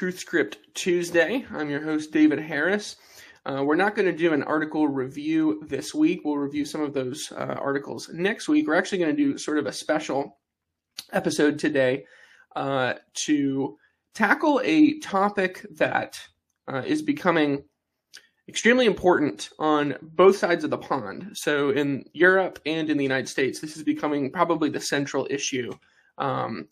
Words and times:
TruthScript 0.00 0.54
Tuesday. 0.72 1.44
I'm 1.50 1.68
your 1.68 1.82
host, 1.82 2.10
David 2.10 2.38
Harris. 2.38 2.96
Uh, 3.44 3.62
we're 3.62 3.76
not 3.76 3.94
going 3.94 4.10
to 4.10 4.16
do 4.16 4.32
an 4.32 4.42
article 4.42 4.88
review 4.88 5.62
this 5.68 5.94
week. 5.94 6.22
We'll 6.24 6.38
review 6.38 6.64
some 6.64 6.80
of 6.80 6.94
those 6.94 7.30
uh, 7.32 7.56
articles 7.60 8.08
next 8.10 8.48
week. 8.48 8.66
We're 8.66 8.76
actually 8.76 8.96
going 8.96 9.14
to 9.14 9.22
do 9.22 9.36
sort 9.36 9.58
of 9.58 9.66
a 9.66 9.72
special 9.72 10.38
episode 11.12 11.58
today 11.58 12.06
uh, 12.56 12.94
to 13.26 13.76
tackle 14.14 14.62
a 14.64 14.98
topic 15.00 15.66
that 15.76 16.18
uh, 16.66 16.80
is 16.86 17.02
becoming 17.02 17.64
extremely 18.48 18.86
important 18.86 19.50
on 19.58 19.96
both 20.00 20.38
sides 20.38 20.64
of 20.64 20.70
the 20.70 20.78
pond. 20.78 21.32
So, 21.34 21.72
in 21.72 22.04
Europe 22.14 22.58
and 22.64 22.88
in 22.88 22.96
the 22.96 23.04
United 23.04 23.28
States, 23.28 23.60
this 23.60 23.76
is 23.76 23.82
becoming 23.82 24.32
probably 24.32 24.70
the 24.70 24.80
central 24.80 25.26
issue. 25.28 25.70
Um, 26.16 26.68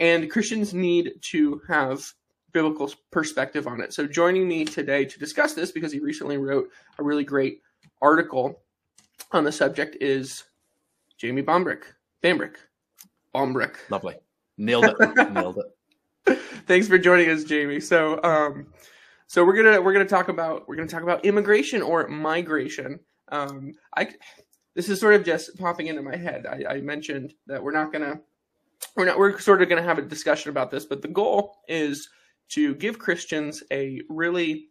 and 0.00 0.28
Christians 0.28 0.74
need 0.74 1.12
to 1.30 1.60
have 1.68 2.12
biblical 2.52 2.92
perspective 3.10 3.66
on 3.66 3.80
it. 3.80 3.92
So, 3.92 4.06
joining 4.06 4.46
me 4.46 4.64
today 4.64 5.04
to 5.04 5.18
discuss 5.18 5.54
this, 5.54 5.72
because 5.72 5.92
he 5.92 6.00
recently 6.00 6.36
wrote 6.36 6.70
a 6.98 7.02
really 7.02 7.24
great 7.24 7.60
article 8.00 8.60
on 9.32 9.44
the 9.44 9.52
subject, 9.52 9.96
is 10.00 10.44
Jamie 11.18 11.42
Bombrick. 11.42 11.82
Bambrick. 12.22 12.56
Bombrick. 13.34 13.76
Lovely. 13.90 14.14
Nailed 14.58 14.84
it. 14.84 15.32
Nailed 15.32 15.58
it. 16.26 16.38
Thanks 16.66 16.86
for 16.86 16.98
joining 16.98 17.30
us, 17.30 17.44
Jamie. 17.44 17.80
So, 17.80 18.22
um, 18.22 18.66
so 19.26 19.44
we're 19.44 19.56
gonna 19.56 19.80
we're 19.80 19.92
gonna 19.92 20.04
talk 20.04 20.28
about 20.28 20.68
we're 20.68 20.76
gonna 20.76 20.88
talk 20.88 21.02
about 21.02 21.24
immigration 21.24 21.82
or 21.82 22.06
migration. 22.08 23.00
Um, 23.28 23.72
I 23.96 24.10
this 24.74 24.88
is 24.88 25.00
sort 25.00 25.14
of 25.14 25.24
just 25.24 25.58
popping 25.58 25.88
into 25.88 26.02
my 26.02 26.16
head. 26.16 26.46
I, 26.46 26.74
I 26.74 26.80
mentioned 26.80 27.34
that 27.46 27.62
we're 27.62 27.72
not 27.72 27.92
gonna 27.92 28.20
we're 28.96 29.04
not 29.04 29.18
we're 29.18 29.38
sort 29.38 29.62
of 29.62 29.68
going 29.68 29.82
to 29.82 29.88
have 29.88 29.98
a 29.98 30.02
discussion 30.02 30.50
about 30.50 30.70
this 30.70 30.84
but 30.84 31.02
the 31.02 31.08
goal 31.08 31.58
is 31.68 32.08
to 32.52 32.74
give 32.76 32.98
christians 32.98 33.62
a 33.70 34.00
really 34.08 34.68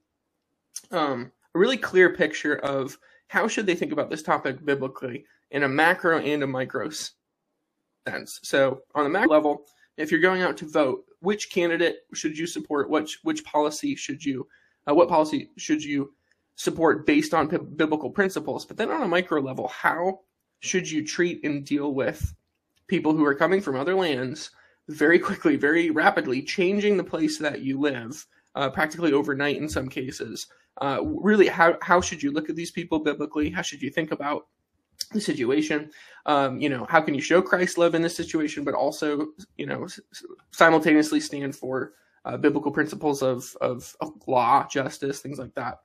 um, 0.92 1.32
a 1.54 1.60
really 1.60 1.78
clear 1.78 2.16
picture 2.16 2.56
of 2.58 2.98
how 3.28 3.48
should 3.48 3.66
they 3.66 3.76
think 3.76 3.92
about 3.92 4.10
this 4.10 4.24
topic 4.24 4.64
biblically 4.66 5.26
in 5.52 5.64
a 5.64 5.70
macro 5.70 6.20
and 6.20 6.44
a 6.44 6.48
micro 6.48 6.90
sense. 6.90 8.40
So 8.44 8.82
on 8.96 9.06
a 9.06 9.10
macro 9.10 9.32
level 9.32 9.66
if 9.98 10.12
you're 10.12 10.22
going 10.22 10.42
out 10.42 10.58
to 10.58 10.70
vote 10.70 11.06
which 11.20 11.52
candidate 11.52 11.98
should 12.14 12.38
you 12.38 12.48
support? 12.48 12.90
Which 12.90 13.20
which 13.24 13.44
policy 13.44 13.96
should 13.96 14.24
you 14.24 14.48
uh, 14.90 14.96
what 14.96 15.10
policy 15.10 15.52
should 15.58 15.84
you 15.84 16.14
support 16.56 17.06
based 17.06 17.34
on 17.34 17.48
p- 17.48 17.58
biblical 17.58 18.10
principles? 18.10 18.66
But 18.66 18.78
then 18.78 18.92
on 18.92 19.04
a 19.04 19.08
micro 19.08 19.40
level 19.42 19.68
how 19.68 20.22
should 20.60 20.90
you 20.90 21.06
treat 21.06 21.44
and 21.44 21.66
deal 21.66 21.94
with 21.94 22.34
people 22.88 23.14
who 23.14 23.26
are 23.26 23.36
coming 23.36 23.62
from 23.62 23.76
other 23.76 23.96
lands 23.96 24.52
very 24.92 25.20
quickly, 25.20 25.56
very 25.56 25.90
rapidly, 25.90 26.42
changing 26.42 26.98
the 26.98 27.04
place 27.04 27.38
that 27.40 27.62
you 27.62 27.80
live, 27.80 28.26
uh, 28.56 28.70
practically 28.70 29.14
overnight 29.14 29.58
in 29.58 29.70
some 29.70 29.90
cases. 29.90 30.48
Uh, 30.82 31.00
really, 31.04 31.48
how 31.48 31.78
how 31.82 32.02
should 32.02 32.24
you 32.24 32.32
look 32.32 32.50
at 32.50 32.56
these 32.56 32.72
people 32.72 33.00
biblically? 33.00 33.50
How 33.50 33.62
should 33.62 33.82
you 33.82 33.90
think 33.90 34.12
about 34.12 34.48
the 35.12 35.22
situation? 35.22 35.92
Um, 36.26 36.60
you 36.60 36.70
know, 36.70 36.86
how 36.90 37.02
can 37.02 37.14
you 37.14 37.22
show 37.22 37.42
Christ 37.42 37.78
love 37.78 37.96
in 37.96 38.02
this 38.02 38.16
situation, 38.16 38.64
but 38.64 38.74
also, 38.74 39.28
you 39.58 39.66
know, 39.66 39.88
simultaneously 40.52 41.20
stand 41.20 41.56
for 41.56 41.94
uh, 42.26 42.38
biblical 42.38 42.72
principles 42.72 43.22
of, 43.22 43.56
of, 43.62 43.96
of 44.00 44.12
law, 44.28 44.68
justice, 44.68 45.20
things 45.20 45.40
like 45.40 45.54
that. 45.56 45.80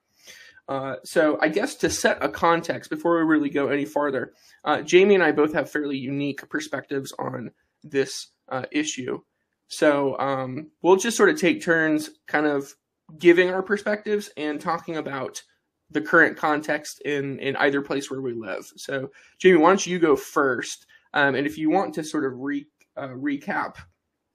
Uh, 0.69 0.97
so 1.05 1.39
I 1.41 1.49
guess 1.49 1.77
to 1.77 1.91
set 1.91 2.23
a 2.23 2.29
context 2.29 2.91
before 2.91 3.17
we 3.17 3.23
really 3.23 3.51
go 3.51 3.69
any 3.69 3.85
farther, 3.85 4.33
uh, 4.65 4.83
Jamie 4.83 5.15
and 5.15 5.23
I 5.23 5.33
both 5.33 5.53
have 5.55 5.71
fairly 5.71 5.97
unique 5.97 6.49
perspectives 6.49 7.13
on 7.19 7.53
this 7.85 8.29
uh, 8.49 8.65
issue. 8.73 9.21
So 9.69 10.19
um, 10.19 10.71
we'll 10.83 10.97
just 10.97 11.17
sort 11.17 11.29
of 11.29 11.41
take 11.41 11.63
turns, 11.63 12.11
kind 12.27 12.47
of 12.47 12.73
giving 13.19 13.51
our 13.51 13.63
perspectives 13.63 14.31
and 14.37 14.61
talking 14.61 14.97
about 14.97 15.43
the 15.91 16.01
current 16.01 16.37
context 16.37 17.01
in 17.03 17.39
in 17.39 17.57
either 17.57 17.81
place 17.81 18.11
where 18.11 18.21
we 18.21 18.33
live. 18.33 18.71
So 18.77 19.11
Jamie, 19.39 19.59
why 19.59 19.71
don't 19.71 19.87
you 19.87 19.99
go 19.99 20.17
first? 20.17 20.87
Um, 21.15 21.35
and 21.35 21.47
if 21.47 21.57
you 21.57 21.71
want 21.71 21.95
to 21.95 22.05
sort 22.05 22.25
of 22.25 22.39
re, 22.39 22.67
uh, 22.97 23.09
recap, 23.09 23.77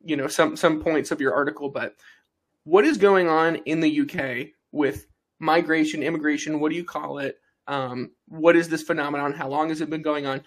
you 0.04 0.16
know, 0.16 0.28
some 0.28 0.56
some 0.56 0.82
points 0.82 1.12
of 1.12 1.22
your 1.22 1.34
article, 1.34 1.70
but 1.70 1.96
what 2.64 2.86
is 2.86 2.98
going 2.98 3.28
on 3.28 3.56
in 3.66 3.80
the 3.80 4.02
UK 4.02 4.50
with 4.72 5.08
migration, 5.40 6.04
immigration, 6.04 6.60
what 6.60 6.70
do 6.70 6.76
you 6.76 6.86
call 6.86 7.18
it? 7.18 7.38
Um, 7.68 8.12
what 8.28 8.56
is 8.56 8.70
this 8.70 8.84
phenomenon? 8.84 9.34
How 9.34 9.50
long 9.50 9.70
has 9.70 9.82
it 9.82 9.90
been 9.90 10.02
going 10.02 10.26
on? 10.26 10.44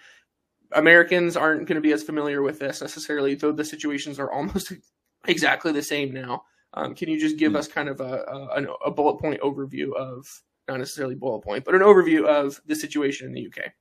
Americans 0.71 1.37
aren't 1.37 1.67
going 1.67 1.75
to 1.75 1.81
be 1.81 1.93
as 1.93 2.03
familiar 2.03 2.41
with 2.41 2.59
this 2.59 2.81
necessarily, 2.81 3.35
though 3.35 3.51
the 3.51 3.65
situations 3.65 4.19
are 4.19 4.31
almost 4.31 4.73
exactly 5.27 5.71
the 5.71 5.83
same 5.83 6.13
now. 6.13 6.43
Um, 6.73 6.93
can 6.93 7.09
you 7.09 7.19
just 7.19 7.37
give 7.37 7.53
mm. 7.53 7.57
us 7.57 7.67
kind 7.67 7.87
of 7.87 8.01
a, 8.01 8.03
a, 8.03 8.65
a, 8.87 8.91
bullet 8.91 9.19
point 9.19 9.39
overview 9.41 9.93
of, 9.95 10.25
not 10.67 10.79
necessarily 10.79 11.15
bullet 11.15 11.41
point, 11.41 11.63
but 11.63 11.73
an 11.73 11.81
overview 11.81 12.25
of 12.25 12.59
the 12.65 12.75
situation 12.75 13.27
in 13.27 13.33
the 13.33 13.47
UK? 13.47 13.71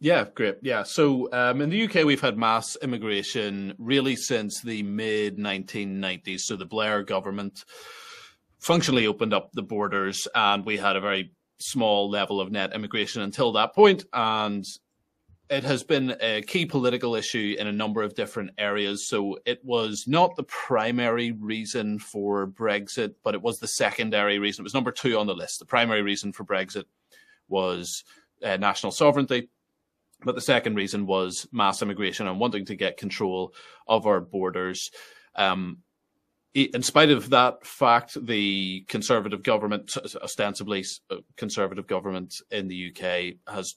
Yeah, 0.00 0.26
great. 0.34 0.56
Yeah. 0.62 0.84
So 0.84 1.28
um, 1.32 1.60
in 1.60 1.70
the 1.70 1.84
UK, 1.84 2.04
we've 2.04 2.20
had 2.20 2.36
mass 2.36 2.76
immigration 2.82 3.74
really 3.78 4.14
since 4.14 4.60
the 4.60 4.82
mid 4.82 5.38
1990s. 5.38 6.40
So 6.40 6.56
the 6.56 6.66
Blair 6.66 7.02
government 7.02 7.64
functionally 8.60 9.06
opened 9.06 9.34
up 9.34 9.50
the 9.52 9.62
borders 9.62 10.28
and 10.34 10.64
we 10.64 10.76
had 10.76 10.96
a 10.96 11.00
very 11.00 11.32
small 11.60 12.08
level 12.08 12.40
of 12.40 12.52
net 12.52 12.74
immigration 12.74 13.22
until 13.22 13.52
that 13.52 13.74
point 13.74 14.04
and 14.12 14.64
it 15.50 15.64
has 15.64 15.82
been 15.82 16.14
a 16.20 16.42
key 16.42 16.66
political 16.66 17.14
issue 17.14 17.56
in 17.58 17.66
a 17.66 17.72
number 17.72 18.02
of 18.02 18.14
different 18.14 18.50
areas. 18.58 19.06
So 19.06 19.38
it 19.46 19.64
was 19.64 20.06
not 20.06 20.36
the 20.36 20.42
primary 20.42 21.32
reason 21.32 21.98
for 21.98 22.46
Brexit, 22.46 23.14
but 23.24 23.34
it 23.34 23.40
was 23.40 23.58
the 23.58 23.66
secondary 23.66 24.38
reason. 24.38 24.62
It 24.62 24.64
was 24.64 24.74
number 24.74 24.92
two 24.92 25.18
on 25.18 25.26
the 25.26 25.34
list. 25.34 25.58
The 25.58 25.64
primary 25.64 26.02
reason 26.02 26.32
for 26.32 26.44
Brexit 26.44 26.84
was 27.48 28.04
uh, 28.44 28.58
national 28.58 28.92
sovereignty. 28.92 29.48
But 30.22 30.34
the 30.34 30.40
second 30.40 30.74
reason 30.74 31.06
was 31.06 31.46
mass 31.52 31.80
immigration 31.80 32.26
and 32.26 32.40
wanting 32.40 32.66
to 32.66 32.74
get 32.74 32.96
control 32.96 33.54
of 33.86 34.06
our 34.06 34.20
borders. 34.20 34.90
Um, 35.34 35.78
in 36.54 36.82
spite 36.82 37.10
of 37.10 37.30
that 37.30 37.64
fact, 37.64 38.16
the 38.26 38.84
conservative 38.88 39.44
government, 39.44 39.96
ostensibly 39.96 40.84
uh, 41.10 41.16
conservative 41.36 41.86
government 41.86 42.40
in 42.50 42.66
the 42.66 42.90
UK, 42.90 43.52
has 43.54 43.76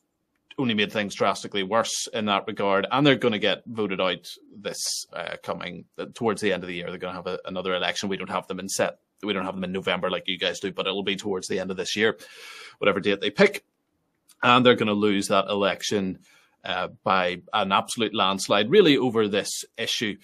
only 0.62 0.74
made 0.74 0.92
things 0.92 1.16
drastically 1.16 1.64
worse 1.64 2.08
in 2.14 2.26
that 2.26 2.46
regard, 2.48 2.88
and 2.92 3.06
they're 3.06 3.16
going 3.16 3.34
to 3.34 3.40
get 3.40 3.64
voted 3.66 4.00
out 4.00 4.28
this 4.56 5.06
uh, 5.14 5.36
coming 5.44 5.86
uh, 5.98 6.06
towards 6.14 6.42
the 6.42 6.54
end 6.54 6.64
of 6.64 6.68
the 6.68 6.76
year. 6.76 6.88
They're 6.90 6.98
going 6.98 7.14
to 7.14 7.18
have 7.18 7.28
a, 7.28 7.40
another 7.46 7.76
election. 7.76 8.10
We 8.10 8.18
don't 8.18 8.30
have 8.30 8.48
them 8.48 8.60
in 8.60 8.70
set. 8.70 9.00
We 9.24 9.34
don't 9.34 9.46
have 9.46 9.56
them 9.56 9.64
in 9.64 9.72
November 9.72 10.10
like 10.10 10.28
you 10.28 10.38
guys 10.38 10.60
do, 10.60 10.72
but 10.72 10.88
it'll 10.88 11.04
be 11.04 11.16
towards 11.16 11.48
the 11.48 11.60
end 11.60 11.72
of 11.72 11.78
this 11.78 11.96
year, 11.96 12.18
whatever 12.80 13.00
date 13.00 13.22
they 13.22 13.30
pick, 13.30 13.64
and 14.42 14.66
they're 14.66 14.76
going 14.76 14.88
to 14.88 14.94
lose 14.94 15.28
that 15.28 15.48
election 15.48 16.20
uh, 16.64 16.90
by 17.04 17.42
an 17.54 17.72
absolute 17.72 18.16
landslide, 18.16 18.70
really 18.70 18.98
over 18.98 19.28
this 19.28 19.66
issue. 19.78 20.16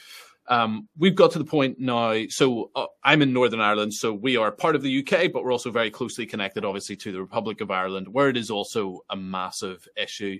Um, 0.49 0.87
we've 0.97 1.15
got 1.15 1.31
to 1.31 1.39
the 1.39 1.45
point 1.45 1.77
now. 1.79 2.23
So 2.29 2.71
uh, 2.75 2.85
I'm 3.03 3.21
in 3.21 3.33
Northern 3.33 3.59
Ireland, 3.59 3.93
so 3.93 4.13
we 4.13 4.37
are 4.37 4.51
part 4.51 4.75
of 4.75 4.81
the 4.81 4.99
UK, 4.99 5.31
but 5.31 5.43
we're 5.43 5.51
also 5.51 5.71
very 5.71 5.91
closely 5.91 6.25
connected, 6.25 6.63
obviously, 6.63 6.95
to 6.97 7.11
the 7.11 7.21
Republic 7.21 7.61
of 7.61 7.69
Ireland, 7.69 8.07
where 8.07 8.29
it 8.29 8.37
is 8.37 8.49
also 8.49 9.01
a 9.09 9.15
massive 9.15 9.87
issue. 9.97 10.39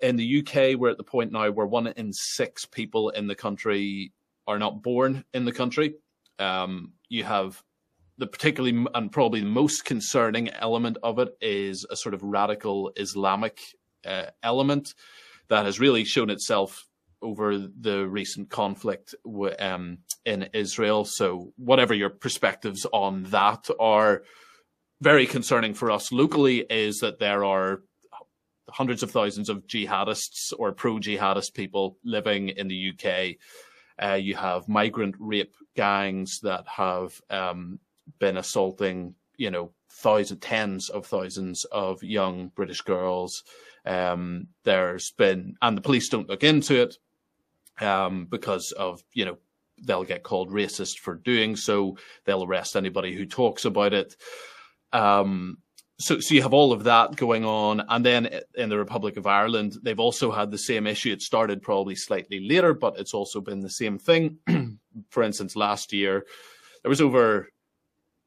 In 0.00 0.16
the 0.16 0.40
UK, 0.40 0.78
we're 0.78 0.90
at 0.90 0.96
the 0.96 1.04
point 1.04 1.30
now 1.30 1.50
where 1.50 1.66
one 1.66 1.86
in 1.86 2.12
six 2.12 2.64
people 2.64 3.10
in 3.10 3.26
the 3.26 3.34
country 3.34 4.12
are 4.46 4.58
not 4.58 4.82
born 4.82 5.24
in 5.32 5.44
the 5.44 5.52
country. 5.52 5.94
Um, 6.38 6.92
you 7.08 7.22
have 7.24 7.62
the 8.18 8.26
particularly 8.26 8.86
and 8.94 9.10
probably 9.12 9.40
the 9.40 9.46
most 9.46 9.84
concerning 9.84 10.50
element 10.50 10.98
of 11.02 11.18
it 11.18 11.36
is 11.40 11.86
a 11.90 11.96
sort 11.96 12.14
of 12.14 12.22
radical 12.22 12.92
Islamic 12.96 13.60
uh, 14.04 14.26
element 14.42 14.94
that 15.48 15.64
has 15.64 15.80
really 15.80 16.04
shown 16.04 16.30
itself 16.30 16.86
over 17.22 17.58
the 17.58 18.06
recent 18.08 18.50
conflict 18.50 19.14
um, 19.58 19.98
in 20.24 20.48
Israel. 20.52 21.04
So, 21.04 21.52
whatever 21.56 21.94
your 21.94 22.10
perspectives 22.10 22.86
on 22.92 23.24
that 23.24 23.68
are, 23.78 24.22
very 25.00 25.26
concerning 25.26 25.74
for 25.74 25.90
us 25.90 26.12
locally 26.12 26.58
is 26.68 26.98
that 26.98 27.18
there 27.18 27.44
are 27.44 27.82
hundreds 28.68 29.02
of 29.02 29.10
thousands 29.10 29.48
of 29.48 29.66
jihadists 29.66 30.52
or 30.58 30.72
pro 30.72 30.98
jihadist 30.98 31.54
people 31.54 31.96
living 32.04 32.50
in 32.50 32.68
the 32.68 32.92
UK. 32.92 33.36
Uh, 34.02 34.14
you 34.14 34.34
have 34.34 34.68
migrant 34.68 35.14
rape 35.18 35.54
gangs 35.74 36.40
that 36.42 36.66
have 36.66 37.20
um, 37.30 37.78
been 38.18 38.36
assaulting, 38.36 39.14
you 39.36 39.50
know, 39.50 39.72
thousands, 39.90 40.40
tens 40.40 40.88
of 40.88 41.06
thousands 41.06 41.64
of 41.66 42.02
young 42.02 42.48
British 42.54 42.80
girls. 42.82 43.42
Um, 43.84 44.48
there's 44.64 45.10
been, 45.12 45.56
and 45.60 45.76
the 45.76 45.82
police 45.82 46.08
don't 46.08 46.28
look 46.28 46.44
into 46.44 46.80
it 46.80 46.96
um, 47.80 48.26
because 48.30 48.72
of 48.72 49.02
you 49.12 49.24
know 49.24 49.38
they'll 49.82 50.04
get 50.04 50.22
called 50.22 50.50
racist 50.50 50.98
for 50.98 51.14
doing 51.14 51.56
so. 51.56 51.96
They'll 52.24 52.44
arrest 52.44 52.76
anybody 52.76 53.14
who 53.14 53.26
talks 53.26 53.64
about 53.64 53.94
it. 53.94 54.16
Um, 54.92 55.58
so, 55.98 56.18
so 56.18 56.34
you 56.34 56.42
have 56.42 56.54
all 56.54 56.72
of 56.72 56.84
that 56.84 57.16
going 57.16 57.44
on, 57.44 57.82
and 57.88 58.04
then 58.04 58.40
in 58.54 58.70
the 58.70 58.78
Republic 58.78 59.16
of 59.18 59.26
Ireland, 59.26 59.76
they've 59.82 60.00
also 60.00 60.30
had 60.30 60.50
the 60.50 60.58
same 60.58 60.86
issue. 60.86 61.12
It 61.12 61.20
started 61.20 61.60
probably 61.60 61.94
slightly 61.94 62.40
later, 62.40 62.72
but 62.72 62.98
it's 62.98 63.12
also 63.12 63.40
been 63.42 63.60
the 63.60 63.70
same 63.70 63.98
thing. 63.98 64.38
For 65.10 65.22
instance, 65.22 65.56
last 65.56 65.92
year 65.92 66.24
there 66.82 66.88
was 66.88 67.02
over 67.02 67.48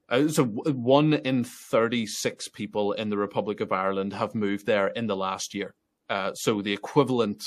uh, 0.09 0.27
so 0.27 0.43
one 0.45 1.13
in 1.13 1.43
36 1.43 2.49
people 2.49 2.91
in 2.93 3.09
the 3.09 3.17
Republic 3.17 3.61
of 3.61 3.71
Ireland 3.71 4.13
have 4.13 4.35
moved 4.35 4.65
there 4.65 4.87
in 4.87 5.07
the 5.07 5.15
last 5.15 5.53
year. 5.53 5.73
Uh, 6.09 6.33
so 6.33 6.61
the 6.61 6.73
equivalent 6.73 7.45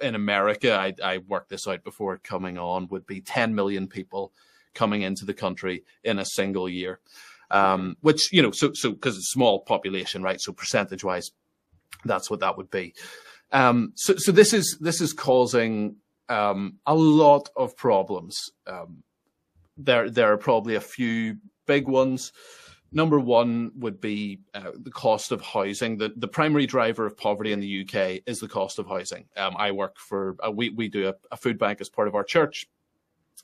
in 0.00 0.14
America, 0.14 0.74
I, 0.74 0.94
I 1.02 1.18
worked 1.18 1.50
this 1.50 1.66
out 1.66 1.84
before 1.84 2.18
coming 2.18 2.58
on, 2.58 2.88
would 2.88 3.06
be 3.06 3.20
10 3.20 3.54
million 3.54 3.86
people 3.86 4.32
coming 4.74 5.02
into 5.02 5.24
the 5.24 5.34
country 5.34 5.84
in 6.04 6.18
a 6.18 6.24
single 6.24 6.68
year. 6.68 7.00
Um, 7.50 7.96
which, 8.00 8.32
you 8.32 8.42
know, 8.42 8.52
so, 8.52 8.72
so, 8.74 8.92
cause 8.92 9.16
it's 9.16 9.32
small 9.32 9.60
population, 9.60 10.22
right? 10.22 10.40
So 10.40 10.52
percentage 10.52 11.02
wise, 11.02 11.32
that's 12.04 12.30
what 12.30 12.40
that 12.40 12.56
would 12.56 12.70
be. 12.70 12.94
Um, 13.50 13.92
so, 13.96 14.14
so 14.16 14.30
this 14.30 14.52
is, 14.52 14.78
this 14.80 15.00
is 15.00 15.12
causing, 15.12 15.96
um, 16.28 16.78
a 16.86 16.94
lot 16.94 17.48
of 17.56 17.76
problems. 17.76 18.50
Um, 18.68 19.02
there, 19.76 20.08
there 20.08 20.32
are 20.32 20.38
probably 20.38 20.76
a 20.76 20.80
few 20.80 21.38
big 21.66 21.88
ones. 21.88 22.32
Number 22.92 23.20
one 23.20 23.70
would 23.76 24.00
be 24.00 24.40
uh, 24.52 24.72
the 24.74 24.90
cost 24.90 25.30
of 25.30 25.40
housing. 25.40 25.96
The 25.96 26.12
the 26.16 26.26
primary 26.26 26.66
driver 26.66 27.06
of 27.06 27.16
poverty 27.16 27.52
in 27.52 27.60
the 27.60 27.82
UK 27.82 28.22
is 28.26 28.40
the 28.40 28.48
cost 28.48 28.78
of 28.78 28.88
housing. 28.88 29.26
Um, 29.36 29.54
I 29.56 29.70
work 29.70 29.96
for 29.98 30.36
uh, 30.44 30.50
we 30.50 30.70
we 30.70 30.88
do 30.88 31.08
a, 31.08 31.14
a, 31.30 31.36
food 31.36 31.58
bank 31.58 31.80
as 31.80 31.88
part 31.88 32.08
of 32.08 32.16
our 32.16 32.24
church, 32.24 32.68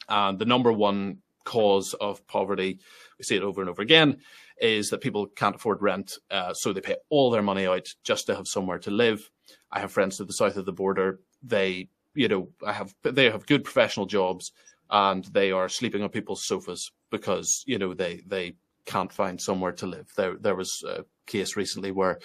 and 0.09 0.39
the 0.39 0.45
number 0.45 0.73
one 0.73 1.19
cause 1.45 1.95
of 2.01 2.27
poverty, 2.27 2.81
we 3.19 3.25
see 3.25 3.37
it 3.37 3.43
over 3.45 3.61
and 3.61 3.71
over 3.71 3.83
again, 3.83 4.17
is 4.61 4.91
that 4.91 5.01
people 5.01 5.27
can't 5.29 5.55
afford 5.55 5.81
rent, 5.81 6.19
uh, 6.33 6.53
so 6.53 6.73
they 6.73 6.81
pay 6.81 6.97
all 7.09 7.31
their 7.31 7.43
money 7.43 7.67
out 7.67 7.87
just 8.03 8.27
to 8.27 8.35
have 8.35 8.49
somewhere 8.49 8.81
to 8.81 8.91
live. 8.91 9.31
I 9.71 9.79
have 9.79 9.93
friends 9.93 10.17
to 10.17 10.25
the 10.25 10.33
south 10.33 10.57
of 10.57 10.67
the 10.67 10.73
border. 10.73 11.21
They 11.41 11.89
you 12.15 12.27
know 12.27 12.49
I 12.67 12.73
have 12.73 12.95
they 13.03 13.31
have 13.31 13.47
good 13.47 13.63
professional 13.63 14.07
jobs 14.07 14.51
and 14.91 15.25
they 15.27 15.53
are 15.53 15.69
sleeping 15.69 16.03
on 16.03 16.09
people's 16.09 16.45
sofas 16.45 16.91
because 17.11 17.63
you 17.67 17.79
know 17.79 17.95
they 17.95 18.23
they 18.27 18.55
can't 18.87 19.13
find 19.13 19.41
somewhere 19.41 19.73
to 19.73 19.87
live. 19.87 20.11
There 20.17 20.37
there 20.37 20.55
was 20.55 20.83
a 20.87 21.05
case 21.27 21.57
recently 21.57 21.91
where 21.91 22.19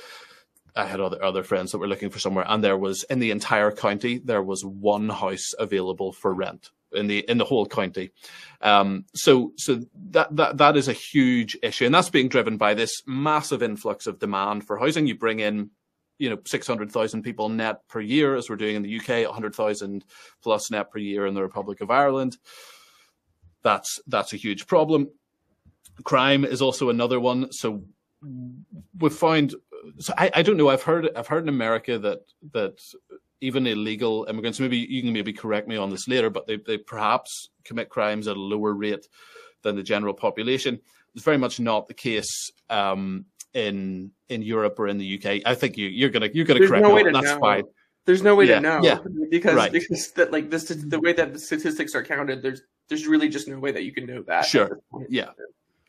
I 0.76 0.86
had 0.86 1.02
other 1.02 1.22
other 1.24 1.44
friends 1.44 1.72
that 1.72 1.80
were 1.80 1.88
looking 1.88 2.10
for 2.10 2.20
somewhere, 2.20 2.46
and 2.48 2.64
there 2.64 2.78
was 2.78 3.04
in 3.04 3.20
the 3.20 3.32
entire 3.32 3.72
county 3.72 4.20
there 4.20 4.44
was 4.44 4.64
one 4.64 5.10
house 5.10 5.54
available 5.60 6.14
for 6.14 6.34
rent 6.34 6.70
in 6.94 7.08
the 7.08 7.20
in 7.30 7.38
the 7.38 7.46
whole 7.46 7.66
county. 7.66 8.12
Um, 8.62 9.06
so 9.14 9.54
so 9.58 9.82
that 10.12 10.36
that 10.36 10.58
that 10.58 10.78
is 10.78 10.88
a 10.88 10.94
huge 10.94 11.58
issue, 11.62 11.86
and 11.86 11.94
that's 11.94 12.10
being 12.10 12.30
driven 12.30 12.58
by 12.58 12.74
this 12.74 13.02
massive 13.06 13.62
influx 13.64 14.08
of 14.08 14.20
demand 14.20 14.66
for 14.66 14.78
housing. 14.78 15.08
You 15.08 15.16
bring 15.16 15.40
in 15.40 15.72
you 16.20 16.30
know 16.30 16.38
600,000 16.46 17.24
people 17.24 17.50
net 17.50 17.88
per 17.88 18.00
year 18.00 18.36
as 18.36 18.48
we're 18.48 18.56
doing 18.56 18.76
in 18.76 18.84
the 18.84 19.00
UK 19.00 19.26
100,000 19.26 20.06
plus 20.44 20.70
net 20.70 20.92
per 20.92 21.00
year 21.00 21.26
in 21.26 21.34
the 21.34 21.42
Republic 21.42 21.82
of 21.82 21.90
Ireland 21.90 22.38
that's 23.64 24.00
that's 24.08 24.34
a 24.34 24.38
huge 24.38 24.68
problem 24.68 25.10
crime 26.04 26.46
is 26.46 26.62
also 26.62 26.90
another 26.90 27.20
one 27.20 27.52
so 27.52 27.84
we've 29.00 29.14
found 29.14 29.56
so 30.00 30.14
I, 30.18 30.32
I 30.36 30.42
don't 30.42 30.58
know 30.58 30.70
I've 30.70 30.84
heard 30.84 31.10
I've 31.16 31.28
heard 31.28 31.44
in 31.44 31.50
America 31.50 31.98
that 32.00 32.22
that 32.54 32.80
even 33.42 33.66
illegal 33.66 34.26
immigrants 34.30 34.60
maybe 34.60 34.78
you 34.78 35.02
can 35.02 35.14
maybe 35.14 35.34
correct 35.34 35.68
me 35.68 35.78
on 35.78 35.90
this 35.90 36.08
later 36.08 36.30
but 36.30 36.48
they, 36.48 36.58
they 36.58 36.78
perhaps 36.78 37.50
commit 37.64 37.90
crimes 37.90 38.28
at 38.28 38.38
a 38.38 38.42
lower 38.42 38.74
rate 38.74 39.08
than 39.64 39.76
the 39.76 39.84
general 39.84 40.14
population 40.14 40.80
it's 41.16 41.24
very 41.24 41.38
much 41.38 41.60
not 41.60 41.88
the 41.88 41.94
case 41.94 42.52
um, 42.70 43.26
in 43.54 44.12
in 44.30 44.42
Europe 44.42 44.80
or 44.80 44.88
in 44.88 44.98
the 44.98 45.18
UK. 45.18 45.42
I 45.46 45.56
think 45.56 45.78
you 45.78 45.88
you're 45.88 46.10
gonna 46.10 46.30
you're 46.34 46.46
gonna 46.46 46.60
There's 46.60 46.70
correct 46.70 46.84
no 46.84 46.96
me. 46.96 47.04
That's 47.04 47.26
know. 47.26 47.40
fine. 47.40 47.64
There's 48.06 48.24
no 48.24 48.36
way 48.36 48.46
yeah. 48.46 48.56
to 48.56 48.62
know. 48.62 48.82
Yeah. 48.82 48.98
Because 49.30 49.56
right. 49.56 49.72
because 49.72 50.12
that 50.14 50.32
like 50.32 50.50
this 50.50 50.66
the 50.66 51.00
way 51.00 51.14
that 51.14 51.34
the 51.34 51.40
statistics 51.40 51.96
are 51.96 52.04
counted, 52.04 52.42
there's 52.42 52.62
there's 52.90 53.08
really 53.08 53.30
just 53.30 53.48
no 53.48 53.60
way 53.60 53.72
that 53.72 53.84
you 53.84 53.94
can 53.94 54.06
know 54.06 54.24
that. 54.28 54.46
Sure. 54.46 54.80
Yeah. 55.10 55.30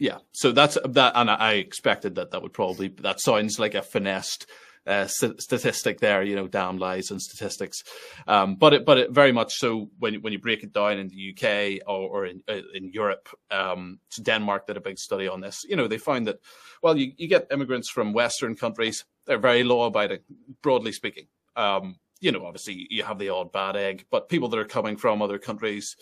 Yeah. 0.02 0.18
So 0.32 0.50
that's 0.50 0.76
that 0.84 1.12
and 1.14 1.30
I 1.30 1.52
expected 1.52 2.16
that 2.16 2.32
that 2.32 2.42
would 2.42 2.52
probably 2.52 2.88
that 3.02 3.20
sounds 3.20 3.60
like 3.60 3.76
a 3.76 3.82
finessed 3.82 4.50
uh, 4.84 5.06
statistic 5.06 6.00
there, 6.00 6.24
you 6.24 6.34
know, 6.34 6.48
damn 6.48 6.76
lies 6.76 7.12
and 7.12 7.22
statistics. 7.22 7.84
Um, 8.26 8.56
but 8.56 8.74
it, 8.74 8.84
but 8.84 8.98
it 8.98 9.12
very 9.12 9.30
much 9.30 9.54
so 9.54 9.90
when 10.00 10.14
when 10.16 10.32
you 10.32 10.40
break 10.40 10.64
it 10.64 10.72
down 10.72 10.98
in 10.98 11.06
the 11.06 11.30
UK 11.30 11.88
or, 11.88 12.08
or 12.08 12.26
in 12.26 12.42
uh, 12.48 12.62
in 12.74 12.90
Europe, 12.92 13.28
um, 13.52 14.00
Denmark 14.20 14.66
did 14.66 14.76
a 14.76 14.80
big 14.80 14.98
study 14.98 15.28
on 15.28 15.40
this. 15.40 15.60
You 15.68 15.76
know, 15.76 15.86
they 15.86 15.98
found 15.98 16.26
that 16.26 16.40
well, 16.82 16.98
you, 16.98 17.12
you 17.16 17.28
get 17.28 17.46
immigrants 17.52 17.88
from 17.88 18.12
Western 18.12 18.56
countries, 18.56 19.04
they're 19.26 19.38
very 19.38 19.62
law 19.62 19.86
abiding, 19.86 20.24
broadly 20.62 20.90
speaking. 20.90 21.28
Um, 21.54 22.00
you 22.18 22.32
know, 22.32 22.44
obviously 22.44 22.88
you 22.90 23.04
have 23.04 23.20
the 23.20 23.28
odd 23.28 23.52
bad 23.52 23.76
egg, 23.76 24.06
but 24.10 24.28
people 24.28 24.48
that 24.48 24.58
are 24.58 24.64
coming 24.64 24.96
from 24.96 25.22
other 25.22 25.38
countries 25.38 25.94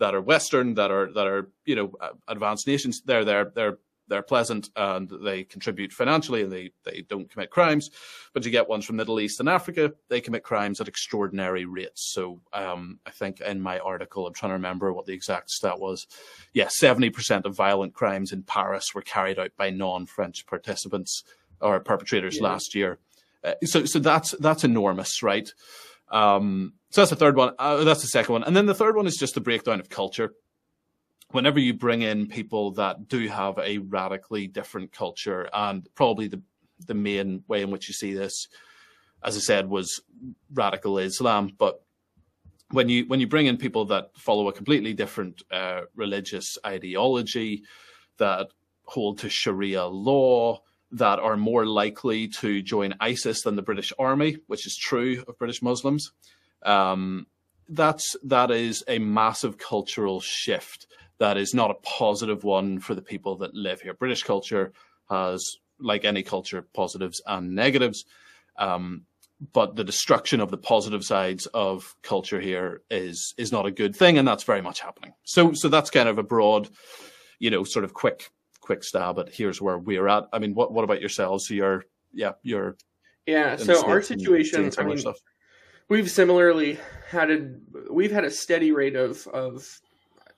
that 0.00 0.14
are 0.14 0.20
Western, 0.20 0.74
that 0.74 0.90
are 0.90 1.12
that 1.12 1.26
are 1.26 1.48
you 1.64 1.76
know 1.76 1.92
advanced 2.26 2.66
nations, 2.66 3.02
they're 3.02 3.24
they're 3.24 3.52
they're 3.54 3.78
they're 4.10 4.22
pleasant 4.22 4.68
and 4.76 5.08
they 5.22 5.44
contribute 5.44 5.92
financially 5.92 6.42
and 6.42 6.52
they, 6.52 6.72
they 6.84 7.02
don't 7.08 7.30
commit 7.30 7.48
crimes. 7.48 7.90
But 8.34 8.44
you 8.44 8.50
get 8.50 8.68
ones 8.68 8.84
from 8.84 8.96
Middle 8.96 9.20
East 9.20 9.40
and 9.40 9.48
Africa, 9.48 9.92
they 10.08 10.20
commit 10.20 10.42
crimes 10.42 10.80
at 10.80 10.88
extraordinary 10.88 11.64
rates. 11.64 12.10
So 12.12 12.40
um, 12.52 12.98
I 13.06 13.10
think 13.10 13.40
in 13.40 13.60
my 13.60 13.78
article, 13.78 14.26
I'm 14.26 14.34
trying 14.34 14.50
to 14.50 14.54
remember 14.54 14.92
what 14.92 15.06
the 15.06 15.12
exact 15.12 15.50
stat 15.50 15.78
was. 15.78 16.08
Yeah, 16.52 16.66
70% 16.66 17.44
of 17.44 17.54
violent 17.54 17.94
crimes 17.94 18.32
in 18.32 18.42
Paris 18.42 18.94
were 18.94 19.02
carried 19.02 19.38
out 19.38 19.52
by 19.56 19.70
non-French 19.70 20.44
participants 20.46 21.22
or 21.60 21.78
perpetrators 21.78 22.38
yeah. 22.38 22.42
last 22.42 22.74
year. 22.74 22.98
Uh, 23.42 23.54
so 23.64 23.86
so 23.86 23.98
that's 23.98 24.32
that's 24.32 24.64
enormous, 24.64 25.22
right? 25.22 25.50
Um, 26.10 26.74
so 26.90 27.00
that's 27.00 27.10
the 27.10 27.16
third 27.16 27.36
one. 27.36 27.54
Uh, 27.58 27.84
that's 27.84 28.02
the 28.02 28.08
second 28.08 28.32
one, 28.32 28.44
and 28.44 28.56
then 28.56 28.66
the 28.66 28.74
third 28.74 28.96
one 28.96 29.06
is 29.06 29.16
just 29.16 29.34
the 29.34 29.40
breakdown 29.40 29.80
of 29.80 29.88
culture 29.88 30.32
whenever 31.32 31.60
you 31.60 31.74
bring 31.74 32.02
in 32.02 32.26
people 32.26 32.72
that 32.72 33.08
do 33.08 33.28
have 33.28 33.58
a 33.58 33.78
radically 33.78 34.46
different 34.46 34.92
culture, 34.92 35.48
and 35.52 35.88
probably 35.94 36.28
the 36.28 36.42
the 36.86 36.94
main 36.94 37.44
way 37.46 37.62
in 37.62 37.70
which 37.70 37.88
you 37.88 37.94
see 37.94 38.14
this, 38.14 38.48
as 39.22 39.36
I 39.36 39.40
said, 39.40 39.68
was 39.68 40.00
radical 40.52 40.98
Islam. 40.98 41.52
But 41.58 41.82
when 42.70 42.88
you 42.88 43.04
when 43.06 43.20
you 43.20 43.26
bring 43.26 43.46
in 43.46 43.56
people 43.56 43.84
that 43.86 44.10
follow 44.16 44.48
a 44.48 44.52
completely 44.52 44.94
different 44.94 45.42
uh, 45.50 45.82
religious 45.94 46.58
ideology, 46.64 47.62
that 48.18 48.48
hold 48.84 49.18
to 49.18 49.28
Sharia 49.28 49.86
law, 49.86 50.62
that 50.92 51.18
are 51.18 51.36
more 51.36 51.66
likely 51.66 52.28
to 52.28 52.62
join 52.62 52.94
ISIS 53.00 53.42
than 53.42 53.56
the 53.56 53.62
British 53.62 53.92
Army, 53.98 54.38
which 54.46 54.66
is 54.66 54.76
true 54.76 55.22
of 55.28 55.38
British 55.38 55.62
Muslims. 55.62 56.12
Um, 56.62 57.26
that's 57.68 58.16
that 58.24 58.50
is 58.50 58.82
a 58.88 58.98
massive 58.98 59.56
cultural 59.56 60.20
shift 60.20 60.86
that 61.18 61.36
is 61.36 61.54
not 61.54 61.70
a 61.70 61.74
positive 61.74 62.42
one 62.42 62.80
for 62.80 62.94
the 62.94 63.02
people 63.02 63.36
that 63.36 63.54
live 63.54 63.80
here. 63.82 63.94
British 63.94 64.24
culture 64.24 64.72
has, 65.08 65.56
like 65.78 66.04
any 66.04 66.22
culture, 66.22 66.66
positives 66.74 67.22
and 67.26 67.54
negatives. 67.54 68.04
Um, 68.58 69.02
but 69.52 69.76
the 69.76 69.84
destruction 69.84 70.40
of 70.40 70.50
the 70.50 70.58
positive 70.58 71.04
sides 71.04 71.46
of 71.46 71.94
culture 72.02 72.40
here 72.40 72.82
is 72.90 73.34
is 73.38 73.52
not 73.52 73.66
a 73.66 73.70
good 73.70 73.96
thing, 73.96 74.18
and 74.18 74.26
that's 74.26 74.44
very 74.44 74.60
much 74.60 74.80
happening. 74.80 75.14
So, 75.24 75.52
so 75.54 75.68
that's 75.68 75.90
kind 75.90 76.08
of 76.08 76.18
a 76.18 76.22
broad, 76.22 76.68
you 77.38 77.50
know, 77.50 77.64
sort 77.64 77.84
of 77.84 77.94
quick 77.94 78.30
quick 78.70 78.84
stab 78.84 79.18
at 79.18 79.28
here's 79.28 79.60
where 79.60 79.78
we're 79.78 80.06
at. 80.06 80.28
I 80.32 80.38
mean, 80.38 80.54
what 80.54 80.72
what 80.72 80.84
about 80.84 81.00
yourselves? 81.00 81.48
So 81.48 81.54
you're, 81.54 81.86
yeah, 82.12 82.32
you're. 82.44 82.76
Yeah. 83.26 83.56
So 83.56 83.84
our 83.84 84.00
situation, 84.00 84.70
I 84.78 84.84
mean, 84.84 84.98
stuff. 84.98 85.18
we've 85.88 86.08
similarly 86.08 86.78
had 87.08 87.32
a 87.32 87.50
we've 87.90 88.12
had 88.12 88.24
a 88.24 88.30
steady 88.30 88.70
rate 88.70 88.94
of 88.94 89.26
of 89.28 89.66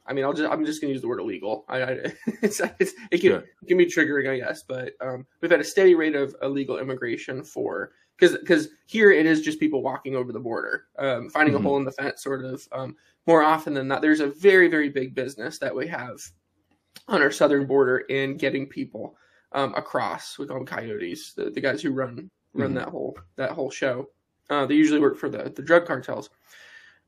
I 0.06 0.14
mean, 0.14 0.24
I'll 0.24 0.32
just 0.32 0.50
I'm 0.50 0.64
just 0.64 0.80
gonna 0.80 0.94
use 0.94 1.02
the 1.02 1.08
word 1.08 1.20
illegal. 1.20 1.66
I, 1.68 1.82
I 1.82 1.88
it's, 2.42 2.62
it's, 2.80 2.94
it 3.10 3.18
can 3.20 3.32
sure. 3.32 3.44
it 3.60 3.68
can 3.68 3.76
be 3.76 3.84
triggering, 3.84 4.30
I 4.30 4.38
guess, 4.38 4.62
but 4.62 4.94
um, 5.02 5.26
we've 5.42 5.50
had 5.50 5.60
a 5.60 5.64
steady 5.64 5.94
rate 5.94 6.16
of 6.16 6.34
illegal 6.40 6.78
immigration 6.78 7.44
for 7.44 7.92
because 8.18 8.38
because 8.38 8.68
here 8.86 9.12
it 9.12 9.26
is 9.26 9.42
just 9.42 9.60
people 9.60 9.82
walking 9.82 10.16
over 10.16 10.32
the 10.32 10.40
border, 10.40 10.84
um, 10.98 11.28
finding 11.28 11.54
mm-hmm. 11.54 11.66
a 11.66 11.68
hole 11.68 11.76
in 11.76 11.84
the 11.84 11.92
fence, 11.92 12.22
sort 12.22 12.46
of. 12.46 12.66
Um, 12.72 12.96
more 13.26 13.42
often 13.42 13.74
than 13.74 13.88
not, 13.88 14.00
there's 14.00 14.20
a 14.20 14.28
very 14.28 14.68
very 14.68 14.88
big 14.88 15.14
business 15.14 15.58
that 15.58 15.76
we 15.76 15.86
have 15.86 16.18
on 17.08 17.22
our 17.22 17.30
southern 17.30 17.66
border 17.66 17.98
in 17.98 18.36
getting 18.36 18.66
people 18.66 19.16
um, 19.52 19.74
across. 19.74 20.38
We 20.38 20.46
call 20.46 20.58
them 20.58 20.66
coyotes, 20.66 21.34
the, 21.34 21.50
the 21.50 21.60
guys 21.60 21.82
who 21.82 21.92
run 21.92 22.30
run 22.54 22.68
mm-hmm. 22.68 22.78
that 22.78 22.88
whole 22.88 23.18
that 23.36 23.52
whole 23.52 23.70
show. 23.70 24.08
Uh, 24.50 24.66
they 24.66 24.74
usually 24.74 25.00
work 25.00 25.18
for 25.18 25.28
the 25.28 25.52
the 25.54 25.62
drug 25.62 25.86
cartels. 25.86 26.30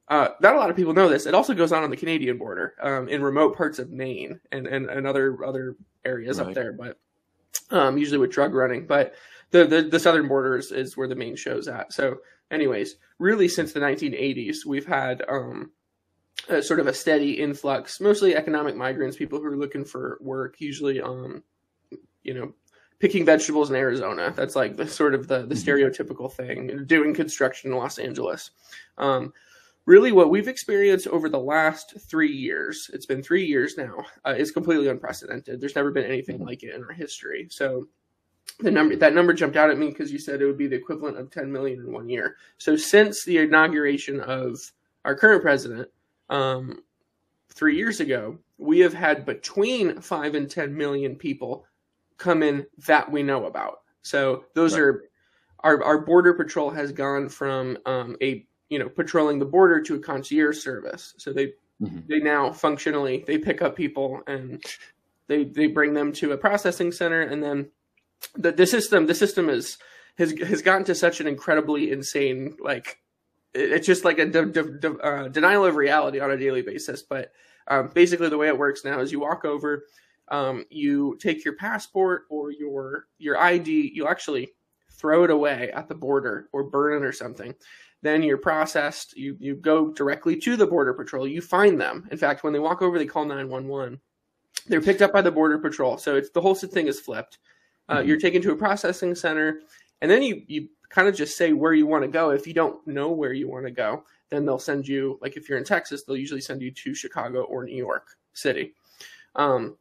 Uh, 0.08 0.28
not 0.40 0.54
a 0.54 0.58
lot 0.58 0.68
of 0.68 0.76
people 0.76 0.92
know 0.92 1.08
this. 1.08 1.26
It 1.26 1.34
also 1.34 1.54
goes 1.54 1.72
on 1.72 1.82
on 1.82 1.90
the 1.90 1.96
Canadian 1.96 2.36
border, 2.36 2.74
um, 2.82 3.08
in 3.08 3.22
remote 3.22 3.56
parts 3.56 3.78
of 3.78 3.90
Maine 3.90 4.38
and, 4.52 4.66
and, 4.66 4.90
and 4.90 5.06
other 5.06 5.42
other 5.44 5.76
areas 6.04 6.38
right. 6.38 6.48
up 6.48 6.54
there, 6.54 6.72
but 6.74 6.98
um, 7.70 7.96
usually 7.96 8.18
with 8.18 8.30
drug 8.30 8.54
running. 8.54 8.86
But 8.86 9.14
the, 9.50 9.64
the, 9.64 9.82
the 9.82 10.00
southern 10.00 10.28
borders 10.28 10.72
is 10.72 10.96
where 10.96 11.08
the 11.08 11.14
main 11.14 11.36
show's 11.36 11.68
at. 11.68 11.92
So, 11.92 12.18
anyways, 12.50 12.96
really 13.18 13.48
since 13.48 13.72
the 13.72 13.80
1980s, 13.80 14.66
we've 14.66 14.86
had 14.86 15.22
um, 15.28 15.70
a, 16.48 16.62
sort 16.62 16.80
of 16.80 16.86
a 16.86 16.94
steady 16.94 17.32
influx, 17.32 18.00
mostly 18.00 18.36
economic 18.36 18.76
migrants, 18.76 19.16
people 19.16 19.38
who 19.38 19.46
are 19.46 19.56
looking 19.56 19.84
for 19.84 20.18
work, 20.20 20.60
usually 20.60 21.00
um, 21.00 21.42
you 22.22 22.34
know, 22.34 22.52
picking 22.98 23.24
vegetables 23.24 23.70
in 23.70 23.76
Arizona. 23.76 24.32
That's 24.34 24.56
like 24.56 24.76
the 24.76 24.86
sort 24.86 25.14
of 25.14 25.28
the, 25.28 25.46
the 25.46 25.54
mm-hmm. 25.54 25.70
stereotypical 25.70 26.32
thing. 26.32 26.84
Doing 26.86 27.14
construction 27.14 27.72
in 27.72 27.78
Los 27.78 27.98
Angeles. 27.98 28.50
Um, 28.98 29.32
really 29.86 30.12
what 30.12 30.30
we've 30.30 30.48
experienced 30.48 31.06
over 31.08 31.28
the 31.28 31.38
last 31.38 31.94
three 32.08 32.32
years, 32.32 32.90
it's 32.92 33.06
been 33.06 33.22
three 33.22 33.44
years 33.44 33.76
now, 33.76 34.04
uh, 34.26 34.34
is 34.36 34.50
completely 34.50 34.88
unprecedented. 34.88 35.60
There's 35.60 35.76
never 35.76 35.90
been 35.90 36.06
anything 36.06 36.36
mm-hmm. 36.36 36.46
like 36.46 36.62
it 36.62 36.74
in 36.74 36.82
our 36.82 36.92
history. 36.92 37.48
So 37.50 37.88
the 38.60 38.70
number 38.70 38.94
that 38.96 39.14
number 39.14 39.32
jumped 39.32 39.56
out 39.56 39.70
at 39.70 39.78
me 39.78 39.88
because 39.88 40.12
you 40.12 40.18
said 40.18 40.40
it 40.40 40.46
would 40.46 40.58
be 40.58 40.66
the 40.66 40.76
equivalent 40.76 41.18
of 41.18 41.30
10 41.30 41.50
million 41.50 41.80
in 41.80 41.92
one 41.92 42.08
year. 42.08 42.36
So 42.58 42.76
since 42.76 43.24
the 43.24 43.38
inauguration 43.38 44.20
of 44.20 44.60
our 45.04 45.14
current 45.14 45.42
president 45.42 45.88
um, 46.30 46.82
three 47.50 47.76
years 47.76 48.00
ago, 48.00 48.38
we 48.58 48.80
have 48.80 48.94
had 48.94 49.24
between 49.24 50.00
five 50.00 50.34
and 50.34 50.50
10 50.50 50.76
million 50.76 51.16
people 51.16 51.66
come 52.18 52.42
in 52.42 52.66
that 52.86 53.10
we 53.10 53.22
know 53.22 53.46
about. 53.46 53.80
So 54.02 54.44
those 54.54 54.74
right. 54.74 54.82
are 54.82 55.04
our, 55.60 55.82
our 55.82 55.98
border 55.98 56.34
patrol 56.34 56.70
has 56.70 56.92
gone 56.92 57.28
from 57.28 57.78
um, 57.86 58.16
a 58.22 58.46
you 58.68 58.78
know 58.78 58.88
patrolling 58.88 59.38
the 59.38 59.44
border 59.46 59.80
to 59.82 59.94
a 59.94 59.98
concierge 59.98 60.58
service. 60.58 61.14
So 61.16 61.32
they 61.32 61.54
mm-hmm. 61.82 62.00
they 62.06 62.20
now 62.20 62.52
functionally 62.52 63.24
they 63.26 63.38
pick 63.38 63.62
up 63.62 63.76
people 63.76 64.22
and 64.26 64.62
they 65.26 65.44
they 65.44 65.66
bring 65.66 65.94
them 65.94 66.12
to 66.14 66.32
a 66.32 66.38
processing 66.38 66.92
center 66.92 67.22
and 67.22 67.42
then 67.42 67.70
the 68.34 68.52
the 68.52 68.66
system 68.66 69.06
the 69.06 69.14
system 69.14 69.48
is 69.48 69.78
has 70.18 70.38
has 70.40 70.62
gotten 70.62 70.84
to 70.84 70.94
such 70.94 71.20
an 71.20 71.26
incredibly 71.26 71.90
insane 71.90 72.56
like 72.60 72.98
it's 73.54 73.86
just 73.86 74.04
like 74.04 74.18
a 74.18 74.26
de- 74.26 74.46
de- 74.46 74.78
de- 74.78 74.98
uh, 74.98 75.28
denial 75.28 75.64
of 75.64 75.76
reality 75.76 76.20
on 76.20 76.30
a 76.30 76.36
daily 76.36 76.62
basis. 76.62 77.02
But 77.02 77.32
um, 77.68 77.90
basically, 77.94 78.28
the 78.28 78.38
way 78.38 78.48
it 78.48 78.58
works 78.58 78.84
now 78.84 79.00
is 79.00 79.12
you 79.12 79.20
walk 79.20 79.44
over, 79.44 79.86
um, 80.28 80.64
you 80.70 81.16
take 81.20 81.44
your 81.44 81.56
passport 81.56 82.24
or 82.30 82.50
your 82.50 83.06
your 83.18 83.38
ID, 83.38 83.92
you 83.94 84.06
actually 84.06 84.52
throw 84.90 85.24
it 85.24 85.30
away 85.30 85.70
at 85.72 85.88
the 85.88 85.94
border 85.94 86.48
or 86.52 86.64
burn 86.64 87.02
it 87.02 87.06
or 87.06 87.12
something. 87.12 87.54
Then 88.02 88.22
you're 88.22 88.38
processed. 88.38 89.16
You 89.16 89.36
you 89.38 89.54
go 89.56 89.92
directly 89.92 90.36
to 90.40 90.56
the 90.56 90.66
border 90.66 90.92
patrol. 90.92 91.26
You 91.26 91.40
find 91.40 91.80
them. 91.80 92.06
In 92.10 92.18
fact, 92.18 92.44
when 92.44 92.52
they 92.52 92.58
walk 92.58 92.82
over, 92.82 92.98
they 92.98 93.06
call 93.06 93.24
nine 93.24 93.48
one 93.48 93.68
one. 93.68 94.00
They're 94.66 94.80
picked 94.80 95.02
up 95.02 95.12
by 95.12 95.22
the 95.22 95.30
border 95.30 95.58
patrol. 95.58 95.98
So 95.98 96.16
it's 96.16 96.30
the 96.30 96.40
whole 96.40 96.54
thing 96.54 96.86
is 96.86 97.00
flipped. 97.00 97.38
Uh, 97.88 97.96
mm-hmm. 97.96 98.08
You're 98.08 98.20
taken 98.20 98.40
to 98.42 98.52
a 98.52 98.56
processing 98.56 99.14
center, 99.14 99.60
and 100.00 100.10
then 100.10 100.22
you 100.22 100.42
you 100.46 100.68
kind 100.94 101.08
of 101.08 101.16
just 101.16 101.36
say 101.36 101.52
where 101.52 101.72
you 101.72 101.86
want 101.88 102.04
to 102.04 102.08
go. 102.08 102.30
If 102.30 102.46
you 102.46 102.54
don't 102.54 102.86
know 102.86 103.10
where 103.10 103.32
you 103.32 103.48
want 103.48 103.64
to 103.64 103.72
go, 103.72 104.04
then 104.30 104.46
they'll 104.46 104.60
send 104.60 104.86
you. 104.86 105.18
Like 105.20 105.36
if 105.36 105.48
you're 105.48 105.58
in 105.58 105.64
Texas, 105.64 106.04
they'll 106.04 106.16
usually 106.16 106.40
send 106.40 106.62
you 106.62 106.70
to 106.70 106.94
Chicago 106.94 107.42
or 107.42 107.64
New 107.64 107.76
York 107.76 108.06
City. 108.32 108.74
Um, 109.34 109.76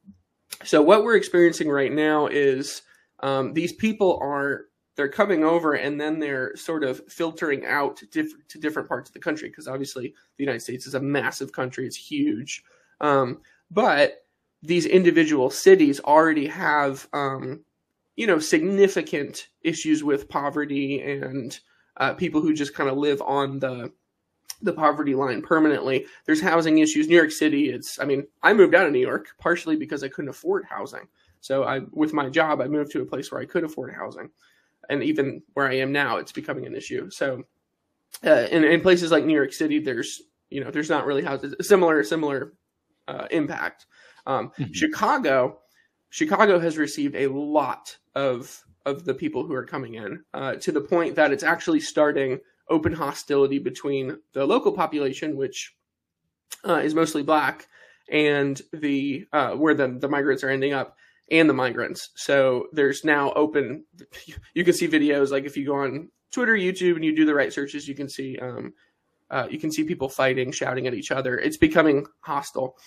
so 0.63 0.81
what 0.81 1.03
we're 1.03 1.15
experiencing 1.15 1.69
right 1.69 1.91
now 1.91 2.25
is 2.27 2.81
um, 3.19 3.53
these 3.53 3.73
people 3.73 4.17
are 4.23 4.65
they're 4.95 5.09
coming 5.09 5.43
over 5.43 5.73
and 5.73 6.01
then 6.01 6.19
they're 6.19 6.55
sort 6.55 6.83
of 6.83 7.01
filtering 7.07 7.65
out 7.65 8.01
diff- 8.11 8.47
to 8.47 8.59
different 8.59 8.87
parts 8.87 9.09
of 9.09 9.13
the 9.13 9.19
country 9.19 9.49
because 9.49 9.67
obviously 9.67 10.13
the 10.37 10.43
United 10.43 10.61
States 10.61 10.87
is 10.87 10.95
a 10.95 10.99
massive 10.99 11.51
country; 11.51 11.85
it's 11.85 11.95
huge. 11.95 12.63
Um, 13.01 13.39
but 13.69 14.25
these 14.63 14.87
individual 14.87 15.51
cities 15.51 15.99
already 15.99 16.47
have 16.47 17.07
um, 17.13 17.63
you 18.15 18.27
know, 18.27 18.39
significant 18.39 19.47
issues 19.61 20.03
with 20.03 20.29
poverty 20.29 21.01
and 21.01 21.59
uh, 21.97 22.13
people 22.13 22.41
who 22.41 22.53
just 22.53 22.73
kind 22.73 22.89
of 22.89 22.97
live 22.97 23.21
on 23.21 23.59
the 23.59 23.91
the 24.61 24.73
poverty 24.73 25.13
line 25.13 25.41
permanently. 25.41 26.05
There's 26.25 26.41
housing 26.41 26.79
issues. 26.79 27.07
New 27.07 27.15
York 27.15 27.31
City, 27.31 27.69
it's 27.69 27.99
I 27.99 28.05
mean, 28.05 28.25
I 28.41 28.53
moved 28.53 28.75
out 28.75 28.85
of 28.85 28.93
New 28.93 28.99
York 28.99 29.35
partially 29.37 29.75
because 29.75 30.03
I 30.03 30.07
couldn't 30.07 30.29
afford 30.29 30.65
housing. 30.65 31.07
So 31.41 31.63
I 31.63 31.81
with 31.91 32.13
my 32.13 32.29
job, 32.29 32.61
I 32.61 32.67
moved 32.67 32.91
to 32.91 33.01
a 33.01 33.05
place 33.05 33.31
where 33.31 33.41
I 33.41 33.45
could 33.45 33.63
afford 33.63 33.93
housing. 33.93 34.29
And 34.89 35.03
even 35.03 35.41
where 35.53 35.67
I 35.67 35.75
am 35.75 35.91
now, 35.91 36.17
it's 36.17 36.31
becoming 36.31 36.65
an 36.65 36.75
issue. 36.75 37.09
So 37.09 37.43
uh, 38.25 38.47
in, 38.51 38.63
in 38.63 38.81
places 38.81 39.11
like 39.11 39.25
New 39.25 39.33
York 39.33 39.53
City, 39.53 39.79
there's 39.79 40.21
you 40.49 40.63
know, 40.63 40.71
there's 40.71 40.89
not 40.89 41.05
really 41.05 41.23
houses 41.23 41.55
similar 41.67 42.03
similar 42.03 42.53
uh, 43.07 43.27
impact. 43.31 43.87
Um, 44.25 44.49
mm-hmm. 44.49 44.71
Chicago, 44.71 45.59
Chicago 46.09 46.59
has 46.59 46.77
received 46.77 47.15
a 47.15 47.27
lot 47.27 47.97
of 48.15 48.63
of 48.85 49.05
the 49.05 49.13
people 49.13 49.45
who 49.45 49.53
are 49.53 49.65
coming 49.65 49.95
in 49.95 50.23
uh, 50.33 50.55
to 50.55 50.71
the 50.71 50.81
point 50.81 51.15
that 51.15 51.31
it's 51.31 51.43
actually 51.43 51.79
starting 51.79 52.39
open 52.69 52.93
hostility 52.93 53.59
between 53.59 54.17
the 54.33 54.45
local 54.45 54.71
population, 54.71 55.37
which 55.37 55.75
uh, 56.67 56.75
is 56.75 56.93
mostly 56.93 57.23
black, 57.23 57.67
and 58.09 58.61
the 58.71 59.25
uh, 59.33 59.51
where 59.51 59.73
the 59.73 59.87
the 59.99 60.09
migrants 60.09 60.43
are 60.43 60.49
ending 60.49 60.73
up, 60.73 60.97
and 61.31 61.49
the 61.49 61.53
migrants. 61.53 62.09
So 62.15 62.67
there's 62.71 63.03
now 63.03 63.31
open. 63.33 63.85
You 64.53 64.63
can 64.63 64.73
see 64.73 64.87
videos 64.87 65.31
like 65.31 65.45
if 65.45 65.57
you 65.57 65.65
go 65.65 65.75
on 65.75 66.09
Twitter, 66.31 66.55
YouTube, 66.55 66.95
and 66.95 67.05
you 67.05 67.15
do 67.15 67.25
the 67.25 67.33
right 67.33 67.51
searches, 67.51 67.87
you 67.87 67.95
can 67.95 68.07
see 68.09 68.37
um, 68.37 68.73
uh, 69.29 69.47
you 69.49 69.59
can 69.59 69.71
see 69.71 69.83
people 69.83 70.09
fighting, 70.09 70.51
shouting 70.51 70.87
at 70.87 70.93
each 70.93 71.11
other. 71.11 71.37
It's 71.37 71.57
becoming 71.57 72.05
hostile. 72.21 72.77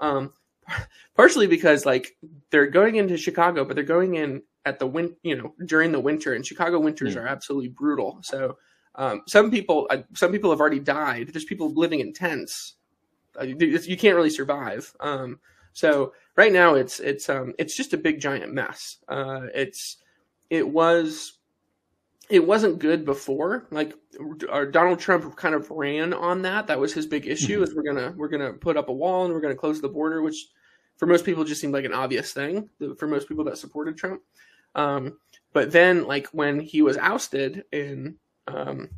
Um, 0.00 0.32
partially 1.16 1.46
because 1.46 1.86
like 1.86 2.16
they're 2.50 2.66
going 2.66 2.96
into 2.96 3.16
Chicago, 3.16 3.64
but 3.64 3.74
they're 3.74 3.84
going 3.84 4.14
in 4.16 4.42
at 4.66 4.78
the 4.78 4.86
win, 4.86 5.14
you 5.22 5.36
know, 5.36 5.54
during 5.66 5.92
the 5.92 6.00
winter, 6.00 6.34
and 6.34 6.46
Chicago 6.46 6.80
winters 6.80 7.16
are 7.16 7.26
absolutely 7.26 7.68
brutal. 7.68 8.18
So 8.22 8.56
um, 8.94 9.22
some 9.26 9.50
people, 9.50 9.86
uh, 9.90 9.98
some 10.14 10.32
people 10.32 10.50
have 10.50 10.60
already 10.60 10.78
died. 10.78 11.30
There's 11.32 11.44
people 11.44 11.72
living 11.74 12.00
in 12.00 12.12
tents. 12.12 12.76
Uh, 13.38 13.44
you 13.44 13.96
can't 13.96 14.16
really 14.16 14.30
survive. 14.30 14.94
Um, 15.00 15.40
so 15.72 16.12
right 16.36 16.52
now 16.52 16.74
it's 16.74 17.00
it's 17.00 17.28
um, 17.28 17.52
it's 17.58 17.76
just 17.76 17.92
a 17.92 17.98
big 17.98 18.20
giant 18.20 18.54
mess. 18.54 18.98
Uh, 19.08 19.46
it's 19.54 19.98
it 20.50 20.66
was 20.66 21.38
it 22.30 22.46
wasn't 22.46 22.78
good 22.78 23.04
before. 23.04 23.66
Like 23.70 23.94
Donald 24.70 25.00
Trump 25.00 25.36
kind 25.36 25.54
of 25.54 25.70
ran 25.70 26.14
on 26.14 26.42
that. 26.42 26.68
That 26.68 26.78
was 26.78 26.92
his 26.92 27.06
big 27.06 27.26
issue. 27.26 27.54
Mm-hmm. 27.56 27.64
Is 27.64 27.74
we're 27.74 27.82
gonna 27.82 28.14
we're 28.16 28.28
gonna 28.28 28.52
put 28.52 28.76
up 28.76 28.88
a 28.88 28.92
wall 28.92 29.24
and 29.24 29.34
we're 29.34 29.40
gonna 29.40 29.54
close 29.56 29.80
the 29.80 29.88
border, 29.88 30.22
which 30.22 30.46
for 30.96 31.06
most 31.06 31.24
people 31.24 31.44
just 31.44 31.60
seemed 31.60 31.74
like 31.74 31.84
an 31.84 31.92
obvious 31.92 32.32
thing. 32.32 32.70
For 32.96 33.08
most 33.08 33.28
people 33.28 33.44
that 33.44 33.58
supported 33.58 33.96
Trump. 33.96 34.22
Um, 34.74 35.18
but 35.52 35.72
then, 35.72 36.06
like 36.06 36.28
when 36.28 36.60
he 36.60 36.82
was 36.82 36.96
ousted 36.96 37.64
in 37.72 38.16
um, 38.48 38.90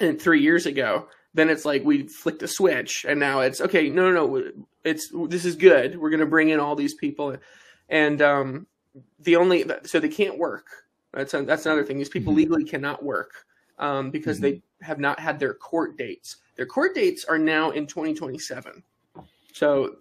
in 0.00 0.18
three 0.18 0.40
years 0.40 0.66
ago, 0.66 1.08
then 1.34 1.50
it's 1.50 1.64
like 1.64 1.84
we 1.84 2.06
flicked 2.08 2.42
a 2.42 2.48
switch, 2.48 3.04
and 3.08 3.18
now 3.18 3.40
it's 3.40 3.60
okay. 3.60 3.88
No, 3.88 4.10
no, 4.10 4.26
no. 4.26 4.52
It's 4.84 5.12
this 5.28 5.44
is 5.44 5.56
good. 5.56 5.98
We're 5.98 6.10
gonna 6.10 6.26
bring 6.26 6.50
in 6.50 6.60
all 6.60 6.76
these 6.76 6.94
people, 6.94 7.36
and 7.88 8.22
um, 8.22 8.66
the 9.20 9.36
only 9.36 9.64
so 9.84 10.00
they 10.00 10.08
can't 10.08 10.38
work 10.38 10.66
that's 11.12 11.34
a, 11.34 11.42
that's 11.42 11.66
another 11.66 11.84
thing. 11.84 11.98
These 11.98 12.08
people 12.08 12.32
mm-hmm. 12.32 12.38
legally 12.38 12.64
cannot 12.64 13.02
work 13.02 13.46
um, 13.78 14.10
because 14.10 14.38
mm-hmm. 14.38 14.58
they 14.58 14.62
have 14.82 14.98
not 14.98 15.18
had 15.18 15.38
their 15.38 15.54
court 15.54 15.96
dates. 15.96 16.36
Their 16.56 16.66
court 16.66 16.94
dates 16.94 17.24
are 17.24 17.38
now 17.38 17.70
in 17.70 17.86
2027. 17.86 18.82
So 19.52 19.96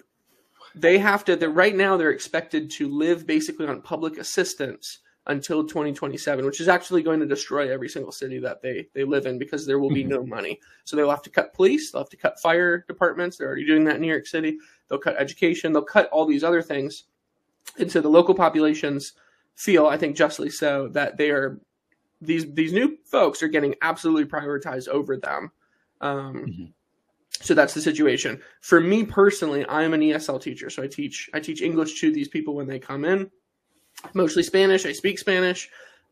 they 0.75 0.97
have 0.97 1.25
to. 1.25 1.35
They're 1.35 1.49
right 1.49 1.75
now. 1.75 1.97
They're 1.97 2.11
expected 2.11 2.69
to 2.71 2.87
live 2.87 3.25
basically 3.25 3.67
on 3.67 3.81
public 3.81 4.17
assistance 4.17 4.99
until 5.27 5.63
2027, 5.63 6.43
which 6.45 6.59
is 6.59 6.67
actually 6.67 7.03
going 7.03 7.19
to 7.19 7.25
destroy 7.25 7.71
every 7.71 7.87
single 7.87 8.11
city 8.11 8.39
that 8.39 8.61
they 8.61 8.87
they 8.93 9.03
live 9.03 9.25
in 9.25 9.37
because 9.37 9.65
there 9.65 9.79
will 9.79 9.91
be 9.91 10.01
mm-hmm. 10.01 10.13
no 10.13 10.25
money. 10.25 10.59
So 10.85 10.95
they'll 10.95 11.09
have 11.09 11.21
to 11.23 11.29
cut 11.29 11.53
police. 11.53 11.91
They'll 11.91 12.01
have 12.01 12.09
to 12.09 12.17
cut 12.17 12.39
fire 12.39 12.83
departments. 12.87 13.37
They're 13.37 13.47
already 13.47 13.65
doing 13.65 13.83
that 13.85 13.95
in 13.95 14.01
New 14.01 14.07
York 14.07 14.27
City. 14.27 14.57
They'll 14.87 14.99
cut 14.99 15.15
education. 15.17 15.71
They'll 15.71 15.83
cut 15.83 16.09
all 16.09 16.25
these 16.25 16.43
other 16.43 16.61
things. 16.61 17.05
And 17.77 17.91
so 17.91 18.01
the 18.01 18.09
local 18.09 18.33
populations 18.33 19.13
feel, 19.55 19.85
I 19.85 19.97
think 19.97 20.15
justly 20.15 20.49
so, 20.49 20.87
that 20.89 21.17
they 21.17 21.29
are 21.29 21.59
these 22.21 22.51
these 22.53 22.73
new 22.73 22.97
folks 23.05 23.41
are 23.43 23.47
getting 23.47 23.75
absolutely 23.81 24.25
prioritized 24.25 24.87
over 24.87 25.17
them. 25.17 25.51
Um, 26.01 26.33
mm-hmm. 26.35 26.65
So 27.41 27.53
that's 27.53 27.73
the 27.73 27.81
situation. 27.81 28.41
For 28.61 28.81
me 28.81 29.05
personally, 29.05 29.65
I 29.65 29.83
am 29.83 29.93
an 29.93 30.01
ESL 30.01 30.41
teacher, 30.41 30.69
so 30.69 30.83
I 30.83 30.87
teach 30.87 31.29
I 31.33 31.39
teach 31.39 31.61
English 31.61 31.99
to 32.01 32.11
these 32.11 32.27
people 32.27 32.53
when 32.53 32.67
they 32.67 32.79
come 32.79 33.05
in. 33.05 33.31
Mostly 34.13 34.43
Spanish. 34.43 34.85
I 34.85 34.91
speak 34.91 35.19
Spanish. 35.19 35.69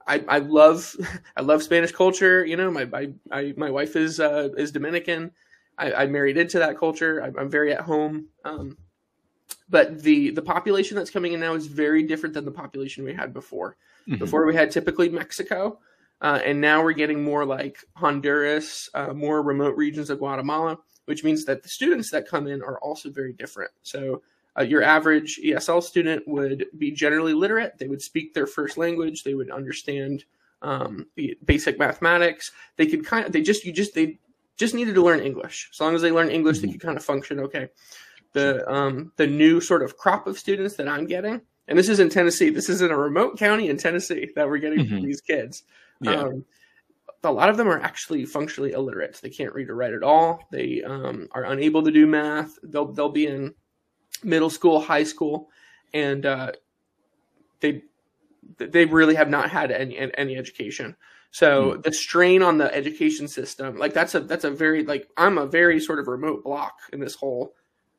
I, 0.08 0.24
I 0.28 0.40
love 0.40 0.96
I 1.38 1.42
love 1.42 1.64
Spanish 1.64 1.92
culture. 1.92 2.46
You 2.46 2.56
know, 2.56 2.72
my 2.72 2.88
I, 2.94 3.14
I 3.32 3.54
my 3.58 3.70
wife 3.70 3.96
is 3.96 4.20
uh, 4.20 4.50
is 4.58 4.72
Dominican. 4.72 5.32
I, 5.78 5.92
I 5.94 6.08
married 6.08 6.38
into 6.38 6.60
that 6.60 6.78
culture. 6.78 7.22
I, 7.24 7.42
am 7.42 7.50
very 7.50 7.74
at 7.74 7.82
home. 7.82 8.28
Um, 8.44 8.78
but 9.70 10.02
the 10.02 10.32
the 10.32 10.42
population 10.42 10.96
that's 10.96 11.12
coming 11.12 11.34
in 11.34 11.40
now 11.40 11.54
is 11.56 11.68
very 11.68 12.04
different 12.04 12.34
than 12.34 12.46
the 12.46 12.52
population 12.52 13.04
we 13.04 13.14
had 13.14 13.34
before. 13.34 13.76
Mm-hmm. 14.08 14.20
Before 14.20 14.46
we 14.46 14.56
had 14.56 14.72
typically 14.72 15.10
Mexico, 15.10 15.80
uh, 16.22 16.40
and 16.44 16.62
now 16.62 16.82
we're 16.82 16.94
getting 16.94 17.24
more 17.24 17.46
like 17.46 17.84
Honduras, 17.96 18.90
uh, 18.94 19.14
more 19.14 19.44
remote 19.44 19.76
regions 19.76 20.10
of 20.10 20.20
Guatemala, 20.20 20.80
which 21.08 21.24
means 21.24 21.46
that 21.46 21.64
the 21.64 21.70
students 21.70 22.12
that 22.12 22.28
come 22.28 22.48
in 22.48 22.62
are 22.62 22.80
also 22.80 23.10
very 23.10 23.34
different. 23.34 23.72
So. 23.84 24.22
Uh, 24.60 24.64
your 24.64 24.82
average 24.82 25.40
ESL 25.46 25.84
student 25.84 26.28
would 26.28 26.66
be 26.80 26.90
generally 26.90 27.36
literate. 27.36 27.78
They 27.78 27.88
would 27.88 28.02
speak 28.02 28.34
their 28.34 28.48
first 28.48 28.76
language. 28.76 29.24
They 29.24 29.36
would 29.36 29.52
understand 29.52 30.26
um, 30.64 31.06
basic 31.46 31.78
mathematics. 31.78 32.52
They 32.76 32.88
could 32.88 33.06
kind 33.06 33.28
of, 33.28 33.32
they 33.32 33.44
just, 33.44 33.66
you 33.66 33.72
just, 33.72 33.94
they 33.94 34.18
just 34.56 34.74
needed 34.74 34.96
to 34.96 35.04
learn 35.04 35.20
English. 35.20 35.70
As 35.72 35.80
long 35.80 35.94
as 35.94 36.02
they 36.02 36.12
learn 36.12 36.32
English, 36.32 36.58
mm-hmm. 36.58 36.66
they 36.66 36.72
could 36.72 36.82
kind 36.82 36.98
of 36.98 37.06
function 37.06 37.40
okay 37.42 37.70
the 38.38 38.72
um, 38.72 39.12
the 39.18 39.28
new 39.28 39.60
sort 39.60 39.84
of 39.84 39.98
crop 39.98 40.28
of 40.28 40.38
students 40.38 40.76
that 40.76 40.88
I'm 40.88 41.08
getting, 41.08 41.42
and 41.68 41.78
this 41.78 41.90
is 41.90 42.00
in 42.00 42.10
Tennessee. 42.10 42.50
This 42.50 42.70
is 42.70 42.82
in 42.82 42.92
a 42.92 42.98
remote 42.98 43.38
county 43.38 43.70
in 43.70 43.78
Tennessee 43.78 44.30
that 44.36 44.48
we're 44.48 44.60
getting 44.60 44.86
mm-hmm. 44.86 45.06
these 45.06 45.22
kids. 45.22 45.64
Yeah. 46.02 46.22
Um, 46.22 46.46
a 47.24 47.32
lot 47.32 47.50
of 47.50 47.58
them 47.58 47.68
are 47.68 47.80
actually 47.80 48.26
functionally 48.26 48.72
illiterate. 48.72 49.20
They 49.22 49.30
can't 49.30 49.54
read 49.54 49.70
or 49.70 49.76
write 49.76 49.94
at 49.94 50.04
all. 50.04 50.40
They 50.52 50.84
um, 50.84 51.28
are 51.32 51.46
unable 51.46 51.84
to 51.84 51.92
do 51.92 52.06
math. 52.06 52.58
They'll 52.64 52.92
they'll 52.92 53.10
be 53.10 53.28
in 53.28 53.54
middle 54.24 54.50
school, 54.50 54.80
high 54.80 55.04
school, 55.04 55.50
and 55.94 56.26
uh, 56.26 56.52
they 57.60 57.84
they 58.58 58.86
really 58.86 59.16
have 59.16 59.30
not 59.30 59.50
had 59.50 59.72
any 59.72 59.98
any 60.18 60.38
education. 60.38 60.96
So 61.32 61.74
mm. 61.74 61.84
the 61.84 61.92
strain 61.92 62.42
on 62.42 62.58
the 62.58 62.74
education 62.74 63.28
system, 63.28 63.78
like 63.78 63.94
that's 63.94 64.16
a 64.16 64.22
that's 64.22 64.46
a 64.46 64.52
very 64.52 64.84
like 64.84 65.10
I'm 65.18 65.38
a 65.38 65.46
very 65.46 65.80
sort 65.80 66.00
of 66.00 66.08
remote 66.08 66.44
block 66.44 66.80
in 66.94 67.00
this 67.00 67.16
whole, 67.16 67.54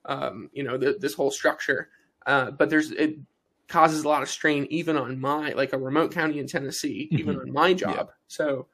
um, 0.07 0.49
you 0.53 0.63
know, 0.63 0.79
the, 0.79 0.97
this 0.99 1.15
whole 1.15 1.31
structure. 1.31 1.91
Uh, 2.27 2.51
but 2.51 2.71
there's 2.71 2.91
it 2.93 3.19
causes 3.69 4.05
a 4.05 4.09
lot 4.09 4.23
of 4.23 4.29
strain 4.29 4.67
even 4.71 4.97
on 4.97 5.21
my 5.21 5.53
like 5.53 5.73
a 5.73 5.79
remote 5.79 6.13
county 6.13 6.39
in 6.39 6.47
Tennessee, 6.47 7.09
mm-hmm. 7.13 7.21
even 7.21 7.39
on 7.39 7.53
my 7.53 7.75
job. 7.75 8.09
Yeah. 8.09 8.15
So, 8.29 8.67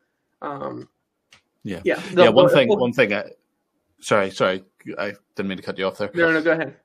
um, 0.45 0.89
yeah, 1.63 1.81
yeah, 1.85 2.01
the, 2.13 2.25
yeah. 2.25 2.29
One 2.29 2.47
the, 2.47 2.53
thing, 2.53 2.69
one 2.69 2.93
thing. 2.93 3.13
I, 3.13 3.31
sorry, 4.01 4.31
sorry, 4.31 4.65
I 4.99 5.15
didn't 5.35 5.49
mean 5.49 5.59
to 5.59 5.63
cut 5.63 5.79
you 5.79 5.87
off 5.87 5.99
there. 5.99 6.11
No, 6.15 6.31
no, 6.31 6.43
go 6.43 6.53
ahead. 6.53 6.77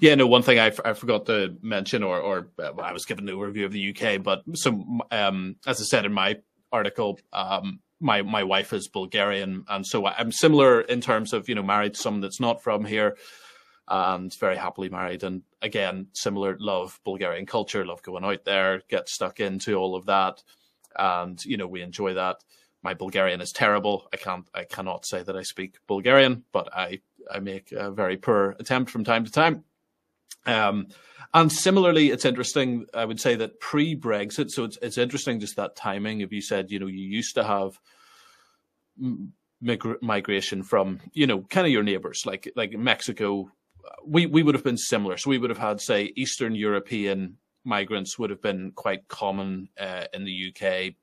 Yeah, 0.00 0.14
no. 0.14 0.26
One 0.26 0.42
thing 0.42 0.58
I, 0.58 0.72
I 0.84 0.94
forgot 0.94 1.26
to 1.26 1.56
mention, 1.62 2.02
or 2.02 2.18
or 2.18 2.48
uh, 2.58 2.72
I 2.80 2.92
was 2.92 3.04
given 3.04 3.28
an 3.28 3.34
overview 3.34 3.64
of 3.66 3.72
the 3.72 3.94
UK, 3.94 4.22
but 4.22 4.42
so 4.54 4.84
um, 5.10 5.56
as 5.66 5.80
I 5.80 5.84
said 5.84 6.06
in 6.06 6.12
my 6.12 6.38
article, 6.72 7.20
um, 7.32 7.80
my 8.00 8.22
my 8.22 8.42
wife 8.42 8.72
is 8.72 8.88
Bulgarian, 8.88 9.64
and 9.68 9.86
so 9.86 10.06
I'm 10.06 10.32
similar 10.32 10.80
in 10.80 11.00
terms 11.00 11.32
of 11.32 11.48
you 11.48 11.54
know 11.54 11.62
married 11.62 11.94
to 11.94 12.00
someone 12.00 12.22
that's 12.22 12.40
not 12.40 12.62
from 12.62 12.84
here, 12.84 13.16
and 13.86 14.34
very 14.40 14.56
happily 14.56 14.88
married. 14.88 15.22
And 15.22 15.42
again, 15.60 16.08
similar 16.14 16.56
love 16.58 16.98
Bulgarian 17.04 17.46
culture, 17.46 17.84
love 17.84 18.02
going 18.02 18.24
out 18.24 18.44
there, 18.44 18.82
get 18.88 19.08
stuck 19.08 19.40
into 19.40 19.76
all 19.76 19.94
of 19.94 20.06
that, 20.06 20.42
and 20.96 21.38
you 21.44 21.58
know 21.58 21.66
we 21.66 21.82
enjoy 21.82 22.14
that. 22.14 22.42
My 22.82 22.94
Bulgarian 22.94 23.40
is 23.40 23.52
terrible. 23.52 24.08
I 24.12 24.16
can't 24.16 24.48
I 24.54 24.64
cannot 24.64 25.06
say 25.06 25.22
that 25.22 25.36
I 25.36 25.42
speak 25.42 25.78
Bulgarian, 25.86 26.44
but 26.52 26.74
I 26.74 27.00
I 27.30 27.40
make 27.40 27.72
a 27.72 27.90
very 27.90 28.16
poor 28.16 28.56
attempt 28.58 28.90
from 28.90 29.04
time 29.04 29.24
to 29.24 29.30
time. 29.30 29.64
Um, 30.46 30.88
and 31.34 31.52
similarly, 31.52 32.10
it's 32.10 32.24
interesting. 32.24 32.86
I 32.94 33.04
would 33.04 33.20
say 33.20 33.36
that 33.36 33.60
pre-Brexit, 33.60 34.50
so 34.50 34.64
it's 34.64 34.78
it's 34.82 34.98
interesting 34.98 35.40
just 35.40 35.56
that 35.56 35.76
timing. 35.76 36.20
If 36.20 36.32
you 36.32 36.40
said, 36.40 36.70
you 36.70 36.78
know, 36.78 36.86
you 36.86 37.04
used 37.04 37.34
to 37.36 37.44
have 37.44 37.78
mig- 39.60 40.02
migration 40.02 40.62
from, 40.62 41.00
you 41.12 41.26
know, 41.26 41.42
kind 41.42 41.66
of 41.66 41.72
your 41.72 41.82
neighbors, 41.82 42.24
like 42.26 42.50
like 42.56 42.72
Mexico, 42.72 43.50
we 44.04 44.26
we 44.26 44.42
would 44.42 44.54
have 44.54 44.64
been 44.64 44.76
similar. 44.78 45.16
So 45.16 45.30
we 45.30 45.38
would 45.38 45.50
have 45.50 45.58
had, 45.58 45.80
say, 45.80 46.12
Eastern 46.16 46.54
European 46.54 47.36
migrants 47.64 48.18
would 48.18 48.30
have 48.30 48.42
been 48.42 48.72
quite 48.72 49.06
common 49.08 49.68
uh, 49.78 50.04
in 50.14 50.24
the 50.24 50.48
UK, 50.48 50.94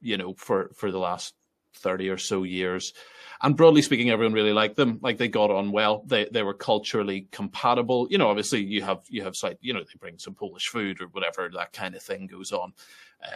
you 0.00 0.16
know, 0.16 0.34
for 0.34 0.70
for 0.74 0.90
the 0.90 0.98
last 0.98 1.34
thirty 1.74 2.08
or 2.08 2.18
so 2.18 2.42
years 2.42 2.92
and 3.42 3.56
broadly 3.56 3.82
speaking, 3.82 4.10
everyone 4.10 4.32
really 4.32 4.52
liked 4.52 4.76
them. 4.76 4.98
Like 5.00 5.16
they 5.16 5.28
got 5.28 5.50
on 5.50 5.70
well. 5.70 6.02
They 6.06 6.26
they 6.30 6.42
were 6.42 6.54
culturally 6.54 7.28
compatible. 7.30 8.08
You 8.10 8.18
know, 8.18 8.28
obviously 8.28 8.64
you 8.64 8.82
have 8.82 9.02
you 9.08 9.22
have 9.22 9.34
like 9.42 9.58
you 9.60 9.72
know 9.72 9.80
they 9.80 9.98
bring 9.98 10.18
some 10.18 10.34
Polish 10.34 10.68
food 10.68 11.00
or 11.00 11.06
whatever 11.06 11.48
that 11.54 11.72
kind 11.72 11.94
of 11.94 12.02
thing 12.02 12.26
goes 12.26 12.52
on. 12.52 12.72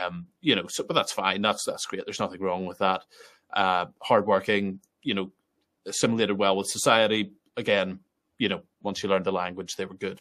Um, 0.00 0.26
you 0.40 0.56
know, 0.56 0.66
so 0.66 0.84
but 0.84 0.94
that's 0.94 1.12
fine. 1.12 1.40
That's 1.42 1.64
that's 1.64 1.86
great. 1.86 2.04
There's 2.04 2.20
nothing 2.20 2.40
wrong 2.40 2.66
with 2.66 2.78
that. 2.78 3.04
Uh, 3.52 3.86
hardworking. 4.00 4.80
You 5.02 5.14
know, 5.14 5.32
assimilated 5.86 6.36
well 6.36 6.56
with 6.56 6.68
society. 6.68 7.32
Again, 7.56 8.00
you 8.38 8.48
know, 8.48 8.62
once 8.82 9.02
you 9.02 9.08
learned 9.08 9.26
the 9.26 9.32
language, 9.32 9.76
they 9.76 9.84
were 9.84 9.94
good. 9.94 10.20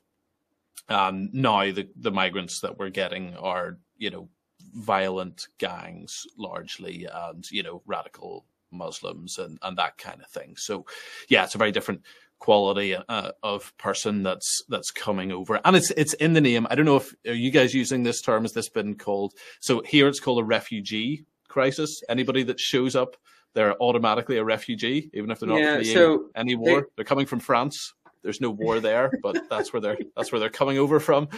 And 0.89 1.33
now 1.33 1.71
the 1.71 1.89
the 1.95 2.11
migrants 2.11 2.59
that 2.61 2.77
we're 2.77 2.89
getting 2.89 3.35
are 3.37 3.79
you 3.97 4.11
know 4.11 4.29
violent 4.73 5.47
gangs 5.57 6.25
largely 6.37 7.07
and 7.11 7.49
you 7.51 7.63
know 7.63 7.81
radical 7.85 8.45
Muslims 8.71 9.37
and, 9.37 9.59
and 9.61 9.77
that 9.77 9.97
kind 9.97 10.21
of 10.21 10.27
thing. 10.27 10.55
So, 10.57 10.85
yeah, 11.27 11.43
it's 11.43 11.55
a 11.55 11.59
very 11.59 11.71
different 11.71 12.01
quality 12.39 12.95
uh, 12.95 13.31
of 13.43 13.75
person 13.77 14.23
that's 14.23 14.63
that's 14.67 14.91
coming 14.91 15.31
over, 15.31 15.59
and 15.63 15.75
it's 15.75 15.91
it's 15.91 16.13
in 16.15 16.33
the 16.33 16.41
name. 16.41 16.67
I 16.69 16.75
don't 16.75 16.85
know 16.85 16.97
if 16.97 17.13
are 17.27 17.33
you 17.33 17.51
guys 17.51 17.73
using 17.73 18.03
this 18.03 18.21
term? 18.21 18.43
Has 18.43 18.53
this 18.53 18.69
been 18.69 18.95
called? 18.95 19.33
So 19.59 19.81
here 19.81 20.07
it's 20.07 20.19
called 20.19 20.39
a 20.39 20.43
refugee 20.43 21.25
crisis. 21.47 22.01
Anybody 22.09 22.43
that 22.43 22.59
shows 22.59 22.95
up, 22.95 23.17
they're 23.53 23.81
automatically 23.81 24.37
a 24.37 24.43
refugee, 24.43 25.09
even 25.13 25.29
if 25.31 25.39
they're 25.39 25.49
not 25.49 25.59
yeah, 25.59 25.77
fleeing 25.77 25.93
so 25.93 26.29
any 26.35 26.55
war. 26.55 26.81
They, 26.81 26.87
they're 26.95 27.05
coming 27.05 27.27
from 27.27 27.39
France. 27.39 27.93
There's 28.23 28.41
no 28.41 28.51
war 28.51 28.79
there, 28.79 29.11
but 29.21 29.49
that's 29.49 29.73
where 29.73 29.81
they're 29.81 29.97
that's 30.15 30.31
where 30.31 30.39
they're 30.39 30.49
coming 30.49 30.77
over 30.77 30.99
from. 30.99 31.29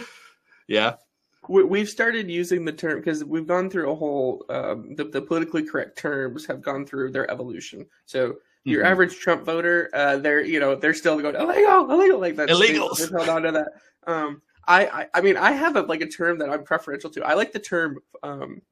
Yeah, 0.66 0.94
we've 1.48 1.88
started 1.88 2.30
using 2.30 2.64
the 2.64 2.72
term 2.72 2.98
because 2.98 3.24
we've 3.24 3.46
gone 3.46 3.70
through 3.70 3.90
a 3.90 3.94
whole 3.94 4.44
um, 4.48 4.94
the, 4.94 5.04
the, 5.04 5.20
politically 5.20 5.64
correct 5.64 5.98
terms 5.98 6.46
have 6.46 6.62
gone 6.62 6.86
through 6.86 7.12
their 7.12 7.30
evolution. 7.30 7.86
So 8.06 8.36
your 8.64 8.82
mm-hmm. 8.82 8.92
average 8.92 9.18
trump 9.18 9.44
voter 9.44 9.90
uh, 9.92 10.16
they're 10.16 10.42
you 10.42 10.58
know 10.58 10.74
they're 10.74 10.94
still 10.94 11.20
going 11.20 11.36
illegal 11.36 11.90
illegal 11.90 12.18
like 12.18 12.36
that 12.36 12.48
illegals. 12.48 12.98
they, 12.98 13.16
held 13.16 13.28
on 13.28 13.42
to 13.42 13.52
that. 13.52 13.72
Um, 14.06 14.42
I, 14.66 14.86
I, 14.86 15.06
I 15.14 15.20
mean 15.20 15.36
i 15.36 15.50
have 15.50 15.76
a 15.76 15.82
like 15.82 16.00
a 16.00 16.08
term 16.08 16.38
that 16.38 16.50
i'm 16.50 16.64
preferential 16.64 17.10
to. 17.10 17.22
I 17.22 17.34
like 17.34 17.52
the 17.52 17.58
term 17.58 17.98
um, 18.22 18.62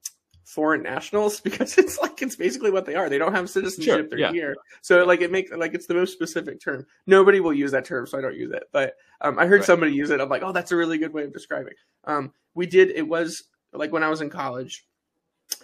foreign 0.53 0.83
nationals 0.83 1.41
because 1.47 1.79
it's 1.79 1.99
like 1.99 2.21
it's 2.21 2.37
basically 2.37 2.71
what 2.71 2.85
they 2.85 2.95
are. 2.95 3.09
They 3.09 3.19
don't 3.19 3.35
have 3.35 3.49
citizenship; 3.49 3.95
sure, 3.95 4.09
they're 4.09 4.19
yeah. 4.19 4.33
here. 4.33 4.57
So 4.83 5.05
like 5.05 5.21
it 5.21 5.33
makes 5.33 5.51
like 5.51 5.75
it's 5.75 5.87
the 5.87 5.95
most 5.95 6.13
specific 6.13 6.61
term. 6.61 6.87
Nobody 7.07 7.41
will 7.41 7.55
use 7.55 7.73
that 7.73 7.85
term, 7.85 8.07
so 8.07 8.19
I 8.19 8.21
don't 8.21 8.37
use 8.37 8.53
it. 8.53 8.65
But 8.73 8.95
um, 9.21 9.39
I 9.39 9.47
heard 9.47 9.61
right. 9.61 9.67
somebody 9.67 9.93
use 9.93 10.11
it. 10.11 10.21
I'm 10.21 10.29
like, 10.29 10.43
oh, 10.43 10.53
that's 10.53 10.73
a 10.73 10.77
really 10.77 10.99
good 10.99 11.13
way 11.13 11.25
of 11.25 11.33
describing. 11.33 11.75
Um, 12.05 12.33
we 12.55 12.67
did. 12.67 12.91
It 12.91 13.09
was 13.09 13.45
like 13.73 13.93
when 13.93 14.03
I 14.03 14.09
was 14.09 14.21
in 14.21 14.31
college. 14.31 14.87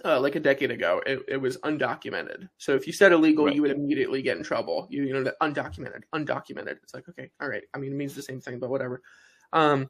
Uh, 0.04 0.20
like 0.20 0.36
a 0.36 0.40
decade 0.40 0.70
ago, 0.70 1.00
it, 1.06 1.20
it 1.28 1.36
was 1.38 1.56
undocumented. 1.58 2.46
So 2.58 2.74
if 2.74 2.86
you 2.86 2.92
said 2.92 3.10
illegal, 3.10 3.46
right. 3.46 3.54
you 3.54 3.62
would 3.62 3.70
immediately 3.70 4.20
get 4.20 4.36
in 4.36 4.44
trouble. 4.44 4.86
You, 4.90 5.04
you 5.04 5.14
know, 5.14 5.32
undocumented, 5.40 6.02
undocumented. 6.14 6.76
It's 6.82 6.92
like, 6.92 7.08
okay, 7.08 7.30
all 7.40 7.48
right. 7.48 7.62
I 7.72 7.78
mean, 7.78 7.92
it 7.92 7.96
means 7.96 8.14
the 8.14 8.22
same 8.22 8.38
thing, 8.38 8.58
but 8.58 8.68
whatever. 8.68 9.00
Um, 9.54 9.88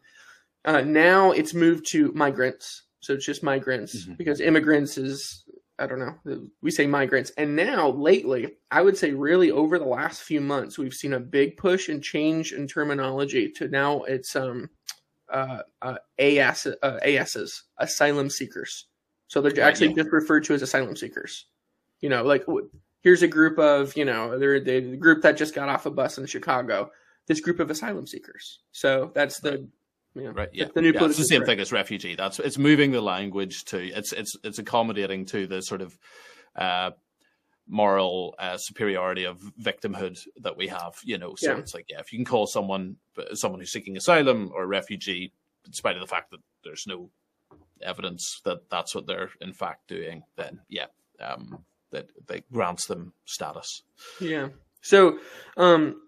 uh, 0.65 0.83
now 0.83 1.33
it's 1.33 1.53
moved 1.53 1.87
to 1.87 2.13
migrants. 2.13 2.85
So 3.01 3.15
it's 3.15 3.25
just 3.25 3.43
migrants 3.43 4.05
mm-hmm. 4.05 4.15
because 4.15 4.41
immigrants 4.41 4.99
is 4.99 5.45
I 5.81 5.87
don't 5.87 6.01
know. 6.01 6.49
We 6.61 6.73
say 6.73 6.87
migrants. 6.87 7.31
And 7.37 7.55
now 7.55 7.91
lately, 7.91 8.57
I 8.71 8.83
would 8.83 8.97
say 8.97 9.13
really 9.13 9.53
over 9.53 9.79
the 9.79 9.85
last 9.85 10.23
few 10.23 10.41
months, 10.41 10.77
we've 10.77 10.95
seen 10.95 11.13
a 11.13 11.21
big 11.21 11.57
push 11.57 11.89
and 11.89 12.03
change 12.03 12.53
in 12.53 12.67
terminology 12.67 13.49
to 13.53 13.69
now 13.69 14.03
it's 14.03 14.35
um 14.35 14.69
uh, 15.33 15.61
uh 15.83 15.97
AS 16.19 16.67
uh, 16.83 16.99
ASs, 17.05 17.65
asylum 17.79 18.29
seekers. 18.29 18.87
So 19.29 19.41
they're 19.41 19.63
actually 19.63 19.93
just 19.93 20.11
referred 20.11 20.45
to 20.45 20.55
as 20.55 20.63
asylum 20.63 20.97
seekers. 20.97 21.47
You 22.01 22.09
know, 22.09 22.25
like 22.25 22.45
here's 23.03 23.23
a 23.23 23.29
group 23.29 23.59
of, 23.59 23.97
you 23.97 24.05
know, 24.05 24.39
they're 24.39 24.61
the 24.61 24.97
group 24.97 25.23
that 25.23 25.37
just 25.37 25.55
got 25.55 25.69
off 25.69 25.87
a 25.87 25.91
bus 25.91 26.19
in 26.19 26.27
Chicago. 26.27 26.91
This 27.27 27.41
group 27.41 27.61
of 27.61 27.71
asylum 27.71 28.07
seekers. 28.07 28.61
So 28.73 29.13
that's 29.15 29.39
the 29.39 29.69
yeah. 30.19 30.31
Right. 30.35 30.49
Yeah. 30.53 30.67
The 30.75 30.83
new 30.83 30.93
yeah, 30.93 31.05
it's 31.05 31.17
the 31.17 31.25
same 31.25 31.45
thing 31.45 31.61
as 31.61 31.73
refugee. 31.73 32.15
That's 32.15 32.39
it's 32.39 32.59
moving 32.59 32.93
the 32.93 33.01
language 33.01 33.65
to 33.67 33.79
it's 33.79 34.13
it's 34.13 34.37
it's 34.45 34.59
accommodating 34.59 35.27
to 35.27 35.47
the 35.47 35.61
sort 35.63 35.83
of 35.83 35.99
uh, 36.57 36.91
moral 37.67 38.35
uh, 38.39 38.57
superiority 38.59 39.25
of 39.25 39.41
victimhood 39.61 40.19
that 40.43 40.57
we 40.57 40.69
have. 40.69 40.95
You 41.05 41.19
know, 41.19 41.35
so 41.37 41.53
yeah. 41.53 41.59
it's 41.59 41.75
like 41.75 41.87
yeah, 41.89 42.01
if 42.01 42.13
you 42.13 42.19
can 42.19 42.25
call 42.25 42.47
someone 42.47 42.97
someone 43.35 43.61
who's 43.61 43.73
seeking 43.73 43.97
asylum 43.97 44.51
or 44.55 44.67
refugee, 44.67 45.33
despite 45.65 45.97
of 45.97 46.01
the 46.01 46.07
fact 46.07 46.31
that 46.31 46.41
there's 46.65 46.87
no 46.87 47.11
evidence 47.83 48.41
that 48.45 48.69
that's 48.71 48.95
what 48.95 49.07
they're 49.07 49.31
in 49.41 49.53
fact 49.53 49.89
doing, 49.89 50.23
then 50.37 50.61
yeah, 50.69 50.87
um, 51.21 51.65
that 51.91 52.09
that 52.27 52.51
grants 52.53 52.87
them 52.87 53.13
status. 53.25 53.83
Yeah. 54.21 54.49
So, 54.81 55.19
um, 55.57 56.01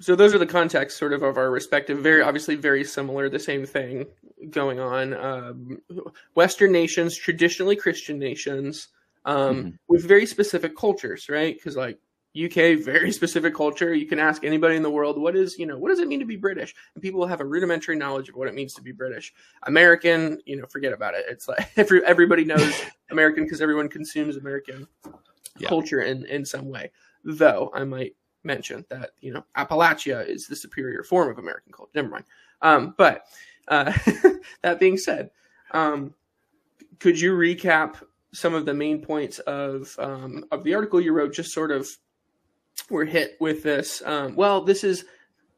so 0.00 0.16
those 0.16 0.34
are 0.34 0.38
the 0.38 0.46
contexts 0.46 0.98
sort 0.98 1.12
of 1.12 1.22
of 1.22 1.36
our 1.36 1.50
respective 1.50 1.98
very 1.98 2.22
obviously 2.22 2.56
very 2.56 2.82
similar 2.82 3.28
the 3.28 3.38
same 3.38 3.64
thing 3.66 4.06
going 4.50 4.80
on. 4.80 5.14
Um, 5.14 5.82
western 6.34 6.72
nations 6.72 7.16
traditionally 7.16 7.76
christian 7.76 8.18
nations 8.18 8.88
um, 9.26 9.56
mm-hmm. 9.56 9.68
with 9.88 10.04
very 10.06 10.26
specific 10.26 10.76
cultures 10.76 11.28
right? 11.28 11.54
Because 11.54 11.76
like 11.76 11.98
uk 12.44 12.54
very 12.54 13.12
specific 13.20 13.54
culture. 13.54 13.94
You 13.94 14.06
can 14.06 14.18
ask 14.18 14.44
anybody 14.44 14.76
in 14.76 14.82
the 14.82 14.90
world 14.90 15.20
what 15.20 15.36
is 15.36 15.58
you 15.58 15.66
know 15.66 15.78
what 15.78 15.90
does 15.90 16.00
it 16.00 16.08
mean 16.08 16.20
to 16.20 16.26
be 16.26 16.36
british? 16.36 16.74
And 16.94 17.02
people 17.02 17.20
will 17.20 17.26
have 17.26 17.40
a 17.40 17.46
rudimentary 17.46 17.96
knowledge 17.96 18.28
of 18.28 18.36
what 18.36 18.48
it 18.48 18.54
means 18.54 18.72
to 18.74 18.82
be 18.82 18.92
british. 18.92 19.34
American 19.64 20.40
you 20.46 20.56
know 20.56 20.66
forget 20.66 20.92
about 20.92 21.14
it. 21.14 21.26
It's 21.28 21.46
like 21.46 21.70
every, 21.76 22.04
everybody 22.06 22.44
knows 22.44 22.82
american 23.10 23.44
because 23.44 23.60
everyone 23.60 23.88
consumes 23.88 24.36
american 24.36 24.86
yeah. 25.58 25.68
culture 25.68 26.00
in 26.00 26.24
in 26.24 26.44
some 26.44 26.68
way. 26.68 26.90
Though 27.22 27.70
i 27.74 27.84
might 27.84 28.14
mention 28.44 28.84
that 28.88 29.10
you 29.20 29.32
know 29.32 29.44
Appalachia 29.56 30.26
is 30.26 30.46
the 30.46 30.56
superior 30.56 31.02
form 31.02 31.30
of 31.30 31.38
American 31.38 31.72
culture. 31.72 31.92
Never 31.94 32.08
mind. 32.08 32.24
Um, 32.62 32.94
but 32.96 33.24
uh, 33.68 33.92
that 34.62 34.80
being 34.80 34.98
said, 34.98 35.30
um, 35.72 36.14
could 36.98 37.20
you 37.20 37.32
recap 37.32 38.02
some 38.32 38.54
of 38.54 38.66
the 38.66 38.74
main 38.74 39.00
points 39.00 39.38
of 39.40 39.94
um, 39.98 40.44
of 40.50 40.64
the 40.64 40.74
article 40.74 41.00
you 41.00 41.12
wrote? 41.12 41.32
Just 41.32 41.52
sort 41.52 41.70
of 41.70 41.88
were 42.88 43.04
hit 43.04 43.36
with 43.40 43.62
this. 43.62 44.02
Um, 44.04 44.36
well, 44.36 44.62
this 44.62 44.84
is 44.84 45.04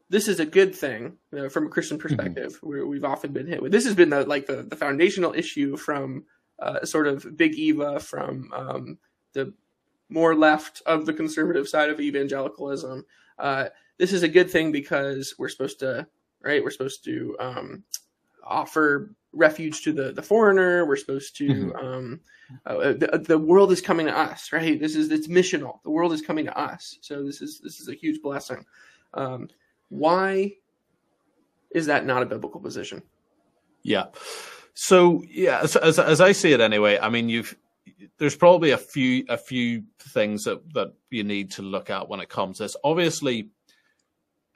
this 0.08 0.28
is 0.28 0.40
a 0.40 0.46
good 0.46 0.74
thing 0.74 1.16
you 1.32 1.38
know, 1.38 1.48
from 1.48 1.66
a 1.66 1.70
Christian 1.70 1.98
mm-hmm. 1.98 2.08
perspective. 2.08 2.52
Mm-hmm. 2.56 2.68
Where 2.68 2.86
we've 2.86 3.04
often 3.04 3.32
been 3.32 3.46
hit 3.46 3.62
with 3.62 3.72
this 3.72 3.84
has 3.84 3.94
been 3.94 4.10
the 4.10 4.24
like 4.24 4.46
the, 4.46 4.62
the 4.62 4.76
foundational 4.76 5.32
issue 5.34 5.76
from 5.76 6.24
uh, 6.58 6.84
sort 6.84 7.06
of 7.06 7.36
Big 7.36 7.54
Eva 7.54 7.98
from 7.98 8.50
um, 8.54 8.98
the 9.32 9.52
more 10.12 10.34
left 10.34 10.82
of 10.86 11.06
the 11.06 11.12
conservative 11.12 11.68
side 11.68 11.90
of 11.90 12.00
evangelicalism. 12.00 13.04
Uh, 13.38 13.66
this 13.98 14.12
is 14.12 14.22
a 14.22 14.28
good 14.28 14.50
thing 14.50 14.72
because 14.72 15.34
we're 15.38 15.48
supposed 15.48 15.78
to, 15.80 16.06
right? 16.42 16.62
We're 16.62 16.70
supposed 16.70 17.04
to 17.04 17.36
um, 17.40 17.84
offer 18.44 19.14
refuge 19.32 19.82
to 19.82 19.92
the 19.92 20.12
the 20.12 20.22
foreigner. 20.22 20.86
We're 20.86 20.96
supposed 20.96 21.36
to. 21.38 21.48
Mm-hmm. 21.48 21.76
Um, 21.76 22.20
uh, 22.66 22.92
the, 22.92 23.24
the 23.26 23.38
world 23.38 23.72
is 23.72 23.80
coming 23.80 24.06
to 24.06 24.16
us, 24.16 24.52
right? 24.52 24.78
This 24.78 24.94
is 24.94 25.10
it's 25.10 25.28
missional. 25.28 25.82
The 25.84 25.90
world 25.90 26.12
is 26.12 26.20
coming 26.20 26.44
to 26.44 26.58
us. 26.58 26.98
So 27.00 27.24
this 27.24 27.40
is 27.40 27.60
this 27.60 27.80
is 27.80 27.88
a 27.88 27.94
huge 27.94 28.20
blessing. 28.20 28.64
Um, 29.14 29.48
why 29.88 30.56
is 31.70 31.86
that 31.86 32.04
not 32.04 32.22
a 32.22 32.26
biblical 32.26 32.60
position? 32.60 33.02
Yeah. 33.82 34.06
So 34.74 35.22
yeah, 35.28 35.60
as, 35.62 35.76
as, 35.76 35.98
as 35.98 36.20
I 36.20 36.32
see 36.32 36.52
it 36.52 36.60
anyway, 36.60 36.98
I 37.00 37.08
mean, 37.08 37.28
you've 37.28 37.56
there's 38.18 38.36
probably 38.36 38.70
a 38.70 38.78
few 38.78 39.24
a 39.28 39.36
few 39.36 39.84
things 39.98 40.44
that 40.44 40.60
that 40.74 40.92
you 41.10 41.24
need 41.24 41.52
to 41.52 41.62
look 41.62 41.90
at 41.90 42.08
when 42.08 42.20
it 42.20 42.28
comes 42.28 42.58
to 42.58 42.64
this. 42.64 42.76
Obviously, 42.84 43.50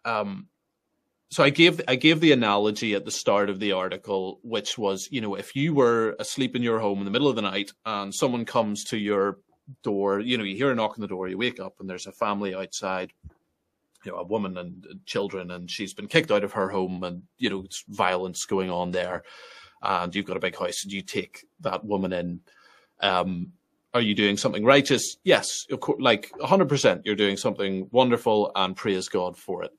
um, 0.05 0.49
so 1.31 1.43
I 1.43 1.51
gave 1.51 1.81
I 1.89 1.97
gave 1.97 2.21
the 2.21 2.33
analogy 2.33 2.95
at 2.95 3.05
the 3.05 3.11
start 3.11 3.51
of 3.51 3.59
the 3.59 3.73
article, 3.73 4.39
which 4.43 4.79
was 4.79 5.09
you 5.11 5.21
know 5.21 5.35
if 5.35 5.57
you 5.57 5.75
were 5.75 6.17
asleep 6.19 6.55
in 6.55 6.62
your 6.62 6.79
home 6.79 6.99
in 6.99 7.05
the 7.05 7.11
middle 7.11 7.29
of 7.29 7.37
the 7.37 7.43
night 7.43 7.73
and 7.85 8.15
someone 8.15 8.45
comes 8.45 8.85
to 8.85 8.97
your 8.97 9.39
door, 9.83 10.21
you 10.21 10.39
know 10.39 10.45
you 10.45 10.57
hear 10.57 10.71
a 10.71 10.75
knock 10.75 10.93
on 10.93 11.01
the 11.01 11.09
door, 11.09 11.29
you 11.29 11.39
wake 11.39 11.59
up 11.59 11.75
and 11.81 11.91
there's 11.91 12.07
a 12.07 12.12
family 12.12 12.55
outside, 12.55 13.12
you 14.05 14.12
know 14.12 14.19
a 14.19 14.25
woman 14.25 14.57
and 14.57 14.87
children, 15.05 15.51
and 15.51 15.71
she's 15.71 15.95
been 15.95 16.07
kicked 16.07 16.31
out 16.31 16.45
of 16.45 16.53
her 16.53 16.69
home, 16.69 17.03
and 17.03 17.23
you 17.39 17.51
know 17.51 17.62
it's 17.65 17.85
violence 17.89 18.45
going 18.45 18.71
on 18.71 18.93
there, 18.93 19.25
and 19.83 20.15
you've 20.15 20.27
got 20.27 20.37
a 20.37 20.41
big 20.41 20.57
house, 20.57 20.85
and 20.85 20.93
you 20.93 21.03
take 21.03 21.45
that 21.61 21.85
woman 21.85 22.12
in. 22.12 22.41
Um, 23.01 23.53
are 23.95 24.01
you 24.01 24.15
doing 24.15 24.37
something 24.37 24.65
righteous? 24.65 25.17
Yes, 25.25 25.67
of 25.71 25.81
course, 25.81 26.01
like 26.01 26.31
100%, 26.41 27.03
you're 27.05 27.15
doing 27.15 27.37
something 27.37 27.89
wonderful 27.93 28.53
and 28.55 28.77
praise 28.77 29.09
God 29.09 29.39
for 29.39 29.63
it. 29.63 29.73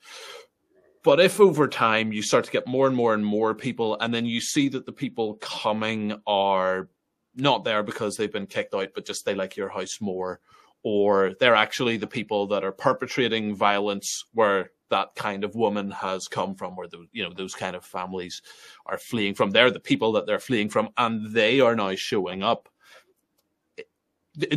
But 1.04 1.20
if 1.20 1.40
over 1.40 1.68
time 1.68 2.12
you 2.12 2.22
start 2.22 2.44
to 2.46 2.52
get 2.52 2.68
more 2.68 2.88
and 2.88 2.96
more 2.96 3.14
and 3.14 3.24
more 3.24 3.54
people, 3.54 3.98
and 4.00 4.14
then 4.14 4.26
you 4.26 4.42
see 4.42 4.70
that 4.70 4.86
the 4.86 4.92
people 4.92 5.36
coming 5.36 6.20
are 6.26 6.90
not 7.36 7.64
there 7.64 7.84
because 7.84 8.18
they've 8.18 8.32
been 8.32 8.48
kicked 8.48 8.74
out, 8.74 8.90
but 8.96 9.06
just 9.06 9.24
they 9.24 9.36
like 9.36 9.56
your 9.56 9.70
house 9.70 10.02
more, 10.02 10.40
or 10.84 11.34
they're 11.40 11.56
actually 11.56 11.98
the 11.98 12.08
people 12.08 12.48
that 12.48 12.64
are 12.64 12.72
perpetrating 12.72 13.56
violence 13.56 14.26
where 14.34 14.72
that 14.90 15.16
kind 15.16 15.44
of 15.44 15.56
woman 15.56 15.92
has 15.92 16.28
come 16.28 16.56
from, 16.56 16.76
where 16.76 16.88
the, 16.88 17.06
you 17.12 17.24
know 17.24 17.32
those 17.34 17.54
kind 17.54 17.76
of 17.76 17.86
families 17.86 18.42
are 18.86 18.98
fleeing 18.98 19.36
from. 19.36 19.52
They're 19.52 19.72
the 19.72 19.80
people 19.80 20.12
that 20.14 20.26
they're 20.26 20.40
fleeing 20.40 20.70
from, 20.70 20.90
and 20.98 21.32
they 21.32 21.60
are 21.60 21.76
now 21.76 21.94
showing 21.96 22.42
up 22.44 22.68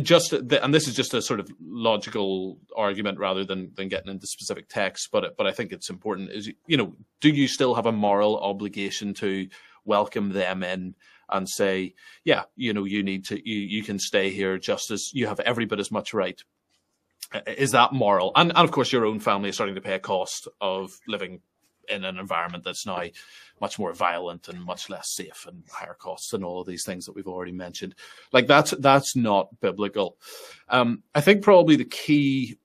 just 0.01 0.33
and 0.33 0.73
this 0.73 0.87
is 0.87 0.95
just 0.95 1.13
a 1.13 1.21
sort 1.21 1.39
of 1.39 1.49
logical 1.59 2.59
argument 2.75 3.17
rather 3.17 3.43
than 3.43 3.71
than 3.75 3.87
getting 3.87 4.11
into 4.11 4.27
specific 4.27 4.69
text 4.69 5.09
but 5.11 5.35
but 5.37 5.47
I 5.47 5.51
think 5.51 5.71
it's 5.71 5.89
important 5.89 6.31
is 6.31 6.51
you 6.67 6.77
know 6.77 6.95
do 7.19 7.29
you 7.29 7.47
still 7.47 7.73
have 7.75 7.87
a 7.87 7.91
moral 7.91 8.39
obligation 8.39 9.13
to 9.15 9.47
welcome 9.83 10.29
them 10.29 10.63
in 10.63 10.95
and 11.29 11.49
say 11.49 11.95
yeah 12.23 12.43
you 12.55 12.73
know 12.73 12.83
you 12.83 13.01
need 13.01 13.25
to 13.25 13.49
you, 13.49 13.59
you 13.59 13.83
can 13.83 13.97
stay 13.97 14.29
here 14.29 14.57
just 14.57 14.91
as 14.91 15.11
you 15.13 15.27
have 15.27 15.39
every 15.41 15.65
bit 15.65 15.79
as 15.79 15.91
much 15.91 16.13
right. 16.13 16.43
Is 17.47 17.71
that 17.71 17.93
moral? 17.93 18.33
And 18.35 18.49
and 18.49 18.59
of 18.59 18.71
course 18.71 18.91
your 18.91 19.05
own 19.05 19.19
family 19.19 19.49
is 19.49 19.55
starting 19.55 19.75
to 19.75 19.81
pay 19.81 19.95
a 19.95 19.99
cost 19.99 20.47
of 20.59 20.91
living 21.07 21.39
in 21.91 22.03
an 22.05 22.17
environment 22.17 22.63
that's 22.63 22.85
now 22.85 23.03
much 23.59 23.77
more 23.77 23.93
violent 23.93 24.47
and 24.47 24.63
much 24.63 24.89
less 24.89 25.09
safe 25.09 25.45
and 25.47 25.63
higher 25.71 25.93
costs 25.93 26.33
and 26.33 26.43
all 26.43 26.61
of 26.61 26.67
these 26.67 26.83
things 26.83 27.05
that 27.05 27.15
we've 27.15 27.27
already 27.27 27.51
mentioned. 27.51 27.95
Like 28.31 28.47
that's 28.47 28.71
that's 28.71 29.15
not 29.15 29.59
biblical. 29.61 30.17
Um, 30.69 31.03
I 31.13 31.21
think 31.21 31.43
probably 31.43 31.75
the 31.75 31.85
key 31.85 32.57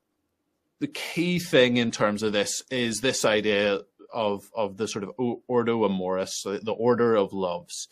the 0.78 0.86
key 0.86 1.38
thing 1.38 1.76
in 1.76 1.90
terms 1.90 2.22
of 2.22 2.32
this 2.32 2.62
is 2.70 3.00
this 3.00 3.24
idea 3.24 3.80
of 4.12 4.48
of 4.54 4.76
the 4.76 4.88
sort 4.88 5.04
of 5.04 5.12
ordo 5.46 5.84
amoris, 5.84 6.42
the 6.44 6.72
order 6.72 7.16
of 7.16 7.32
loves. 7.32 7.88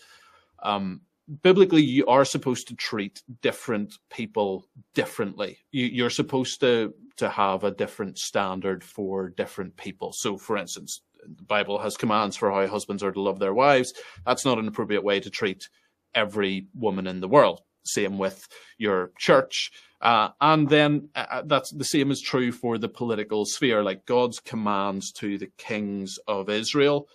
Um, 0.63 1.03
biblically, 1.43 1.83
you 1.83 2.07
are 2.07 2.25
supposed 2.25 2.69
to 2.69 2.75
treat 2.75 3.23
different 3.43 3.99
people 4.11 4.67
differently. 4.95 5.59
You, 5.71 5.87
you're 5.87 6.11
supposed 6.11 6.61
to 6.61 6.95
to 7.17 7.29
have 7.29 7.65
a 7.65 7.71
different 7.71 8.19
standard 8.19 8.83
for 8.83 9.29
different 9.29 9.77
people. 9.77 10.13
So, 10.13 10.37
for 10.37 10.57
instance, 10.57 11.01
the 11.27 11.43
Bible 11.45 11.79
has 11.79 11.97
commands 11.97 12.37
for 12.37 12.51
how 12.51 12.67
husbands 12.67 13.03
are 13.03 13.13
to 13.13 13.21
love 13.21 13.39
their 13.39 13.55
wives. 13.55 13.93
That's 14.27 14.45
not 14.45 14.59
an 14.59 14.69
appropriate 14.69 15.05
way 15.05 15.21
to 15.21 15.31
treat 15.31 15.69
every 16.15 16.67
woman 16.75 17.07
in 17.07 17.21
the 17.21 17.29
world. 17.29 17.61
Same 17.85 18.19
with 18.19 18.49
your 18.79 19.13
church. 19.19 19.71
Uh, 20.01 20.29
and 20.41 20.69
then 20.69 21.09
uh, 21.15 21.27
uh, 21.31 21.43
that's 21.47 21.71
the 21.71 21.85
same 21.85 22.11
is 22.11 22.21
true 22.21 22.53
for 22.53 22.79
the 22.79 22.89
political 22.89 23.45
sphere. 23.45 23.83
Like 23.83 24.07
God's 24.07 24.39
commands 24.39 25.13
to 25.13 25.39
the 25.39 25.51
kings 25.59 26.19
of 26.27 26.49
Israel 26.49 27.09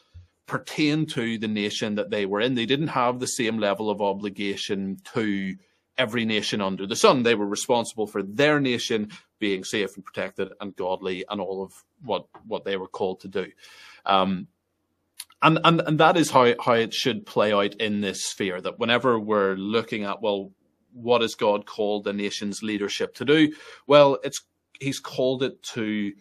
pertain 0.47 1.05
to 1.05 1.37
the 1.37 1.47
nation 1.47 1.95
that 1.95 2.09
they 2.09 2.25
were 2.25 2.41
in. 2.41 2.55
They 2.55 2.65
didn't 2.65 2.87
have 2.87 3.19
the 3.19 3.27
same 3.27 3.59
level 3.59 3.89
of 3.89 4.01
obligation 4.01 4.97
to 5.13 5.55
every 5.99 6.25
nation 6.25 6.61
under 6.61 6.87
the 6.87 6.95
sun. 6.95 7.21
They 7.21 7.35
were 7.35 7.45
responsible 7.45 8.07
for 8.07 8.23
their 8.23 8.59
nation 8.59 9.11
being 9.37 9.63
safe 9.63 9.95
and 9.95 10.03
protected 10.03 10.49
and 10.59 10.75
godly 10.75 11.25
and 11.29 11.39
all 11.39 11.61
of 11.61 11.83
what 12.01 12.25
what 12.47 12.65
they 12.65 12.77
were 12.77 12.87
called 12.87 13.19
to 13.21 13.27
do. 13.27 13.47
Um, 14.05 14.47
and, 15.41 15.59
and 15.63 15.81
and 15.81 15.99
that 15.99 16.17
is 16.17 16.31
how 16.31 16.55
how 16.59 16.73
it 16.73 16.93
should 16.93 17.25
play 17.25 17.53
out 17.53 17.75
in 17.75 18.01
this 18.01 18.25
sphere. 18.25 18.59
That 18.59 18.79
whenever 18.79 19.19
we're 19.19 19.55
looking 19.55 20.05
at 20.05 20.21
well, 20.21 20.51
what 20.93 21.21
has 21.21 21.35
God 21.35 21.65
called 21.65 22.05
the 22.05 22.13
nation's 22.13 22.63
leadership 22.63 23.13
to 23.15 23.25
do? 23.25 23.53
Well, 23.85 24.17
it's 24.23 24.41
He's 24.79 24.99
called 24.99 25.43
it 25.43 25.61
to 25.73 26.13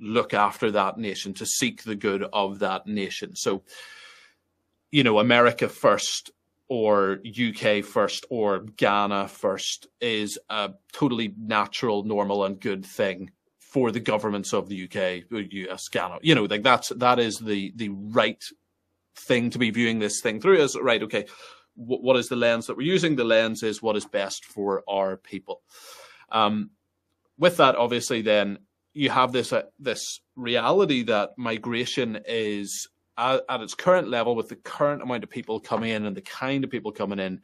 look 0.00 0.34
after 0.34 0.70
that 0.70 0.98
nation, 0.98 1.34
to 1.34 1.46
seek 1.46 1.82
the 1.82 1.96
good 1.96 2.22
of 2.32 2.60
that 2.60 2.86
nation. 2.86 3.34
So, 3.34 3.62
you 4.90 5.02
know, 5.02 5.18
America 5.18 5.68
first 5.68 6.30
or 6.74 7.20
UK 7.24 7.84
first 7.84 8.26
or 8.30 8.58
Ghana 8.58 9.28
first 9.28 9.86
is 10.00 10.40
a 10.50 10.72
totally 10.92 11.32
natural, 11.38 12.02
normal, 12.02 12.44
and 12.44 12.58
good 12.58 12.84
thing 12.84 13.30
for 13.60 13.92
the 13.92 14.00
governments 14.00 14.52
of 14.52 14.68
the 14.68 14.82
UK, 14.82 15.22
US, 15.30 15.86
Ghana. 15.86 16.18
You 16.22 16.34
know, 16.34 16.46
like 16.46 16.64
that's 16.64 16.88
that 16.88 17.20
is 17.20 17.38
the 17.38 17.72
the 17.76 17.90
right 17.90 18.42
thing 19.14 19.50
to 19.50 19.58
be 19.60 19.70
viewing 19.70 20.00
this 20.00 20.20
thing 20.20 20.40
through. 20.40 20.62
As 20.62 20.76
right, 20.76 21.00
okay, 21.04 21.26
what 21.76 22.16
is 22.16 22.28
the 22.28 22.34
lens 22.34 22.66
that 22.66 22.76
we're 22.76 22.92
using? 22.92 23.14
The 23.14 23.22
lens 23.22 23.62
is 23.62 23.80
what 23.80 23.96
is 23.96 24.04
best 24.04 24.44
for 24.44 24.82
our 24.88 25.16
people. 25.16 25.62
Um, 26.32 26.70
with 27.38 27.58
that, 27.58 27.76
obviously, 27.76 28.20
then 28.22 28.58
you 28.94 29.10
have 29.10 29.30
this 29.30 29.52
uh, 29.52 29.62
this 29.78 30.18
reality 30.34 31.04
that 31.04 31.30
migration 31.38 32.18
is 32.26 32.88
at, 33.16 33.42
at, 33.48 33.60
its 33.60 33.74
current 33.74 34.08
level 34.08 34.34
with 34.34 34.48
the 34.48 34.56
current 34.56 35.02
amount 35.02 35.24
of 35.24 35.30
people 35.30 35.60
coming 35.60 35.90
in 35.90 36.06
and 36.06 36.16
the 36.16 36.22
kind 36.22 36.64
of 36.64 36.70
people 36.70 36.92
coming 36.92 37.18
in, 37.18 37.40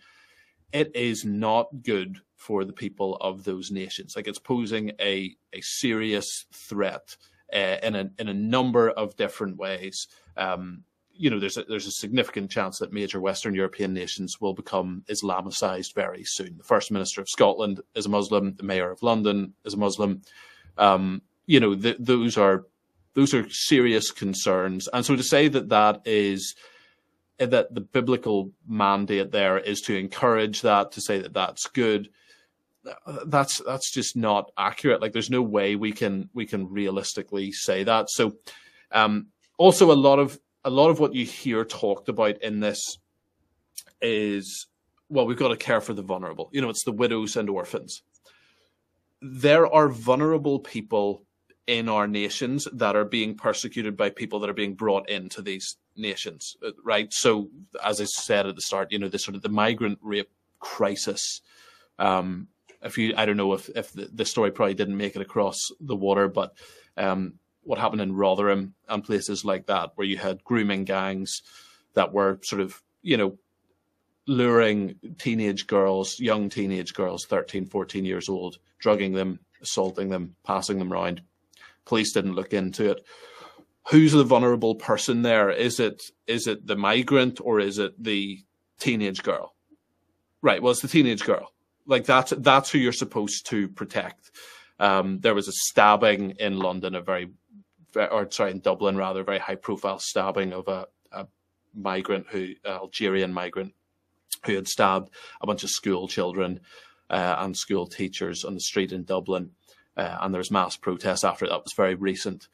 it 0.72 0.94
is 0.94 1.24
not 1.24 1.68
good 1.82 2.20
for 2.36 2.64
the 2.64 2.72
people 2.72 3.16
of 3.16 3.44
those 3.44 3.70
nations. 3.70 4.14
Like 4.16 4.28
it's 4.28 4.38
posing 4.38 4.92
a 5.00 5.34
a 5.52 5.60
serious 5.60 6.46
threat 6.52 7.16
uh, 7.52 7.76
in 7.82 7.94
a 7.94 8.10
in 8.18 8.28
a 8.28 8.34
number 8.34 8.90
of 8.90 9.16
different 9.16 9.56
ways. 9.56 10.08
Um, 10.36 10.84
you 11.12 11.28
know, 11.28 11.38
there's 11.38 11.58
a, 11.58 11.64
there's 11.64 11.86
a 11.86 11.92
significant 11.92 12.50
chance 12.50 12.78
that 12.78 12.94
major 12.94 13.20
Western 13.20 13.54
European 13.54 13.92
nations 13.92 14.40
will 14.40 14.54
become 14.54 15.04
Islamicized 15.10 15.94
very 15.94 16.24
soon. 16.24 16.56
The 16.56 16.64
First 16.64 16.90
Minister 16.90 17.20
of 17.20 17.28
Scotland 17.28 17.82
is 17.94 18.06
a 18.06 18.08
Muslim. 18.08 18.54
The 18.56 18.62
Mayor 18.62 18.90
of 18.90 19.02
London 19.02 19.52
is 19.66 19.74
a 19.74 19.76
Muslim. 19.76 20.22
Um, 20.78 21.20
you 21.44 21.60
know, 21.60 21.74
th- 21.74 21.98
those 21.98 22.38
are 22.38 22.64
those 23.14 23.34
are 23.34 23.48
serious 23.50 24.10
concerns. 24.10 24.88
And 24.92 25.04
so 25.04 25.16
to 25.16 25.22
say 25.22 25.48
that 25.48 25.68
that 25.70 26.02
is 26.04 26.54
that 27.38 27.74
the 27.74 27.80
biblical 27.80 28.52
mandate 28.68 29.32
there 29.32 29.58
is 29.58 29.80
to 29.82 29.96
encourage 29.96 30.62
that, 30.62 30.92
to 30.92 31.00
say 31.00 31.18
that 31.20 31.32
that's 31.32 31.66
good, 31.68 32.10
that's 33.26 33.60
that's 33.66 33.90
just 33.90 34.16
not 34.16 34.50
accurate. 34.56 35.00
Like 35.00 35.12
there's 35.12 35.30
no 35.30 35.42
way 35.42 35.76
we 35.76 35.92
can 35.92 36.28
we 36.34 36.46
can 36.46 36.70
realistically 36.70 37.52
say 37.52 37.84
that. 37.84 38.10
So 38.10 38.36
um, 38.92 39.28
also 39.58 39.90
a 39.90 39.94
lot 39.94 40.18
of 40.18 40.38
a 40.64 40.70
lot 40.70 40.90
of 40.90 41.00
what 41.00 41.14
you 41.14 41.24
hear 41.24 41.64
talked 41.64 42.08
about 42.08 42.42
in 42.42 42.60
this 42.60 42.98
is 44.00 44.66
well, 45.08 45.26
we've 45.26 45.36
got 45.36 45.48
to 45.48 45.56
care 45.56 45.80
for 45.80 45.92
the 45.92 46.02
vulnerable. 46.02 46.50
You 46.52 46.60
know, 46.60 46.70
it's 46.70 46.84
the 46.84 46.92
widows 46.92 47.36
and 47.36 47.50
orphans. 47.50 48.02
There 49.20 49.66
are 49.66 49.88
vulnerable 49.88 50.60
people 50.60 51.24
in 51.78 51.88
our 51.88 52.06
nations 52.06 52.66
that 52.72 52.96
are 52.96 53.04
being 53.04 53.36
persecuted 53.36 53.96
by 53.96 54.10
people 54.10 54.40
that 54.40 54.50
are 54.50 54.54
being 54.54 54.74
brought 54.74 55.08
into 55.08 55.40
these 55.40 55.76
nations, 55.96 56.56
uh, 56.66 56.70
right? 56.84 57.12
So, 57.12 57.48
as 57.84 58.00
I 58.00 58.04
said 58.04 58.46
at 58.46 58.56
the 58.56 58.60
start, 58.60 58.90
you 58.90 58.98
know, 58.98 59.08
the 59.08 59.18
sort 59.18 59.36
of 59.36 59.42
the 59.42 59.48
migrant 59.48 59.98
rape 60.02 60.30
crisis 60.58 61.40
um, 62.00 62.48
if 62.82 62.96
you, 62.96 63.14
I 63.16 63.26
don't 63.26 63.36
know 63.36 63.52
if 63.52 63.68
if 63.68 63.92
the, 63.92 64.08
the 64.12 64.24
story 64.24 64.50
probably 64.50 64.74
didn't 64.74 64.96
make 64.96 65.14
it 65.14 65.22
across 65.22 65.70
the 65.80 65.94
water, 65.94 66.28
but 66.28 66.54
um, 66.96 67.34
what 67.62 67.78
happened 67.78 68.00
in 68.00 68.16
Rotherham 68.16 68.74
and 68.88 69.04
places 69.04 69.44
like 69.44 69.66
that, 69.66 69.92
where 69.94 70.06
you 70.06 70.16
had 70.16 70.42
grooming 70.44 70.84
gangs 70.84 71.42
that 71.94 72.12
were 72.12 72.40
sort 72.42 72.62
of, 72.62 72.82
you 73.02 73.16
know, 73.16 73.38
luring 74.26 74.96
teenage 75.18 75.66
girls, 75.66 76.18
young 76.18 76.48
teenage 76.48 76.94
girls, 76.94 77.26
13, 77.26 77.66
14 77.66 78.04
years 78.04 78.28
old, 78.28 78.58
drugging 78.78 79.12
them, 79.12 79.40
assaulting 79.60 80.08
them, 80.08 80.34
passing 80.44 80.78
them 80.78 80.92
around. 80.92 81.22
Police 81.90 82.12
didn't 82.12 82.36
look 82.36 82.52
into 82.52 82.88
it. 82.88 83.04
Who's 83.90 84.12
the 84.12 84.22
vulnerable 84.22 84.76
person 84.76 85.22
there? 85.22 85.50
Is 85.50 85.80
it 85.80 86.00
is 86.28 86.46
it 86.46 86.64
the 86.64 86.76
migrant 86.76 87.40
or 87.42 87.58
is 87.58 87.78
it 87.78 88.00
the 88.00 88.38
teenage 88.78 89.24
girl? 89.24 89.56
Right. 90.40 90.62
Well, 90.62 90.70
it's 90.70 90.82
the 90.82 90.86
teenage 90.86 91.24
girl. 91.24 91.52
Like 91.86 92.04
that's 92.04 92.32
that's 92.38 92.70
who 92.70 92.78
you're 92.78 92.92
supposed 92.92 93.46
to 93.46 93.68
protect. 93.70 94.30
Um, 94.78 95.18
there 95.18 95.34
was 95.34 95.48
a 95.48 95.52
stabbing 95.52 96.36
in 96.38 96.60
London, 96.60 96.94
a 96.94 97.00
very, 97.00 97.32
or 97.96 98.30
sorry, 98.30 98.52
in 98.52 98.60
Dublin 98.60 98.96
rather, 98.96 99.22
a 99.22 99.24
very 99.24 99.40
high 99.40 99.56
profile 99.56 99.98
stabbing 99.98 100.52
of 100.52 100.68
a, 100.68 100.86
a 101.10 101.26
migrant 101.74 102.26
who, 102.30 102.54
Algerian 102.64 103.32
migrant, 103.32 103.74
who 104.46 104.54
had 104.54 104.68
stabbed 104.68 105.10
a 105.40 105.46
bunch 105.48 105.64
of 105.64 105.70
school 105.70 106.06
children 106.06 106.60
uh, 107.10 107.34
and 107.40 107.56
school 107.56 107.88
teachers 107.88 108.44
on 108.44 108.54
the 108.54 108.60
street 108.60 108.92
in 108.92 109.02
Dublin. 109.02 109.50
Uh, 110.00 110.16
and 110.22 110.32
there 110.32 110.38
was 110.38 110.50
mass 110.50 110.76
protests 110.76 111.24
after 111.24 111.46
that 111.46 111.62
was 111.62 111.74
very 111.74 111.94
recent. 111.94 112.48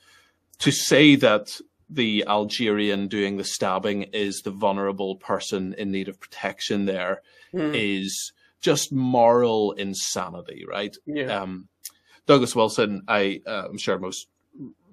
To 0.58 0.72
say 0.72 1.14
that 1.14 1.60
the 1.88 2.24
Algerian 2.26 3.06
doing 3.06 3.36
the 3.36 3.44
stabbing 3.44 4.02
is 4.12 4.40
the 4.40 4.50
vulnerable 4.50 5.14
person 5.14 5.72
in 5.78 5.92
need 5.92 6.08
of 6.08 6.18
protection 6.18 6.86
there 6.86 7.22
mm. 7.54 7.72
is 7.72 8.32
just 8.60 8.92
moral 8.92 9.72
insanity, 9.72 10.64
right? 10.68 10.96
Yeah. 11.06 11.42
Um, 11.42 11.68
Douglas 12.26 12.56
Wilson, 12.56 13.02
I, 13.06 13.42
uh, 13.46 13.66
I'm 13.70 13.78
sure 13.78 13.96
most 13.96 14.26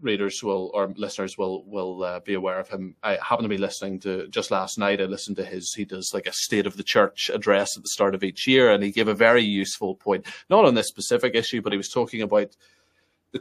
readers 0.04 0.44
will 0.44 0.70
or 0.74 0.94
listeners 0.96 1.38
will 1.38 1.63
will 1.66 2.04
uh, 2.04 2.20
be 2.20 2.34
aware 2.34 2.60
of 2.60 2.70
him. 2.70 2.96
I 3.02 3.18
happen 3.22 3.44
to 3.44 3.50
be 3.50 3.58
listening 3.58 4.00
to 4.02 4.28
just 4.28 4.52
last 4.52 4.78
night. 4.78 5.02
I 5.02 5.06
listened 5.06 5.38
to 5.38 5.46
his. 5.46 5.74
He 5.74 5.86
does 5.86 6.13
like 6.13 6.28
a 6.28 6.34
state 6.34 6.68
of 6.68 6.78
the 6.78 6.84
church 6.84 7.32
address 7.34 7.78
at 7.78 7.84
the 7.84 7.89
start 7.89 8.13
of 8.13 8.24
each 8.24 8.46
year, 8.46 8.72
and 8.72 8.84
he 8.84 8.92
gave 8.92 9.08
a 9.08 9.16
very 9.16 9.44
useful 9.44 9.96
point, 9.96 10.26
not 10.50 10.66
on 10.66 10.76
this 10.76 10.88
specific 10.88 11.34
issue, 11.34 11.62
but 11.62 11.72
he 11.74 11.78
was 11.78 11.89
talking 11.89 12.22
about 12.22 12.56
the, 13.32 13.39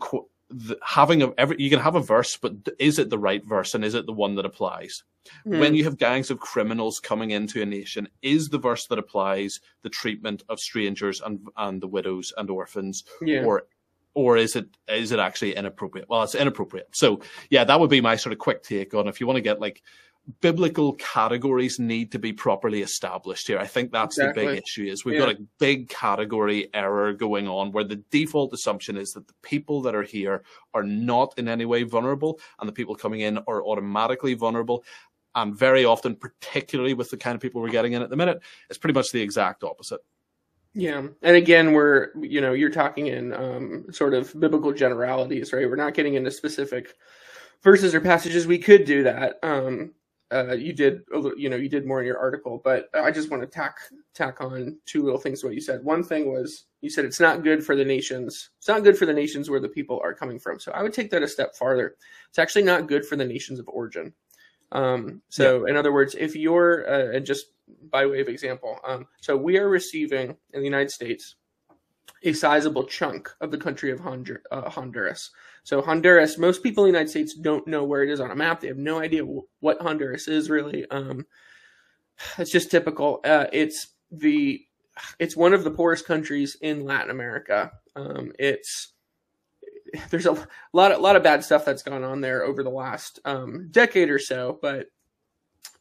the 0.48 0.78
having 0.82 1.22
a 1.22 1.32
every. 1.36 1.56
You 1.58 1.68
can 1.68 1.80
have 1.80 1.96
a 1.96 2.00
verse, 2.00 2.36
but 2.36 2.54
is 2.78 2.98
it 2.98 3.10
the 3.10 3.18
right 3.18 3.44
verse, 3.44 3.74
and 3.74 3.84
is 3.84 3.94
it 3.94 4.06
the 4.06 4.12
one 4.12 4.36
that 4.36 4.46
applies? 4.46 5.02
Mm. 5.46 5.60
When 5.60 5.74
you 5.74 5.84
have 5.84 5.98
gangs 5.98 6.30
of 6.30 6.40
criminals 6.40 7.00
coming 7.00 7.30
into 7.30 7.62
a 7.62 7.66
nation, 7.66 8.08
is 8.22 8.48
the 8.48 8.58
verse 8.58 8.86
that 8.86 8.98
applies 8.98 9.60
the 9.82 9.90
treatment 9.90 10.42
of 10.48 10.60
strangers 10.60 11.20
and 11.20 11.48
and 11.56 11.80
the 11.80 11.88
widows 11.88 12.32
and 12.36 12.48
orphans, 12.48 13.04
yeah. 13.20 13.44
or 13.44 13.64
or 14.14 14.36
is 14.36 14.56
it 14.56 14.66
is 14.88 15.12
it 15.12 15.18
actually 15.18 15.56
inappropriate? 15.56 16.08
Well, 16.08 16.22
it's 16.22 16.34
inappropriate. 16.34 16.88
So 16.92 17.20
yeah, 17.50 17.64
that 17.64 17.80
would 17.80 17.90
be 17.90 18.00
my 18.00 18.16
sort 18.16 18.32
of 18.32 18.38
quick 18.38 18.62
take 18.62 18.94
on 18.94 19.08
if 19.08 19.20
you 19.20 19.26
want 19.26 19.36
to 19.36 19.42
get 19.42 19.60
like 19.60 19.82
biblical 20.40 20.92
categories 20.94 21.78
need 21.78 22.12
to 22.12 22.18
be 22.18 22.32
properly 22.32 22.82
established 22.82 23.48
here. 23.48 23.58
I 23.58 23.66
think 23.66 23.90
that's 23.90 24.18
exactly. 24.18 24.46
the 24.46 24.52
big 24.52 24.62
issue 24.62 24.84
is 24.84 25.04
we've 25.04 25.14
yeah. 25.14 25.26
got 25.26 25.36
a 25.36 25.46
big 25.58 25.88
category 25.88 26.68
error 26.74 27.12
going 27.12 27.48
on 27.48 27.72
where 27.72 27.84
the 27.84 27.96
default 28.10 28.52
assumption 28.52 28.96
is 28.96 29.12
that 29.12 29.26
the 29.26 29.34
people 29.42 29.82
that 29.82 29.94
are 29.94 30.04
here 30.04 30.44
are 30.74 30.84
not 30.84 31.34
in 31.38 31.48
any 31.48 31.64
way 31.64 31.82
vulnerable 31.82 32.38
and 32.60 32.68
the 32.68 32.72
people 32.72 32.94
coming 32.94 33.20
in 33.20 33.38
are 33.48 33.64
automatically 33.64 34.34
vulnerable. 34.34 34.84
And 35.34 35.56
very 35.56 35.84
often, 35.84 36.14
particularly 36.14 36.94
with 36.94 37.10
the 37.10 37.16
kind 37.16 37.34
of 37.34 37.40
people 37.40 37.60
we're 37.60 37.70
getting 37.70 37.94
in 37.94 38.02
at 38.02 38.10
the 38.10 38.16
minute, 38.16 38.42
it's 38.68 38.78
pretty 38.78 38.94
much 38.94 39.10
the 39.12 39.22
exact 39.22 39.64
opposite. 39.64 40.00
Yeah, 40.74 41.06
and 41.22 41.36
again, 41.36 41.72
we're 41.72 42.10
you 42.18 42.40
know 42.40 42.52
you're 42.52 42.70
talking 42.70 43.08
in 43.08 43.32
um, 43.34 43.86
sort 43.90 44.14
of 44.14 44.38
biblical 44.40 44.72
generalities, 44.72 45.52
right? 45.52 45.68
We're 45.68 45.76
not 45.76 45.94
getting 45.94 46.14
into 46.14 46.30
specific 46.30 46.94
verses 47.62 47.94
or 47.94 48.00
passages. 48.00 48.46
We 48.46 48.58
could 48.58 48.84
do 48.84 49.02
that. 49.02 49.38
Um, 49.42 49.92
uh, 50.32 50.54
you 50.54 50.72
did, 50.72 51.02
you 51.36 51.50
know, 51.50 51.56
you 51.56 51.68
did 51.68 51.86
more 51.86 52.00
in 52.00 52.06
your 52.06 52.18
article, 52.18 52.60
but 52.64 52.88
I 52.94 53.10
just 53.10 53.30
want 53.30 53.42
to 53.42 53.46
tack 53.46 53.76
tack 54.14 54.40
on 54.40 54.78
two 54.86 55.02
little 55.02 55.20
things 55.20 55.40
to 55.40 55.46
what 55.46 55.54
you 55.54 55.60
said. 55.60 55.84
One 55.84 56.02
thing 56.02 56.32
was 56.32 56.64
you 56.80 56.88
said 56.88 57.04
it's 57.04 57.20
not 57.20 57.44
good 57.44 57.62
for 57.62 57.76
the 57.76 57.84
nations. 57.84 58.50
It's 58.56 58.68
not 58.68 58.82
good 58.82 58.96
for 58.96 59.04
the 59.04 59.12
nations 59.12 59.50
where 59.50 59.60
the 59.60 59.68
people 59.68 60.00
are 60.02 60.14
coming 60.14 60.38
from. 60.38 60.58
So 60.58 60.72
I 60.72 60.82
would 60.82 60.94
take 60.94 61.10
that 61.10 61.22
a 61.22 61.28
step 61.28 61.54
farther. 61.54 61.96
It's 62.30 62.38
actually 62.38 62.62
not 62.62 62.88
good 62.88 63.04
for 63.04 63.16
the 63.16 63.26
nations 63.26 63.58
of 63.58 63.68
origin. 63.68 64.14
Um, 64.72 65.20
so, 65.28 65.66
yeah. 65.66 65.70
in 65.70 65.76
other 65.76 65.92
words, 65.92 66.16
if 66.18 66.34
you're, 66.34 66.90
uh, 66.90 67.16
and 67.16 67.26
just 67.26 67.51
by 67.90 68.06
way 68.06 68.20
of 68.20 68.28
example, 68.28 68.78
um, 68.86 69.06
so 69.20 69.36
we 69.36 69.58
are 69.58 69.68
receiving 69.68 70.36
in 70.52 70.60
the 70.60 70.64
United 70.64 70.90
States 70.90 71.36
a 72.24 72.32
sizable 72.32 72.84
chunk 72.84 73.30
of 73.40 73.50
the 73.50 73.58
country 73.58 73.90
of 73.90 74.00
Hondur- 74.00 74.42
uh, 74.50 74.68
Honduras. 74.70 75.30
So, 75.64 75.82
Honduras, 75.82 76.38
most 76.38 76.62
people 76.62 76.84
in 76.84 76.92
the 76.92 76.98
United 76.98 77.10
States 77.10 77.34
don't 77.34 77.66
know 77.66 77.84
where 77.84 78.02
it 78.02 78.10
is 78.10 78.20
on 78.20 78.30
a 78.30 78.36
map. 78.36 78.60
They 78.60 78.68
have 78.68 78.76
no 78.76 79.00
idea 79.00 79.20
w- 79.20 79.42
what 79.60 79.80
Honduras 79.80 80.28
is 80.28 80.48
really. 80.48 80.88
Um, 80.90 81.26
it's 82.38 82.50
just 82.50 82.70
typical. 82.70 83.20
Uh, 83.24 83.46
it's 83.52 83.88
the 84.10 84.64
it's 85.18 85.36
one 85.36 85.54
of 85.54 85.64
the 85.64 85.70
poorest 85.70 86.06
countries 86.06 86.56
in 86.60 86.84
Latin 86.84 87.10
America. 87.10 87.72
Um, 87.96 88.32
it's 88.38 88.92
there's 90.10 90.26
a 90.26 90.46
lot, 90.72 90.92
a 90.92 90.98
lot 90.98 91.16
of 91.16 91.22
bad 91.22 91.44
stuff 91.44 91.64
that's 91.64 91.82
gone 91.82 92.04
on 92.04 92.20
there 92.20 92.44
over 92.44 92.62
the 92.62 92.70
last 92.70 93.20
um, 93.24 93.68
decade 93.70 94.10
or 94.10 94.18
so, 94.18 94.58
but 94.62 94.86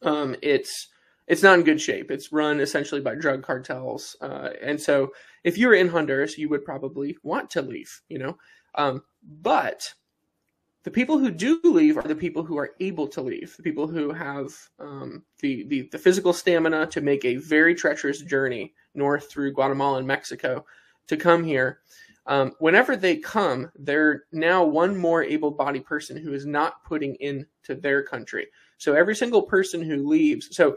um, 0.02 0.36
it's 0.42 0.88
it's 1.32 1.42
not 1.42 1.58
in 1.58 1.64
good 1.64 1.80
shape. 1.80 2.10
It's 2.10 2.30
run 2.30 2.60
essentially 2.60 3.00
by 3.00 3.14
drug 3.14 3.42
cartels, 3.42 4.16
uh, 4.20 4.50
and 4.60 4.78
so 4.78 5.12
if 5.44 5.56
you're 5.56 5.74
in 5.74 5.88
Honduras, 5.88 6.36
you 6.36 6.50
would 6.50 6.62
probably 6.62 7.16
want 7.22 7.48
to 7.50 7.62
leave, 7.62 8.02
you 8.10 8.18
know. 8.18 8.36
Um, 8.74 9.02
but 9.40 9.94
the 10.82 10.90
people 10.90 11.16
who 11.18 11.30
do 11.30 11.58
leave 11.64 11.96
are 11.96 12.02
the 12.02 12.14
people 12.14 12.44
who 12.44 12.58
are 12.58 12.74
able 12.80 13.08
to 13.08 13.22
leave, 13.22 13.56
the 13.56 13.62
people 13.62 13.88
who 13.88 14.12
have 14.12 14.52
um, 14.78 15.24
the, 15.40 15.64
the 15.68 15.88
the 15.90 15.98
physical 15.98 16.34
stamina 16.34 16.86
to 16.88 17.00
make 17.00 17.24
a 17.24 17.36
very 17.36 17.74
treacherous 17.74 18.20
journey 18.20 18.74
north 18.94 19.30
through 19.30 19.54
Guatemala 19.54 19.98
and 19.98 20.06
Mexico 20.06 20.66
to 21.06 21.16
come 21.16 21.44
here 21.44 21.80
um, 22.26 22.52
whenever 22.58 22.96
they 22.96 23.16
come, 23.16 23.70
they're 23.74 24.24
now 24.32 24.64
one 24.64 24.96
more 24.96 25.22
able-bodied 25.22 25.84
person 25.84 26.16
who 26.16 26.32
is 26.32 26.46
not 26.46 26.84
putting 26.84 27.16
into 27.16 27.74
their 27.74 28.02
country. 28.02 28.46
So 28.78 28.94
every 28.94 29.16
single 29.16 29.42
person 29.42 29.82
who 29.82 30.08
leaves, 30.08 30.54
so 30.54 30.76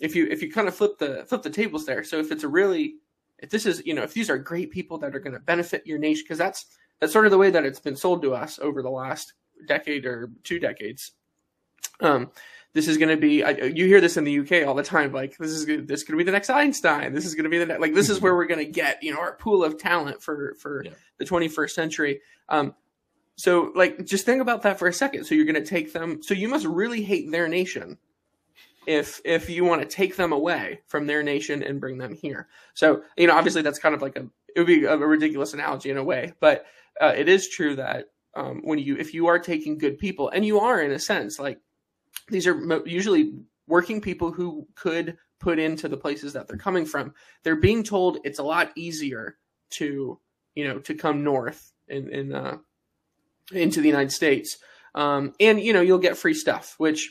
if 0.00 0.14
you 0.14 0.26
if 0.26 0.42
you 0.42 0.50
kind 0.50 0.68
of 0.68 0.74
flip 0.74 0.98
the 0.98 1.24
flip 1.26 1.42
the 1.42 1.50
tables 1.50 1.86
there, 1.86 2.04
so 2.04 2.18
if 2.18 2.32
it's 2.32 2.44
a 2.44 2.48
really 2.48 2.96
if 3.38 3.50
this 3.50 3.66
is 3.66 3.82
you 3.84 3.94
know 3.94 4.02
if 4.02 4.14
these 4.14 4.30
are 4.30 4.38
great 4.38 4.70
people 4.70 4.98
that 4.98 5.14
are 5.14 5.20
going 5.20 5.34
to 5.34 5.40
benefit 5.40 5.86
your 5.86 5.98
nation, 5.98 6.24
because 6.24 6.38
that's 6.38 6.66
that's 7.00 7.12
sort 7.12 7.26
of 7.26 7.30
the 7.30 7.38
way 7.38 7.50
that 7.50 7.64
it's 7.64 7.80
been 7.80 7.96
sold 7.96 8.22
to 8.22 8.34
us 8.34 8.58
over 8.58 8.82
the 8.82 8.90
last 8.90 9.34
decade 9.66 10.06
or 10.06 10.30
two 10.44 10.58
decades. 10.58 11.12
Um, 12.00 12.30
this 12.72 12.88
is 12.88 12.98
going 12.98 13.08
to 13.08 13.16
be 13.16 13.42
I, 13.42 13.50
you 13.50 13.86
hear 13.86 14.00
this 14.00 14.16
in 14.16 14.24
the 14.24 14.38
UK 14.38 14.66
all 14.66 14.74
the 14.74 14.82
time 14.82 15.12
like 15.12 15.36
this 15.38 15.50
is 15.50 15.66
this 15.66 16.04
going 16.04 16.16
to 16.16 16.16
be 16.16 16.24
the 16.24 16.32
next 16.32 16.50
Einstein 16.50 17.12
this 17.12 17.24
is 17.24 17.34
going 17.34 17.44
to 17.44 17.50
be 17.50 17.58
the 17.58 17.66
next 17.66 17.80
like 17.80 17.94
this 17.94 18.08
is 18.08 18.20
where 18.20 18.34
we're 18.34 18.46
going 18.46 18.64
to 18.64 18.70
get 18.70 19.02
you 19.02 19.12
know 19.12 19.20
our 19.20 19.34
pool 19.34 19.64
of 19.64 19.78
talent 19.78 20.22
for 20.22 20.54
for 20.58 20.84
yeah. 20.84 20.92
the 21.18 21.24
21st 21.24 21.70
century 21.70 22.20
um 22.48 22.74
so 23.36 23.72
like 23.74 24.04
just 24.04 24.24
think 24.24 24.40
about 24.40 24.62
that 24.62 24.78
for 24.78 24.88
a 24.88 24.92
second 24.92 25.24
so 25.24 25.34
you're 25.34 25.44
going 25.44 25.54
to 25.54 25.64
take 25.64 25.92
them 25.92 26.22
so 26.22 26.34
you 26.34 26.48
must 26.48 26.66
really 26.66 27.02
hate 27.02 27.30
their 27.30 27.48
nation 27.48 27.98
if 28.86 29.20
if 29.24 29.50
you 29.50 29.64
want 29.64 29.82
to 29.82 29.88
take 29.88 30.16
them 30.16 30.32
away 30.32 30.80
from 30.86 31.06
their 31.06 31.22
nation 31.22 31.62
and 31.62 31.80
bring 31.80 31.98
them 31.98 32.14
here 32.14 32.48
so 32.74 33.02
you 33.16 33.26
know 33.26 33.36
obviously 33.36 33.62
that's 33.62 33.78
kind 33.78 33.94
of 33.94 34.02
like 34.02 34.16
a 34.16 34.26
it 34.54 34.58
would 34.58 34.66
be 34.66 34.84
a, 34.84 34.96
ridiculous 34.96 35.54
analogy 35.54 35.90
in 35.90 35.96
a 35.96 36.04
way 36.04 36.32
but 36.40 36.64
uh, 37.00 37.12
it 37.16 37.28
is 37.28 37.48
true 37.48 37.76
that 37.76 38.06
um, 38.34 38.60
when 38.64 38.78
you 38.78 38.96
if 38.96 39.12
you 39.12 39.26
are 39.26 39.38
taking 39.38 39.78
good 39.78 39.98
people 39.98 40.28
and 40.30 40.44
you 40.44 40.60
are 40.60 40.80
in 40.80 40.92
a 40.92 40.98
sense 40.98 41.38
like 41.38 41.60
these 42.28 42.46
are 42.46 42.82
usually 42.86 43.34
working 43.66 44.00
people 44.00 44.32
who 44.32 44.66
could 44.74 45.16
put 45.38 45.58
into 45.58 45.88
the 45.88 45.96
places 45.96 46.34
that 46.34 46.46
they're 46.46 46.58
coming 46.58 46.84
from. 46.84 47.14
They're 47.42 47.56
being 47.56 47.82
told 47.82 48.18
it's 48.24 48.38
a 48.38 48.44
lot 48.44 48.70
easier 48.76 49.38
to, 49.70 50.20
you 50.54 50.68
know, 50.68 50.78
to 50.80 50.94
come 50.94 51.24
north 51.24 51.72
in, 51.88 52.08
in 52.10 52.34
uh, 52.34 52.58
into 53.52 53.80
the 53.80 53.88
United 53.88 54.12
States, 54.12 54.58
um, 54.94 55.32
and 55.40 55.60
you 55.60 55.72
know 55.72 55.80
you'll 55.80 55.98
get 55.98 56.16
free 56.16 56.34
stuff, 56.34 56.74
which 56.78 57.10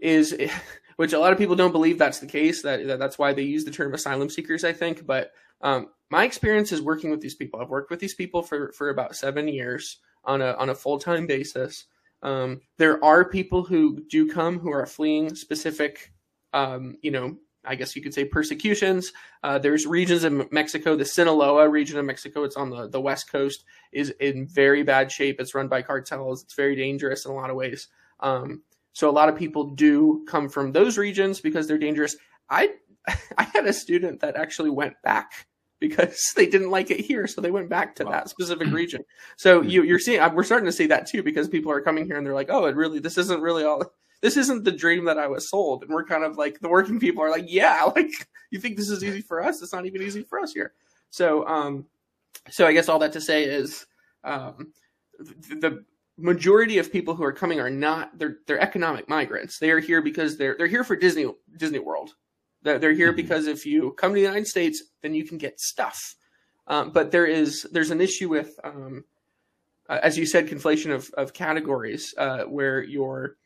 is 0.00 0.36
which 0.96 1.12
a 1.12 1.18
lot 1.18 1.32
of 1.32 1.38
people 1.38 1.56
don't 1.56 1.72
believe 1.72 1.98
that's 1.98 2.20
the 2.20 2.26
case. 2.26 2.62
That 2.62 2.86
that 2.86 2.98
that's 2.98 3.18
why 3.18 3.32
they 3.32 3.42
use 3.42 3.64
the 3.64 3.70
term 3.70 3.94
asylum 3.94 4.30
seekers, 4.30 4.64
I 4.64 4.72
think. 4.72 5.06
But 5.06 5.32
um, 5.60 5.88
my 6.10 6.24
experience 6.24 6.72
is 6.72 6.82
working 6.82 7.10
with 7.10 7.20
these 7.20 7.34
people. 7.34 7.60
I've 7.60 7.70
worked 7.70 7.90
with 7.90 8.00
these 8.00 8.14
people 8.14 8.42
for 8.42 8.72
for 8.72 8.90
about 8.90 9.16
seven 9.16 9.48
years 9.48 9.98
on 10.24 10.42
a 10.42 10.52
on 10.52 10.70
a 10.70 10.74
full 10.74 10.98
time 10.98 11.26
basis. 11.26 11.86
Um, 12.22 12.60
there 12.78 13.02
are 13.04 13.28
people 13.28 13.64
who 13.64 14.04
do 14.08 14.28
come 14.28 14.58
who 14.58 14.70
are 14.70 14.86
fleeing 14.86 15.34
specific, 15.34 16.12
um, 16.52 16.96
you 17.02 17.10
know, 17.10 17.36
I 17.64 17.74
guess 17.74 17.96
you 17.96 18.02
could 18.02 18.14
say 18.14 18.24
persecutions. 18.24 19.12
Uh, 19.42 19.58
there's 19.58 19.86
regions 19.86 20.24
in 20.24 20.46
Mexico, 20.50 20.96
the 20.96 21.04
Sinaloa 21.04 21.68
region 21.68 21.98
of 21.98 22.04
Mexico, 22.04 22.44
it's 22.44 22.56
on 22.56 22.70
the, 22.70 22.88
the 22.88 23.00
west 23.00 23.30
coast, 23.30 23.64
is 23.92 24.10
in 24.20 24.46
very 24.46 24.82
bad 24.82 25.10
shape. 25.10 25.40
It's 25.40 25.54
run 25.54 25.68
by 25.68 25.82
cartels. 25.82 26.44
It's 26.44 26.54
very 26.54 26.76
dangerous 26.76 27.24
in 27.24 27.32
a 27.32 27.34
lot 27.34 27.50
of 27.50 27.56
ways. 27.56 27.88
Um, 28.20 28.62
so 28.92 29.08
a 29.08 29.12
lot 29.12 29.28
of 29.28 29.36
people 29.36 29.70
do 29.70 30.24
come 30.28 30.48
from 30.48 30.72
those 30.72 30.98
regions 30.98 31.40
because 31.40 31.66
they're 31.66 31.78
dangerous. 31.78 32.16
I 32.50 32.70
I 33.38 33.44
had 33.44 33.66
a 33.66 33.72
student 33.72 34.20
that 34.20 34.36
actually 34.36 34.70
went 34.70 34.94
back 35.02 35.46
because 35.80 36.32
they 36.36 36.46
didn't 36.46 36.70
like 36.70 36.90
it 36.90 37.00
here, 37.00 37.26
so 37.26 37.40
they 37.40 37.50
went 37.50 37.68
back 37.68 37.94
to 37.96 38.04
wow. 38.04 38.12
that 38.12 38.28
specific 38.28 38.68
region. 38.72 39.04
So 39.36 39.62
hmm. 39.62 39.68
you, 39.68 39.82
you're 39.82 39.98
seeing 39.98 40.20
we're 40.34 40.44
starting 40.44 40.66
to 40.66 40.72
see 40.72 40.86
that 40.86 41.06
too 41.06 41.22
because 41.22 41.48
people 41.48 41.72
are 41.72 41.80
coming 41.80 42.06
here 42.06 42.16
and 42.16 42.26
they're 42.26 42.34
like, 42.34 42.50
oh, 42.50 42.66
it 42.66 42.76
really 42.76 42.98
this 42.98 43.18
isn't 43.18 43.40
really 43.40 43.64
all 43.64 43.92
this 44.22 44.36
isn't 44.36 44.64
the 44.64 44.72
dream 44.72 45.04
that 45.06 45.18
I 45.18 45.26
was 45.26 45.50
sold. 45.50 45.82
And 45.82 45.92
we're 45.92 46.04
kind 46.04 46.24
of 46.24 46.38
like 46.38 46.60
the 46.60 46.68
working 46.68 47.00
people 47.00 47.22
are 47.22 47.30
like, 47.30 47.46
yeah, 47.48 47.84
like 47.96 48.10
you 48.50 48.58
think 48.58 48.76
this 48.76 48.88
is 48.88 49.04
easy 49.04 49.20
for 49.20 49.44
us? 49.44 49.60
It's 49.60 49.72
not 49.72 49.84
even 49.84 50.00
easy 50.00 50.22
for 50.22 50.40
us 50.40 50.52
here. 50.52 50.72
So, 51.10 51.46
um, 51.46 51.86
so 52.48 52.66
I 52.66 52.72
guess 52.72 52.88
all 52.88 53.00
that 53.00 53.12
to 53.12 53.20
say 53.20 53.44
is, 53.44 53.84
um, 54.24 54.72
the 55.18 55.84
majority 56.22 56.78
of 56.78 56.92
people 56.92 57.14
who 57.14 57.24
are 57.24 57.32
coming 57.32 57.60
are 57.60 57.70
not 57.70 58.16
they're 58.18 58.38
they're 58.46 58.60
economic 58.60 59.08
migrants. 59.08 59.58
They 59.58 59.70
are 59.70 59.80
here 59.80 60.00
because 60.00 60.38
they're 60.38 60.54
they're 60.56 60.66
here 60.68 60.84
for 60.84 60.96
Disney 60.96 61.26
Disney 61.56 61.80
World. 61.80 62.14
They're, 62.62 62.78
they're 62.78 62.92
here 62.92 63.08
mm-hmm. 63.08 63.16
because 63.16 63.46
if 63.46 63.66
you 63.66 63.92
come 63.92 64.12
to 64.12 64.14
the 64.14 64.20
United 64.20 64.46
States, 64.46 64.84
then 65.02 65.14
you 65.14 65.24
can 65.24 65.36
get 65.36 65.60
stuff. 65.60 66.14
Um, 66.68 66.92
but 66.92 67.10
there 67.10 67.26
is 67.26 67.66
there's 67.72 67.90
an 67.90 68.00
issue 68.00 68.28
with 68.28 68.58
um, 68.62 69.04
uh, 69.88 69.98
as 70.02 70.16
you 70.16 70.24
said, 70.24 70.46
conflation 70.48 70.94
of 70.94 71.10
of 71.14 71.32
categories 71.32 72.14
uh, 72.16 72.44
where 72.44 72.82
you're 72.82 73.36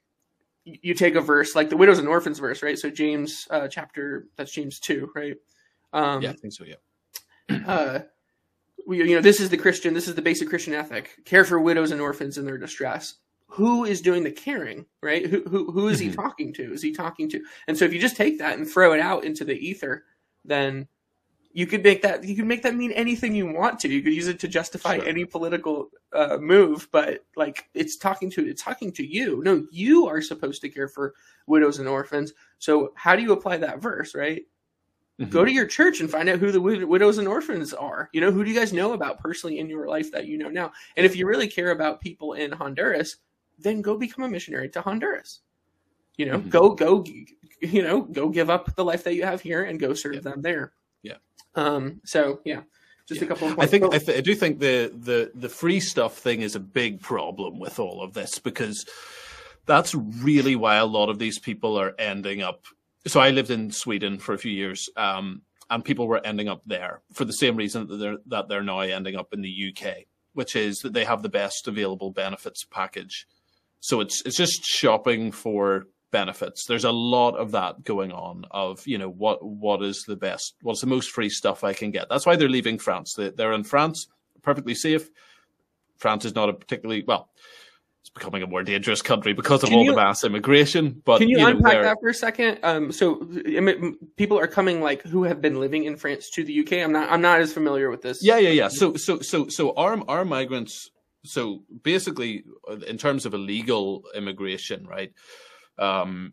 you 0.64 0.94
take 0.94 1.14
a 1.14 1.20
verse 1.20 1.54
like 1.54 1.70
the 1.70 1.76
widows 1.76 1.98
and 1.98 2.08
orphans 2.08 2.38
verse, 2.38 2.62
right? 2.62 2.78
So 2.78 2.90
James 2.90 3.48
uh, 3.50 3.68
chapter 3.68 4.26
that's 4.36 4.52
James 4.52 4.78
two, 4.78 5.10
right? 5.14 5.36
Um, 5.92 6.22
yeah, 6.22 6.30
I 6.30 6.34
think 6.34 6.52
so. 6.52 6.64
Yeah. 6.64 8.02
We, 8.86 8.98
you 8.98 9.16
know, 9.16 9.20
this 9.20 9.40
is 9.40 9.50
the 9.50 9.56
Christian, 9.56 9.94
this 9.94 10.08
is 10.08 10.14
the 10.14 10.22
basic 10.22 10.48
Christian 10.48 10.74
ethic: 10.74 11.24
care 11.24 11.44
for 11.44 11.60
widows 11.60 11.90
and 11.90 12.00
orphans 12.00 12.38
in 12.38 12.44
their 12.44 12.58
distress. 12.58 13.14
Who 13.48 13.84
is 13.84 14.00
doing 14.00 14.24
the 14.24 14.30
caring, 14.30 14.86
right? 15.02 15.26
Who 15.26 15.42
who, 15.42 15.70
who 15.70 15.88
is 15.88 15.98
he 15.98 16.08
mm-hmm. 16.08 16.20
talking 16.20 16.52
to? 16.54 16.72
Is 16.72 16.82
he 16.82 16.92
talking 16.92 17.28
to? 17.30 17.42
And 17.68 17.76
so, 17.76 17.84
if 17.84 17.92
you 17.92 18.00
just 18.00 18.16
take 18.16 18.38
that 18.38 18.58
and 18.58 18.68
throw 18.68 18.92
it 18.92 19.00
out 19.00 19.24
into 19.24 19.44
the 19.44 19.54
ether, 19.54 20.04
then 20.44 20.88
you 21.56 21.66
could 21.66 21.82
make 21.82 22.02
that 22.02 22.22
you 22.22 22.36
could 22.36 22.44
make 22.44 22.62
that 22.64 22.74
mean 22.74 22.92
anything 22.92 23.34
you 23.34 23.50
want 23.50 23.80
to. 23.80 23.88
You 23.88 24.02
could 24.02 24.12
use 24.12 24.28
it 24.28 24.38
to 24.40 24.48
justify 24.48 24.98
sure. 24.98 25.08
any 25.08 25.24
political 25.24 25.88
uh, 26.12 26.36
move, 26.38 26.86
but 26.92 27.24
like 27.34 27.70
it's 27.72 27.96
talking 27.96 28.30
to 28.32 28.46
it's 28.46 28.62
talking 28.62 28.92
to 28.92 29.06
you. 29.06 29.42
No, 29.42 29.66
you 29.70 30.06
are 30.06 30.20
supposed 30.20 30.60
to 30.60 30.68
care 30.68 30.86
for 30.86 31.14
widows 31.46 31.78
and 31.78 31.88
orphans. 31.88 32.34
So 32.58 32.92
how 32.94 33.16
do 33.16 33.22
you 33.22 33.32
apply 33.32 33.56
that 33.56 33.80
verse, 33.80 34.14
right? 34.14 34.42
Mm-hmm. 35.20 35.30
Go 35.30 35.44
to 35.44 35.52
your 35.52 35.66
church 35.66 36.00
and 36.00 36.10
find 36.10 36.28
out 36.28 36.38
who 36.38 36.52
the 36.52 36.60
widows 36.60 37.18
and 37.18 37.26
orphans 37.26 37.72
are. 37.72 38.10
You 38.12 38.20
know, 38.20 38.30
who 38.30 38.44
do 38.44 38.50
you 38.50 38.58
guys 38.58 38.72
know 38.72 38.92
about 38.92 39.18
personally 39.18 39.58
in 39.58 39.68
your 39.68 39.88
life 39.88 40.12
that 40.12 40.26
you 40.26 40.36
know 40.36 40.50
now? 40.50 40.72
And 40.96 41.06
if 41.06 41.16
you 41.16 41.26
really 41.26 41.48
care 41.48 41.70
about 41.70 42.02
people 42.02 42.34
in 42.34 42.52
Honduras, 42.52 43.16
then 43.58 43.80
go 43.80 43.96
become 43.96 44.24
a 44.24 44.28
missionary 44.28 44.68
to 44.70 44.82
Honduras. 44.82 45.40
You 46.18 46.26
know, 46.26 46.38
mm-hmm. 46.38 46.50
go 46.50 46.74
go 46.74 47.04
you 47.60 47.82
know, 47.82 48.02
go 48.02 48.28
give 48.28 48.50
up 48.50 48.74
the 48.74 48.84
life 48.84 49.04
that 49.04 49.14
you 49.14 49.24
have 49.24 49.40
here 49.40 49.64
and 49.64 49.80
go 49.80 49.94
serve 49.94 50.22
them 50.22 50.42
there. 50.42 50.72
Yeah. 51.02 51.16
Um, 51.54 52.00
so 52.04 52.40
yeah, 52.44 52.62
just 53.08 53.20
yeah. 53.20 53.26
a 53.26 53.28
couple. 53.28 53.48
of 53.48 53.58
I 53.58 53.66
think 53.66 53.84
I, 53.84 53.98
th- 53.98 54.18
I, 54.18 54.20
do 54.20 54.34
think 54.34 54.58
the 54.58 54.92
the 54.94 55.30
the 55.34 55.48
free 55.48 55.80
stuff 55.80 56.18
thing 56.18 56.42
is 56.42 56.54
a 56.54 56.60
big 56.60 57.00
problem 57.00 57.58
with 57.58 57.78
all 57.78 58.02
of 58.02 58.12
this 58.12 58.38
because 58.38 58.84
that's 59.64 59.94
really 59.94 60.56
why 60.56 60.76
a 60.76 60.86
lot 60.86 61.08
of 61.08 61.18
these 61.18 61.38
people 61.38 61.78
are 61.78 61.94
ending 61.98 62.42
up. 62.42 62.64
So 63.06 63.20
I 63.20 63.30
lived 63.30 63.50
in 63.50 63.70
Sweden 63.70 64.18
for 64.18 64.34
a 64.34 64.38
few 64.38 64.52
years, 64.52 64.88
um, 64.96 65.42
and 65.70 65.84
people 65.84 66.08
were 66.08 66.24
ending 66.24 66.48
up 66.48 66.62
there 66.66 67.02
for 67.12 67.24
the 67.24 67.32
same 67.32 67.56
reason 67.56 67.86
that 67.86 67.96
they're 67.96 68.18
that 68.26 68.48
they're 68.48 68.62
now 68.62 68.80
ending 68.80 69.16
up 69.16 69.32
in 69.32 69.42
the 69.42 69.72
UK, 69.72 70.04
which 70.32 70.56
is 70.56 70.78
that 70.78 70.92
they 70.92 71.04
have 71.04 71.22
the 71.22 71.28
best 71.28 71.68
available 71.68 72.10
benefits 72.10 72.64
package. 72.64 73.26
So 73.80 74.00
it's 74.00 74.22
it's 74.24 74.36
just 74.36 74.64
shopping 74.64 75.32
for 75.32 75.86
benefits. 76.10 76.64
There's 76.66 76.84
a 76.84 76.92
lot 76.92 77.36
of 77.36 77.52
that 77.52 77.84
going 77.84 78.12
on 78.12 78.44
of, 78.50 78.86
you 78.86 78.98
know, 78.98 79.10
what 79.10 79.44
what 79.44 79.82
is 79.82 80.04
the 80.06 80.16
best, 80.16 80.54
what's 80.62 80.80
the 80.80 80.86
most 80.86 81.10
free 81.10 81.28
stuff 81.28 81.64
I 81.64 81.72
can 81.72 81.90
get. 81.90 82.08
That's 82.08 82.26
why 82.26 82.36
they're 82.36 82.48
leaving 82.48 82.78
France. 82.78 83.14
They're 83.16 83.52
in 83.52 83.64
France, 83.64 84.08
perfectly 84.42 84.74
safe. 84.74 85.08
France 85.96 86.24
is 86.24 86.34
not 86.34 86.48
a 86.48 86.52
particularly, 86.52 87.04
well, 87.06 87.30
it's 88.06 88.14
becoming 88.14 88.42
a 88.42 88.46
more 88.46 88.62
dangerous 88.62 89.02
country 89.02 89.32
because 89.32 89.62
of 89.62 89.70
can 89.70 89.78
all 89.78 89.84
you, 89.84 89.90
the 89.90 89.96
mass 89.96 90.22
immigration. 90.22 91.02
But 91.04 91.18
can 91.18 91.28
you, 91.28 91.38
you 91.40 91.46
unpack 91.46 91.74
know, 91.74 91.82
that 91.82 91.96
for 92.00 92.08
a 92.08 92.14
second? 92.14 92.60
Um, 92.62 92.92
so 92.92 93.28
people 94.16 94.38
are 94.38 94.46
coming 94.46 94.80
like 94.80 95.02
who 95.02 95.24
have 95.24 95.40
been 95.40 95.58
living 95.58 95.84
in 95.84 95.96
France 95.96 96.30
to 96.30 96.44
the 96.44 96.60
UK. 96.60 96.74
I'm 96.84 96.92
not. 96.92 97.10
I'm 97.10 97.20
not 97.20 97.40
as 97.40 97.52
familiar 97.52 97.90
with 97.90 98.02
this. 98.02 98.24
Yeah, 98.24 98.38
yeah, 98.38 98.50
yeah. 98.50 98.68
So, 98.68 98.94
so, 98.94 99.20
so, 99.20 99.48
so 99.48 99.74
our 99.74 100.00
our 100.08 100.24
migrants. 100.24 100.90
So 101.24 101.64
basically, 101.82 102.44
in 102.86 102.96
terms 102.98 103.26
of 103.26 103.34
illegal 103.34 104.04
immigration, 104.14 104.86
right? 104.86 105.12
um, 105.78 106.32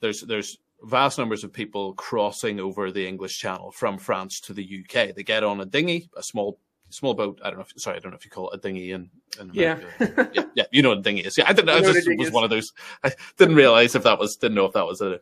there's 0.00 0.20
there's 0.22 0.58
vast 0.82 1.18
numbers 1.18 1.44
of 1.44 1.52
people 1.52 1.94
crossing 1.94 2.60
over 2.60 2.90
the 2.90 3.06
English 3.06 3.38
Channel 3.38 3.72
from 3.72 3.98
France 3.98 4.40
to 4.40 4.52
the 4.52 4.62
UK. 4.62 5.14
They 5.14 5.22
get 5.22 5.44
on 5.44 5.60
a 5.60 5.64
dinghy, 5.64 6.10
a 6.16 6.22
small 6.22 6.58
small 6.90 7.14
boat. 7.14 7.40
I 7.42 7.50
don't 7.50 7.58
know. 7.58 7.64
If, 7.68 7.80
sorry, 7.80 7.96
I 7.96 8.00
don't 8.00 8.12
know 8.12 8.16
if 8.16 8.24
you 8.24 8.30
call 8.30 8.50
it 8.50 8.56
a 8.56 8.60
dinghy 8.60 8.92
in, 8.92 9.10
in 9.40 9.50
yeah. 9.52 9.78
yeah, 10.00 10.44
yeah, 10.54 10.64
you 10.70 10.82
know 10.82 10.90
what 10.90 10.98
a 10.98 11.02
dinghy 11.02 11.22
is. 11.22 11.36
Yeah, 11.36 11.44
I 11.46 11.52
didn't. 11.52 11.70
I, 11.70 11.76
I 11.76 11.92
just 11.92 12.08
was 12.16 12.30
one 12.30 12.44
of 12.44 12.50
those. 12.50 12.72
I 13.02 13.12
didn't 13.36 13.56
realize 13.56 13.94
if 13.94 14.02
that 14.04 14.18
was 14.18 14.36
didn't 14.36 14.54
know 14.54 14.64
if 14.64 14.72
that 14.72 14.86
was 14.86 15.00
a, 15.00 15.14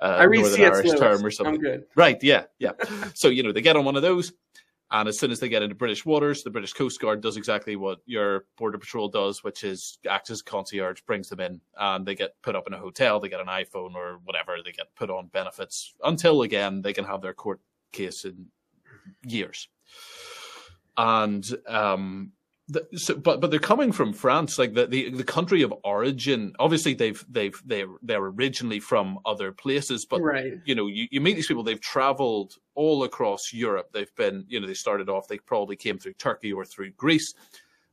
uh, 0.00 0.18
a 0.20 0.26
Northern 0.26 0.60
Irish 0.60 0.92
term 0.98 1.24
or 1.24 1.30
something. 1.30 1.54
I'm 1.54 1.60
good. 1.60 1.84
Right. 1.94 2.22
Yeah. 2.22 2.44
Yeah. 2.58 2.72
so 3.14 3.28
you 3.28 3.42
know 3.42 3.52
they 3.52 3.62
get 3.62 3.76
on 3.76 3.84
one 3.84 3.96
of 3.96 4.02
those. 4.02 4.32
And 4.90 5.06
as 5.06 5.18
soon 5.18 5.30
as 5.30 5.38
they 5.38 5.50
get 5.50 5.62
into 5.62 5.74
British 5.74 6.06
waters, 6.06 6.42
the 6.42 6.50
British 6.50 6.72
Coast 6.72 6.98
Guard 6.98 7.20
does 7.20 7.36
exactly 7.36 7.76
what 7.76 7.98
your 8.06 8.46
Border 8.56 8.78
Patrol 8.78 9.08
does, 9.08 9.44
which 9.44 9.62
is 9.62 9.98
acts 10.08 10.30
as 10.30 10.40
a 10.40 10.44
concierge, 10.44 11.02
brings 11.02 11.28
them 11.28 11.40
in, 11.40 11.60
and 11.78 12.06
they 12.06 12.14
get 12.14 12.40
put 12.40 12.56
up 12.56 12.66
in 12.66 12.72
a 12.72 12.78
hotel, 12.78 13.20
they 13.20 13.28
get 13.28 13.40
an 13.40 13.48
iPhone 13.48 13.94
or 13.94 14.18
whatever, 14.24 14.56
they 14.64 14.72
get 14.72 14.94
put 14.94 15.10
on 15.10 15.26
benefits 15.26 15.94
until 16.04 16.40
again 16.40 16.80
they 16.80 16.94
can 16.94 17.04
have 17.04 17.20
their 17.20 17.34
court 17.34 17.60
case 17.92 18.24
in 18.24 18.46
years. 19.26 19.68
And 20.98 21.48
um, 21.68 22.32
the, 22.66 22.86
so, 22.96 23.14
but 23.16 23.40
but 23.40 23.50
they're 23.50 23.60
coming 23.60 23.92
from 23.92 24.12
France, 24.12 24.58
like 24.58 24.74
the, 24.74 24.86
the 24.86 25.10
the 25.10 25.24
country 25.24 25.62
of 25.62 25.72
origin. 25.84 26.52
Obviously, 26.58 26.92
they've 26.92 27.24
they've 27.28 27.58
they 27.64 27.84
they're 28.02 28.20
originally 28.20 28.80
from 28.80 29.20
other 29.24 29.52
places, 29.52 30.04
but 30.04 30.20
right. 30.20 30.54
you 30.66 30.74
know, 30.74 30.86
you, 30.86 31.06
you 31.10 31.20
meet 31.20 31.36
these 31.36 31.46
people. 31.46 31.62
They've 31.62 31.80
travelled 31.80 32.56
all 32.74 33.04
across 33.04 33.52
Europe. 33.52 33.90
They've 33.92 34.14
been, 34.16 34.44
you 34.48 34.60
know, 34.60 34.66
they 34.66 34.74
started 34.74 35.08
off. 35.08 35.28
They 35.28 35.38
probably 35.38 35.76
came 35.76 35.98
through 35.98 36.14
Turkey 36.14 36.52
or 36.52 36.64
through 36.64 36.90
Greece, 36.92 37.32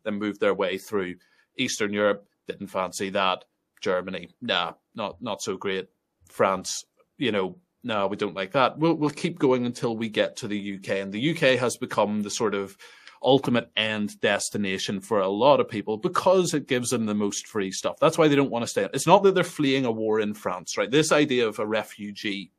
then 0.04 0.16
moved 0.16 0.42
their 0.42 0.54
way 0.54 0.78
through 0.78 1.16
Eastern 1.58 1.94
Europe. 1.94 2.28
Didn't 2.48 2.68
fancy 2.68 3.12
that. 3.12 3.46
Germany, 3.82 4.30
nah, 4.42 4.74
not 4.96 5.22
not 5.22 5.42
so 5.42 5.58
great. 5.58 5.88
France, 6.28 6.86
you 7.18 7.32
know, 7.32 7.56
no, 7.86 8.08
we 8.08 8.18
don't 8.18 8.36
like 8.36 8.52
that. 8.54 8.78
We'll 8.80 8.96
we'll 8.96 9.12
keep 9.12 9.40
going 9.40 9.66
until 9.66 9.96
we 9.96 10.10
get 10.10 10.38
to 10.38 10.48
the 10.48 10.76
UK, 10.76 10.90
and 10.98 11.14
the 11.14 11.32
UK 11.32 11.60
has 11.60 11.78
become 11.78 12.24
the 12.24 12.30
sort 12.32 12.56
of 12.56 12.76
ultimate 13.24 13.72
end 13.78 14.20
destination 14.22 15.00
for 15.00 15.20
a 15.20 15.28
lot 15.28 15.60
of 15.60 15.70
people 15.70 15.98
because 15.98 16.54
it 16.54 16.68
gives 16.68 16.90
them 16.90 17.06
the 17.06 17.16
most 17.16 17.48
free 17.48 17.72
stuff. 17.72 17.98
That's 18.00 18.18
why 18.18 18.28
they 18.28 18.36
don't 18.36 18.52
want 18.52 18.64
to 18.64 18.68
stay. 18.68 18.88
It's 18.94 19.08
not 19.08 19.24
that 19.24 19.36
they're 19.36 19.44
fleeing 19.44 19.86
a 19.86 19.92
war 19.92 20.20
in 20.20 20.34
France, 20.34 20.78
right? 20.78 20.90
This 20.90 21.12
idea 21.12 21.48
of 21.48 21.60
a 21.60 21.66
refugee 21.66 22.52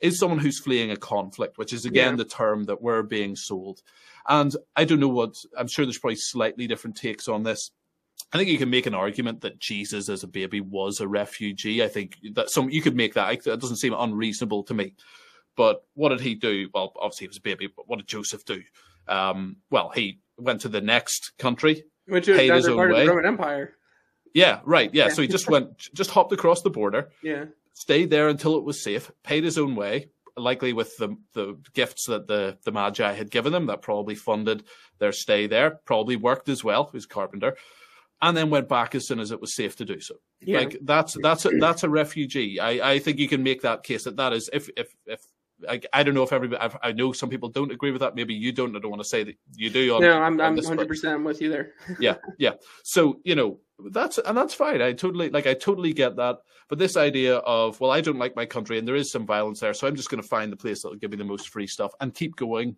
is 0.00 0.18
someone 0.18 0.38
who's 0.38 0.60
fleeing 0.60 0.90
a 0.90 0.96
conflict, 0.96 1.58
which 1.58 1.72
is 1.72 1.84
again 1.84 2.12
yeah. 2.12 2.16
the 2.16 2.24
term 2.24 2.64
that 2.64 2.82
we're 2.82 3.02
being 3.02 3.36
sold. 3.36 3.82
And 4.28 4.54
I 4.74 4.84
don't 4.84 5.00
know 5.00 5.08
what, 5.08 5.34
I'm 5.56 5.68
sure 5.68 5.84
there's 5.84 5.98
probably 5.98 6.16
slightly 6.16 6.66
different 6.66 6.96
takes 6.96 7.28
on 7.28 7.42
this. 7.42 7.70
I 8.32 8.38
think 8.38 8.50
you 8.50 8.58
can 8.58 8.70
make 8.70 8.86
an 8.86 8.94
argument 8.94 9.42
that 9.42 9.58
Jesus 9.58 10.08
as 10.08 10.22
a 10.22 10.28
baby 10.28 10.60
was 10.60 11.00
a 11.00 11.08
refugee. 11.08 11.82
I 11.82 11.88
think 11.88 12.18
that 12.34 12.50
some 12.50 12.70
you 12.70 12.82
could 12.82 12.96
make 12.96 13.14
that. 13.14 13.44
That 13.44 13.60
doesn't 13.60 13.76
seem 13.76 13.94
unreasonable 13.96 14.64
to 14.64 14.74
me. 14.74 14.94
But 15.56 15.84
what 15.94 16.10
did 16.10 16.20
he 16.20 16.34
do? 16.34 16.68
Well, 16.74 16.92
obviously 17.00 17.24
he 17.24 17.28
was 17.28 17.38
a 17.38 17.42
baby, 17.42 17.68
but 17.74 17.88
what 17.88 17.96
did 17.96 18.06
Joseph 18.08 18.44
do? 18.44 18.62
Um, 19.08 19.56
well, 19.70 19.90
he 19.94 20.20
went 20.36 20.60
to 20.62 20.68
the 20.68 20.80
next 20.80 21.32
country, 21.38 21.84
which 22.06 22.28
is 22.28 22.38
his 22.38 22.68
own 22.68 22.76
part 22.76 22.92
way. 22.92 23.00
of 23.00 23.06
the 23.06 23.10
Roman 23.10 23.26
Empire. 23.26 23.72
Yeah, 24.34 24.60
right. 24.64 24.92
Yeah, 24.92 25.06
yeah. 25.06 25.12
so 25.12 25.22
he 25.22 25.28
just 25.28 25.48
went, 25.48 25.78
just 25.94 26.10
hopped 26.10 26.32
across 26.32 26.60
the 26.60 26.70
border. 26.70 27.10
Yeah, 27.22 27.46
stayed 27.72 28.10
there 28.10 28.28
until 28.28 28.56
it 28.56 28.64
was 28.64 28.82
safe. 28.82 29.10
Paid 29.22 29.44
his 29.44 29.56
own 29.56 29.74
way, 29.76 30.10
likely 30.36 30.74
with 30.74 30.94
the 30.98 31.16
the 31.32 31.58
gifts 31.72 32.06
that 32.06 32.26
the 32.26 32.58
the 32.64 32.72
Magi 32.72 33.12
had 33.14 33.30
given 33.30 33.54
him. 33.54 33.66
That 33.66 33.80
probably 33.80 34.14
funded 34.14 34.64
their 34.98 35.12
stay 35.12 35.46
there. 35.46 35.80
Probably 35.86 36.16
worked 36.16 36.50
as 36.50 36.62
well. 36.62 36.84
He 36.84 36.98
was 36.98 37.06
a 37.06 37.08
carpenter, 37.08 37.56
and 38.22 38.36
then 38.36 38.50
went 38.50 38.68
back 38.68 38.94
as 38.94 39.06
soon 39.06 39.20
as 39.20 39.30
it 39.30 39.40
was 39.40 39.54
safe 39.54 39.76
to 39.76 39.84
do 39.84 40.00
so. 40.00 40.14
Yeah. 40.40 40.58
Like 40.58 40.78
that's 40.82 41.16
that's 41.20 41.44
a, 41.44 41.50
that's 41.60 41.82
a 41.82 41.88
refugee. 41.88 42.60
I 42.60 42.92
I 42.92 42.98
think 42.98 43.18
you 43.18 43.28
can 43.28 43.42
make 43.42 43.62
that 43.62 43.82
case 43.82 44.04
that 44.04 44.16
that 44.16 44.32
is 44.32 44.48
if 44.52 44.68
if 44.76 44.94
if 45.06 45.20
I, 45.68 45.80
I 45.92 46.02
don't 46.02 46.14
know 46.14 46.22
if 46.22 46.32
everybody. 46.32 46.60
I've, 46.60 46.76
i 46.82 46.92
know 46.92 47.12
some 47.12 47.30
people 47.30 47.48
don't 47.48 47.72
agree 47.72 47.90
with 47.90 48.00
that. 48.00 48.14
Maybe 48.14 48.34
you 48.34 48.52
don't. 48.52 48.76
I 48.76 48.78
don't 48.78 48.90
want 48.90 49.02
to 49.02 49.08
say 49.08 49.24
that 49.24 49.36
you 49.54 49.70
do. 49.70 49.94
On, 49.94 50.02
no, 50.02 50.20
I'm 50.20 50.40
I'm 50.40 50.56
100 50.56 50.86
percent 50.86 51.24
with 51.24 51.40
you 51.40 51.48
there. 51.48 51.72
yeah, 52.00 52.16
yeah. 52.38 52.52
So 52.82 53.20
you 53.24 53.34
know 53.34 53.58
that's 53.90 54.18
and 54.18 54.36
that's 54.36 54.54
fine. 54.54 54.82
I 54.82 54.92
totally 54.92 55.30
like. 55.30 55.46
I 55.46 55.54
totally 55.54 55.92
get 55.92 56.16
that. 56.16 56.38
But 56.68 56.78
this 56.78 56.96
idea 56.96 57.36
of 57.36 57.80
well, 57.80 57.90
I 57.90 58.00
don't 58.00 58.18
like 58.18 58.36
my 58.36 58.46
country, 58.46 58.78
and 58.78 58.86
there 58.86 58.96
is 58.96 59.10
some 59.10 59.26
violence 59.26 59.60
there, 59.60 59.72
so 59.72 59.86
I'm 59.86 59.96
just 59.96 60.10
going 60.10 60.22
to 60.22 60.28
find 60.28 60.52
the 60.52 60.56
place 60.56 60.82
that 60.82 60.90
will 60.90 60.96
give 60.96 61.10
me 61.10 61.16
the 61.16 61.24
most 61.24 61.48
free 61.48 61.66
stuff 61.66 61.92
and 62.00 62.14
keep 62.14 62.36
going. 62.36 62.76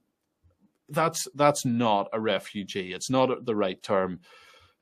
That's 0.89 1.27
that's 1.35 1.65
not 1.65 2.09
a 2.13 2.21
refugee. 2.21 2.93
It's 2.93 3.11
not 3.11 3.45
the 3.45 3.57
right 3.57 3.83
term. 3.83 4.21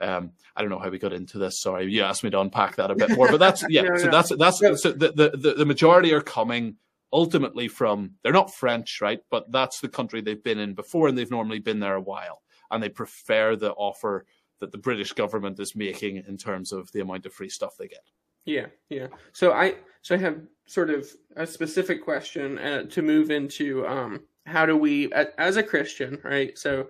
Um, 0.01 0.32
I 0.55 0.61
don't 0.61 0.70
know 0.70 0.78
how 0.78 0.90
we 0.90 0.99
got 0.99 1.12
into 1.12 1.38
this. 1.38 1.61
Sorry, 1.61 1.90
you 1.90 2.03
asked 2.03 2.24
me 2.24 2.30
to 2.30 2.40
unpack 2.40 2.76
that 2.76 2.90
a 2.90 2.94
bit 2.94 3.11
more, 3.11 3.28
but 3.28 3.40
that's 3.40 3.64
yeah. 3.70 3.82
no, 3.82 3.97
so 3.97 4.05
no. 4.07 4.11
that's 4.11 4.36
that's 4.36 4.82
so 4.82 4.92
the, 4.92 5.12
the 5.12 5.55
the 5.55 5.66
majority 5.66 6.12
are 6.12 6.20
coming 6.20 6.76
ultimately 7.12 7.68
from 7.68 8.12
they're 8.22 8.32
not 8.32 8.55
French, 8.55 9.01
right? 9.01 9.20
But 9.30 9.51
that's 9.51 9.80
the 9.80 9.88
country 9.88 10.20
they've 10.20 10.42
been 10.42 10.59
in 10.59 10.74
before, 10.74 11.09
and 11.09 11.16
they've 11.16 11.30
normally 11.30 11.61
been 11.61 11.80
there 11.80 11.94
a 11.94 12.01
while, 12.01 12.42
and 12.70 12.82
they 12.82 12.88
prefer 12.88 13.57
the 13.57 13.72
offer 13.72 14.26
that 14.61 14.72
the 14.72 14.78
British 14.78 15.12
government 15.12 15.61
is 15.61 15.76
making 15.76 16.22
in 16.28 16.36
terms 16.36 16.72
of 16.72 16.90
the 16.92 17.01
amount 17.01 17.26
of 17.26 17.32
free 17.32 17.49
stuff 17.49 17.76
they 17.78 17.88
get. 17.88 18.05
Yeah, 18.44 18.66
yeah. 18.90 19.09
So 19.32 19.53
I 19.53 19.76
so 20.03 20.14
I 20.14 20.18
have 20.18 20.40
sort 20.66 20.90
of 20.90 21.09
a 21.36 21.47
specific 21.47 22.05
question 22.05 22.59
uh, 22.59 22.82
to 22.84 23.03
move 23.03 23.30
into. 23.30 23.86
Um, 23.86 24.22
how 24.47 24.64
do 24.64 24.76
we, 24.76 25.12
as 25.12 25.57
a 25.57 25.62
Christian, 25.62 26.18
right? 26.22 26.57
So 26.57 26.88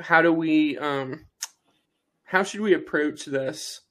how 0.00 0.22
do 0.22 0.32
we, 0.32 0.78
um, 0.78 1.26
how 2.32 2.42
should 2.42 2.62
we 2.62 2.72
approach 2.72 3.26
this 3.26 3.82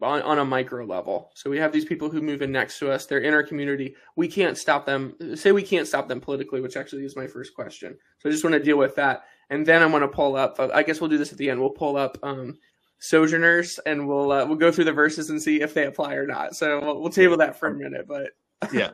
on, 0.00 0.22
on 0.22 0.38
a 0.38 0.44
micro 0.46 0.86
level? 0.86 1.30
So 1.34 1.50
we 1.50 1.58
have 1.58 1.72
these 1.72 1.84
people 1.84 2.08
who 2.08 2.22
move 2.22 2.40
in 2.40 2.50
next 2.50 2.78
to 2.78 2.90
us. 2.90 3.04
They're 3.04 3.18
in 3.18 3.34
our 3.34 3.42
community. 3.42 3.96
We 4.16 4.28
can't 4.28 4.56
stop 4.56 4.86
them. 4.86 5.14
Say 5.34 5.52
we 5.52 5.62
can't 5.62 5.86
stop 5.86 6.08
them 6.08 6.22
politically, 6.22 6.62
which 6.62 6.78
actually 6.78 7.04
is 7.04 7.16
my 7.16 7.26
first 7.26 7.54
question. 7.54 7.98
So 8.20 8.30
I 8.30 8.32
just 8.32 8.44
want 8.44 8.54
to 8.54 8.62
deal 8.62 8.78
with 8.78 8.94
that, 8.94 9.24
and 9.50 9.66
then 9.66 9.82
I'm 9.82 9.90
going 9.90 10.00
to 10.00 10.08
pull 10.08 10.36
up. 10.36 10.58
I 10.58 10.82
guess 10.82 11.02
we'll 11.02 11.10
do 11.10 11.18
this 11.18 11.32
at 11.32 11.38
the 11.38 11.50
end. 11.50 11.60
We'll 11.60 11.68
pull 11.68 11.98
up 11.98 12.16
um, 12.22 12.56
sojourners 12.98 13.78
and 13.84 14.08
we'll 14.08 14.32
uh, 14.32 14.46
we'll 14.46 14.56
go 14.56 14.72
through 14.72 14.84
the 14.84 14.92
verses 14.92 15.28
and 15.28 15.42
see 15.42 15.60
if 15.60 15.74
they 15.74 15.84
apply 15.84 16.14
or 16.14 16.26
not. 16.26 16.56
So 16.56 16.80
we'll, 16.80 17.02
we'll 17.02 17.12
table 17.12 17.36
that 17.36 17.58
for 17.58 17.68
a 17.68 17.74
minute, 17.74 18.06
but 18.08 18.30
yeah. 18.72 18.90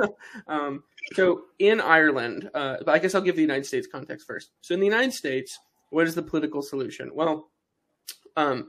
um, 0.49 0.83
so 1.13 1.43
in 1.61 1.81
Ireland, 1.81 2.51
uh, 2.53 2.79
I 2.89 2.99
guess 2.99 3.15
I'll 3.15 3.21
give 3.21 3.37
the 3.37 3.43
United 3.43 3.67
States 3.67 3.87
context 3.87 4.27
first. 4.27 4.51
So 4.61 4.75
in 4.75 4.81
the 4.81 4.87
United 4.87 5.13
States, 5.13 5.57
what 5.91 6.09
is 6.09 6.17
the 6.17 6.23
political 6.23 6.63
solution? 6.63 7.13
Well, 7.15 7.53
um, 8.41 8.69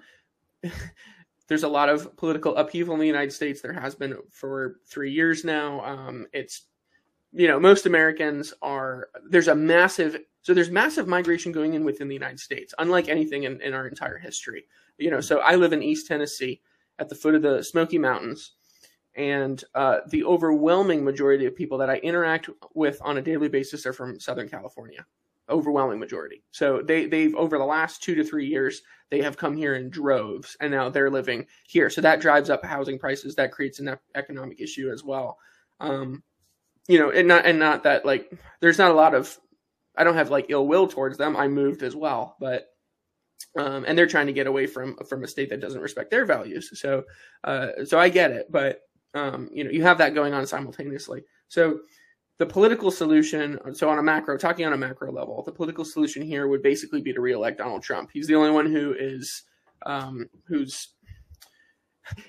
there's 1.48 1.64
a 1.64 1.70
lot 1.70 1.90
of 1.90 2.16
political 2.18 2.56
upheaval 2.58 2.94
in 2.94 3.00
the 3.00 3.08
United 3.08 3.32
States. 3.32 3.62
There 3.62 3.74
has 3.74 3.96
been 3.96 4.18
for 4.30 4.78
three 4.86 5.12
years 5.12 5.44
now. 5.44 5.84
Um, 5.86 6.28
it's 6.34 6.68
you 7.34 7.48
know 7.48 7.60
most 7.60 7.86
Americans 7.86 8.54
are 8.62 9.10
there's 9.30 9.48
a 9.48 9.56
massive 9.56 10.18
so 10.42 10.54
there's 10.54 10.72
massive 10.72 11.08
migration 11.08 11.52
going 11.52 11.76
in 11.76 11.86
within 11.86 12.08
the 12.08 12.16
United 12.16 12.40
States, 12.40 12.74
unlike 12.80 13.10
anything 13.10 13.44
in, 13.44 13.62
in 13.62 13.74
our 13.74 13.88
entire 13.88 14.18
history 14.18 14.66
you 15.02 15.10
know, 15.10 15.20
so 15.20 15.40
I 15.40 15.56
live 15.56 15.74
in 15.74 15.84
East 15.84 16.08
Tennessee 16.08 16.62
at 17.00 17.10
the 17.10 17.16
foot 17.16 17.36
of 17.36 17.42
the 17.42 17.64
Smoky 17.64 17.98
Mountains. 17.98 18.54
And 19.16 19.62
uh, 19.76 20.00
the 20.08 20.24
overwhelming 20.24 21.04
majority 21.04 21.46
of 21.46 21.56
people 21.56 21.78
that 21.80 21.90
I 21.90 21.98
interact 21.98 22.50
with 22.76 23.02
on 23.04 23.18
a 23.18 23.22
daily 23.22 23.50
basis 23.50 23.86
are 23.86 23.92
from 23.92 24.20
Southern 24.20 24.48
California. 24.48 25.06
Overwhelming 25.52 26.00
majority. 26.00 26.44
So 26.52 26.82
they, 26.82 27.06
they've, 27.06 27.36
over 27.36 27.58
the 27.58 27.66
last 27.66 28.02
two 28.02 28.16
to 28.16 28.24
three 28.24 28.48
years, 28.48 28.82
they 29.10 29.22
have 29.22 29.38
come 29.38 29.56
here 29.56 29.76
in 29.76 29.90
droves 29.90 30.58
and 30.62 30.72
now 30.72 30.90
they're 30.90 31.10
living 31.10 31.46
here. 31.68 31.90
So 31.90 32.02
that 32.02 32.22
drives 32.22 32.50
up 32.50 32.66
housing 32.66 32.98
prices. 32.98 33.36
That 33.36 33.52
creates 33.52 33.80
an 33.80 33.98
economic 34.16 34.60
issue 34.60 34.90
as 34.92 35.04
well. 35.04 35.38
Um, 35.80 36.24
you 36.88 36.98
know, 36.98 37.12
and 37.12 37.28
not, 37.28 37.46
and 37.46 37.60
not 37.60 37.84
that 37.84 38.06
like, 38.06 38.32
there's 38.62 38.78
not 38.78 38.92
a 38.92 38.96
lot 38.96 39.14
of, 39.14 39.38
I 39.98 40.04
don't 40.04 40.16
have 40.16 40.32
like 40.32 40.46
ill 40.50 40.68
will 40.68 40.88
towards 40.88 41.18
them. 41.18 41.36
I 41.36 41.48
moved 41.48 41.84
as 41.84 41.96
well, 41.96 42.38
but 42.40 42.68
um, 43.58 43.86
and 43.88 43.98
they're 43.98 44.08
trying 44.08 44.28
to 44.28 44.34
get 44.34 44.48
away 44.48 44.68
from 44.68 44.96
from 45.10 45.24
a 45.24 45.28
state 45.28 45.50
that 45.50 45.60
doesn't 45.60 45.82
respect 45.82 46.12
their 46.12 46.26
values. 46.26 46.80
So, 46.80 47.04
uh, 47.44 47.86
so 47.86 48.00
I 48.00 48.10
get 48.10 48.32
it, 48.32 48.52
but 48.52 48.82
um, 49.14 49.50
you 49.52 49.64
know, 49.64 49.72
you 49.72 49.84
have 49.84 49.98
that 49.98 50.16
going 50.16 50.34
on 50.34 50.46
simultaneously. 50.46 51.24
So, 51.48 51.80
the 52.42 52.46
political 52.48 52.90
solution. 52.90 53.60
So, 53.76 53.88
on 53.88 54.00
a 54.00 54.04
macro, 54.04 54.36
talking 54.36 54.66
on 54.66 54.74
a 54.74 54.78
macro 54.78 55.12
level, 55.12 55.44
the 55.44 55.52
political 55.52 55.86
solution 55.86 56.24
here 56.24 56.48
would 56.48 56.64
basically 56.64 57.00
be 57.00 57.14
to 57.14 57.22
reelect 57.22 57.60
Donald 57.60 57.84
Trump. 57.84 58.10
He's 58.12 58.26
the 58.26 58.34
only 58.34 58.50
one 58.50 58.66
who 58.66 58.96
is 58.98 59.44
um, 59.86 60.28
who's 60.48 60.88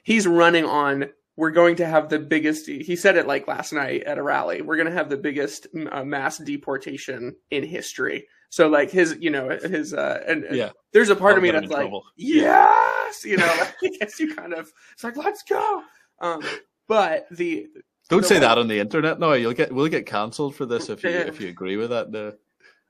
he's 0.02 0.26
running 0.26 0.66
on. 0.66 1.06
We're 1.36 1.50
going 1.50 1.76
to 1.76 1.86
have 1.86 2.10
the 2.10 2.18
biggest. 2.18 2.66
He 2.66 2.94
said 2.94 3.16
it 3.16 3.26
like 3.26 3.48
last 3.48 3.72
night 3.72 4.02
at 4.02 4.18
a 4.18 4.22
rally. 4.22 4.60
We're 4.60 4.76
going 4.76 4.88
to 4.88 4.92
have 4.92 5.08
the 5.08 5.16
biggest 5.16 5.66
uh, 5.90 6.04
mass 6.04 6.36
deportation 6.36 7.34
in 7.50 7.64
history. 7.64 8.26
So 8.50 8.68
like 8.68 8.90
his, 8.90 9.16
you 9.18 9.30
know, 9.30 9.48
his, 9.48 9.94
uh, 9.94 10.22
and, 10.28 10.44
and 10.44 10.54
yeah, 10.58 10.72
there's 10.92 11.08
a 11.08 11.16
part 11.16 11.30
I'll 11.30 11.36
of 11.38 11.42
me 11.42 11.52
that's 11.52 11.68
like, 11.68 11.80
trouble. 11.80 12.04
yes, 12.16 13.24
you 13.24 13.38
know, 13.38 13.46
like, 13.46 13.74
I 13.82 13.88
guess 13.98 14.20
you 14.20 14.34
kind 14.34 14.52
of, 14.52 14.70
it's 14.92 15.02
like, 15.02 15.16
let's 15.16 15.42
go. 15.42 15.82
Um, 16.20 16.42
but 16.86 17.28
the, 17.30 17.68
don't 18.12 18.24
say 18.26 18.38
that 18.38 18.58
on 18.58 18.68
the 18.68 18.78
internet. 18.78 19.18
No, 19.18 19.32
you'll 19.32 19.54
get, 19.54 19.72
we'll 19.72 19.88
get 19.88 20.06
cancelled 20.06 20.54
for 20.54 20.66
this 20.66 20.88
if 20.88 21.02
you, 21.02 21.10
if 21.10 21.40
you 21.40 21.48
agree 21.48 21.76
with 21.76 21.90
that. 21.90 22.10
No. 22.10 22.32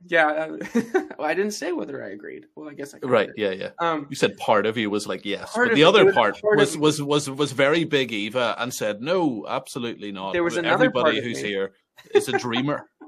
Yeah, 0.08 0.26
uh, 0.26 0.56
well, 1.18 1.28
I 1.28 1.34
didn't 1.34 1.52
say 1.52 1.70
whether 1.72 2.04
I 2.04 2.08
agreed. 2.08 2.46
Well, 2.56 2.68
I 2.68 2.74
guess 2.74 2.92
I 2.92 2.98
right. 3.02 3.30
Yeah, 3.36 3.50
yeah. 3.50 3.70
Um, 3.78 4.06
you 4.10 4.16
said 4.16 4.36
part 4.36 4.66
of 4.66 4.76
you 4.76 4.90
was 4.90 5.06
like 5.06 5.24
yes, 5.24 5.52
but 5.54 5.74
the 5.74 5.84
other 5.84 6.12
part, 6.12 6.40
part 6.40 6.58
was, 6.58 6.76
was 6.76 7.00
was 7.00 7.30
was 7.30 7.52
very 7.52 7.84
big, 7.84 8.10
Eva, 8.10 8.56
and 8.58 8.74
said 8.74 9.00
no, 9.00 9.46
absolutely 9.48 10.10
not. 10.10 10.32
There 10.32 10.42
was 10.42 10.56
another 10.56 10.74
everybody 10.74 11.22
who's 11.22 11.40
me. 11.40 11.50
here 11.50 11.72
is 12.14 12.28
a 12.28 12.38
dreamer. 12.38 12.88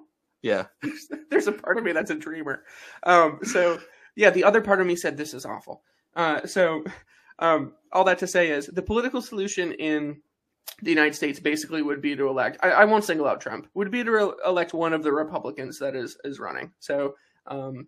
Yeah. 0.42 0.66
There's 1.30 1.46
a 1.46 1.52
part 1.52 1.78
of 1.78 1.84
me 1.84 1.92
that's 1.92 2.10
a 2.10 2.14
dreamer. 2.14 2.64
Um, 3.04 3.38
so 3.44 3.80
yeah, 4.14 4.28
the 4.28 4.44
other 4.44 4.60
part 4.60 4.78
of 4.78 4.86
me 4.86 4.94
said 4.94 5.16
this 5.16 5.32
is 5.32 5.46
awful. 5.46 5.82
Uh, 6.14 6.46
so 6.46 6.84
um, 7.38 7.72
all 7.92 8.04
that 8.04 8.18
to 8.18 8.26
say 8.26 8.50
is 8.50 8.66
the 8.66 8.82
political 8.82 9.22
solution 9.22 9.72
in 9.72 10.20
the 10.82 10.90
United 10.90 11.14
States 11.14 11.38
basically 11.40 11.82
would 11.82 12.00
be 12.00 12.16
to 12.16 12.28
elect. 12.28 12.58
I, 12.62 12.70
I 12.70 12.84
won't 12.84 13.04
single 13.04 13.26
out 13.26 13.40
Trump. 13.40 13.68
Would 13.74 13.90
be 13.90 14.04
to 14.04 14.10
re- 14.10 14.32
elect 14.46 14.74
one 14.74 14.92
of 14.92 15.02
the 15.02 15.12
Republicans 15.12 15.78
that 15.78 15.94
is 15.94 16.16
is 16.24 16.40
running. 16.40 16.72
So 16.78 17.14
um, 17.46 17.86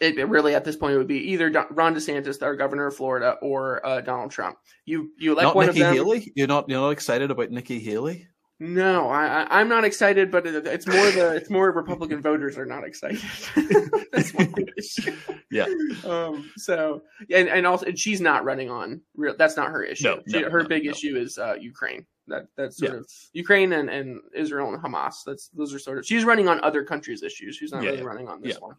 it, 0.00 0.18
it, 0.18 0.28
really 0.28 0.54
at 0.54 0.64
this 0.64 0.76
point 0.76 0.94
it 0.94 0.98
would 0.98 1.06
be 1.06 1.30
either 1.32 1.50
Ron 1.70 1.94
DeSantis, 1.94 2.42
our 2.42 2.56
governor 2.56 2.86
of 2.86 2.96
Florida, 2.96 3.36
or 3.42 3.84
uh, 3.86 4.00
Donald 4.00 4.30
Trump. 4.30 4.58
You 4.84 5.12
you 5.18 5.32
elect 5.32 5.44
not 5.44 5.56
one 5.56 5.66
Nikki 5.66 5.80
of 5.80 5.86
them. 5.88 5.94
Haley. 5.94 6.32
You're 6.34 6.46
not 6.46 6.68
you're 6.68 6.80
not 6.80 6.90
excited 6.90 7.30
about 7.30 7.50
Nikki 7.50 7.78
Haley. 7.78 8.28
No, 8.60 9.08
I, 9.10 9.46
I'm 9.50 9.68
not 9.68 9.84
excited, 9.84 10.30
but 10.30 10.46
it's 10.46 10.86
more 10.86 11.10
the 11.10 11.34
it's 11.34 11.50
more 11.50 11.72
Republican 11.72 12.22
voters 12.22 12.56
are 12.56 12.64
not 12.64 12.84
excited. 12.84 13.20
That's 14.12 14.32
my 14.32 14.48
issue. 14.78 15.16
Yeah. 15.50 15.66
Um. 16.04 16.50
So 16.56 17.02
and 17.30 17.48
and 17.48 17.66
also 17.66 17.86
and 17.86 17.98
she's 17.98 18.20
not 18.20 18.44
running 18.44 18.70
on 18.70 19.00
real. 19.16 19.34
That's 19.36 19.56
not 19.56 19.70
her 19.70 19.82
issue. 19.82 20.04
No, 20.04 20.22
she, 20.28 20.40
no 20.40 20.50
her 20.50 20.62
no, 20.62 20.68
big 20.68 20.84
no. 20.84 20.92
issue 20.92 21.16
is 21.16 21.36
uh, 21.36 21.56
Ukraine. 21.60 22.06
That 22.28 22.46
that's 22.56 22.78
sort 22.78 22.92
yeah. 22.92 22.98
of 22.98 23.06
Ukraine 23.32 23.72
and, 23.72 23.90
and 23.90 24.20
Israel 24.32 24.72
and 24.72 24.80
Hamas. 24.80 25.24
That's 25.26 25.48
those 25.48 25.74
are 25.74 25.80
sort 25.80 25.98
of 25.98 26.06
she's 26.06 26.24
running 26.24 26.48
on 26.48 26.62
other 26.62 26.84
countries' 26.84 27.24
issues. 27.24 27.56
She's 27.56 27.72
not 27.72 27.82
yeah, 27.82 27.90
really 27.90 28.02
yeah. 28.02 28.08
running 28.08 28.28
on 28.28 28.40
this 28.40 28.60
one. 28.60 28.76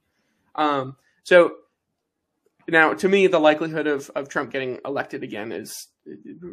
Um. 0.55 0.95
So 1.23 1.55
now, 2.67 2.93
to 2.93 3.07
me, 3.07 3.27
the 3.27 3.39
likelihood 3.39 3.87
of, 3.87 4.09
of 4.15 4.29
Trump 4.29 4.51
getting 4.51 4.79
elected 4.85 5.23
again 5.23 5.51
is 5.51 5.87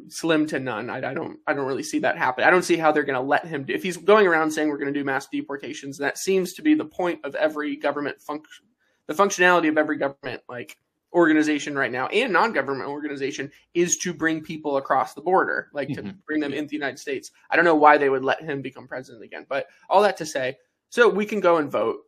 slim 0.08 0.46
to 0.46 0.58
none. 0.58 0.90
I, 0.90 1.10
I 1.10 1.14
don't 1.14 1.38
I 1.46 1.54
don't 1.54 1.66
really 1.66 1.82
see 1.82 2.00
that 2.00 2.18
happen. 2.18 2.44
I 2.44 2.50
don't 2.50 2.64
see 2.64 2.76
how 2.76 2.92
they're 2.92 3.02
going 3.02 3.20
to 3.20 3.26
let 3.26 3.46
him 3.46 3.64
do. 3.64 3.74
If 3.74 3.82
he's 3.82 3.96
going 3.96 4.26
around 4.26 4.50
saying 4.50 4.68
we're 4.68 4.78
going 4.78 4.92
to 4.92 4.98
do 4.98 5.04
mass 5.04 5.26
deportations, 5.26 5.98
that 5.98 6.18
seems 6.18 6.54
to 6.54 6.62
be 6.62 6.74
the 6.74 6.84
point 6.84 7.20
of 7.24 7.34
every 7.34 7.76
government 7.76 8.20
function, 8.20 8.66
the 9.06 9.14
functionality 9.14 9.68
of 9.68 9.78
every 9.78 9.96
government 9.96 10.42
like 10.48 10.76
organization 11.14 11.76
right 11.76 11.92
now 11.92 12.06
and 12.06 12.32
non-government 12.32 12.88
organization 12.88 13.50
is 13.74 13.98
to 13.98 14.14
bring 14.14 14.42
people 14.42 14.78
across 14.78 15.12
the 15.12 15.20
border, 15.20 15.68
like 15.74 15.88
mm-hmm. 15.88 16.08
to 16.08 16.14
bring 16.26 16.40
them 16.40 16.54
into 16.54 16.70
the 16.70 16.76
United 16.76 16.98
States. 16.98 17.30
I 17.50 17.56
don't 17.56 17.66
know 17.66 17.74
why 17.74 17.98
they 17.98 18.08
would 18.08 18.24
let 18.24 18.42
him 18.42 18.62
become 18.62 18.88
president 18.88 19.22
again, 19.22 19.44
but 19.48 19.66
all 19.90 20.02
that 20.02 20.16
to 20.18 20.26
say, 20.26 20.56
so 20.88 21.08
we 21.08 21.26
can 21.26 21.40
go 21.40 21.58
and 21.58 21.70
vote 21.70 22.00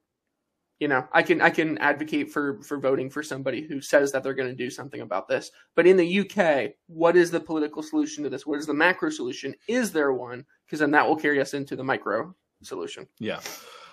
you 0.81 0.89
know 0.89 1.07
i 1.13 1.23
can 1.23 1.41
i 1.41 1.51
can 1.51 1.79
advocate 1.79 2.31
for 2.31 2.61
for 2.63 2.79
voting 2.79 3.09
for 3.09 3.23
somebody 3.23 3.67
who 3.67 3.81
says 3.81 4.13
that 4.13 4.23
they're 4.23 4.35
going 4.35 4.49
to 4.49 4.55
do 4.55 4.71
something 4.71 5.01
about 5.01 5.29
this. 5.29 5.51
But 5.75 5.87
in 5.87 5.97
the 5.97 6.21
uk 6.21 6.73
what 6.87 7.17
is 7.17 7.31
the 7.31 7.41
political 7.41 7.83
solution 7.83 8.25
to 8.25 8.31
this? 8.31 8.47
What 8.47 8.59
is 8.59 8.67
the 8.67 8.75
macro 8.75 9.11
solution? 9.11 9.55
Is 9.69 9.93
there 9.93 10.13
one? 10.13 10.45
Because 10.67 10.81
then 10.81 10.91
that 10.93 11.07
will 11.07 11.17
carry 11.17 11.41
us 11.41 11.55
into 11.55 11.77
the 11.77 11.85
micro 11.85 12.35
solution. 12.63 13.07
Yeah. 13.19 13.41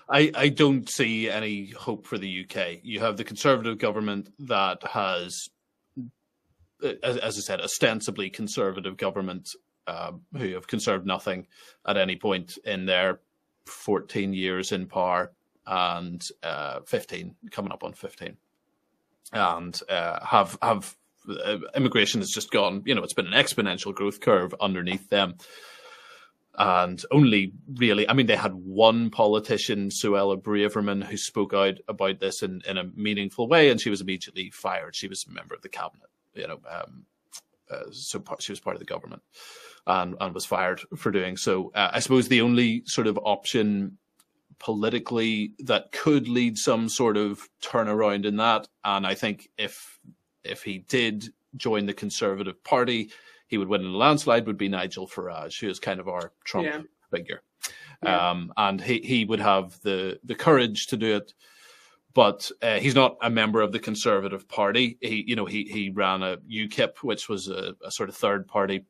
I, 0.09 0.32
I 0.36 0.49
don't 0.49 0.89
see 0.89 1.29
any 1.29 1.67
hope 1.67 2.05
for 2.05 2.17
the 2.17 2.45
UK. 2.45 2.79
You 2.84 2.99
have 2.99 3.15
the 3.15 3.23
Conservative 3.23 3.77
government 3.77 4.29
that 4.39 4.84
has, 4.84 5.49
as, 6.84 7.17
as 7.17 7.38
I 7.38 7.41
said, 7.41 7.61
ostensibly 7.61 8.29
conservative 8.29 8.97
government 8.97 9.49
uh, 9.88 10.11
who 10.38 10.53
have 10.53 10.67
conserved 10.67 11.05
nothing 11.05 11.47
at 11.88 11.97
any 11.97 12.17
point 12.17 12.57
in 12.65 12.86
their 12.86 13.21
14 13.67 14.34
years 14.34 14.71
in 14.73 14.86
power 14.86 15.32
and 15.66 16.28
uh, 16.43 16.82
15, 16.82 17.36
coming 17.51 17.72
up 17.72 17.84
on 17.84 17.93
15, 17.93 18.38
and 19.34 19.80
uh, 19.89 20.26
have 20.26 20.57
have 20.62 20.95
uh, 21.30 21.57
immigration 21.76 22.22
has 22.22 22.32
just 22.32 22.51
gone. 22.51 22.84
You 22.86 22.95
know, 22.95 23.03
it's 23.03 23.14
been 23.14 23.32
an 23.32 23.34
exponential 23.34 23.93
growth 23.93 24.20
curve 24.20 24.53
underneath 24.59 25.09
them, 25.09 25.36
and 26.57 27.03
only 27.12 27.53
really, 27.76 28.09
I 28.09 28.14
mean, 28.14 28.26
they 28.26 28.36
had 28.36 28.53
one 28.53 29.09
politician, 29.09 29.89
Suella 29.89 30.41
Braverman, 30.41 31.03
who 31.03 31.18
spoke 31.18 31.53
out 31.53 31.80
about 31.88 32.20
this 32.20 32.41
in 32.41 32.62
in 32.68 32.78
a 32.78 32.89
meaningful 32.95 33.47
way, 33.47 33.70
and 33.70 33.80
she 33.80 33.89
was 33.89 34.01
immediately 34.01 34.49
fired. 34.49 34.95
She 34.95 35.07
was 35.07 35.26
a 35.28 35.32
member 35.32 35.55
of 35.55 35.62
the 35.62 35.70
cabinet. 35.70 36.09
You 36.34 36.47
know, 36.47 36.59
um, 36.70 37.05
uh, 37.70 37.91
so 37.91 38.24
she 38.39 38.51
was 38.51 38.59
part 38.59 38.76
of 38.76 38.80
the 38.80 38.86
government. 38.86 39.22
And, 39.88 40.16
and 40.22 40.36
was 40.36 40.45
fired 40.45 40.80
for 40.95 41.09
doing 41.09 41.38
so. 41.38 41.72
Uh, 41.74 41.89
I 41.93 42.01
suppose 42.01 42.28
the 42.28 42.41
only 42.41 42.84
sort 42.86 43.07
of 43.07 43.18
option 43.24 43.97
politically 44.62 45.53
that 45.59 45.91
could 45.91 46.28
lead 46.28 46.55
some 46.57 46.88
sort 46.88 47.18
of 47.18 47.49
turnaround 47.62 48.26
in 48.26 48.38
that. 48.38 48.68
And 48.86 49.05
I 49.05 49.16
think 49.16 49.49
if 49.57 49.99
if 50.43 50.64
he 50.64 50.80
did 50.80 51.30
join 51.57 51.88
the 51.88 51.93
Conservative 51.93 52.64
Party, 52.64 53.12
he 53.47 53.57
would 53.57 53.68
win 53.68 53.82
in 53.82 53.88
a 53.88 53.97
landslide. 53.97 54.45
Would 54.45 54.57
be 54.57 54.70
Nigel 54.70 55.07
Farage, 55.07 55.59
who 55.59 55.70
is 55.70 55.80
kind 55.80 55.99
of 55.99 56.07
our 56.07 56.32
Trump 56.43 56.68
yeah. 56.68 56.82
figure, 57.12 57.41
yeah. 58.03 58.30
Um, 58.30 58.53
and 58.55 58.80
he 58.80 58.99
he 58.99 59.26
would 59.26 59.39
have 59.39 59.82
the 59.82 60.20
the 60.24 60.36
courage 60.36 60.88
to 60.88 60.97
do 60.97 61.16
it. 61.16 61.34
But 62.14 62.51
uh, 62.62 62.78
he's 62.80 62.95
not 62.95 63.16
a 63.22 63.30
member 63.30 63.62
of 63.62 63.72
the 63.72 63.80
Conservative 63.80 64.47
Party. 64.47 64.97
He, 65.01 65.24
you 65.26 65.36
know, 65.36 65.45
he 65.45 65.64
he 65.64 65.89
ran 65.89 66.22
a 66.22 66.38
UKIP, 66.38 66.97
which 66.97 67.30
was 67.30 67.47
a, 67.47 67.74
a 67.84 67.89
sort 67.89 68.09
of 68.09 68.16
third 68.16 68.47
party 68.47 68.86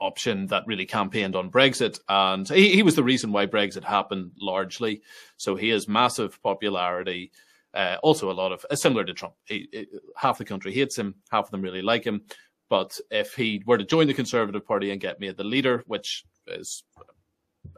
option 0.00 0.46
that 0.48 0.66
really 0.66 0.86
campaigned 0.86 1.36
on 1.36 1.50
Brexit, 1.50 2.00
and 2.08 2.48
he, 2.48 2.74
he, 2.74 2.82
was 2.82 2.96
the 2.96 3.04
reason 3.04 3.32
why 3.32 3.46
Brexit 3.46 3.84
happened 3.84 4.32
largely. 4.40 5.02
So 5.36 5.56
he 5.56 5.70
has 5.70 5.88
massive 5.88 6.42
popularity. 6.42 7.32
Uh, 7.72 7.96
also, 8.02 8.30
a 8.30 8.32
lot 8.32 8.52
of 8.52 8.64
uh, 8.70 8.76
similar 8.76 9.04
to 9.04 9.14
Trump. 9.14 9.34
He, 9.44 9.68
he, 9.72 9.86
half 10.16 10.38
the 10.38 10.44
country 10.44 10.72
hates 10.72 10.98
him, 10.98 11.14
half 11.30 11.46
of 11.46 11.50
them 11.50 11.62
really 11.62 11.82
like 11.82 12.04
him. 12.04 12.22
But 12.68 12.98
if 13.10 13.34
he 13.34 13.62
were 13.64 13.78
to 13.78 13.84
join 13.84 14.06
the 14.06 14.14
Conservative 14.14 14.66
Party 14.66 14.90
and 14.90 15.00
get 15.00 15.20
made 15.20 15.36
the 15.36 15.44
leader, 15.44 15.84
which 15.86 16.24
is 16.46 16.82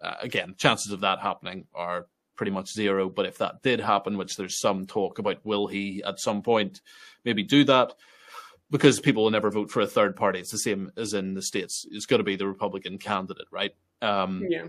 uh, 0.03 0.15
again 0.21 0.55
chances 0.57 0.93
of 0.93 1.01
that 1.01 1.21
happening 1.21 1.67
are 1.75 2.07
pretty 2.37 2.53
much 2.53 2.73
zero. 2.73 3.11
But 3.11 3.27
if 3.27 3.39
that 3.39 3.63
did 3.63 3.81
happen, 3.81 4.17
which 4.17 4.37
there's 4.37 4.59
some 4.59 4.87
talk 4.87 5.19
about, 5.19 5.45
will 5.45 5.67
he 5.67 6.03
at 6.07 6.21
some 6.21 6.41
point 6.43 6.81
maybe 7.25 7.43
do 7.43 7.65
that? 7.65 7.95
Because 8.71 9.01
people 9.01 9.25
will 9.25 9.31
never 9.31 9.51
vote 9.51 9.71
for 9.71 9.81
a 9.81 9.87
third 9.87 10.17
party. 10.17 10.41
It's 10.41 10.51
the 10.51 10.59
same 10.59 10.93
as 10.97 11.15
in 11.15 11.35
the 11.35 11.43
states. 11.43 11.87
It's 11.91 12.07
got 12.07 12.19
to 12.19 12.23
be 12.23 12.37
the 12.37 12.47
Republican 12.47 12.99
candidate, 12.99 13.47
right? 13.51 13.75
Um, 14.03 14.45
yeah. 14.49 14.67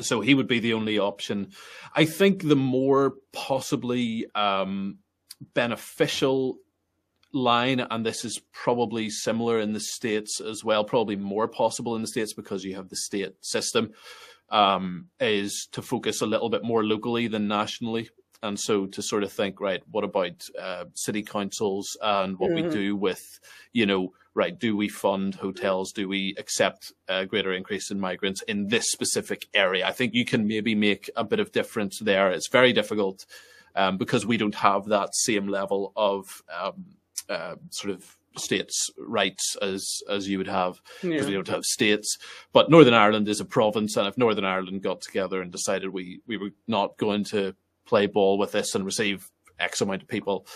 So 0.00 0.20
he 0.20 0.34
would 0.34 0.46
be 0.46 0.60
the 0.60 0.74
only 0.74 0.98
option. 0.98 1.52
I 1.94 2.04
think 2.04 2.46
the 2.46 2.56
more 2.56 3.14
possibly 3.32 4.26
um, 4.34 4.98
beneficial 5.54 6.58
line, 7.32 7.80
and 7.80 8.04
this 8.04 8.24
is 8.24 8.40
probably 8.52 9.10
similar 9.10 9.58
in 9.58 9.72
the 9.72 9.80
states 9.80 10.40
as 10.40 10.62
well, 10.62 10.84
probably 10.84 11.16
more 11.16 11.48
possible 11.48 11.96
in 11.96 12.02
the 12.02 12.08
states 12.08 12.34
because 12.34 12.64
you 12.64 12.76
have 12.76 12.88
the 12.88 12.96
state 12.96 13.32
system, 13.40 13.92
um, 14.50 15.06
is 15.18 15.68
to 15.72 15.82
focus 15.82 16.20
a 16.20 16.26
little 16.26 16.50
bit 16.50 16.62
more 16.62 16.84
locally 16.84 17.26
than 17.26 17.48
nationally 17.48 18.10
and 18.42 18.58
so 18.58 18.86
to 18.86 19.02
sort 19.02 19.22
of 19.22 19.32
think 19.32 19.60
right 19.60 19.82
what 19.90 20.04
about 20.04 20.44
uh, 20.60 20.84
city 20.94 21.22
councils 21.22 21.96
and 22.02 22.38
what 22.38 22.50
mm-hmm. 22.50 22.68
we 22.68 22.74
do 22.74 22.96
with 22.96 23.40
you 23.72 23.86
know 23.86 24.12
right 24.34 24.58
do 24.58 24.76
we 24.76 24.88
fund 24.88 25.34
hotels 25.34 25.92
do 25.92 26.08
we 26.08 26.34
accept 26.38 26.92
a 27.08 27.26
greater 27.26 27.52
increase 27.52 27.90
in 27.90 28.00
migrants 28.00 28.42
in 28.42 28.68
this 28.68 28.90
specific 28.90 29.46
area 29.54 29.86
i 29.86 29.92
think 29.92 30.14
you 30.14 30.24
can 30.24 30.46
maybe 30.46 30.74
make 30.74 31.10
a 31.16 31.24
bit 31.24 31.40
of 31.40 31.52
difference 31.52 31.98
there 32.00 32.30
it's 32.30 32.48
very 32.48 32.72
difficult 32.72 33.24
um, 33.74 33.98
because 33.98 34.24
we 34.24 34.36
don't 34.36 34.54
have 34.54 34.86
that 34.86 35.14
same 35.14 35.48
level 35.48 35.92
of 35.96 36.42
um, 36.58 36.84
uh, 37.28 37.56
sort 37.70 37.94
of 37.94 38.16
states' 38.38 38.90
rights 38.98 39.56
as 39.62 40.02
as 40.08 40.28
you 40.28 40.38
would 40.38 40.48
have 40.48 40.80
because 41.02 41.22
yeah. 41.22 41.26
we 41.26 41.34
don't 41.34 41.48
have 41.48 41.64
states. 41.64 42.18
But 42.52 42.70
Northern 42.70 42.94
Ireland 42.94 43.28
is 43.28 43.40
a 43.40 43.44
province, 43.44 43.96
and 43.96 44.06
if 44.06 44.18
Northern 44.18 44.44
Ireland 44.44 44.82
got 44.82 45.00
together 45.00 45.42
and 45.42 45.52
decided 45.52 45.90
we 45.90 46.20
we 46.26 46.36
were 46.36 46.50
not 46.66 46.96
going 46.96 47.24
to 47.24 47.54
play 47.86 48.06
ball 48.06 48.38
with 48.38 48.52
this 48.52 48.74
and 48.74 48.84
receive 48.84 49.30
X 49.58 49.80
amount 49.80 50.02
of 50.02 50.08
people, 50.08 50.46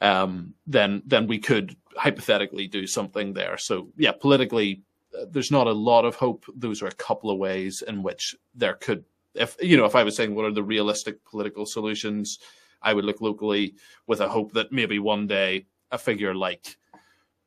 um, 0.00 0.54
then 0.66 1.02
then 1.06 1.26
we 1.26 1.38
could 1.38 1.76
hypothetically 1.96 2.66
do 2.66 2.86
something 2.86 3.32
there. 3.34 3.58
So 3.58 3.88
yeah, 3.96 4.12
politically, 4.12 4.82
uh, 5.18 5.26
there's 5.30 5.50
not 5.50 5.66
a 5.66 5.72
lot 5.72 6.04
of 6.04 6.14
hope. 6.16 6.44
Those 6.54 6.82
are 6.82 6.86
a 6.88 6.92
couple 6.92 7.30
of 7.30 7.38
ways 7.38 7.82
in 7.86 8.02
which 8.02 8.34
there 8.54 8.74
could, 8.74 9.04
if 9.34 9.56
you 9.60 9.76
know, 9.76 9.84
if 9.84 9.94
I 9.94 10.02
was 10.02 10.16
saying 10.16 10.34
what 10.34 10.44
are 10.44 10.52
the 10.52 10.62
realistic 10.62 11.24
political 11.24 11.66
solutions, 11.66 12.38
I 12.82 12.94
would 12.94 13.04
look 13.04 13.20
locally 13.20 13.74
with 14.06 14.20
a 14.20 14.28
hope 14.28 14.52
that 14.52 14.72
maybe 14.72 14.98
one 14.98 15.26
day 15.26 15.66
a 15.90 15.98
figure 15.98 16.34
like 16.34 16.76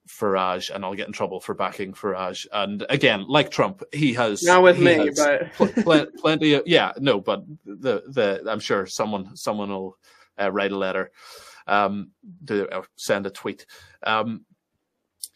Farage, 0.07 0.69
and 0.69 0.83
I'll 0.83 0.93
get 0.93 1.07
in 1.07 1.13
trouble 1.13 1.39
for 1.39 1.53
backing 1.53 1.93
Farage. 1.93 2.45
And 2.51 2.85
again, 2.89 3.25
like 3.27 3.51
Trump, 3.51 3.83
he 3.93 4.13
has 4.13 4.43
not 4.43 4.63
with 4.63 4.79
me, 4.79 5.09
but 5.15 5.53
pl- 5.53 5.83
pl- 5.83 6.07
plenty 6.17 6.53
of 6.53 6.63
yeah, 6.65 6.91
no, 6.99 7.19
but 7.21 7.43
the 7.65 8.03
the 8.07 8.43
I'm 8.47 8.59
sure 8.59 8.85
someone 8.85 9.35
someone 9.35 9.69
will 9.69 9.97
uh, 10.39 10.51
write 10.51 10.71
a 10.71 10.77
letter, 10.77 11.11
um, 11.67 12.11
to, 12.47 12.67
uh, 12.69 12.81
send 12.95 13.25
a 13.25 13.29
tweet. 13.29 13.65
Um, 14.05 14.45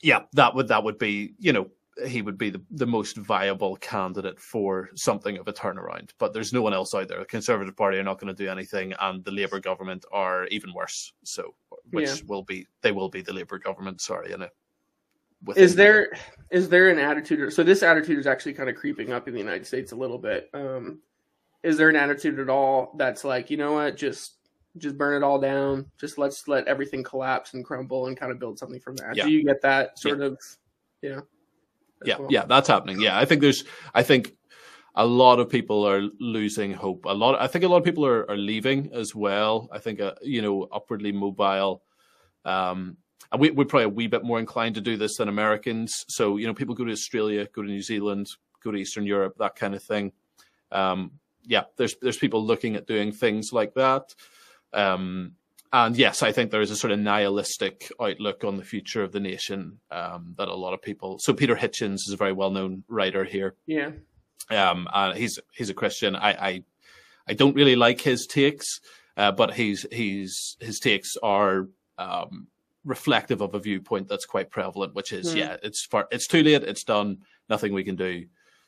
yeah, 0.01 0.21
that 0.33 0.53
would 0.53 0.67
that 0.67 0.83
would 0.83 0.97
be 0.97 1.33
you 1.39 1.53
know 1.53 1.67
he 2.05 2.21
would 2.21 2.37
be 2.37 2.49
the, 2.49 2.61
the 2.71 2.85
most 2.85 3.17
viable 3.17 3.75
candidate 3.77 4.39
for 4.39 4.89
something 4.95 5.37
of 5.37 5.47
a 5.47 5.53
turnaround. 5.53 6.11
But 6.19 6.33
there's 6.33 6.53
no 6.53 6.61
one 6.61 6.73
else 6.73 6.93
out 6.93 7.07
there. 7.07 7.19
The 7.19 7.25
Conservative 7.25 7.75
Party 7.75 7.97
are 7.97 8.03
not 8.03 8.19
going 8.19 8.33
to 8.33 8.43
do 8.43 8.49
anything, 8.49 8.93
and 8.99 9.23
the 9.23 9.31
Labour 9.31 9.59
government 9.59 10.05
are 10.11 10.45
even 10.47 10.73
worse. 10.73 11.13
So, 11.23 11.55
which 11.91 12.09
yeah. 12.09 12.15
will 12.27 12.43
be 12.43 12.67
they 12.81 12.91
will 12.91 13.09
be 13.09 13.21
the 13.21 13.33
Labour 13.33 13.57
government. 13.57 14.01
Sorry, 14.01 14.31
in 14.31 14.41
a 14.41 14.49
is 15.55 15.75
there 15.75 16.11
is 16.49 16.69
there 16.69 16.89
an 16.89 16.99
attitude? 16.99 17.53
So 17.53 17.63
this 17.63 17.83
attitude 17.83 18.17
is 18.17 18.27
actually 18.27 18.53
kind 18.53 18.69
of 18.69 18.75
creeping 18.75 19.11
up 19.11 19.27
in 19.27 19.33
the 19.33 19.39
United 19.39 19.65
States 19.67 19.91
a 19.91 19.95
little 19.95 20.17
bit. 20.17 20.49
Um, 20.53 20.99
is 21.63 21.77
there 21.77 21.89
an 21.89 21.95
attitude 21.95 22.39
at 22.39 22.49
all 22.49 22.93
that's 22.97 23.23
like, 23.23 23.49
you 23.49 23.57
know 23.57 23.73
what, 23.73 23.97
just 23.97 24.35
just 24.77 24.97
burn 24.97 25.21
it 25.21 25.25
all 25.25 25.39
down, 25.39 25.85
just 25.99 26.17
let's 26.17 26.47
let 26.47 26.67
everything 26.67 27.03
collapse 27.03 27.53
and 27.53 27.65
crumble 27.65 28.07
and 28.07 28.17
kind 28.17 28.31
of 28.31 28.39
build 28.39 28.59
something 28.59 28.79
from 28.79 28.95
that? 28.97 29.15
Yeah. 29.15 29.25
Do 29.25 29.31
you 29.31 29.43
get 29.43 29.61
that 29.61 29.97
sort 29.99 30.19
yeah. 30.19 30.25
of? 30.25 30.39
Yeah. 31.01 31.19
Yeah, 32.05 32.17
well? 32.19 32.27
yeah, 32.31 32.45
that's 32.45 32.67
happening. 32.67 33.01
Yeah, 33.01 33.17
I 33.17 33.25
think 33.25 33.41
there's, 33.41 33.63
I 33.93 34.03
think 34.03 34.33
a 34.95 35.05
lot 35.05 35.39
of 35.39 35.49
people 35.49 35.87
are 35.87 36.03
losing 36.19 36.73
hope. 36.73 37.05
A 37.05 37.13
lot, 37.13 37.39
I 37.39 37.47
think 37.47 37.63
a 37.63 37.67
lot 37.67 37.77
of 37.77 37.83
people 37.83 38.05
are, 38.05 38.29
are 38.29 38.37
leaving 38.37 38.91
as 38.93 39.13
well. 39.15 39.69
I 39.71 39.79
think, 39.79 40.01
uh, 40.01 40.13
you 40.21 40.41
know, 40.41 40.67
upwardly 40.71 41.11
mobile, 41.11 41.83
um, 42.45 42.97
and 43.31 43.41
we, 43.41 43.51
we're 43.51 43.65
probably 43.65 43.85
a 43.85 43.89
wee 43.89 44.07
bit 44.07 44.23
more 44.23 44.39
inclined 44.39 44.75
to 44.75 44.81
do 44.81 44.95
this 44.95 45.17
than 45.17 45.27
Americans. 45.27 46.05
So, 46.07 46.37
you 46.37 46.47
know, 46.47 46.53
people 46.53 46.75
go 46.75 46.85
to 46.85 46.91
Australia, 46.91 47.47
go 47.53 47.61
to 47.61 47.67
New 47.67 47.81
Zealand, 47.81 48.27
go 48.63 48.71
to 48.71 48.77
Eastern 48.77 49.05
Europe, 49.05 49.35
that 49.39 49.55
kind 49.55 49.75
of 49.75 49.83
thing. 49.83 50.13
Um, 50.71 51.11
yeah, 51.43 51.63
there's 51.77 51.95
there's 52.01 52.17
people 52.17 52.45
looking 52.45 52.75
at 52.75 52.87
doing 52.87 53.11
things 53.11 53.53
like 53.53 53.73
that. 53.75 54.13
Um, 54.73 55.33
and 55.73 55.97
yes, 55.97 56.23
I 56.23 56.31
think 56.31 56.51
there 56.51 56.61
is 56.61 56.71
a 56.71 56.75
sort 56.75 56.91
of 56.91 56.99
nihilistic 56.99 57.91
outlook 58.01 58.43
on 58.43 58.57
the 58.57 58.63
future 58.63 59.03
of 59.03 59.11
the 59.11 59.19
nation 59.19 59.79
um, 59.91 60.35
that 60.37 60.47
a 60.47 60.55
lot 60.55 60.73
of 60.73 60.81
people. 60.81 61.19
So 61.19 61.33
Peter 61.33 61.55
Hitchens 61.55 62.07
is 62.07 62.11
a 62.11 62.17
very 62.17 62.33
well 62.33 62.51
known 62.51 62.83
writer 62.87 63.23
here. 63.23 63.55
Yeah. 63.65 63.91
Um, 64.49 64.87
and 64.93 65.17
he's 65.17 65.39
he's 65.53 65.69
a 65.69 65.73
Christian. 65.73 66.15
I 66.15 66.31
I, 66.31 66.63
I 67.27 67.33
don't 67.33 67.55
really 67.55 67.75
like 67.75 68.01
his 68.01 68.25
takes, 68.25 68.79
uh, 69.17 69.31
but 69.31 69.53
he's 69.53 69.85
he's 69.91 70.57
his 70.59 70.79
takes 70.79 71.17
are 71.21 71.67
um, 71.97 72.47
reflective 72.87 73.41
of 73.41 73.53
a 73.53 73.59
viewpoint 73.59 74.07
that's 74.07 74.25
quite 74.25 74.49
prevalent, 74.49 74.95
which 74.95 75.11
is, 75.11 75.33
mm. 75.33 75.37
yeah, 75.37 75.57
it's 75.61 75.85
far, 75.85 76.07
it's 76.09 76.25
too 76.25 76.41
late, 76.41 76.63
it's 76.63 76.83
done, 76.83 77.17
nothing 77.49 77.73
we 77.73 77.83
can 77.83 77.95
do. 77.95 78.25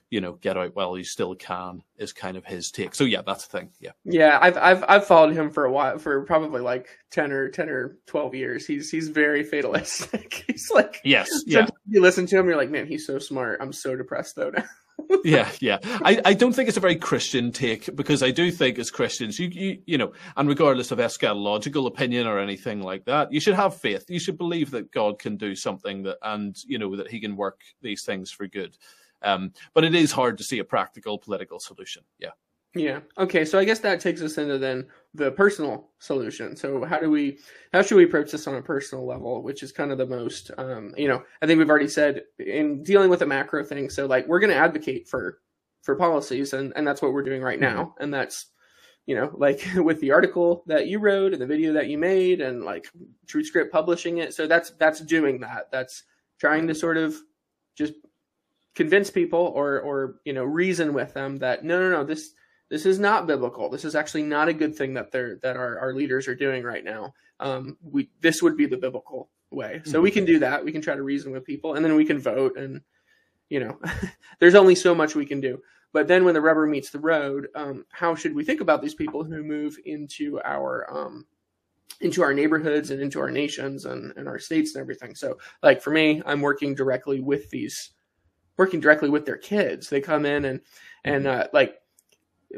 You 0.10 0.22
know, 0.22 0.34
get 0.34 0.58
out 0.58 0.76
while 0.76 0.98
you 0.98 1.04
still 1.04 1.36
can 1.36 1.84
is 1.98 2.14
kind 2.14 2.38
of 2.38 2.46
his 2.46 2.72
take. 2.72 2.96
So 2.96 3.04
yeah, 3.04 3.22
that's 3.26 3.48
the 3.48 3.58
thing. 3.58 3.72
Yeah, 3.80 3.92
yeah, 4.04 4.40
I've 4.42 4.58
I've 4.58 4.84
I've 4.88 5.08
followed 5.08 5.36
him 5.36 5.52
for 5.52 5.66
a 5.66 5.72
while, 5.72 5.98
for 6.00 6.24
probably 6.26 6.62
like 6.62 6.88
ten 7.12 7.32
or 7.32 7.50
ten 7.50 7.70
or 7.70 7.98
twelve 8.08 8.34
years. 8.34 8.66
He's 8.66 8.90
he's 8.90 9.10
very 9.10 9.44
fatalistic. 9.44 10.46
he's 10.48 10.72
like, 10.72 11.02
yes, 11.04 11.30
yeah. 11.46 11.68
You 11.88 12.02
listen 12.02 12.26
to 12.28 12.38
him, 12.38 12.48
you're 12.48 12.58
like, 12.58 12.70
man, 12.70 12.88
he's 12.88 13.06
so 13.06 13.20
smart. 13.20 13.60
I'm 13.62 13.74
so 13.74 13.96
depressed 13.96 14.36
though 14.36 14.50
now 14.50 14.66
yeah, 15.24 15.50
yeah. 15.60 15.78
I, 15.84 16.22
I 16.26 16.34
don't 16.34 16.54
think 16.54 16.68
it's 16.68 16.78
a 16.78 16.82
very 16.82 16.96
Christian 16.96 17.52
take 17.52 17.96
because 17.96 18.24
I 18.24 18.32
do 18.32 18.52
think 18.52 18.80
as 18.80 18.92
Christians, 18.92 19.40
you, 19.40 19.48
you 19.48 19.82
you 19.86 19.98
know, 19.98 20.14
and 20.38 20.48
regardless 20.48 20.92
of 20.92 21.00
eschatological 21.00 21.88
opinion 21.88 22.28
or 22.28 22.40
anything 22.40 22.82
like 22.82 23.06
that, 23.06 23.32
you 23.32 23.40
should 23.40 23.56
have 23.56 23.76
faith. 23.76 24.06
You 24.10 24.20
should 24.20 24.38
believe 24.38 24.72
that 24.72 24.92
God 24.92 25.20
can 25.20 25.38
do 25.38 25.56
something 25.56 26.04
that, 26.04 26.18
and 26.22 26.56
you 26.66 26.78
know, 26.78 26.96
that 26.96 27.10
He 27.10 27.20
can 27.20 27.36
work 27.36 27.62
these 27.82 28.04
things 28.04 28.32
for 28.32 28.48
good. 28.48 28.78
Um, 29.22 29.54
but 29.74 29.84
it 29.84 29.96
is 29.96 30.12
hard 30.12 30.38
to 30.38 30.44
see 30.44 30.60
a 30.60 30.64
practical 30.64 31.18
political 31.18 31.60
solution. 31.60 32.04
Yeah. 32.20 32.32
Yeah. 32.76 33.00
Okay. 33.18 33.46
So 33.46 33.58
I 33.58 33.66
guess 33.66 33.80
that 33.80 34.00
takes 34.00 34.22
us 34.22 34.38
into 34.38 34.60
then 34.60 34.86
the 35.16 35.32
personal 35.32 35.90
solution. 35.98 36.56
So 36.56 36.86
how 36.86 37.00
do 37.00 37.10
we, 37.10 37.40
how 37.74 37.82
should 37.82 37.96
we 37.96 38.04
approach 38.04 38.32
this 38.32 38.46
on 38.46 38.56
a 38.56 38.62
personal 38.62 39.08
level, 39.08 39.42
which 39.42 39.64
is 39.64 39.72
kind 39.72 39.92
of 39.92 39.98
the 39.98 40.06
most, 40.06 40.52
um, 40.58 40.94
you 40.96 41.08
know, 41.08 41.24
I 41.42 41.48
think 41.48 41.58
we've 41.58 41.70
already 41.70 41.88
said 41.88 42.24
in 42.38 42.84
dealing 42.84 43.10
with 43.10 43.24
a 43.24 43.26
macro 43.26 43.64
thing. 43.64 43.90
So 43.90 44.06
like 44.06 44.28
we're 44.28 44.40
going 44.40 44.52
to 44.52 44.56
advocate 44.56 45.08
for, 45.08 45.40
for 45.82 45.96
policies 45.96 46.54
and, 46.54 46.72
and 46.76 46.86
that's 46.86 47.02
what 47.02 47.12
we're 47.12 47.24
doing 47.24 47.42
right 47.42 47.60
now. 47.60 47.96
And 48.00 48.14
that's, 48.14 48.48
you 49.08 49.16
know, 49.16 49.32
like 49.36 49.68
with 49.76 50.00
the 50.00 50.12
article 50.12 50.64
that 50.68 50.88
you 50.88 51.00
wrote 51.00 51.34
and 51.34 51.42
the 51.42 51.48
video 51.48 51.74
that 51.74 51.88
you 51.88 51.98
made 51.98 52.40
and 52.40 52.64
like 52.64 52.88
TruthScript 53.26 53.72
publishing 53.72 54.20
it. 54.20 54.36
So 54.36 54.46
that's, 54.46 54.72
that's 54.72 55.00
doing 55.00 55.40
that. 55.40 55.72
That's 55.72 56.04
trying 56.40 56.68
to 56.68 56.76
sort 56.76 56.98
of 56.98 57.16
just 57.76 57.94
convince 58.76 59.10
people 59.10 59.52
or, 59.56 59.80
or, 59.80 60.16
you 60.26 60.34
know, 60.34 60.44
reason 60.44 60.94
with 60.94 61.14
them 61.14 61.38
that 61.38 61.64
no, 61.64 61.80
no, 61.80 61.90
no, 61.90 62.04
this, 62.04 62.32
this 62.70 62.86
is 62.86 63.00
not 63.00 63.28
biblical. 63.28 63.70
This 63.70 63.86
is 63.86 63.96
actually 63.96 64.24
not 64.24 64.48
a 64.48 64.54
good 64.54 64.76
thing 64.76 64.94
that 64.94 65.12
they're 65.12 65.38
that 65.42 65.58
our, 65.58 65.80
our 65.80 65.94
leaders 65.94 66.28
are 66.28 66.36
doing 66.36 66.64
right 66.64 66.84
now. 66.84 67.14
Um, 67.40 67.78
we 67.82 68.10
this 68.22 68.44
would 68.44 68.56
be 68.56 68.68
the 68.68 68.78
biblical 68.78 69.30
way. 69.52 69.82
So 69.84 69.94
mm-hmm. 69.94 70.04
we 70.04 70.12
can 70.12 70.26
do 70.26 70.40
that. 70.40 70.64
We 70.64 70.72
can 70.72 70.82
try 70.82 70.96
to 70.96 71.02
reason 71.02 71.32
with 71.32 71.46
people, 71.46 71.76
and 71.76 71.84
then 71.84 71.96
we 71.96 72.06
can 72.06 72.20
vote. 72.20 72.58
And 72.58 72.82
you 73.50 73.60
know, 73.60 73.80
there's 74.40 74.56
only 74.56 74.76
so 74.76 74.94
much 74.94 75.16
we 75.16 75.26
can 75.26 75.42
do. 75.42 75.60
But 75.92 76.08
then 76.08 76.24
when 76.24 76.36
the 76.36 76.42
rubber 76.42 76.68
meets 76.68 76.92
the 76.92 77.00
road, 77.00 77.48
um, 77.56 77.86
how 77.90 78.14
should 78.14 78.36
we 78.36 78.46
think 78.46 78.62
about 78.62 78.82
these 78.82 78.94
people 78.94 79.24
who 79.24 79.44
move 79.44 79.76
into 79.86 80.40
our 80.46 80.86
um, 80.96 81.26
into 82.02 82.22
our 82.22 82.34
neighborhoods 82.34 82.92
and 82.92 83.02
into 83.02 83.20
our 83.20 83.32
nations 83.32 83.86
and, 83.86 84.14
and 84.16 84.28
our 84.28 84.38
states 84.38 84.76
and 84.76 84.82
everything? 84.82 85.16
So, 85.16 85.38
like 85.64 85.82
for 85.82 85.90
me, 85.90 86.22
I'm 86.26 86.42
working 86.42 86.76
directly 86.76 87.22
with 87.22 87.50
these, 87.50 87.92
working 88.60 88.82
directly 88.82 89.10
with 89.10 89.26
their 89.26 89.38
kids. 89.38 89.90
They 89.90 90.02
come 90.02 90.26
in 90.26 90.44
and 90.46 90.60
and 91.06 91.26
uh, 91.26 91.48
like 91.54 91.80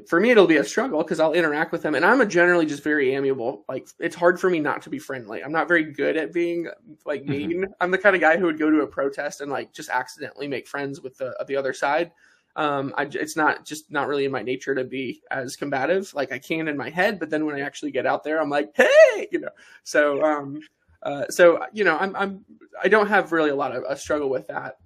for 0.08 0.20
me 0.20 0.32
it'll 0.32 0.47
be 0.47 0.58
a 0.58 0.64
struggle 0.64 1.04
because 1.04 1.20
I'll 1.20 1.34
interact 1.34 1.72
with 1.72 1.84
them 1.84 1.95
and 1.95 2.04
I'm 2.04 2.22
a 2.22 2.26
generally 2.26 2.66
just 2.66 2.84
very 2.84 3.14
amiable. 3.14 3.64
Like 3.70 3.88
it's 3.99 4.16
hard 4.16 4.39
for 4.39 4.49
me 4.49 4.60
not 4.60 4.82
to 4.82 4.89
be 4.89 4.97
friendly. 4.97 5.43
I'm 5.43 5.52
not 5.52 5.68
very 5.68 5.84
good 5.84 6.18
at 6.18 6.34
being 6.34 6.68
like 7.06 7.22
Mm-hmm. 7.22 7.30
mean. 7.30 7.66
I'm 7.80 7.91
the 7.91 7.99
kind 7.99 8.16
of 8.16 8.22
guy 8.22 8.38
who 8.38 8.45
would 8.45 8.58
go 8.58 8.72
to 8.72 8.82
a 8.82 8.88
protest 8.88 9.41
and 9.41 9.52
like 9.52 9.74
just 9.74 9.89
accidentally 9.89 10.47
make 10.47 10.68
friends 10.68 11.02
with 11.02 11.18
the 11.18 11.36
the 11.47 11.56
other 11.56 11.72
side. 11.72 12.12
Um, 12.56 12.93
I, 12.97 13.04
it's 13.04 13.38
not 13.38 13.64
just 13.64 13.91
not 13.91 14.08
really 14.08 14.26
in 14.26 14.32
my 14.32 14.41
nature 14.41 14.74
to 14.74 14.84
be 14.84 15.22
as 15.30 15.56
combative. 15.56 16.14
Like 16.16 16.32
I 16.34 16.39
can 16.39 16.68
in 16.68 16.76
my 16.76 16.89
head, 16.89 17.20
but 17.20 17.30
then 17.30 17.45
when 17.45 17.56
I 17.56 17.62
actually 17.62 17.91
get 17.91 18.06
out 18.06 18.24
there, 18.24 18.41
I'm 18.41 18.49
like, 18.49 18.72
hey, 18.76 19.28
you 19.32 19.39
know. 19.39 19.52
So 19.84 20.24
um, 20.24 20.62
uh, 21.04 21.28
so 21.30 21.64
you 21.72 21.84
know, 21.84 21.97
I'm 21.97 22.16
I'm 22.16 22.43
I 22.82 22.88
don't 22.88 23.08
have 23.08 23.32
really 23.32 23.52
a 23.52 23.56
lot 23.56 23.76
of 23.76 23.84
a 23.88 23.95
struggle 23.95 24.30
with 24.30 24.47
that. 24.47 24.78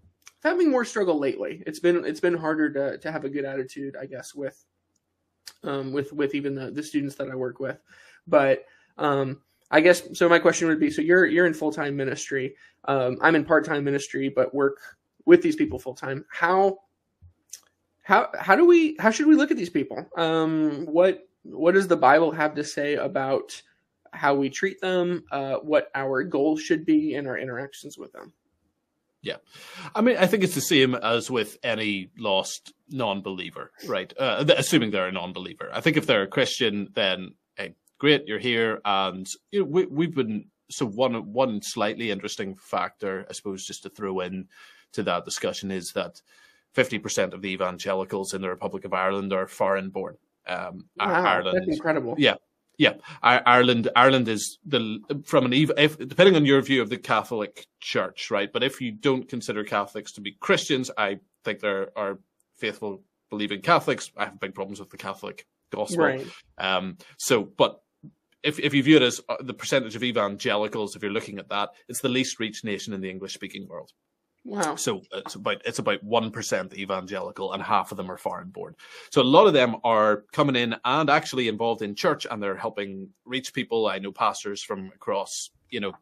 Having 0.45 0.69
more 0.69 0.85
struggle 0.85 1.17
lately. 1.17 1.63
It's 1.65 1.79
been 1.79 2.05
it's 2.05 2.19
been 2.19 2.35
harder 2.35 2.71
to 2.71 2.99
to 2.99 3.11
have 3.11 3.25
a 3.25 3.29
good 3.29 3.45
attitude, 3.45 3.95
I 3.99 4.05
guess, 4.05 4.35
with 4.35 4.63
um, 5.63 5.91
with 5.91 6.13
with 6.13 6.35
even 6.35 6.53
the, 6.53 6.69
the 6.69 6.83
students 6.83 7.15
that 7.15 7.31
I 7.31 7.35
work 7.35 7.59
with. 7.59 7.79
But 8.27 8.65
um, 8.99 9.41
I 9.71 9.81
guess 9.81 10.07
so. 10.15 10.29
My 10.29 10.37
question 10.37 10.67
would 10.67 10.79
be: 10.79 10.91
so 10.91 11.01
you're 11.01 11.25
you're 11.25 11.47
in 11.47 11.55
full 11.55 11.71
time 11.71 11.95
ministry. 11.95 12.55
Um, 12.83 13.17
I'm 13.23 13.33
in 13.33 13.43
part 13.43 13.65
time 13.65 13.83
ministry, 13.83 14.29
but 14.29 14.53
work 14.53 14.77
with 15.25 15.41
these 15.41 15.55
people 15.55 15.79
full 15.79 15.95
time. 15.95 16.23
How 16.29 16.77
how 18.03 18.29
how 18.39 18.55
do 18.55 18.67
we 18.67 18.95
how 18.99 19.09
should 19.09 19.25
we 19.25 19.35
look 19.35 19.49
at 19.49 19.57
these 19.57 19.71
people? 19.71 20.07
Um, 20.15 20.85
what 20.85 21.27
what 21.41 21.73
does 21.73 21.87
the 21.87 21.97
Bible 21.97 22.31
have 22.31 22.53
to 22.53 22.63
say 22.63 22.97
about 22.97 23.59
how 24.13 24.35
we 24.35 24.51
treat 24.51 24.79
them? 24.79 25.23
Uh, 25.31 25.55
what 25.55 25.89
our 25.95 26.21
goals 26.21 26.61
should 26.61 26.85
be 26.85 27.15
in 27.15 27.25
our 27.25 27.39
interactions 27.39 27.97
with 27.97 28.11
them? 28.11 28.31
Yeah. 29.25 29.37
I 29.95 30.01
mean, 30.01 30.17
I 30.17 30.27
think 30.27 30.43
it's 30.43 30.53
the 30.53 30.61
same 30.61 30.93
as 30.93 31.31
with 31.31 31.57
any 31.63 32.11
lost 32.17 32.73
non 32.89 33.21
believer, 33.23 33.71
right? 33.87 34.13
Uh, 34.17 34.45
assuming 34.55 34.91
they're 34.91 35.07
a 35.07 35.11
non 35.11 35.33
believer. 35.33 35.69
I 35.73 35.81
think 35.81 35.97
if 35.97 36.05
they're 36.05 36.21
a 36.21 36.27
Christian, 36.27 36.89
then 36.93 37.33
hey, 37.55 37.73
great, 37.97 38.27
you're 38.27 38.39
here. 38.39 38.81
And 38.85 39.27
you 39.51 39.61
know, 39.61 39.65
we, 39.65 39.85
we've 39.87 40.13
been, 40.13 40.45
so 40.69 40.85
one, 40.85 41.33
one 41.33 41.59
slightly 41.63 42.11
interesting 42.11 42.55
factor, 42.55 43.25
I 43.27 43.33
suppose, 43.33 43.65
just 43.65 43.81
to 43.83 43.89
throw 43.89 44.19
in 44.19 44.47
to 44.93 45.01
that 45.03 45.25
discussion 45.25 45.71
is 45.71 45.91
that 45.93 46.21
50% 46.75 47.33
of 47.33 47.41
the 47.41 47.49
evangelicals 47.49 48.35
in 48.35 48.43
the 48.43 48.49
Republic 48.49 48.85
of 48.85 48.93
Ireland 48.93 49.33
are 49.33 49.47
foreign 49.47 49.89
born. 49.89 50.17
Um, 50.47 50.85
Wow, 50.97 51.23
Ireland, 51.25 51.57
that's 51.61 51.77
incredible. 51.77 52.13
Yeah. 52.19 52.35
Yeah, 52.77 52.93
Ireland. 53.21 53.89
Ireland 53.95 54.27
is 54.27 54.59
the 54.65 54.99
from 55.25 55.45
an 55.45 55.53
if 55.53 55.97
depending 55.97 56.35
on 56.35 56.45
your 56.45 56.61
view 56.61 56.81
of 56.81 56.89
the 56.89 56.97
Catholic 56.97 57.67
Church, 57.79 58.29
right? 58.31 58.51
But 58.51 58.63
if 58.63 58.81
you 58.81 58.91
don't 58.91 59.27
consider 59.27 59.63
Catholics 59.63 60.13
to 60.13 60.21
be 60.21 60.33
Christians, 60.39 60.91
I 60.97 61.19
think 61.43 61.59
there 61.59 61.89
are 61.95 62.19
faithful 62.57 63.03
believing 63.29 63.61
Catholics. 63.61 64.11
I 64.17 64.25
have 64.25 64.39
big 64.39 64.55
problems 64.55 64.79
with 64.79 64.89
the 64.89 64.97
Catholic 64.97 65.45
gospel. 65.71 66.05
Right. 66.05 66.27
Um. 66.57 66.97
So, 67.17 67.43
but 67.43 67.81
if 68.43 68.59
if 68.59 68.73
you 68.73 68.83
view 68.83 68.97
it 68.97 69.03
as 69.03 69.21
uh, 69.27 69.37
the 69.41 69.53
percentage 69.53 69.95
of 69.95 70.03
evangelicals, 70.03 70.95
if 70.95 71.01
you're 71.01 71.11
looking 71.11 71.39
at 71.39 71.49
that, 71.49 71.69
it's 71.87 72.01
the 72.01 72.09
least 72.09 72.39
reached 72.39 72.63
nation 72.63 72.93
in 72.93 73.01
the 73.01 73.09
English 73.09 73.33
speaking 73.33 73.67
world. 73.67 73.91
Wow. 74.45 74.75
So 74.75 74.99
uh, 75.11 75.21
it's 75.25 75.33
about 75.33 75.61
it's 75.65 75.79
about 75.79 76.03
one 76.03 76.29
percent 76.29 76.77
evangelical, 76.77 77.53
and 77.53 77.63
half 77.63 77.91
of 77.91 77.97
them 77.97 78.11
are 78.11 78.17
foreign 78.17 78.49
born. 78.49 78.75
So 79.09 79.21
a 79.21 79.23
lot 79.23 79.47
of 79.47 79.53
them 79.53 79.77
are 79.83 80.23
coming 80.31 80.55
in 80.55 80.75
and 80.85 81.09
actually 81.09 81.47
involved 81.47 81.81
in 81.81 81.95
church, 81.95 82.27
and 82.29 82.41
they're 82.41 82.55
helping 82.55 83.09
reach 83.25 83.53
people. 83.53 83.87
I 83.87 83.97
know 83.97 84.11
pastors 84.11 84.61
from 84.61 84.91
across 84.93 85.49
you 85.71 85.79
know 85.79 85.93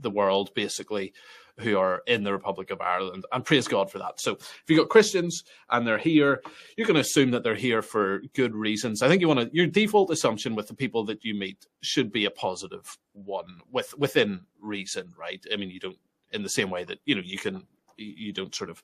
the 0.00 0.10
world, 0.10 0.54
basically, 0.54 1.12
who 1.58 1.76
are 1.76 2.00
in 2.06 2.24
the 2.24 2.32
Republic 2.32 2.70
of 2.70 2.80
Ireland, 2.80 3.26
and 3.30 3.44
praise 3.44 3.68
God 3.68 3.90
for 3.90 3.98
that. 3.98 4.20
So 4.20 4.32
if 4.32 4.62
you've 4.68 4.78
got 4.78 4.88
Christians 4.88 5.44
and 5.68 5.86
they're 5.86 5.98
here, 5.98 6.42
going 6.78 6.94
to 6.94 7.00
assume 7.00 7.30
that 7.32 7.42
they're 7.42 7.54
here 7.54 7.82
for 7.82 8.22
good 8.34 8.54
reasons. 8.54 9.02
I 9.02 9.08
think 9.08 9.20
you 9.20 9.28
want 9.28 9.40
to 9.40 9.50
your 9.54 9.66
default 9.66 10.10
assumption 10.10 10.54
with 10.54 10.66
the 10.66 10.74
people 10.74 11.04
that 11.04 11.26
you 11.26 11.34
meet 11.34 11.66
should 11.82 12.10
be 12.10 12.24
a 12.24 12.30
positive 12.30 12.96
one, 13.12 13.60
with 13.70 13.96
within 13.98 14.40
reason, 14.62 15.12
right? 15.18 15.44
I 15.52 15.56
mean, 15.56 15.68
you 15.68 15.78
don't 15.78 15.98
in 16.30 16.42
the 16.42 16.48
same 16.48 16.70
way 16.70 16.84
that 16.84 16.98
you 17.04 17.14
know 17.14 17.22
you 17.22 17.36
can 17.36 17.66
you 17.96 18.32
don't 18.32 18.54
sort 18.54 18.70
of 18.70 18.82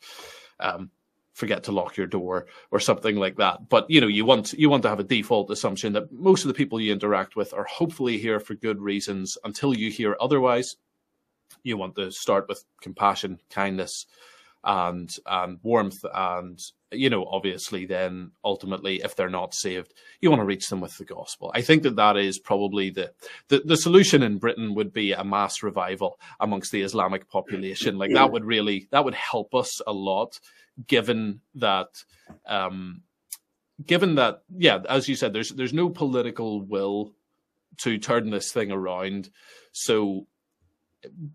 um, 0.60 0.90
forget 1.38 1.64
to 1.64 1.72
lock 1.72 1.96
your 1.96 2.06
door 2.06 2.46
or 2.70 2.80
something 2.80 3.16
like 3.16 3.36
that. 3.36 3.68
But 3.68 3.88
you 3.88 4.00
know, 4.00 4.08
you 4.08 4.24
want 4.24 4.52
you 4.54 4.68
want 4.68 4.82
to 4.82 4.88
have 4.88 5.00
a 5.00 5.04
default 5.04 5.50
assumption 5.50 5.92
that 5.92 6.12
most 6.12 6.44
of 6.44 6.48
the 6.48 6.54
people 6.54 6.80
you 6.80 6.92
interact 6.92 7.36
with 7.36 7.54
are 7.54 7.64
hopefully 7.64 8.18
here 8.18 8.40
for 8.40 8.54
good 8.54 8.80
reasons. 8.80 9.38
Until 9.44 9.74
you 9.74 9.90
hear 9.90 10.16
otherwise, 10.20 10.76
you 11.62 11.76
want 11.76 11.94
to 11.96 12.10
start 12.10 12.46
with 12.48 12.64
compassion, 12.82 13.38
kindness, 13.50 14.06
and 14.64 15.14
and 15.26 15.58
warmth, 15.62 16.04
and 16.14 16.60
you 16.90 17.10
know, 17.10 17.26
obviously, 17.26 17.86
then 17.86 18.32
ultimately, 18.44 19.02
if 19.04 19.14
they're 19.14 19.28
not 19.28 19.54
saved, 19.54 19.92
you 20.20 20.30
want 20.30 20.40
to 20.40 20.46
reach 20.46 20.68
them 20.68 20.80
with 20.80 20.96
the 20.96 21.04
gospel. 21.04 21.52
I 21.54 21.60
think 21.60 21.82
that 21.82 21.96
that 21.96 22.16
is 22.16 22.38
probably 22.38 22.90
the 22.90 23.12
the, 23.48 23.62
the 23.64 23.76
solution 23.76 24.22
in 24.22 24.38
Britain 24.38 24.74
would 24.74 24.92
be 24.92 25.12
a 25.12 25.24
mass 25.24 25.62
revival 25.62 26.18
amongst 26.40 26.72
the 26.72 26.82
Islamic 26.82 27.28
population. 27.28 27.98
Like 27.98 28.12
that 28.14 28.32
would 28.32 28.44
really 28.44 28.88
that 28.90 29.04
would 29.04 29.14
help 29.14 29.54
us 29.54 29.80
a 29.86 29.92
lot, 29.92 30.40
given 30.86 31.40
that. 31.56 32.04
Um, 32.46 33.02
given 33.86 34.16
that, 34.16 34.42
yeah, 34.56 34.80
as 34.88 35.08
you 35.08 35.14
said, 35.14 35.32
there's 35.32 35.50
there's 35.50 35.72
no 35.72 35.88
political 35.88 36.62
will 36.62 37.14
to 37.78 37.98
turn 37.98 38.30
this 38.30 38.52
thing 38.52 38.72
around. 38.72 39.30
So, 39.72 40.26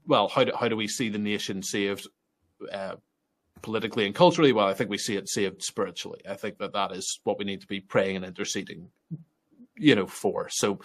well, 0.06 0.28
how 0.28 0.44
do 0.44 0.52
how 0.58 0.68
do 0.68 0.76
we 0.76 0.88
see 0.88 1.10
the 1.10 1.18
nation 1.18 1.64
saved? 1.64 2.08
Uh, 2.72 2.96
politically 3.64 4.06
and 4.06 4.14
culturally, 4.14 4.52
well, 4.52 4.68
I 4.68 4.76
think 4.76 4.92
we 4.92 5.00
see 5.00 5.16
it 5.16 5.28
saved 5.28 5.64
spiritually. 5.64 6.22
I 6.30 6.36
think 6.36 6.60
that 6.60 6.74
that 6.74 6.92
is 6.92 7.20
what 7.24 7.40
we 7.40 7.46
need 7.46 7.62
to 7.62 7.68
be 7.68 7.80
praying 7.80 8.18
and 8.18 8.26
interceding, 8.26 8.90
you 9.76 9.96
know, 9.96 10.06
for. 10.06 10.50
So, 10.50 10.80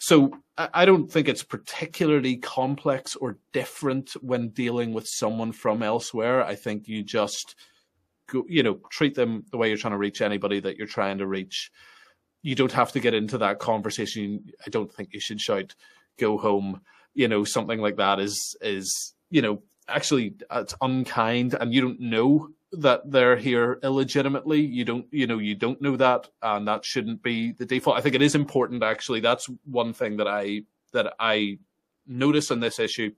so 0.00 0.32
I 0.58 0.84
don't 0.84 1.10
think 1.10 1.28
it's 1.28 1.42
particularly 1.42 2.36
complex 2.36 3.16
or 3.16 3.38
different 3.52 4.10
when 4.20 4.48
dealing 4.48 4.92
with 4.92 5.06
someone 5.06 5.52
from 5.52 5.82
elsewhere. 5.82 6.44
I 6.44 6.56
think 6.56 6.88
you 6.88 7.02
just, 7.02 7.54
go, 8.26 8.44
you 8.48 8.62
know, 8.62 8.80
treat 8.90 9.14
them 9.14 9.44
the 9.50 9.56
way 9.56 9.68
you're 9.68 9.78
trying 9.78 9.92
to 9.92 9.98
reach 9.98 10.20
anybody 10.20 10.60
that 10.60 10.76
you're 10.76 10.86
trying 10.86 11.18
to 11.18 11.26
reach. 11.26 11.70
You 12.42 12.54
don't 12.54 12.72
have 12.72 12.92
to 12.92 13.00
get 13.00 13.14
into 13.14 13.38
that 13.38 13.58
conversation. 13.60 14.50
I 14.66 14.70
don't 14.70 14.92
think 14.92 15.14
you 15.14 15.20
should 15.20 15.40
shout, 15.40 15.74
"Go 16.18 16.36
home." 16.36 16.82
You 17.14 17.28
know, 17.28 17.44
something 17.44 17.80
like 17.80 17.96
that 17.96 18.20
is 18.20 18.54
is 18.60 19.14
you 19.30 19.40
know 19.40 19.62
actually 19.88 20.34
it's 20.50 20.74
unkind 20.80 21.54
and 21.54 21.72
you 21.72 21.80
don't 21.80 22.00
know 22.00 22.48
that 22.72 23.08
they're 23.10 23.36
here 23.36 23.78
illegitimately. 23.82 24.60
You 24.60 24.84
don't 24.84 25.06
you 25.10 25.26
know 25.26 25.38
you 25.38 25.54
don't 25.54 25.80
know 25.80 25.96
that 25.96 26.28
and 26.42 26.66
that 26.68 26.84
shouldn't 26.84 27.22
be 27.22 27.52
the 27.52 27.66
default. 27.66 27.96
I 27.96 28.00
think 28.00 28.14
it 28.14 28.22
is 28.22 28.34
important 28.34 28.82
actually. 28.82 29.20
That's 29.20 29.48
one 29.64 29.92
thing 29.92 30.16
that 30.18 30.28
i 30.28 30.62
that 30.92 31.14
i 31.18 31.58
notice 32.06 32.50
on 32.50 32.60
this 32.60 32.78
issue 32.78 33.10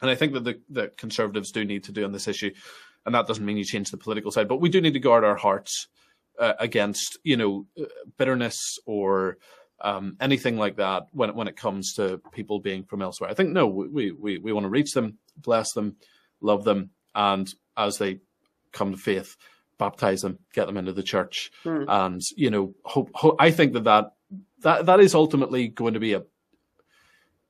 and 0.00 0.10
i 0.10 0.14
think 0.14 0.32
that 0.32 0.44
the 0.44 0.60
that 0.70 0.96
conservatives 0.96 1.52
do 1.52 1.64
need 1.64 1.84
to 1.84 1.92
do 1.92 2.04
on 2.04 2.12
this 2.12 2.26
issue 2.28 2.50
and 3.04 3.14
that 3.14 3.26
doesn't 3.26 3.44
mean 3.44 3.56
you 3.56 3.64
change 3.64 3.90
the 3.90 3.96
political 3.96 4.30
side 4.30 4.48
but 4.48 4.60
we 4.60 4.68
do 4.68 4.80
need 4.80 4.94
to 4.94 4.98
guard 4.98 5.22
our 5.22 5.36
hearts 5.36 5.86
uh, 6.38 6.54
against 6.58 7.18
you 7.22 7.36
know 7.36 7.66
bitterness 8.16 8.78
or 8.86 9.38
um, 9.80 10.16
anything 10.20 10.56
like 10.56 10.76
that 10.76 11.06
when 11.12 11.34
when 11.34 11.48
it 11.48 11.56
comes 11.56 11.94
to 11.94 12.20
people 12.32 12.60
being 12.60 12.84
from 12.84 13.02
elsewhere. 13.02 13.30
I 13.30 13.34
think 13.34 13.50
no, 13.50 13.66
we 13.66 14.10
we 14.12 14.38
we 14.38 14.52
want 14.52 14.64
to 14.64 14.70
reach 14.70 14.92
them, 14.92 15.18
bless 15.36 15.72
them, 15.72 15.96
love 16.40 16.64
them, 16.64 16.90
and 17.14 17.52
as 17.76 17.98
they 17.98 18.20
come 18.72 18.92
to 18.92 18.98
faith, 18.98 19.36
baptize 19.78 20.22
them, 20.22 20.38
get 20.54 20.66
them 20.66 20.76
into 20.76 20.92
the 20.92 21.02
church, 21.02 21.50
Hmm. 21.62 21.84
and 21.88 22.20
you 22.36 22.50
know, 22.50 22.74
hope, 22.84 23.10
hope, 23.14 23.36
I 23.38 23.50
think 23.50 23.72
that, 23.74 23.84
that 23.84 24.12
that 24.60 24.86
that 24.86 25.00
is 25.00 25.14
ultimately 25.14 25.68
going 25.68 25.94
to 25.94 26.00
be 26.00 26.14
a. 26.14 26.22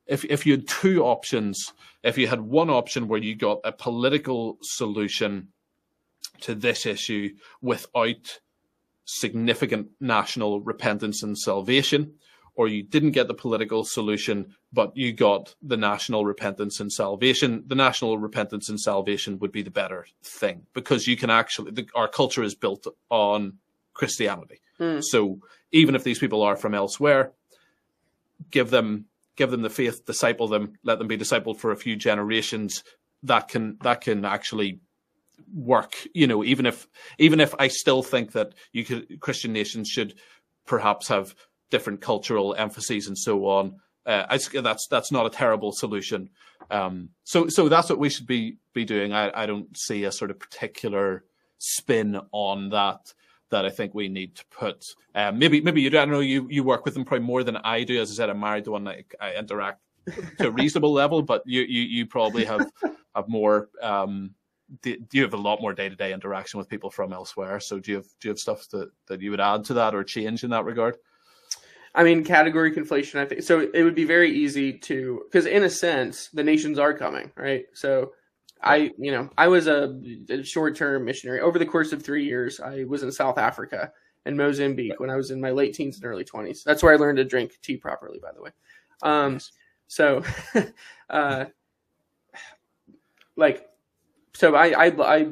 If 0.07 0.25
if 0.25 0.47
you 0.47 0.53
had 0.53 0.69
two 0.69 1.03
options, 1.05 1.73
if 2.03 2.17
you 2.19 2.29
had 2.29 2.41
one 2.41 2.71
option 2.71 3.09
where 3.09 3.21
you 3.21 3.35
got 3.35 3.61
a 3.65 3.73
political 3.73 4.59
solution 4.63 5.49
to 6.43 6.55
this 6.55 6.87
issue 6.87 7.31
without 7.61 8.41
significant 9.05 9.89
national 10.01 10.61
repentance 10.61 11.23
and 11.23 11.37
salvation, 11.39 12.15
or 12.57 12.69
you 12.69 12.83
didn't 12.83 13.13
get 13.13 13.29
the 13.29 13.35
political 13.35 13.85
solution, 13.85 14.55
but 14.73 14.97
you 14.97 15.13
got 15.13 15.55
the 15.63 15.77
national 15.77 16.25
repentance 16.25 16.81
and 16.81 16.91
salvation, 16.91 17.63
the 17.67 17.75
national 17.75 18.19
repentance 18.19 18.69
and 18.69 18.81
salvation 18.81 19.39
would 19.39 19.53
be 19.53 19.63
the 19.63 19.71
better 19.71 20.07
thing 20.23 20.67
because 20.73 21.07
you 21.07 21.17
can 21.17 21.31
actually, 21.31 21.71
the, 21.71 21.87
our 21.95 22.09
culture 22.09 22.43
is 22.43 22.55
built 22.55 22.87
on 23.11 23.59
Christianity. 23.93 24.61
Hmm. 24.79 25.01
So 25.01 25.41
even 25.71 25.95
if 25.95 26.03
these 26.03 26.19
people 26.19 26.43
are 26.43 26.57
from 26.57 26.75
elsewhere, 26.75 27.33
give 28.51 28.71
them 28.71 29.07
give 29.37 29.51
them 29.51 29.61
the 29.61 29.71
faith, 29.71 30.07
disciple 30.07 30.49
them, 30.49 30.79
let 30.83 30.99
them 30.99 31.09
be 31.09 31.19
discipled 31.19 31.59
for 31.59 31.71
a 31.71 31.77
few 31.77 31.95
generations. 31.95 32.83
That 33.23 33.49
can 33.49 33.77
that 33.83 34.01
can 34.01 34.25
actually 34.25 34.81
work 35.55 35.95
you 36.15 36.27
know 36.27 36.43
even 36.43 36.65
if 36.67 36.89
even 37.19 37.41
if 37.41 37.55
i 37.59 37.69
still 37.69 38.03
think 38.03 38.33
that 38.33 38.55
you 38.73 38.85
could 38.85 39.21
christian 39.21 39.53
nations 39.53 39.87
should 39.87 40.15
perhaps 40.65 41.09
have 41.09 41.35
different 41.71 42.01
cultural 42.01 42.55
emphases 42.55 43.07
and 43.07 43.19
so 43.19 43.47
on 43.47 43.81
uh, 44.07 44.25
I, 44.29 44.61
that's 44.61 44.87
that's 44.87 45.11
not 45.11 45.27
a 45.27 45.31
terrible 45.31 45.73
solution 45.73 46.31
um, 46.71 47.11
so 47.25 47.49
so 47.49 47.69
that's 47.69 47.91
what 47.91 47.99
we 47.99 48.09
should 48.09 48.27
be 48.27 48.59
be 48.73 48.85
doing 48.85 49.13
I, 49.13 49.43
I 49.43 49.47
don't 49.47 49.77
see 49.77 50.05
a 50.05 50.13
sort 50.13 50.31
of 50.31 50.39
particular 50.39 51.25
spin 51.59 52.21
on 52.33 52.71
that 52.71 53.13
that 53.51 53.65
I 53.65 53.71
think 53.71 53.95
we 53.95 54.09
need 54.09 54.35
to 54.37 54.45
put. 54.47 54.85
Um, 55.15 55.39
maybe 55.39 55.61
maybe 55.61 55.81
you 55.81 55.91
don't 55.91 56.11
know 56.11 56.21
you 56.21 56.47
you 56.51 56.65
work 56.65 56.85
with 56.85 56.95
them 56.95 57.05
probably 57.05 57.27
more 57.27 57.45
than 57.45 57.57
I 57.59 57.85
do. 57.85 58.01
As 58.01 58.11
I 58.11 58.15
said, 58.15 58.31
I'm 58.31 58.41
married 58.41 58.65
to 58.65 58.73
one 58.73 58.85
that 58.85 59.05
I 59.21 59.35
interact 59.35 59.81
to 60.39 60.49
a 60.49 60.51
reasonable 60.51 60.93
level, 61.03 61.23
but 61.23 61.43
you 61.47 61.63
you 61.63 61.83
you 61.83 62.07
probably 62.07 62.45
have 62.45 62.71
have 63.15 63.29
more. 63.29 63.69
Um, 63.83 64.35
do, 64.83 64.97
you 65.13 65.23
have 65.23 65.35
a 65.35 65.37
lot 65.37 65.61
more 65.61 65.73
day 65.73 65.89
to 65.89 65.95
day 65.95 66.13
interaction 66.13 66.59
with 66.59 66.69
people 66.69 66.91
from 66.91 67.13
elsewhere? 67.13 67.61
So 67.61 67.79
do 67.79 67.93
you 67.93 67.97
have 67.99 68.07
do 68.21 68.29
you 68.29 68.31
have 68.31 68.39
stuff 68.39 68.69
that 68.71 68.91
that 69.07 69.21
you 69.21 69.31
would 69.31 69.41
add 69.41 69.65
to 69.67 69.75
that 69.75 69.95
or 69.95 70.03
change 70.03 70.43
in 70.43 70.51
that 70.51 70.65
regard? 70.65 70.97
I 71.97 72.05
mean, 72.05 72.25
category 72.25 72.73
conflation. 72.73 73.19
I 73.19 73.25
think 73.25 73.43
so. 73.43 73.69
It 73.73 73.83
would 73.83 73.95
be 73.95 74.05
very 74.05 74.31
easy 74.31 74.75
to 74.81 75.23
because, 75.25 75.47
in 75.47 75.65
a 75.65 75.71
sense, 75.71 76.29
the 76.29 76.45
nations 76.45 76.79
are 76.79 76.93
coming, 76.93 77.33
right? 77.37 77.65
So, 77.73 78.13
I, 78.63 78.91
you 78.99 79.11
know, 79.11 79.31
I 79.39 79.49
was 79.49 79.67
a, 79.67 79.99
a 80.29 80.43
short 80.43 80.77
term 80.77 81.07
missionary 81.07 81.41
over 81.41 81.59
the 81.59 81.65
course 81.65 81.93
of 81.93 82.03
three 82.03 82.27
years. 82.27 82.61
I 82.61 82.85
was 82.85 83.03
in 83.03 83.11
South 83.11 83.39
Africa 83.39 83.93
and 84.27 84.37
Mozambique 84.37 84.91
right. 84.91 85.01
when 85.01 85.09
I 85.09 85.17
was 85.17 85.31
in 85.31 85.41
my 85.41 85.53
late 85.53 85.73
teens 85.73 85.97
and 85.97 86.05
early 86.05 86.23
twenties. 86.23 86.63
That's 86.65 86.83
where 86.83 86.93
I 86.93 86.97
learned 86.97 87.17
to 87.17 87.25
drink 87.25 87.53
tea 87.63 87.79
properly, 87.79 88.19
by 88.23 88.33
the 88.35 88.43
way. 88.43 88.51
Um, 89.03 89.33
nice. 89.35 89.53
so, 89.89 90.23
uh, 91.11 91.47
like, 93.37 93.67
so 94.35 94.55
I, 94.55 94.89
I, 94.89 95.17
I 95.17 95.29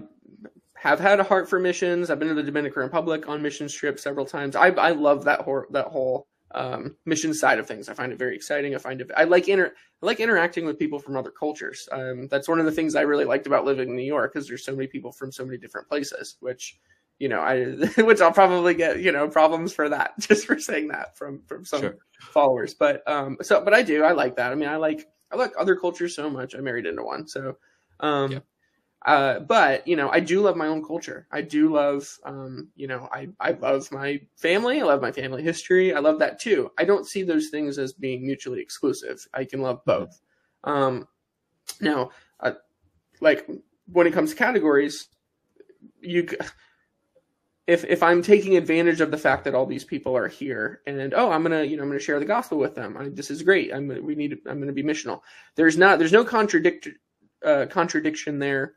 have 0.76 0.98
had 0.98 1.20
a 1.20 1.24
heart 1.24 1.50
for 1.50 1.60
missions. 1.60 2.08
I've 2.08 2.18
been 2.18 2.28
to 2.28 2.34
the 2.34 2.42
Dominican 2.42 2.82
Republic 2.82 3.28
on 3.28 3.42
mission 3.42 3.68
trips 3.68 4.02
several 4.02 4.24
times. 4.24 4.56
I, 4.56 4.68
I 4.68 4.92
love 4.92 5.24
that 5.24 5.42
whole, 5.42 5.64
that 5.70 5.88
whole 5.88 6.26
um, 6.54 6.96
mission 7.04 7.34
side 7.34 7.58
of 7.58 7.66
things. 7.66 7.88
I 7.88 7.94
find 7.94 8.12
it 8.12 8.18
very 8.18 8.34
exciting. 8.34 8.74
I 8.74 8.78
find 8.78 9.00
it. 9.00 9.10
I 9.16 9.24
like 9.24 9.48
inter. 9.48 9.72
I 10.02 10.06
like 10.06 10.20
interacting 10.20 10.64
with 10.64 10.78
people 10.78 10.98
from 10.98 11.16
other 11.16 11.30
cultures. 11.30 11.88
Um, 11.92 12.28
that's 12.28 12.48
one 12.48 12.58
of 12.58 12.64
the 12.64 12.72
things 12.72 12.94
I 12.94 13.02
really 13.02 13.24
liked 13.24 13.46
about 13.46 13.64
living 13.64 13.90
in 13.90 13.96
New 13.96 14.02
York 14.02 14.32
because 14.32 14.48
there's 14.48 14.64
so 14.64 14.74
many 14.74 14.86
people 14.86 15.12
from 15.12 15.32
so 15.32 15.44
many 15.44 15.58
different 15.58 15.88
places. 15.88 16.36
Which, 16.40 16.78
you 17.18 17.28
know, 17.28 17.40
I 17.40 17.64
which 18.02 18.20
I'll 18.20 18.32
probably 18.32 18.74
get 18.74 19.00
you 19.00 19.12
know 19.12 19.28
problems 19.28 19.72
for 19.72 19.88
that 19.88 20.12
just 20.18 20.46
for 20.46 20.58
saying 20.58 20.88
that 20.88 21.16
from 21.18 21.42
from 21.46 21.64
some 21.64 21.80
sure. 21.80 21.98
followers. 22.20 22.74
But 22.74 23.02
um, 23.10 23.36
so 23.42 23.62
but 23.62 23.74
I 23.74 23.82
do. 23.82 24.04
I 24.04 24.12
like 24.12 24.36
that. 24.36 24.52
I 24.52 24.54
mean, 24.54 24.68
I 24.68 24.76
like 24.76 25.08
I 25.32 25.36
like 25.36 25.52
other 25.58 25.76
cultures 25.76 26.14
so 26.14 26.30
much. 26.30 26.54
I 26.54 26.60
married 26.60 26.86
into 26.86 27.02
one. 27.02 27.26
So 27.26 27.56
um. 28.00 28.42
Uh, 29.04 29.40
but 29.40 29.86
you 29.86 29.96
know, 29.96 30.08
I 30.10 30.20
do 30.20 30.40
love 30.40 30.56
my 30.56 30.66
own 30.66 30.82
culture. 30.82 31.26
I 31.30 31.42
do 31.42 31.72
love, 31.72 32.08
um, 32.24 32.70
you 32.74 32.86
know, 32.86 33.08
I 33.12 33.28
I 33.38 33.52
love 33.52 33.90
my 33.92 34.20
family. 34.36 34.80
I 34.80 34.84
love 34.84 35.02
my 35.02 35.12
family 35.12 35.42
history. 35.42 35.94
I 35.94 35.98
love 35.98 36.18
that 36.20 36.40
too. 36.40 36.70
I 36.78 36.84
don't 36.84 37.06
see 37.06 37.22
those 37.22 37.50
things 37.50 37.78
as 37.78 37.92
being 37.92 38.24
mutually 38.24 38.60
exclusive. 38.60 39.26
I 39.34 39.44
can 39.44 39.60
love 39.60 39.84
both. 39.84 40.20
Um, 40.64 41.06
now, 41.80 42.10
uh, 42.40 42.52
like 43.20 43.46
when 43.92 44.06
it 44.06 44.14
comes 44.14 44.30
to 44.30 44.36
categories, 44.36 45.08
you 46.00 46.26
if 47.66 47.84
if 47.84 48.02
I'm 48.02 48.22
taking 48.22 48.56
advantage 48.56 49.00
of 49.00 49.10
the 49.10 49.18
fact 49.18 49.44
that 49.44 49.54
all 49.54 49.66
these 49.66 49.84
people 49.84 50.16
are 50.16 50.28
here 50.28 50.82
and 50.86 51.14
oh 51.14 51.30
I'm 51.30 51.42
gonna 51.42 51.62
you 51.62 51.76
know 51.76 51.82
I'm 51.82 51.88
gonna 51.88 52.00
share 52.00 52.18
the 52.18 52.26
gospel 52.26 52.58
with 52.58 52.74
them 52.74 52.96
I, 52.96 53.08
this 53.08 53.30
is 53.30 53.42
great 53.42 53.72
I'm 53.72 53.88
we 54.04 54.14
need 54.14 54.36
I'm 54.46 54.60
gonna 54.60 54.72
be 54.72 54.82
missional 54.82 55.20
there's 55.54 55.78
not 55.78 55.98
there's 55.98 56.12
no 56.12 56.24
contradict 56.24 56.88
uh, 57.44 57.66
contradiction 57.70 58.38
there 58.38 58.74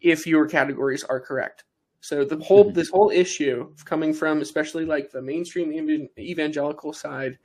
if 0.00 0.26
your 0.26 0.46
categories 0.46 1.04
are 1.04 1.20
correct. 1.20 1.64
So 2.00 2.24
the 2.24 2.42
whole 2.42 2.64
mm-hmm. 2.64 2.74
this 2.74 2.88
whole 2.88 3.10
issue 3.10 3.74
coming 3.84 4.14
from 4.14 4.40
especially 4.40 4.86
like 4.86 5.10
the 5.10 5.22
mainstream 5.22 6.08
evangelical 6.18 6.92
side 6.92 7.38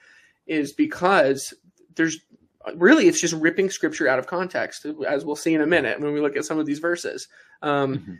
is 0.47 0.71
because 0.71 1.53
there's 1.95 2.19
really 2.75 3.07
it's 3.07 3.21
just 3.21 3.33
ripping 3.33 3.69
scripture 3.69 4.07
out 4.07 4.19
of 4.19 4.27
context 4.27 4.85
as 5.07 5.25
we'll 5.25 5.35
see 5.35 5.53
in 5.53 5.61
a 5.61 5.67
minute 5.67 5.99
when 5.99 6.13
we 6.13 6.21
look 6.21 6.37
at 6.37 6.45
some 6.45 6.59
of 6.59 6.65
these 6.65 6.79
verses. 6.79 7.27
Um, 7.61 7.97
mm-hmm. 7.97 8.13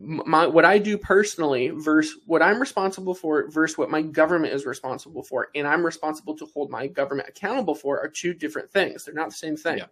My, 0.00 0.46
what 0.46 0.64
I 0.64 0.78
do 0.78 0.96
personally 0.96 1.70
versus 1.70 2.20
what 2.26 2.40
I'm 2.40 2.60
responsible 2.60 3.14
for 3.14 3.50
versus 3.50 3.76
what 3.76 3.90
my 3.90 4.00
government 4.00 4.54
is 4.54 4.64
responsible 4.64 5.24
for, 5.24 5.48
and 5.56 5.66
I'm 5.66 5.84
responsible 5.84 6.36
to 6.36 6.46
hold 6.46 6.70
my 6.70 6.86
government 6.86 7.28
accountable 7.28 7.74
for 7.74 7.98
are 7.98 8.08
two 8.08 8.32
different 8.32 8.70
things. 8.70 9.04
They're 9.04 9.14
not 9.14 9.30
the 9.30 9.34
same 9.34 9.56
thing. 9.56 9.78
Yeah. 9.78 9.86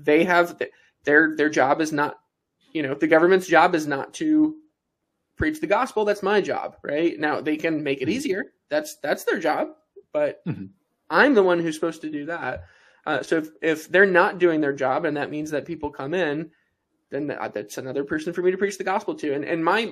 They 0.00 0.24
have 0.24 0.60
their 1.04 1.36
their 1.36 1.48
job 1.48 1.80
is 1.80 1.92
not 1.92 2.18
you 2.76 2.82
know, 2.82 2.94
the 2.94 3.06
government's 3.06 3.46
job 3.46 3.74
is 3.74 3.86
not 3.86 4.12
to 4.14 4.56
preach 5.38 5.62
the 5.62 5.66
gospel. 5.66 6.04
That's 6.04 6.22
my 6.22 6.42
job, 6.42 6.76
right? 6.82 7.18
Now 7.18 7.40
they 7.40 7.56
can 7.56 7.82
make 7.82 8.02
it 8.02 8.04
mm-hmm. 8.04 8.12
easier. 8.12 8.44
That's 8.68 8.96
that's 8.96 9.24
their 9.24 9.38
job, 9.38 9.68
but 10.12 10.44
mm-hmm. 10.44 10.66
I'm 11.08 11.32
the 11.32 11.42
one 11.42 11.58
who's 11.58 11.74
supposed 11.74 12.02
to 12.02 12.10
do 12.10 12.26
that. 12.26 12.64
Uh, 13.06 13.22
so 13.22 13.38
if, 13.38 13.48
if 13.62 13.88
they're 13.88 14.04
not 14.04 14.38
doing 14.38 14.60
their 14.60 14.74
job, 14.74 15.06
and 15.06 15.16
that 15.16 15.30
means 15.30 15.50
that 15.52 15.64
people 15.64 15.88
come 15.88 16.12
in, 16.12 16.50
then 17.08 17.28
that's 17.28 17.78
another 17.78 18.04
person 18.04 18.34
for 18.34 18.42
me 18.42 18.50
to 18.50 18.58
preach 18.58 18.76
the 18.76 18.84
gospel 18.84 19.14
to. 19.14 19.32
And 19.32 19.44
and 19.44 19.64
my 19.64 19.90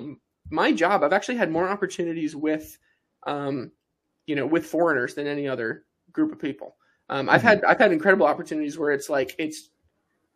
my 0.51 0.71
job, 0.71 1.03
I've 1.03 1.13
actually 1.13 1.37
had 1.37 1.49
more 1.49 1.67
opportunities 1.67 2.35
with, 2.35 2.77
um, 3.25 3.71
you 4.27 4.35
know, 4.35 4.45
with 4.45 4.67
foreigners 4.67 5.15
than 5.15 5.25
any 5.25 5.47
other 5.47 5.85
group 6.11 6.31
of 6.31 6.39
people. 6.39 6.75
Um, 7.09 7.29
I've 7.29 7.39
mm-hmm. 7.39 7.47
had 7.47 7.65
I've 7.65 7.79
had 7.79 7.91
incredible 7.91 8.27
opportunities 8.27 8.77
where 8.77 8.91
it's 8.91 9.09
like 9.09 9.33
it's, 9.39 9.71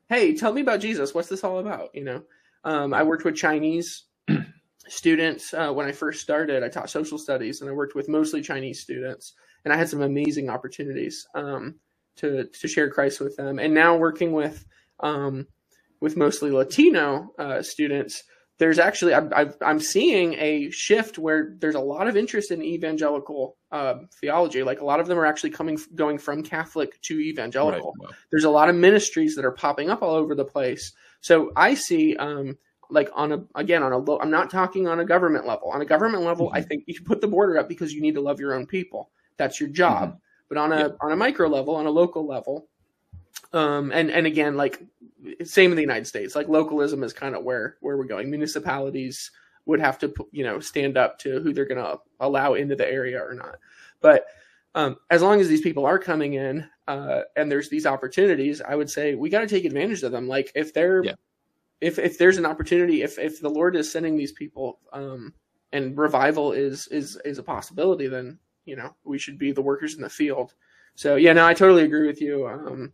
hey, 0.07 0.33
tell 0.33 0.53
me 0.53 0.61
about 0.61 0.79
Jesus. 0.79 1.13
What's 1.13 1.29
this 1.29 1.43
all 1.43 1.59
about? 1.59 1.93
You 1.93 2.05
know, 2.05 2.23
um, 2.63 2.93
I 2.93 3.03
worked 3.03 3.25
with 3.25 3.35
Chinese 3.35 4.05
students 4.87 5.53
uh, 5.53 5.71
when 5.71 5.85
I 5.85 5.91
first 5.91 6.21
started. 6.21 6.63
I 6.63 6.69
taught 6.69 6.89
social 6.89 7.17
studies, 7.17 7.61
and 7.61 7.69
I 7.69 7.73
worked 7.73 7.95
with 7.95 8.09
mostly 8.09 8.41
Chinese 8.41 8.81
students, 8.81 9.33
and 9.63 9.73
I 9.73 9.77
had 9.77 9.89
some 9.89 10.01
amazing 10.01 10.49
opportunities 10.49 11.27
um, 11.35 11.75
to 12.17 12.45
to 12.45 12.67
share 12.67 12.89
Christ 12.89 13.19
with 13.19 13.35
them. 13.37 13.59
And 13.59 13.73
now 13.73 13.97
working 13.97 14.33
with 14.33 14.65
um, 14.99 15.47
with 16.01 16.17
mostly 16.17 16.51
Latino 16.51 17.33
uh, 17.37 17.61
students, 17.61 18.23
there's 18.59 18.77
actually 18.77 19.13
i 19.13 19.45
am 19.61 19.79
seeing 19.79 20.33
a 20.33 20.69
shift 20.69 21.17
where 21.17 21.55
there's 21.59 21.75
a 21.75 21.79
lot 21.79 22.07
of 22.07 22.17
interest 22.17 22.51
in 22.51 22.61
evangelical 22.61 23.55
uh, 23.71 23.95
theology. 24.19 24.63
Like 24.63 24.81
a 24.81 24.85
lot 24.85 24.99
of 24.99 25.07
them 25.07 25.17
are 25.17 25.25
actually 25.25 25.51
coming 25.51 25.79
going 25.95 26.17
from 26.17 26.43
Catholic 26.43 27.01
to 27.03 27.19
evangelical. 27.19 27.93
Right. 28.01 28.11
There's 28.31 28.43
a 28.43 28.49
lot 28.49 28.69
of 28.69 28.75
ministries 28.75 29.35
that 29.35 29.45
are 29.45 29.51
popping 29.51 29.89
up 29.89 30.01
all 30.01 30.13
over 30.13 30.35
the 30.35 30.45
place 30.45 30.91
so 31.21 31.51
I 31.55 31.73
see, 31.73 32.15
um, 32.17 32.57
like 32.89 33.09
on 33.13 33.31
a 33.31 33.43
again 33.55 33.83
on 33.83 33.91
a 33.91 33.97
low. 33.97 34.19
I'm 34.19 34.31
not 34.31 34.49
talking 34.49 34.87
on 34.87 34.99
a 34.99 35.05
government 35.05 35.45
level. 35.45 35.69
On 35.69 35.81
a 35.81 35.85
government 35.85 36.23
level, 36.23 36.47
mm-hmm. 36.47 36.57
I 36.57 36.61
think 36.61 36.83
you 36.87 36.99
put 37.01 37.21
the 37.21 37.27
border 37.27 37.57
up 37.57 37.69
because 37.69 37.93
you 37.93 38.01
need 38.01 38.15
to 38.15 38.21
love 38.21 38.39
your 38.39 38.53
own 38.53 38.65
people. 38.65 39.11
That's 39.37 39.59
your 39.59 39.69
job. 39.69 40.09
Mm-hmm. 40.09 40.17
But 40.49 40.57
on 40.57 40.71
a 40.71 40.79
yeah. 40.79 40.87
on 41.01 41.11
a 41.11 41.15
micro 41.15 41.47
level, 41.47 41.75
on 41.75 41.85
a 41.85 41.91
local 41.91 42.25
level, 42.25 42.67
um, 43.53 43.91
and 43.91 44.09
and 44.09 44.25
again, 44.25 44.57
like 44.57 44.81
same 45.43 45.71
in 45.71 45.75
the 45.75 45.81
United 45.81 46.07
States, 46.07 46.35
like 46.35 46.47
localism 46.47 47.03
is 47.03 47.13
kind 47.13 47.35
of 47.35 47.43
where 47.43 47.77
where 47.81 47.97
we're 47.97 48.05
going. 48.05 48.29
Municipalities 48.29 49.31
would 49.65 49.79
have 49.79 49.99
to 49.99 50.13
you 50.31 50.43
know 50.43 50.59
stand 50.59 50.97
up 50.97 51.19
to 51.19 51.39
who 51.41 51.53
they're 51.53 51.65
going 51.65 51.83
to 51.83 51.99
allow 52.19 52.55
into 52.55 52.75
the 52.75 52.89
area 52.89 53.19
or 53.19 53.35
not. 53.35 53.57
But 54.01 54.25
um, 54.75 54.97
as 55.09 55.21
long 55.21 55.39
as 55.39 55.47
these 55.47 55.61
people 55.61 55.85
are 55.85 55.99
coming 55.99 56.33
in 56.33 56.67
uh, 56.89 57.21
and 57.35 57.51
there's 57.51 57.69
these 57.69 57.85
opportunities, 57.85 58.61
I 58.61 58.75
would 58.75 58.89
say 58.89 59.13
we 59.13 59.29
got 59.29 59.41
to 59.41 59.47
take 59.47 59.63
advantage 59.63 60.01
of 60.01 60.11
them. 60.11 60.27
Like 60.27 60.51
if 60.55 60.73
they're, 60.73 61.03
yeah. 61.03 61.13
if 61.81 61.99
if 61.99 62.17
there's 62.17 62.37
an 62.37 62.47
opportunity, 62.47 63.03
if 63.03 63.19
if 63.19 63.39
the 63.39 63.49
Lord 63.49 63.75
is 63.75 63.91
sending 63.91 64.17
these 64.17 64.31
people, 64.31 64.79
um, 64.91 65.35
and 65.71 65.95
revival 65.95 66.51
is 66.51 66.87
is 66.87 67.15
is 67.23 67.37
a 67.37 67.43
possibility, 67.43 68.07
then 68.07 68.39
you 68.65 68.75
know 68.75 68.95
we 69.03 69.19
should 69.19 69.37
be 69.37 69.51
the 69.51 69.61
workers 69.61 69.93
in 69.93 70.01
the 70.01 70.09
field. 70.09 70.55
So 70.95 71.15
yeah, 71.15 71.33
no, 71.33 71.45
I 71.45 71.53
totally 71.53 71.83
agree 71.83 72.07
with 72.07 72.21
you. 72.21 72.47
Um, 72.47 72.91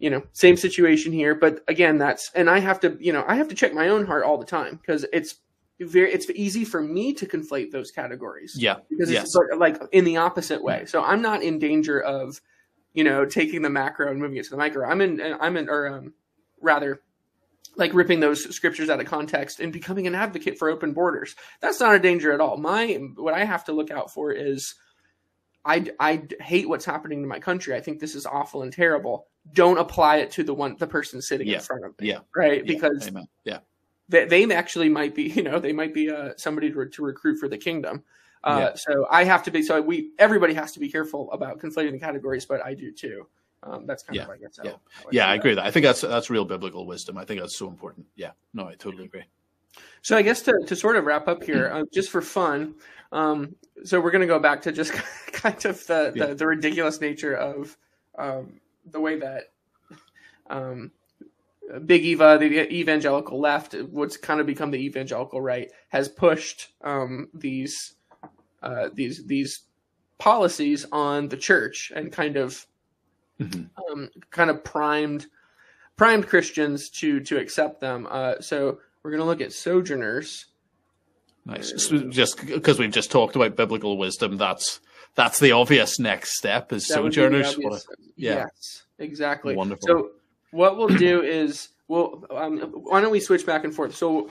you 0.00 0.10
know, 0.10 0.24
same 0.32 0.56
situation 0.56 1.12
here, 1.12 1.36
but 1.36 1.60
again, 1.68 1.98
that's 1.98 2.32
and 2.34 2.50
I 2.50 2.58
have 2.58 2.80
to, 2.80 2.98
you 3.00 3.12
know, 3.12 3.24
I 3.28 3.36
have 3.36 3.48
to 3.48 3.54
check 3.54 3.72
my 3.72 3.88
own 3.88 4.04
heart 4.04 4.24
all 4.24 4.36
the 4.36 4.44
time 4.44 4.76
because 4.76 5.06
it's 5.12 5.36
very 5.78 6.12
it's 6.12 6.28
easy 6.30 6.64
for 6.64 6.82
me 6.82 7.14
to 7.14 7.24
conflate 7.24 7.70
those 7.70 7.92
categories. 7.92 8.56
Yeah. 8.58 8.78
Because 8.90 9.10
it's 9.10 9.34
yes. 9.34 9.58
like 9.58 9.80
in 9.92 10.04
the 10.04 10.16
opposite 10.16 10.62
way. 10.62 10.86
So 10.86 11.04
I'm 11.04 11.22
not 11.22 11.42
in 11.42 11.60
danger 11.60 12.00
of, 12.00 12.40
you 12.96 13.04
know, 13.04 13.24
taking 13.24 13.62
the 13.62 13.70
macro 13.70 14.10
and 14.10 14.18
moving 14.18 14.38
it 14.38 14.44
to 14.44 14.50
the 14.50 14.56
micro. 14.56 14.88
I'm 14.88 15.00
in 15.00 15.20
I'm 15.40 15.56
in 15.56 15.68
or 15.68 15.86
um, 15.86 16.14
rather 16.60 17.02
like 17.76 17.92
ripping 17.92 18.20
those 18.20 18.54
scriptures 18.54 18.88
out 18.88 19.00
of 19.00 19.06
context 19.06 19.60
and 19.60 19.72
becoming 19.72 20.06
an 20.06 20.14
advocate 20.14 20.58
for 20.58 20.70
open 20.70 20.94
borders. 20.94 21.36
That's 21.60 21.78
not 21.78 21.94
a 21.94 21.98
danger 21.98 22.32
at 22.32 22.40
all. 22.40 22.56
My 22.56 22.94
what 23.16 23.34
I 23.34 23.44
have 23.44 23.64
to 23.66 23.72
look 23.72 23.90
out 23.90 24.10
for 24.10 24.32
is 24.32 24.74
I, 25.64 25.86
I 26.00 26.22
hate 26.40 26.68
what's 26.68 26.84
happening 26.84 27.22
to 27.22 27.28
my 27.28 27.38
country. 27.38 27.74
I 27.74 27.80
think 27.80 28.00
this 28.00 28.14
is 28.14 28.24
awful 28.24 28.62
and 28.62 28.72
terrible. 28.72 29.26
Don't 29.52 29.78
apply 29.78 30.16
it 30.18 30.30
to 30.32 30.44
the 30.44 30.54
one 30.54 30.76
the 30.78 30.86
person 30.86 31.20
sitting 31.20 31.48
yeah. 31.48 31.56
in 31.56 31.60
front 31.60 31.84
of 31.84 32.00
me. 32.00 32.08
Yeah. 32.08 32.20
Right. 32.34 32.64
Yeah. 32.64 32.72
Because 32.72 33.06
Amen. 33.06 33.26
yeah 33.44 33.58
they, 34.08 34.24
they 34.26 34.54
actually 34.54 34.88
might 34.88 35.14
be, 35.14 35.22
you 35.28 35.42
know, 35.42 35.58
they 35.58 35.72
might 35.72 35.94
be 35.94 36.10
uh, 36.10 36.30
somebody 36.36 36.70
to, 36.72 36.86
to 36.86 37.04
recruit 37.04 37.38
for 37.38 37.48
the 37.48 37.58
kingdom. 37.58 38.04
Uh, 38.44 38.58
yeah. 38.60 38.74
So 38.76 39.06
I 39.10 39.24
have 39.24 39.42
to 39.44 39.50
be. 39.50 39.62
So 39.62 39.80
we 39.80 40.10
everybody 40.18 40.54
has 40.54 40.72
to 40.72 40.80
be 40.80 40.88
careful 40.88 41.30
about 41.32 41.58
conflating 41.58 41.92
the 41.92 41.98
categories, 41.98 42.44
but 42.44 42.64
I 42.64 42.74
do 42.74 42.92
too. 42.92 43.26
Um, 43.62 43.86
that's 43.86 44.02
kind 44.02 44.16
yeah. 44.16 44.22
of 44.24 44.30
I 44.30 44.36
guess. 44.36 44.58
Yeah, 44.62 44.70
how, 44.70 44.80
how 45.02 45.08
yeah, 45.10 45.28
I, 45.28 45.34
agree. 45.34 45.54
That. 45.54 45.64
I 45.64 45.70
think 45.70 45.84
that's 45.84 46.02
that's 46.02 46.30
real 46.30 46.44
biblical 46.44 46.86
wisdom. 46.86 47.18
I 47.18 47.24
think 47.24 47.40
that's 47.40 47.56
so 47.56 47.68
important. 47.68 48.06
Yeah, 48.14 48.30
no, 48.54 48.68
I 48.68 48.74
totally 48.74 49.04
agree. 49.04 49.24
So 50.02 50.16
I 50.16 50.22
guess 50.22 50.42
to, 50.42 50.56
to 50.66 50.76
sort 50.76 50.96
of 50.96 51.04
wrap 51.04 51.26
up 51.28 51.42
here, 51.42 51.68
uh, 51.72 51.82
just 51.92 52.10
for 52.10 52.22
fun, 52.22 52.76
um, 53.12 53.56
so 53.84 54.00
we're 54.00 54.10
going 54.10 54.20
to 54.20 54.26
go 54.26 54.38
back 54.38 54.62
to 54.62 54.72
just 54.72 54.92
kind 55.32 55.64
of 55.64 55.84
the, 55.86 56.12
yeah. 56.14 56.26
the, 56.26 56.34
the, 56.34 56.46
ridiculous 56.46 57.00
nature 57.00 57.34
of 57.34 57.76
um, 58.16 58.60
the 58.88 59.00
way 59.00 59.18
that 59.18 59.50
um, 60.48 60.92
Big 61.84 62.04
Eva, 62.04 62.38
the 62.38 62.72
evangelical 62.72 63.40
left, 63.40 63.74
what's 63.74 64.16
kind 64.16 64.40
of 64.40 64.46
become 64.46 64.70
the 64.70 64.78
evangelical 64.78 65.40
right, 65.40 65.70
has 65.88 66.08
pushed 66.08 66.68
um, 66.82 67.28
these 67.34 67.95
uh, 68.62 68.88
these 68.92 69.24
these 69.26 69.62
policies 70.18 70.86
on 70.92 71.28
the 71.28 71.36
church 71.36 71.92
and 71.94 72.12
kind 72.12 72.36
of 72.36 72.66
mm-hmm. 73.40 73.64
um, 73.92 74.10
kind 74.30 74.50
of 74.50 74.64
primed 74.64 75.26
primed 75.96 76.26
Christians 76.26 76.90
to 76.90 77.20
to 77.20 77.38
accept 77.38 77.80
them. 77.80 78.06
Uh, 78.10 78.40
so 78.40 78.78
we're 79.02 79.10
going 79.10 79.20
to 79.20 79.26
look 79.26 79.40
at 79.40 79.52
sojourners. 79.52 80.46
Nice. 81.44 81.72
So 81.76 81.98
just 82.10 82.44
because 82.44 82.78
we've 82.78 82.90
just 82.90 83.12
talked 83.12 83.36
about 83.36 83.56
biblical 83.56 83.98
wisdom, 83.98 84.36
that's 84.36 84.80
that's 85.14 85.38
the 85.38 85.52
obvious 85.52 86.00
next 86.00 86.36
step 86.36 86.72
is 86.72 86.86
that 86.88 86.94
sojourners. 86.94 87.56
A, 87.56 87.80
yeah. 88.16 88.34
Yes, 88.34 88.82
exactly. 88.98 89.54
Wonderful. 89.54 89.86
So 89.86 90.10
what 90.50 90.76
we'll 90.76 90.88
do 90.88 91.22
is 91.22 91.68
we'll 91.88 92.24
um, 92.30 92.58
why 92.58 93.00
don't 93.00 93.12
we 93.12 93.20
switch 93.20 93.46
back 93.46 93.64
and 93.64 93.74
forth? 93.74 93.94
So 93.94 94.30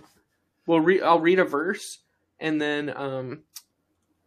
we'll 0.65 0.81
read. 0.81 1.03
I'll 1.03 1.21
read 1.21 1.39
a 1.39 1.45
verse 1.45 1.99
and 2.39 2.61
then 2.61 2.95
um, 2.95 3.43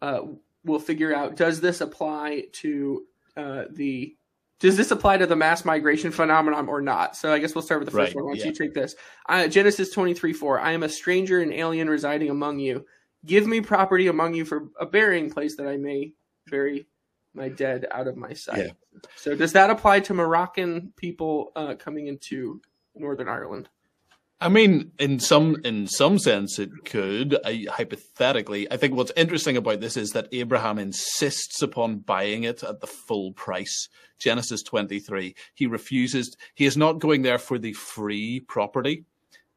uh, 0.03 0.21
we'll 0.65 0.79
figure 0.79 1.15
out 1.15 1.37
does 1.37 1.61
this 1.61 1.81
apply 1.81 2.45
to 2.53 3.05
uh, 3.37 3.65
the 3.71 4.15
does 4.61 4.77
this 4.77 4.91
apply 4.91 5.19
to 5.19 5.27
the 5.27 5.37
mass 5.37 5.65
migration 5.65 6.11
phenomenon 6.11 6.69
or 6.69 6.81
not? 6.81 7.15
So 7.17 7.33
I 7.33 7.39
guess 7.39 7.55
we'll 7.55 7.63
start 7.63 7.81
with 7.81 7.87
the 7.87 7.93
first 7.93 8.09
right, 8.09 8.17
one. 8.17 8.25
Why 8.25 8.31
don't 8.33 8.41
yeah. 8.41 8.47
you 8.47 8.53
take 8.53 8.75
this? 8.75 8.97
Uh, 9.29 9.47
Genesis 9.47 9.91
23 9.91 10.33
4. 10.33 10.61
I 10.61 10.73
am 10.73 10.83
a 10.83 10.89
stranger 10.89 11.41
and 11.41 11.53
alien 11.53 11.89
residing 11.89 12.31
among 12.31 12.59
you. 12.59 12.85
Give 13.25 13.47
me 13.47 13.61
property 13.61 14.09
among 14.09 14.35
you 14.35 14.45
for 14.45 14.69
a 14.81 14.87
burying 14.87 15.31
place 15.31 15.57
that 15.57 15.69
I 15.69 15.77
may 15.77 16.13
bury 16.49 16.89
my 17.35 17.49
dead 17.49 17.87
out 17.93 18.09
of 18.09 18.17
my 18.17 18.33
sight. 18.33 18.59
Yeah. 18.59 19.01
So 19.17 19.37
does 19.37 19.53
that 19.53 19.71
apply 19.71 20.01
to 20.01 20.15
Moroccan 20.15 20.93
people 20.97 21.53
uh, 21.55 21.75
coming 21.75 22.09
into 22.09 22.61
Northern 22.97 23.29
Ireland? 23.29 23.69
I 24.41 24.49
mean, 24.49 24.93
in 25.01 25.19
some 25.19 25.57
in 25.65 25.89
some 25.89 26.19
sense, 26.19 26.61
it 26.61 26.71
could. 26.85 27.37
I, 27.45 27.67
hypothetically, 27.69 28.71
I 28.71 28.77
think 28.77 28.95
what's 28.95 29.13
interesting 29.17 29.57
about 29.57 29.81
this 29.81 29.97
is 29.97 30.13
that 30.13 30.29
Abraham 30.31 30.79
insists 30.79 31.61
upon 31.61 31.99
buying 31.99 32.45
it 32.45 32.63
at 32.63 32.81
the 32.81 32.87
full 32.87 33.33
price. 33.33 33.89
Genesis 34.21 34.63
twenty 34.63 35.01
three. 35.01 35.35
He 35.55 35.67
refuses. 35.67 36.37
He 36.55 36.67
is 36.67 36.77
not 36.77 37.01
going 37.01 37.23
there 37.23 37.39
for 37.39 37.59
the 37.59 37.73
free 37.73 38.39
property. 38.39 39.05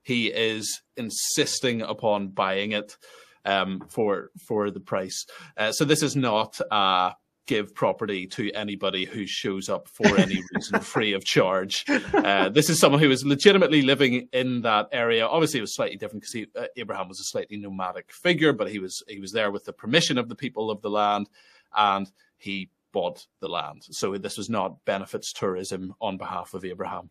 He 0.01 0.27
is 0.27 0.81
insisting 0.97 1.83
upon 1.83 2.29
buying 2.29 2.71
it 2.71 2.97
um, 3.45 3.83
for 3.87 4.31
for 4.47 4.71
the 4.71 4.79
price. 4.79 5.27
Uh, 5.57 5.71
so 5.71 5.85
this 5.85 6.01
is 6.01 6.15
not. 6.15 6.59
Uh, 6.71 7.11
give 7.47 7.73
property 7.73 8.27
to 8.27 8.51
anybody 8.51 9.05
who 9.05 9.25
shows 9.25 9.67
up 9.69 9.87
for 9.87 10.17
any 10.17 10.41
reason 10.53 10.79
free 10.81 11.13
of 11.13 11.25
charge. 11.25 11.85
Uh, 12.13 12.49
this 12.49 12.69
is 12.69 12.79
someone 12.79 13.01
who 13.01 13.09
was 13.09 13.25
legitimately 13.25 13.81
living 13.81 14.27
in 14.31 14.61
that 14.61 14.87
area. 14.91 15.25
Obviously, 15.25 15.59
it 15.59 15.61
was 15.61 15.73
slightly 15.73 15.97
different 15.97 16.23
because 16.23 16.47
uh, 16.55 16.67
Abraham 16.77 17.07
was 17.07 17.19
a 17.19 17.23
slightly 17.23 17.57
nomadic 17.57 18.11
figure, 18.11 18.53
but 18.53 18.69
he 18.69 18.79
was 18.79 19.03
he 19.07 19.19
was 19.19 19.31
there 19.31 19.51
with 19.51 19.65
the 19.65 19.73
permission 19.73 20.17
of 20.17 20.29
the 20.29 20.35
people 20.35 20.69
of 20.69 20.81
the 20.81 20.89
land, 20.89 21.29
and 21.75 22.11
he 22.37 22.69
bought 22.91 23.25
the 23.39 23.47
land. 23.47 23.83
So 23.91 24.17
this 24.17 24.37
was 24.37 24.49
not 24.49 24.83
benefits 24.85 25.33
tourism 25.33 25.93
on 26.01 26.17
behalf 26.17 26.53
of 26.53 26.65
Abraham. 26.65 27.09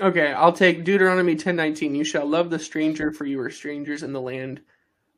Okay, 0.00 0.32
I'll 0.32 0.52
take 0.52 0.84
Deuteronomy 0.84 1.36
ten 1.36 1.56
nineteen. 1.56 1.94
You 1.94 2.04
shall 2.04 2.26
love 2.26 2.50
the 2.50 2.58
stranger, 2.58 3.12
for 3.12 3.24
you 3.24 3.40
are 3.40 3.50
strangers 3.50 4.02
in 4.02 4.12
the 4.12 4.20
land 4.20 4.60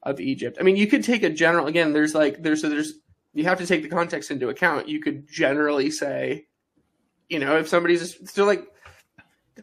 of 0.03 0.21
Egypt. 0.21 0.57
I 0.59 0.63
mean, 0.63 0.77
you 0.77 0.87
could 0.87 1.05
take 1.05 1.23
a 1.23 1.31
general. 1.31 1.67
Again, 1.67 1.93
there's 1.93 2.15
like 2.15 2.43
there's 2.43 2.63
so 2.63 2.69
there's 2.69 2.95
you 3.35 3.45
have 3.45 3.59
to 3.59 3.67
take 3.67 3.83
the 3.83 3.89
context 3.89 4.31
into 4.31 4.49
account. 4.49 4.89
You 4.89 5.01
could 5.01 5.29
generally 5.29 5.91
say, 5.91 6.47
you 7.29 7.39
know, 7.39 7.59
if 7.59 7.69
somebody's 7.69 8.17
still 8.29 8.47
like, 8.47 8.67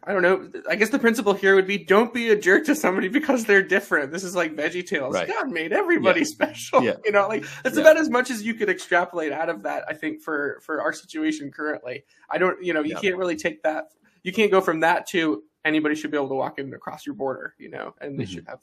I 0.03 0.13
don't 0.13 0.21
know. 0.21 0.49
I 0.69 0.75
guess 0.75 0.89
the 0.89 0.99
principle 0.99 1.33
here 1.33 1.55
would 1.55 1.65
be 1.65 1.77
don't 1.77 2.13
be 2.13 2.29
a 2.29 2.35
jerk 2.35 2.65
to 2.65 2.75
somebody 2.75 3.07
because 3.07 3.45
they're 3.45 3.63
different. 3.63 4.11
This 4.11 4.23
is 4.23 4.35
like 4.35 4.55
Veggie 4.55 4.85
Tales. 4.85 5.13
Right. 5.13 5.27
God 5.27 5.49
made 5.49 5.73
everybody 5.73 6.21
yeah. 6.21 6.25
special. 6.25 6.83
Yeah. 6.83 6.95
You 7.03 7.11
know, 7.11 7.27
like 7.27 7.45
that's 7.63 7.75
yeah. 7.75 7.81
about 7.81 7.97
as 7.97 8.09
much 8.09 8.29
as 8.29 8.43
you 8.43 8.53
could 8.53 8.69
extrapolate 8.69 9.31
out 9.31 9.49
of 9.49 9.63
that. 9.63 9.85
I 9.87 9.93
think 9.93 10.21
for 10.21 10.59
for 10.63 10.81
our 10.81 10.93
situation 10.93 11.51
currently, 11.51 12.03
I 12.29 12.37
don't. 12.37 12.63
You 12.63 12.73
know, 12.73 12.83
you 12.83 12.95
can't 12.95 13.17
really 13.17 13.35
take 13.35 13.63
that. 13.63 13.85
You 14.23 14.31
can't 14.31 14.51
go 14.51 14.61
from 14.61 14.81
that 14.81 15.07
to 15.09 15.43
anybody 15.65 15.95
should 15.95 16.11
be 16.11 16.17
able 16.17 16.29
to 16.29 16.35
walk 16.35 16.59
in 16.59 16.73
across 16.73 17.05
your 17.05 17.15
border. 17.15 17.55
You 17.57 17.69
know, 17.69 17.95
and 17.99 18.19
they 18.19 18.23
mm-hmm. 18.23 18.33
should 18.33 18.47
have, 18.47 18.59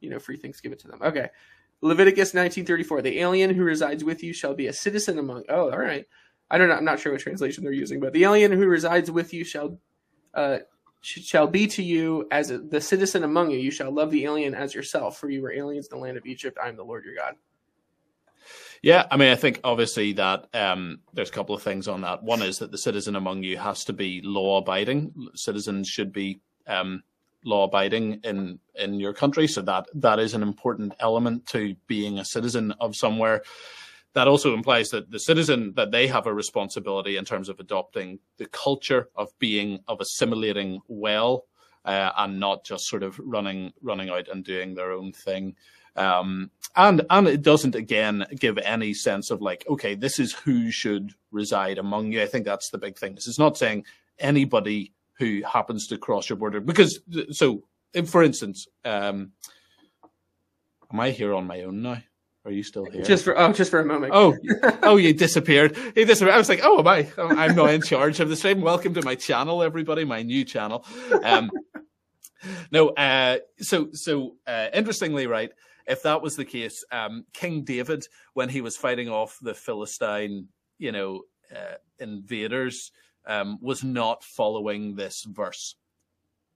you 0.00 0.10
know, 0.10 0.18
free 0.18 0.36
things 0.36 0.60
given 0.60 0.78
to 0.78 0.88
them. 0.88 1.00
Okay. 1.02 1.28
Leviticus 1.80 2.32
19:34 2.32 3.02
The 3.02 3.20
alien 3.20 3.54
who 3.54 3.62
resides 3.62 4.04
with 4.04 4.22
you 4.22 4.32
shall 4.32 4.54
be 4.54 4.66
a 4.66 4.72
citizen 4.72 5.18
among 5.18 5.44
Oh, 5.48 5.70
all 5.70 5.78
right. 5.78 6.06
I 6.50 6.58
don't 6.58 6.68
know 6.68 6.74
I'm 6.74 6.84
not 6.84 7.00
sure 7.00 7.12
what 7.12 7.20
translation 7.20 7.64
they're 7.64 7.72
using, 7.72 8.00
but 8.00 8.12
the 8.12 8.24
alien 8.24 8.52
who 8.52 8.66
resides 8.66 9.10
with 9.10 9.32
you 9.32 9.44
shall 9.44 9.78
uh, 10.34 10.58
shall 11.00 11.46
be 11.46 11.66
to 11.68 11.82
you 11.82 12.26
as 12.30 12.50
a, 12.50 12.58
the 12.58 12.80
citizen 12.80 13.24
among 13.24 13.50
you. 13.50 13.58
You 13.58 13.70
shall 13.70 13.92
love 13.92 14.10
the 14.10 14.24
alien 14.24 14.54
as 14.54 14.74
yourself, 14.74 15.18
for 15.18 15.30
you 15.30 15.42
were 15.42 15.52
aliens 15.52 15.88
in 15.90 15.98
the 15.98 16.02
land 16.02 16.16
of 16.16 16.26
Egypt. 16.26 16.58
I 16.62 16.68
am 16.68 16.76
the 16.76 16.84
Lord 16.84 17.04
your 17.04 17.14
God. 17.14 17.34
Yeah, 18.82 19.06
I 19.10 19.16
mean, 19.16 19.30
I 19.30 19.36
think 19.36 19.60
obviously 19.64 20.12
that 20.14 20.46
um, 20.54 21.00
there's 21.12 21.30
a 21.30 21.32
couple 21.32 21.54
of 21.54 21.62
things 21.62 21.88
on 21.88 22.02
that. 22.02 22.22
One 22.22 22.42
is 22.42 22.58
that 22.58 22.70
the 22.70 22.78
citizen 22.78 23.16
among 23.16 23.42
you 23.42 23.58
has 23.58 23.84
to 23.84 23.92
be 23.92 24.20
law 24.22 24.58
abiding. 24.58 25.12
Citizens 25.34 25.88
should 25.88 26.12
be 26.12 26.40
um, 26.66 27.02
law 27.44 27.64
abiding 27.64 28.20
in 28.24 28.58
in 28.74 29.00
your 29.00 29.12
country. 29.12 29.46
So 29.46 29.62
that 29.62 29.86
that 29.94 30.18
is 30.18 30.34
an 30.34 30.42
important 30.42 30.94
element 31.00 31.46
to 31.48 31.74
being 31.86 32.18
a 32.18 32.24
citizen 32.24 32.72
of 32.80 32.96
somewhere. 32.96 33.42
That 34.14 34.28
also 34.28 34.54
implies 34.54 34.90
that 34.90 35.10
the 35.10 35.20
citizen 35.20 35.74
that 35.76 35.90
they 35.90 36.06
have 36.06 36.26
a 36.26 36.34
responsibility 36.34 37.16
in 37.16 37.24
terms 37.24 37.48
of 37.48 37.60
adopting 37.60 38.18
the 38.38 38.46
culture 38.46 39.08
of 39.14 39.28
being 39.38 39.80
of 39.86 40.00
assimilating 40.00 40.80
well 40.88 41.44
uh, 41.84 42.10
and 42.16 42.40
not 42.40 42.64
just 42.64 42.88
sort 42.88 43.02
of 43.02 43.18
running 43.18 43.72
running 43.82 44.10
out 44.10 44.28
and 44.28 44.44
doing 44.44 44.74
their 44.74 44.92
own 44.92 45.12
thing. 45.12 45.54
Um, 45.96 46.50
and 46.76 47.02
and 47.10 47.26
it 47.26 47.42
doesn't 47.42 47.74
again 47.74 48.26
give 48.38 48.58
any 48.58 48.94
sense 48.94 49.30
of 49.30 49.40
like 49.42 49.64
okay 49.68 49.94
this 49.94 50.18
is 50.18 50.32
who 50.32 50.70
should 50.70 51.12
reside 51.30 51.78
among 51.78 52.12
you. 52.12 52.22
I 52.22 52.26
think 52.26 52.44
that's 52.44 52.70
the 52.70 52.78
big 52.78 52.98
thing. 52.98 53.14
This 53.14 53.26
is 53.26 53.38
not 53.38 53.56
saying 53.56 53.84
anybody 54.18 54.92
who 55.18 55.42
happens 55.42 55.86
to 55.88 55.98
cross 55.98 56.28
your 56.28 56.36
border. 56.36 56.60
Because, 56.60 57.00
so, 57.30 57.62
for 58.06 58.22
instance, 58.22 58.66
um, 58.84 59.32
am 60.92 61.00
I 61.00 61.10
here 61.10 61.34
on 61.34 61.46
my 61.46 61.62
own 61.62 61.82
now? 61.82 62.02
Are 62.44 62.52
you 62.52 62.62
still 62.62 62.86
here? 62.86 63.02
Just 63.02 63.24
for 63.24 63.38
oh, 63.38 63.52
just 63.52 63.70
for 63.70 63.80
a 63.80 63.84
moment. 63.84 64.12
Oh, 64.14 64.34
oh, 64.82 64.96
you 64.96 65.12
disappeared. 65.12 65.76
You 65.94 66.06
disappeared. 66.06 66.34
I 66.34 66.38
was 66.38 66.48
like, 66.48 66.60
oh, 66.62 66.78
am 66.78 66.86
I? 66.86 67.06
I'm 67.18 67.54
not 67.54 67.70
in 67.70 67.82
charge 67.82 68.20
of 68.20 68.30
the 68.30 68.36
stream. 68.36 68.62
Welcome 68.62 68.94
to 68.94 69.02
my 69.02 69.16
channel, 69.16 69.62
everybody. 69.62 70.04
My 70.04 70.22
new 70.22 70.44
channel. 70.44 70.86
Um, 71.22 71.50
no, 72.70 72.90
uh, 72.90 73.38
so 73.58 73.88
so 73.92 74.36
uh, 74.46 74.68
interestingly, 74.72 75.26
right? 75.26 75.50
If 75.86 76.02
that 76.04 76.22
was 76.22 76.36
the 76.36 76.44
case, 76.44 76.84
um, 76.92 77.24
King 77.34 77.64
David, 77.64 78.06
when 78.34 78.48
he 78.48 78.60
was 78.60 78.76
fighting 78.76 79.08
off 79.08 79.38
the 79.42 79.54
Philistine, 79.54 80.48
you 80.78 80.92
know, 80.92 81.22
uh, 81.54 81.74
invaders, 81.98 82.92
um, 83.28 83.58
was 83.60 83.84
not 83.84 84.24
following 84.24 84.96
this 84.96 85.24
verse. 85.24 85.76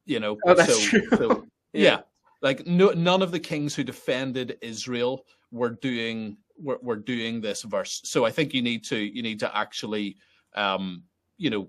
You 0.05 0.19
know, 0.19 0.37
oh, 0.47 0.55
that's 0.55 0.75
so, 0.75 0.89
true. 0.89 1.09
so 1.11 1.29
yeah. 1.73 1.83
yeah. 1.83 2.01
like 2.41 2.67
no, 2.67 2.91
none 2.91 3.23
of 3.23 3.31
the 3.31 3.39
kings 3.39 3.75
who 3.75 3.85
defended 3.85 4.59
Israel 4.63 5.25
were 5.53 5.71
doing 5.71 6.39
were, 6.59 6.79
were 6.83 6.97
doing 6.97 7.41
this 7.41 7.63
verse. 7.63 8.01
So 8.05 8.25
I 8.25 8.31
think 8.31 8.55
you 8.55 8.63
need 8.63 8.85
to 8.85 8.97
you 8.99 9.23
need 9.23 9.39
to 9.41 9.57
actually, 9.57 10.17
um, 10.55 11.05
you 11.37 11.51
know, 11.51 11.69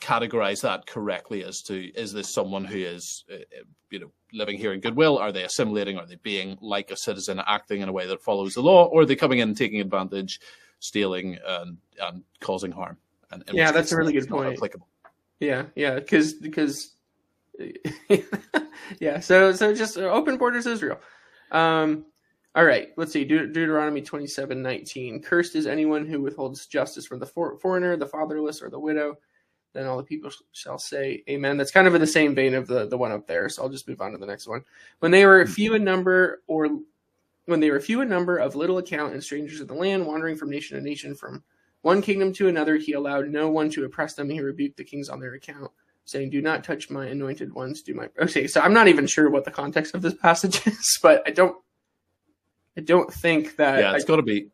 categorize 0.00 0.60
that 0.62 0.86
correctly 0.86 1.44
as 1.44 1.62
to 1.62 1.92
is 1.94 2.12
this 2.12 2.28
someone 2.28 2.64
who 2.64 2.78
is 2.78 3.24
uh, 3.30 3.36
uh, 3.36 3.64
you 3.90 3.98
know 3.98 4.10
living 4.32 4.58
here 4.58 4.72
in 4.72 4.80
goodwill 4.80 5.16
are 5.16 5.32
they 5.32 5.44
assimilating 5.44 5.96
are 5.96 6.04
they 6.04 6.16
being 6.16 6.58
like 6.60 6.90
a 6.90 6.96
citizen 6.96 7.40
acting 7.46 7.80
in 7.80 7.88
a 7.88 7.92
way 7.92 8.06
that 8.06 8.20
follows 8.20 8.54
the 8.54 8.60
law 8.60 8.86
or 8.86 9.02
are 9.02 9.06
they 9.06 9.16
coming 9.16 9.38
in 9.38 9.48
and 9.48 9.56
taking 9.56 9.80
advantage 9.80 10.40
stealing 10.80 11.38
and, 11.46 11.78
and 12.02 12.22
causing 12.40 12.72
harm 12.72 12.98
and, 13.30 13.44
and 13.46 13.56
yeah, 13.56 13.72
that's 13.72 13.92
a 13.92 13.96
really 13.96 14.12
good 14.12 14.28
point. 14.28 14.54
Applicable. 14.54 14.88
Yeah, 15.40 15.66
yeah, 15.76 15.94
because 15.94 16.34
because 16.34 16.94
yeah, 19.00 19.20
so 19.20 19.52
so 19.52 19.74
just 19.74 19.98
open 19.98 20.36
borders 20.36 20.66
Israel. 20.66 20.98
Um, 21.50 22.06
all 22.54 22.64
right, 22.64 22.88
let's 22.96 23.12
see. 23.12 23.24
De- 23.24 23.46
Deuteronomy 23.46 24.02
twenty 24.02 24.26
seven 24.26 24.62
nineteen. 24.62 25.20
Cursed 25.20 25.56
is 25.56 25.66
anyone 25.66 26.06
who 26.06 26.22
withholds 26.22 26.66
justice 26.66 27.06
from 27.06 27.18
the 27.18 27.26
for- 27.26 27.58
foreigner, 27.58 27.96
the 27.96 28.06
fatherless, 28.06 28.62
or 28.62 28.70
the 28.70 28.78
widow. 28.78 29.16
Then 29.74 29.86
all 29.86 29.98
the 29.98 30.02
people 30.02 30.30
shall 30.52 30.78
say, 30.78 31.22
Amen. 31.28 31.56
That's 31.56 31.70
kind 31.70 31.86
of 31.86 31.94
in 31.94 32.00
the 32.00 32.06
same 32.06 32.34
vein 32.34 32.54
of 32.54 32.66
the 32.66 32.86
the 32.86 32.98
one 32.98 33.12
up 33.12 33.26
there. 33.26 33.48
So 33.48 33.62
I'll 33.62 33.68
just 33.68 33.86
move 33.86 34.00
on 34.00 34.12
to 34.12 34.18
the 34.18 34.26
next 34.26 34.46
one. 34.46 34.64
When 35.00 35.10
they 35.10 35.26
were 35.26 35.46
few 35.46 35.74
in 35.74 35.84
number, 35.84 36.42
or 36.46 36.68
when 37.44 37.60
they 37.60 37.70
were 37.70 37.80
few 37.80 38.00
in 38.00 38.08
number, 38.08 38.38
of 38.38 38.56
little 38.56 38.78
account, 38.78 39.12
and 39.12 39.22
strangers 39.22 39.60
of 39.60 39.68
the 39.68 39.74
land, 39.74 40.06
wandering 40.06 40.36
from 40.36 40.50
nation 40.50 40.76
to 40.76 40.82
nation, 40.82 41.14
from 41.14 41.42
one 41.82 42.02
kingdom 42.02 42.32
to 42.34 42.48
another, 42.48 42.76
he 42.76 42.92
allowed 42.92 43.28
no 43.28 43.48
one 43.48 43.70
to 43.70 43.84
oppress 43.84 44.14
them. 44.14 44.28
He 44.28 44.40
rebuked 44.40 44.76
the 44.76 44.84
kings 44.84 45.08
on 45.08 45.20
their 45.20 45.34
account, 45.34 45.70
saying, 46.04 46.30
"Do 46.30 46.42
not 46.42 46.64
touch 46.64 46.90
my 46.90 47.06
anointed 47.06 47.52
ones. 47.52 47.82
Do 47.82 47.94
my." 47.94 48.08
Okay, 48.20 48.46
so 48.46 48.60
I'm 48.60 48.74
not 48.74 48.88
even 48.88 49.06
sure 49.06 49.30
what 49.30 49.44
the 49.44 49.50
context 49.50 49.94
of 49.94 50.02
this 50.02 50.14
passage 50.14 50.60
is, 50.66 50.98
but 51.02 51.22
I 51.26 51.30
don't, 51.30 51.56
I 52.76 52.80
don't 52.80 53.12
think 53.12 53.56
that. 53.56 53.78
Yeah, 53.78 53.94
it's 53.94 54.04
got 54.04 54.16
to 54.16 54.22
be. 54.22 54.48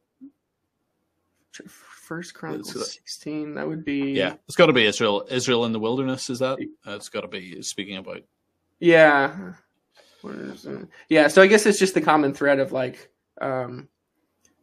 First 1.68 2.34
Chronicles 2.34 2.92
sixteen. 2.92 3.54
That 3.54 3.66
would 3.66 3.84
be 3.84 4.12
yeah. 4.12 4.34
It's 4.46 4.56
got 4.56 4.66
to 4.66 4.72
be 4.72 4.84
Israel. 4.84 5.26
Israel 5.30 5.64
in 5.64 5.72
the 5.72 5.80
wilderness. 5.80 6.28
Is 6.28 6.40
that? 6.40 6.58
Uh, 6.86 6.92
it's 6.92 7.08
got 7.08 7.22
to 7.22 7.28
be 7.28 7.62
speaking 7.62 7.96
about. 7.96 8.22
Yeah. 8.80 9.54
Yeah. 11.08 11.28
So 11.28 11.42
I 11.42 11.46
guess 11.46 11.64
it's 11.64 11.78
just 11.78 11.94
the 11.94 12.00
common 12.00 12.34
thread 12.34 12.58
of 12.58 12.72
like, 12.72 13.10
um, 13.40 13.88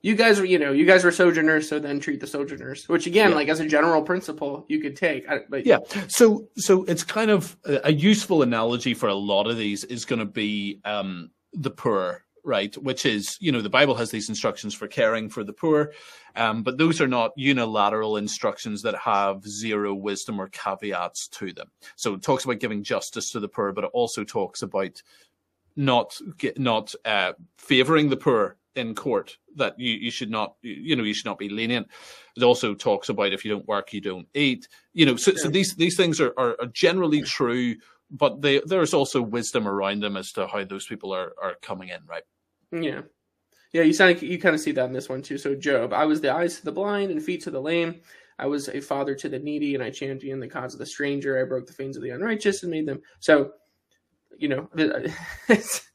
you 0.02 0.16
guys 0.16 0.40
were, 0.40 0.46
you 0.46 0.58
know, 0.58 0.72
you 0.72 0.86
guys 0.86 1.04
were 1.04 1.12
sojourners, 1.12 1.70
so 1.70 1.80
then 1.80 2.00
treat 2.00 2.20
the 2.20 2.28
sojourners. 2.28 2.88
Which 2.90 3.08
again, 3.08 3.30
yeah. 3.30 3.36
like 3.36 3.50
as 3.50 3.60
a 3.60 3.68
general 3.68 4.02
principle, 4.02 4.66
you 4.68 4.80
could 4.80 4.96
take. 4.96 5.28
But 5.50 5.66
yeah. 5.66 5.80
So 6.08 6.48
so 6.58 6.84
it's 6.86 7.04
kind 7.04 7.32
of 7.32 7.56
a 7.66 7.94
useful 7.94 8.42
analogy 8.42 8.94
for 8.94 9.10
a 9.10 9.16
lot 9.16 9.48
of 9.48 9.58
these 9.58 9.84
is 9.84 10.06
going 10.06 10.20
to 10.20 10.26
be 10.26 10.80
um, 10.86 11.32
the 11.54 11.72
poor 11.72 12.24
right? 12.44 12.76
Which 12.78 13.06
is, 13.06 13.38
you 13.40 13.52
know, 13.52 13.62
the 13.62 13.70
Bible 13.70 13.96
has 13.96 14.12
these 14.12 14.30
instructions 14.30 14.74
for 14.74 14.88
caring 14.88 15.30
for 15.30 15.44
the 15.44 15.54
poor, 15.54 15.94
um, 16.36 16.64
but 16.64 16.78
those 16.78 17.00
are 17.02 17.08
not 17.08 17.32
unilateral 17.36 18.18
instructions 18.18 18.82
that 18.82 18.96
have 18.96 19.46
zero 19.48 19.94
wisdom 19.94 20.40
or 20.40 20.50
caveats 20.50 21.28
to 21.30 21.54
them. 21.54 21.70
So 21.96 22.14
it 22.16 22.24
talks 22.24 22.46
about 22.46 22.60
giving 22.60 22.84
justice 22.84 23.32
to 23.32 23.40
the 23.40 23.48
poor, 23.48 23.72
but 23.72 23.84
it 23.84 23.92
also 23.94 24.24
talks 24.24 24.62
about 24.62 25.02
not 25.76 26.20
not 26.58 26.94
uh, 27.06 27.34
favoring 27.58 28.10
the 28.10 28.18
poor 28.18 28.58
in 28.76 28.96
court. 28.96 29.38
That 29.56 29.80
you, 29.80 29.94
you 29.94 30.12
should 30.12 30.32
not, 30.32 30.56
you 30.62 30.96
know, 30.96 31.04
you 31.04 31.14
should 31.14 31.26
not 31.26 31.40
be 31.40 31.50
lenient. 31.50 31.88
It 32.38 32.44
also 32.44 32.74
talks 32.74 33.10
about 33.10 33.34
if 33.34 33.44
you 33.44 33.52
don't 33.52 33.68
work, 33.68 33.94
you 33.94 34.02
don't 34.02 34.28
eat. 34.34 34.68
You 34.94 35.06
know, 35.06 35.16
so, 35.16 35.34
so 35.36 35.50
these 35.50 35.76
these 35.76 35.98
things 35.98 36.22
are, 36.22 36.34
are, 36.38 36.56
are 36.60 36.68
generally 36.68 37.22
true 37.22 37.76
but 38.12 38.42
they, 38.42 38.62
there's 38.66 38.94
also 38.94 39.22
wisdom 39.22 39.68
around 39.68 40.02
them 40.02 40.18
as 40.18 40.34
to 40.34 40.46
how 40.46 40.64
those 40.66 40.86
people 40.86 41.14
are 41.14 41.34
are 41.42 41.56
coming 41.62 41.90
in, 41.90 42.00
right? 42.06 42.24
Yeah, 42.72 43.02
yeah. 43.72 43.84
You 43.84 43.94
sound 43.94 44.14
like 44.14 44.22
you 44.22 44.38
kind 44.38 44.54
of 44.54 44.62
see 44.62 44.74
that 44.74 44.86
in 44.86 44.94
this 44.94 45.10
one 45.10 45.22
too. 45.22 45.38
So 45.38 45.56
Job, 45.56 45.94
I 45.94 46.06
was 46.06 46.20
the 46.22 46.34
eyes 46.34 46.58
to 46.58 46.66
the 46.66 46.72
blind 46.72 47.12
and 47.12 47.24
feet 47.24 47.42
to 47.44 47.52
the 47.52 47.62
lame. 47.62 48.02
I 48.38 48.48
was 48.48 48.68
a 48.68 48.82
father 48.82 49.16
to 49.16 49.30
the 49.30 49.40
needy, 49.40 49.76
and 49.76 49.84
I 49.84 49.90
championed 49.90 50.42
the 50.42 50.48
cause 50.48 50.74
of 50.74 50.80
the 50.80 50.86
stranger. 50.86 51.40
I 51.40 51.48
broke 51.48 51.68
the 51.68 51.74
fanes 51.74 51.96
of 51.96 52.04
the 52.04 52.10
unrighteous 52.10 52.64
and 52.64 52.72
made 52.72 52.88
them. 52.88 53.02
So, 53.20 53.52
you 54.38 54.50
know, 54.50 54.68
it's 55.48 55.90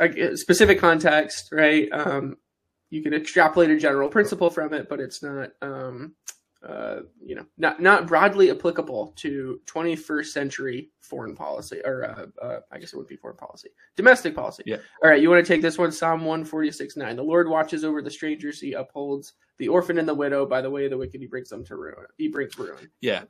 a 0.00 0.36
specific 0.36 0.78
context, 0.78 1.50
right? 1.52 1.88
Um, 1.92 2.36
you 2.90 3.02
can 3.02 3.14
extrapolate 3.14 3.70
a 3.70 3.78
general 3.78 4.08
principle 4.08 4.50
from 4.50 4.74
it, 4.74 4.88
but 4.88 5.00
it's 5.00 5.22
not 5.22 5.50
um, 5.62 6.14
uh, 6.66 7.00
you 7.24 7.34
know, 7.34 7.46
not 7.56 7.80
not 7.80 8.06
broadly 8.06 8.50
applicable 8.50 9.14
to 9.16 9.60
21st 9.64 10.26
century 10.26 10.90
foreign 11.00 11.34
policy, 11.34 11.80
or 11.84 12.04
uh, 12.04 12.44
uh, 12.44 12.60
I 12.70 12.78
guess 12.78 12.92
it 12.92 12.96
would 12.98 13.06
be 13.06 13.16
foreign 13.16 13.38
policy, 13.38 13.70
domestic 13.96 14.34
policy. 14.34 14.64
Yeah. 14.66 14.76
All 15.02 15.08
right, 15.08 15.22
you 15.22 15.30
want 15.30 15.44
to 15.44 15.50
take 15.50 15.62
this 15.62 15.78
one? 15.78 15.90
Psalm 15.90 16.20
146, 16.20 16.98
9. 16.98 17.16
The 17.16 17.22
Lord 17.22 17.48
watches 17.48 17.82
over 17.82 18.02
the 18.02 18.10
strangers; 18.10 18.60
he 18.60 18.74
upholds 18.74 19.32
the 19.56 19.68
orphan 19.68 19.98
and 19.98 20.06
the 20.06 20.14
widow. 20.14 20.44
By 20.44 20.60
the 20.60 20.70
way, 20.70 20.86
the 20.86 20.98
wicked 20.98 21.22
he 21.22 21.26
brings 21.26 21.48
them 21.48 21.64
to 21.64 21.76
ruin. 21.76 22.04
He 22.18 22.28
brings 22.28 22.58
ruin. 22.58 22.90
Yeah. 23.00 23.22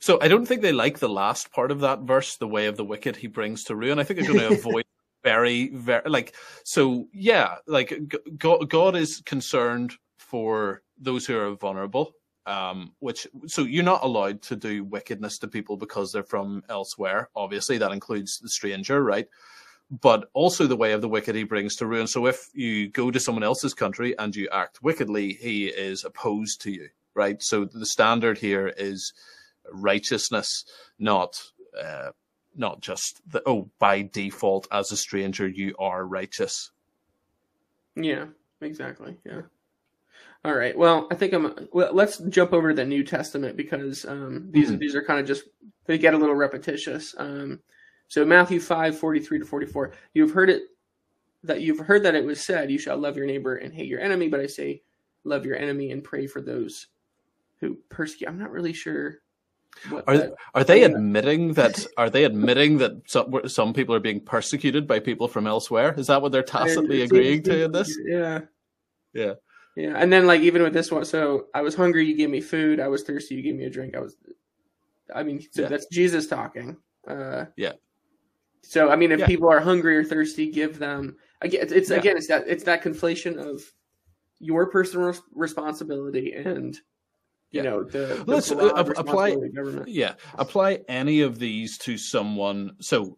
So 0.00 0.18
I 0.22 0.28
don't 0.28 0.46
think 0.46 0.62
they 0.62 0.72
like 0.72 0.98
the 0.98 1.10
last 1.10 1.52
part 1.52 1.70
of 1.70 1.80
that 1.80 2.00
verse, 2.00 2.36
the 2.36 2.48
way 2.48 2.68
of 2.68 2.78
the 2.78 2.86
wicked 2.86 3.16
he 3.16 3.26
brings 3.26 3.64
to 3.64 3.76
ruin. 3.76 3.98
I 3.98 4.04
think 4.04 4.20
they're 4.20 4.32
going 4.32 4.48
to 4.48 4.58
avoid. 4.58 4.84
Very 5.28 5.68
very 5.68 6.02
like 6.06 6.34
so 6.64 7.08
yeah 7.12 7.56
like 7.66 7.90
god, 8.38 8.68
god 8.68 8.96
is 8.96 9.22
concerned 9.26 9.92
for 10.18 10.82
those 10.98 11.26
who 11.26 11.38
are 11.38 11.54
vulnerable 11.54 12.14
um, 12.48 12.92
which 13.00 13.26
so 13.46 13.62
you're 13.62 13.84
not 13.84 14.02
allowed 14.02 14.40
to 14.42 14.56
do 14.56 14.82
wickedness 14.82 15.38
to 15.38 15.48
people 15.48 15.76
because 15.76 16.10
they're 16.10 16.22
from 16.22 16.62
elsewhere. 16.70 17.28
Obviously, 17.36 17.76
that 17.76 17.92
includes 17.92 18.38
the 18.38 18.48
stranger, 18.48 19.04
right? 19.04 19.28
But 19.90 20.30
also 20.32 20.66
the 20.66 20.76
way 20.76 20.92
of 20.92 21.02
the 21.02 21.10
wicked 21.10 21.34
he 21.34 21.44
brings 21.44 21.76
to 21.76 21.86
ruin. 21.86 22.06
So 22.06 22.24
if 22.26 22.48
you 22.54 22.88
go 22.88 23.10
to 23.10 23.20
someone 23.20 23.42
else's 23.42 23.74
country 23.74 24.18
and 24.18 24.34
you 24.34 24.48
act 24.50 24.82
wickedly, 24.82 25.34
he 25.34 25.66
is 25.66 26.04
opposed 26.04 26.62
to 26.62 26.70
you, 26.70 26.88
right? 27.14 27.42
So 27.42 27.66
the 27.66 27.84
standard 27.84 28.38
here 28.38 28.68
is 28.68 29.12
righteousness, 29.70 30.64
not 30.98 31.42
uh, 31.78 32.12
not 32.56 32.80
just 32.80 33.20
the 33.30 33.42
oh 33.46 33.70
by 33.78 34.02
default 34.02 34.66
as 34.70 34.92
a 34.92 34.96
stranger 34.96 35.46
you 35.48 35.74
are 35.78 36.06
righteous. 36.06 36.70
Yeah, 37.96 38.26
exactly. 38.60 39.16
Yeah. 39.24 39.42
All 40.44 40.54
right. 40.54 40.76
Well, 40.76 41.08
I 41.10 41.14
think 41.14 41.32
I'm. 41.32 41.68
Well, 41.72 41.92
let's 41.92 42.18
jump 42.18 42.52
over 42.52 42.70
to 42.70 42.74
the 42.74 42.84
New 42.84 43.02
Testament 43.02 43.56
because 43.56 44.04
um, 44.04 44.48
these 44.50 44.68
mm-hmm. 44.68 44.78
these 44.78 44.94
are 44.94 45.02
kind 45.02 45.20
of 45.20 45.26
just 45.26 45.44
they 45.86 45.98
get 45.98 46.14
a 46.14 46.18
little 46.18 46.34
repetitious. 46.34 47.14
Um, 47.18 47.60
so 48.06 48.24
Matthew 48.24 48.60
five 48.60 48.96
forty 48.96 49.20
three 49.20 49.40
to 49.40 49.44
forty 49.44 49.66
four. 49.66 49.92
You've 50.14 50.30
heard 50.30 50.48
it 50.48 50.62
that 51.42 51.60
you've 51.60 51.80
heard 51.80 52.04
that 52.04 52.14
it 52.14 52.24
was 52.24 52.42
said, 52.42 52.70
"You 52.70 52.78
shall 52.78 52.96
love 52.96 53.16
your 53.16 53.26
neighbor 53.26 53.56
and 53.56 53.74
hate 53.74 53.88
your 53.88 54.00
enemy." 54.00 54.28
But 54.28 54.40
I 54.40 54.46
say, 54.46 54.82
love 55.24 55.44
your 55.44 55.56
enemy 55.56 55.90
and 55.90 56.04
pray 56.04 56.26
for 56.26 56.40
those 56.40 56.86
who 57.60 57.78
persecute. 57.88 58.28
I'm 58.28 58.38
not 58.38 58.52
really 58.52 58.72
sure. 58.72 59.18
Are 60.06 60.18
that, 60.18 60.34
are 60.54 60.64
they 60.64 60.84
admitting 60.84 61.52
that? 61.54 61.86
Are 61.96 62.10
they 62.10 62.24
admitting 62.24 62.78
that 62.78 62.92
some 63.06 63.40
some 63.46 63.72
people 63.72 63.94
are 63.94 64.00
being 64.00 64.20
persecuted 64.20 64.86
by 64.86 64.98
people 64.98 65.28
from 65.28 65.46
elsewhere? 65.46 65.94
Is 65.96 66.08
that 66.08 66.20
what 66.20 66.32
they're 66.32 66.42
tacitly 66.42 67.02
agreeing 67.02 67.42
to 67.44 67.64
in 67.64 67.72
this? 67.72 67.96
Yeah. 68.04 68.40
Yeah. 69.14 69.34
Yeah, 69.78 69.94
and 69.96 70.12
then 70.12 70.26
like 70.26 70.40
even 70.40 70.64
with 70.64 70.72
this 70.72 70.90
one, 70.90 71.04
so 71.04 71.46
I 71.54 71.62
was 71.62 71.76
hungry, 71.76 72.04
you 72.04 72.16
gave 72.16 72.30
me 72.30 72.40
food. 72.40 72.80
I 72.80 72.88
was 72.88 73.04
thirsty, 73.04 73.36
you 73.36 73.42
gave 73.42 73.54
me 73.54 73.64
a 73.64 73.70
drink. 73.70 73.94
I 73.94 74.00
was, 74.00 74.16
I 75.14 75.22
mean, 75.22 75.40
so 75.52 75.62
yeah. 75.62 75.68
that's 75.68 75.86
Jesus 75.86 76.26
talking. 76.26 76.76
Uh, 77.06 77.44
yeah. 77.56 77.74
So 78.62 78.90
I 78.90 78.96
mean, 78.96 79.12
if 79.12 79.20
yeah. 79.20 79.26
people 79.26 79.48
are 79.48 79.60
hungry 79.60 79.96
or 79.96 80.02
thirsty, 80.02 80.50
give 80.50 80.80
them. 80.80 81.16
Again, 81.42 81.60
it's, 81.62 81.72
it's 81.72 81.90
yeah. 81.90 81.96
again, 81.96 82.16
it's 82.16 82.26
that 82.26 82.48
it's 82.48 82.64
that 82.64 82.82
conflation 82.82 83.36
of 83.38 83.62
your 84.40 84.66
personal 84.66 85.14
responsibility 85.32 86.32
and 86.32 86.76
you 87.50 87.62
know 87.62 87.82
the, 87.82 87.98
the 87.98 88.24
let's 88.26 88.52
uh, 88.52 88.92
apply 88.96 89.36
yeah 89.86 90.14
apply 90.34 90.80
any 90.88 91.22
of 91.22 91.38
these 91.38 91.78
to 91.78 91.96
someone 91.96 92.76
so 92.80 93.16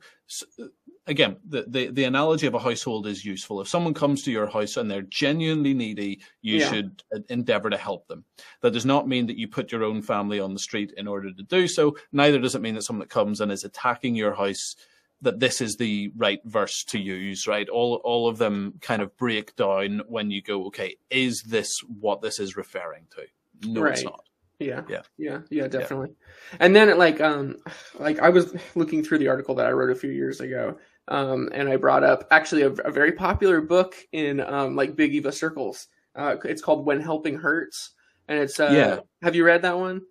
again, 1.10 1.36
the, 1.46 1.64
the, 1.66 1.90
the 1.90 2.04
analogy 2.04 2.46
of 2.46 2.54
a 2.54 2.58
household 2.58 3.06
is 3.06 3.24
useful. 3.24 3.60
If 3.60 3.68
someone 3.68 3.94
comes 3.94 4.22
to 4.22 4.30
your 4.30 4.46
house 4.46 4.76
and 4.76 4.90
they're 4.90 5.02
genuinely 5.02 5.74
needy, 5.74 6.20
you 6.40 6.58
yeah. 6.58 6.70
should 6.70 7.02
endeavor 7.28 7.68
to 7.68 7.76
help 7.76 8.06
them. 8.06 8.24
That 8.62 8.72
does 8.72 8.86
not 8.86 9.08
mean 9.08 9.26
that 9.26 9.36
you 9.36 9.48
put 9.48 9.72
your 9.72 9.84
own 9.84 10.02
family 10.02 10.40
on 10.40 10.54
the 10.54 10.60
street 10.60 10.94
in 10.96 11.08
order 11.08 11.32
to 11.32 11.42
do 11.42 11.66
so. 11.66 11.96
Neither 12.12 12.38
does 12.38 12.54
it 12.54 12.62
mean 12.62 12.74
that 12.76 12.82
someone 12.82 13.00
that 13.00 13.10
comes 13.10 13.40
and 13.40 13.50
is 13.50 13.64
attacking 13.64 14.14
your 14.14 14.34
house 14.34 14.76
that 15.22 15.40
this 15.40 15.60
is 15.60 15.76
the 15.76 16.10
right 16.16 16.40
verse 16.44 16.82
to 16.84 16.98
use, 16.98 17.46
right? 17.46 17.68
All 17.68 17.96
all 18.04 18.26
of 18.26 18.38
them 18.38 18.74
kind 18.80 19.02
of 19.02 19.14
break 19.18 19.54
down 19.56 20.00
when 20.08 20.30
you 20.30 20.40
go, 20.40 20.66
okay, 20.66 20.96
is 21.10 21.42
this 21.42 21.80
what 21.80 22.22
this 22.22 22.38
is 22.38 22.56
referring 22.56 23.06
to? 23.16 23.26
No, 23.64 23.82
right. 23.82 23.92
it's 23.92 24.04
not. 24.04 24.24
Yeah. 24.58 24.82
Yeah. 24.88 25.02
Yeah. 25.16 25.38
Yeah, 25.50 25.68
definitely. 25.68 26.10
Yeah. 26.10 26.56
And 26.60 26.76
then 26.76 26.96
like 26.98 27.20
um 27.20 27.56
like 27.98 28.18
I 28.18 28.28
was 28.28 28.54
looking 28.74 29.02
through 29.02 29.18
the 29.18 29.28
article 29.28 29.54
that 29.56 29.66
I 29.66 29.70
wrote 29.70 29.90
a 29.90 29.94
few 29.94 30.10
years 30.10 30.40
ago 30.40 30.76
um, 31.10 31.48
and 31.52 31.68
I 31.68 31.76
brought 31.76 32.04
up 32.04 32.26
actually 32.30 32.62
a, 32.62 32.70
a 32.70 32.90
very 32.90 33.12
popular 33.12 33.60
book 33.60 33.96
in 34.12 34.40
um, 34.40 34.76
like 34.76 34.96
Big 34.96 35.12
Eva 35.14 35.32
circles. 35.32 35.88
Uh, 36.14 36.36
it's 36.44 36.62
called 36.62 36.86
When 36.86 37.00
Helping 37.00 37.36
Hurts, 37.36 37.90
and 38.28 38.38
it's 38.38 38.58
uh, 38.58 38.70
yeah. 38.72 39.00
Have 39.22 39.34
you 39.34 39.44
read 39.44 39.62
that 39.62 39.78
one? 39.78 40.02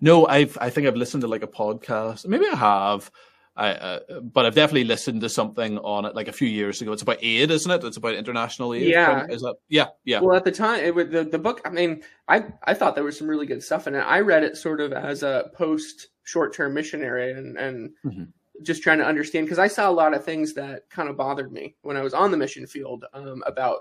No, 0.00 0.26
I've 0.26 0.56
I 0.60 0.70
think 0.70 0.86
I've 0.86 0.96
listened 0.96 1.22
to 1.22 1.28
like 1.28 1.42
a 1.42 1.48
podcast. 1.48 2.26
Maybe 2.26 2.46
I 2.50 2.56
have. 2.56 3.10
I, 3.56 3.70
uh, 3.70 4.20
but 4.20 4.44
I've 4.44 4.54
definitely 4.54 4.84
listened 4.84 5.22
to 5.22 5.28
something 5.28 5.78
on 5.78 6.04
it 6.04 6.14
like 6.14 6.28
a 6.28 6.32
few 6.32 6.48
years 6.48 6.82
ago. 6.82 6.92
It's 6.92 7.02
about 7.02 7.18
aid, 7.22 7.50
isn't 7.50 7.70
it? 7.70 7.84
It's 7.84 7.96
about 7.96 8.14
international 8.14 8.74
aid. 8.74 8.88
Yeah. 8.88 9.26
Is 9.28 9.42
that? 9.42 9.56
Yeah, 9.68 9.86
yeah. 10.04 10.20
Well, 10.20 10.36
at 10.36 10.44
the 10.44 10.52
time, 10.52 10.80
it 10.80 11.10
the 11.10 11.24
the 11.24 11.38
book. 11.38 11.62
I 11.64 11.70
mean, 11.70 12.02
I 12.28 12.44
I 12.64 12.74
thought 12.74 12.94
there 12.94 13.04
was 13.04 13.18
some 13.18 13.28
really 13.28 13.46
good 13.46 13.62
stuff 13.62 13.86
in 13.86 13.94
it. 13.94 14.00
I 14.00 14.20
read 14.20 14.44
it 14.44 14.56
sort 14.56 14.80
of 14.80 14.92
as 14.92 15.22
a 15.22 15.50
post 15.54 16.08
short 16.24 16.54
term 16.54 16.74
missionary, 16.74 17.32
and 17.32 17.56
and 17.56 17.90
mm-hmm 18.04 18.24
just 18.62 18.82
trying 18.82 18.98
to 18.98 19.06
understand 19.06 19.46
because 19.46 19.58
I 19.58 19.68
saw 19.68 19.88
a 19.88 19.92
lot 19.92 20.14
of 20.14 20.24
things 20.24 20.54
that 20.54 20.88
kind 20.90 21.08
of 21.08 21.16
bothered 21.16 21.52
me 21.52 21.76
when 21.82 21.96
I 21.96 22.02
was 22.02 22.14
on 22.14 22.30
the 22.30 22.36
mission 22.36 22.66
field 22.66 23.04
um, 23.12 23.42
about 23.46 23.80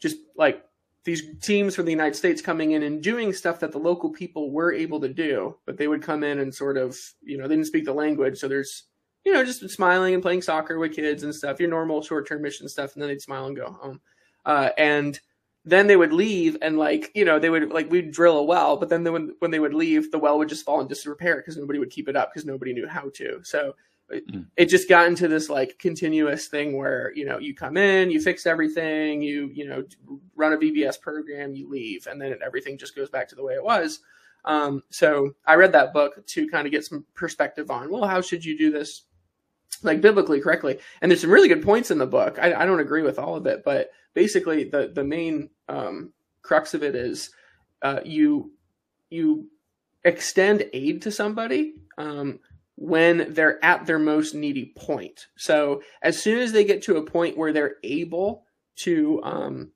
just 0.00 0.16
like 0.36 0.64
these 1.04 1.22
teams 1.40 1.74
from 1.74 1.84
the 1.84 1.90
United 1.92 2.14
States 2.14 2.40
coming 2.40 2.72
in 2.72 2.82
and 2.84 3.02
doing 3.02 3.32
stuff 3.32 3.60
that 3.60 3.72
the 3.72 3.78
local 3.78 4.10
people 4.10 4.50
were 4.50 4.72
able 4.72 5.00
to 5.00 5.08
do, 5.08 5.56
but 5.66 5.76
they 5.76 5.88
would 5.88 6.02
come 6.02 6.22
in 6.22 6.38
and 6.38 6.54
sort 6.54 6.76
of, 6.76 6.96
you 7.22 7.36
know, 7.36 7.48
they 7.48 7.56
didn't 7.56 7.66
speak 7.66 7.84
the 7.84 7.92
language. 7.92 8.38
So 8.38 8.48
there's, 8.48 8.84
you 9.24 9.32
know, 9.32 9.44
just 9.44 9.68
smiling 9.70 10.14
and 10.14 10.22
playing 10.22 10.42
soccer 10.42 10.78
with 10.78 10.94
kids 10.94 11.22
and 11.22 11.34
stuff, 11.34 11.60
your 11.60 11.68
normal 11.68 12.02
short 12.02 12.26
term 12.26 12.42
mission 12.42 12.68
stuff. 12.68 12.94
And 12.94 13.02
then 13.02 13.08
they'd 13.08 13.22
smile 13.22 13.46
and 13.46 13.56
go 13.56 13.70
home. 13.70 14.00
Uh, 14.44 14.70
and 14.76 15.18
then 15.64 15.86
they 15.86 15.96
would 15.96 16.12
leave 16.12 16.56
and 16.60 16.76
like, 16.76 17.10
you 17.14 17.24
know, 17.24 17.38
they 17.38 17.50
would 17.50 17.70
like, 17.70 17.90
we'd 17.90 18.10
drill 18.10 18.38
a 18.38 18.42
well, 18.42 18.76
but 18.76 18.88
then 18.88 19.04
they 19.04 19.10
would, 19.10 19.30
when 19.38 19.52
they 19.52 19.60
would 19.60 19.74
leave, 19.74 20.10
the 20.10 20.18
well 20.18 20.38
would 20.38 20.48
just 20.48 20.64
fall 20.64 20.80
into 20.80 20.94
disrepair 20.94 21.36
because 21.36 21.56
nobody 21.56 21.78
would 21.78 21.90
keep 21.90 22.08
it 22.08 22.16
up 22.16 22.32
because 22.32 22.44
nobody 22.44 22.72
knew 22.72 22.88
how 22.88 23.10
to. 23.14 23.40
So 23.44 23.74
Mm. 24.12 24.46
It 24.56 24.66
just 24.66 24.88
got 24.88 25.06
into 25.06 25.28
this 25.28 25.48
like 25.48 25.78
continuous 25.78 26.48
thing 26.48 26.76
where 26.76 27.12
you 27.14 27.24
know 27.24 27.38
you 27.38 27.54
come 27.54 27.76
in, 27.76 28.10
you 28.10 28.20
fix 28.20 28.46
everything, 28.46 29.22
you 29.22 29.50
you 29.52 29.66
know 29.66 29.84
run 30.36 30.52
a 30.52 30.56
VBS 30.56 31.00
program, 31.00 31.54
you 31.54 31.68
leave, 31.68 32.06
and 32.06 32.20
then 32.20 32.36
everything 32.44 32.76
just 32.76 32.94
goes 32.94 33.10
back 33.10 33.28
to 33.28 33.34
the 33.34 33.42
way 33.42 33.54
it 33.54 33.64
was. 33.64 34.00
Um, 34.44 34.82
so 34.90 35.34
I 35.46 35.54
read 35.54 35.72
that 35.72 35.92
book 35.92 36.26
to 36.26 36.48
kind 36.48 36.66
of 36.66 36.72
get 36.72 36.84
some 36.84 37.06
perspective 37.14 37.70
on 37.70 37.90
well, 37.90 38.04
how 38.04 38.20
should 38.20 38.44
you 38.44 38.56
do 38.58 38.70
this 38.70 39.04
like 39.82 40.00
biblically 40.00 40.40
correctly? 40.40 40.78
And 41.00 41.10
there's 41.10 41.22
some 41.22 41.30
really 41.30 41.48
good 41.48 41.62
points 41.62 41.90
in 41.90 41.98
the 41.98 42.06
book. 42.06 42.38
I, 42.40 42.54
I 42.54 42.66
don't 42.66 42.80
agree 42.80 43.02
with 43.02 43.18
all 43.18 43.36
of 43.36 43.46
it, 43.46 43.62
but 43.64 43.90
basically 44.14 44.64
the 44.64 44.90
the 44.94 45.04
main 45.04 45.50
um, 45.68 46.12
crux 46.42 46.74
of 46.74 46.82
it 46.82 46.94
is 46.94 47.30
uh, 47.82 48.00
you 48.04 48.52
you 49.10 49.48
extend 50.04 50.64
aid 50.72 51.02
to 51.02 51.10
somebody 51.10 51.74
um, 51.98 52.40
when 52.76 53.32
they're 53.32 53.64
at 53.64 53.86
their 53.86 53.98
most 53.98 54.34
needy 54.34 54.72
point. 54.76 55.28
So 55.36 55.82
as 56.02 56.20
soon 56.20 56.40
as 56.40 56.52
they 56.52 56.64
get 56.64 56.82
to 56.84 56.96
a 56.96 57.04
point 57.04 57.36
where 57.36 57.52
they're 57.52 57.76
able 57.84 58.44
to, 58.76 59.22
um, 59.22 59.72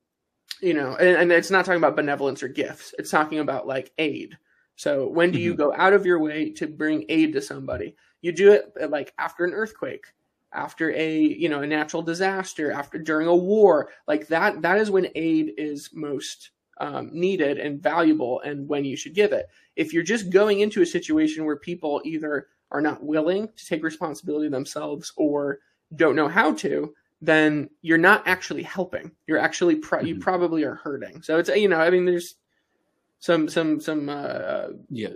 you 0.61 0.75
know, 0.75 0.97
and, 0.97 1.17
and, 1.17 1.33
it's 1.33 1.51
not 1.51 1.65
talking 1.65 1.79
about 1.79 1.97
benevolence 1.97 2.43
or 2.43 2.49
gifts. 2.49 2.95
It's 2.99 3.11
talking 3.11 3.39
about 3.39 3.67
like 3.67 3.93
aid. 3.99 4.39
So 4.77 5.07
when 5.09 5.31
do 5.31 5.39
mm-hmm. 5.39 5.45
you 5.45 5.55
go 5.55 5.73
out 5.77 5.93
of 5.93 6.07
your 6.07 6.19
way 6.19 6.51
to 6.53 6.67
bring 6.67 7.05
aid 7.09 7.35
to 7.35 7.43
somebody? 7.43 7.95
You 8.23 8.33
do 8.33 8.53
it 8.53 8.73
uh, 8.81 8.89
like 8.89 9.13
after 9.19 9.45
an 9.45 9.53
earthquake, 9.53 10.07
after 10.53 10.93
a 10.93 11.19
you 11.19 11.49
know 11.49 11.63
a 11.63 11.67
natural 11.67 12.03
disaster, 12.03 12.73
after 12.73 12.99
during 12.99 13.27
a 13.27 13.37
war, 13.37 13.91
like 14.07 14.29
that. 14.29 14.63
That 14.63 14.79
is 14.79 14.91
when 14.91 15.09
aid 15.15 15.53
is 15.57 15.91
most 15.93 16.51
um, 16.79 17.11
needed 17.13 17.59
and 17.59 17.83
valuable, 17.83 18.41
and 18.41 18.69
when 18.69 18.85
you 18.85 18.97
should 18.97 19.15
give 19.15 19.33
it. 19.33 19.47
If 19.77 19.93
you're 19.93 20.03
just 20.03 20.31
going 20.31 20.61
into 20.61 20.83
a 20.83 20.87
situation 20.87 21.45
where 21.45 21.57
people 21.57 22.01
either 22.05 22.49
are 22.71 22.81
not 22.81 23.05
willing 23.05 23.49
to 23.57 23.67
take 23.67 23.85
responsibility 23.85 24.49
themselves 24.49 25.13
or 25.17 25.61
don't 25.95 26.17
know 26.17 26.29
how 26.29 26.53
to, 26.53 26.93
then 27.21 27.71
you're 27.83 27.99
not 27.99 28.27
actually 28.27 28.63
helping. 28.63 29.13
You're 29.27 29.39
actually 29.39 29.77
pro- 29.77 29.99
mm-hmm. 29.99 30.09
you 30.09 30.19
probably 30.19 30.65
are 30.65 30.75
hurting. 30.75 31.23
So 31.23 31.39
it's 31.39 31.49
you 31.49 31.69
know 31.69 31.81
I 31.81 31.91
mean 31.91 32.05
there's 32.05 32.35
some 33.19 33.49
some 33.49 33.81
some 33.81 34.09
uh, 34.09 34.69
yeah 34.91 35.11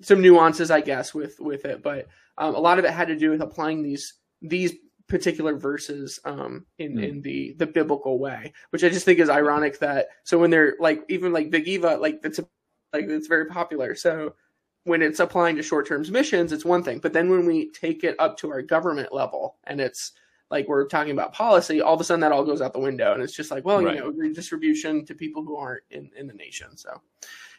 some 0.00 0.20
nuances 0.20 0.70
I 0.70 0.80
guess 0.80 1.14
with 1.14 1.38
with 1.40 1.64
it, 1.64 1.82
but 1.82 2.08
um, 2.36 2.54
a 2.54 2.60
lot 2.60 2.78
of 2.78 2.84
it 2.84 2.92
had 2.92 3.08
to 3.08 3.16
do 3.16 3.30
with 3.30 3.42
applying 3.42 3.82
these 3.82 4.14
these 4.42 4.74
particular 5.08 5.56
verses 5.56 6.20
um, 6.24 6.66
in 6.78 6.96
mm. 6.96 7.08
in 7.08 7.22
the 7.22 7.54
the 7.58 7.66
biblical 7.66 8.18
way, 8.18 8.52
which 8.70 8.84
I 8.84 8.88
just 8.88 9.04
think 9.04 9.18
is 9.18 9.30
ironic 9.30 9.78
that 9.80 10.08
so 10.24 10.38
when 10.38 10.50
they're 10.50 10.76
like 10.78 11.04
even 11.08 11.32
like 11.32 11.50
Big 11.50 11.66
Eva 11.68 11.96
like 11.96 12.20
it's 12.22 12.38
like 12.92 13.04
it's 13.04 13.26
very 13.26 13.46
popular 13.46 13.94
so 13.94 14.34
when 14.88 15.02
it's 15.02 15.20
applying 15.20 15.54
to 15.56 15.62
short 15.62 15.86
term 15.86 16.04
missions, 16.10 16.52
it's 16.52 16.64
one 16.64 16.82
thing. 16.82 16.98
But 16.98 17.12
then 17.12 17.28
when 17.28 17.46
we 17.46 17.70
take 17.70 18.04
it 18.04 18.16
up 18.18 18.38
to 18.38 18.50
our 18.50 18.62
government 18.62 19.12
level 19.12 19.56
and 19.64 19.80
it's 19.80 20.12
like 20.50 20.66
we're 20.66 20.86
talking 20.86 21.12
about 21.12 21.34
policy, 21.34 21.82
all 21.82 21.94
of 21.94 22.00
a 22.00 22.04
sudden 22.04 22.20
that 22.20 22.32
all 22.32 22.44
goes 22.44 22.62
out 22.62 22.72
the 22.72 22.78
window. 22.78 23.12
And 23.12 23.22
it's 23.22 23.34
just 23.34 23.50
like, 23.50 23.64
well, 23.64 23.82
right. 23.82 23.96
you 23.96 24.00
know, 24.00 24.08
redistribution 24.08 25.04
to 25.04 25.14
people 25.14 25.44
who 25.44 25.56
aren't 25.56 25.82
in, 25.90 26.10
in 26.16 26.26
the 26.26 26.32
nation. 26.32 26.76
So, 26.76 27.02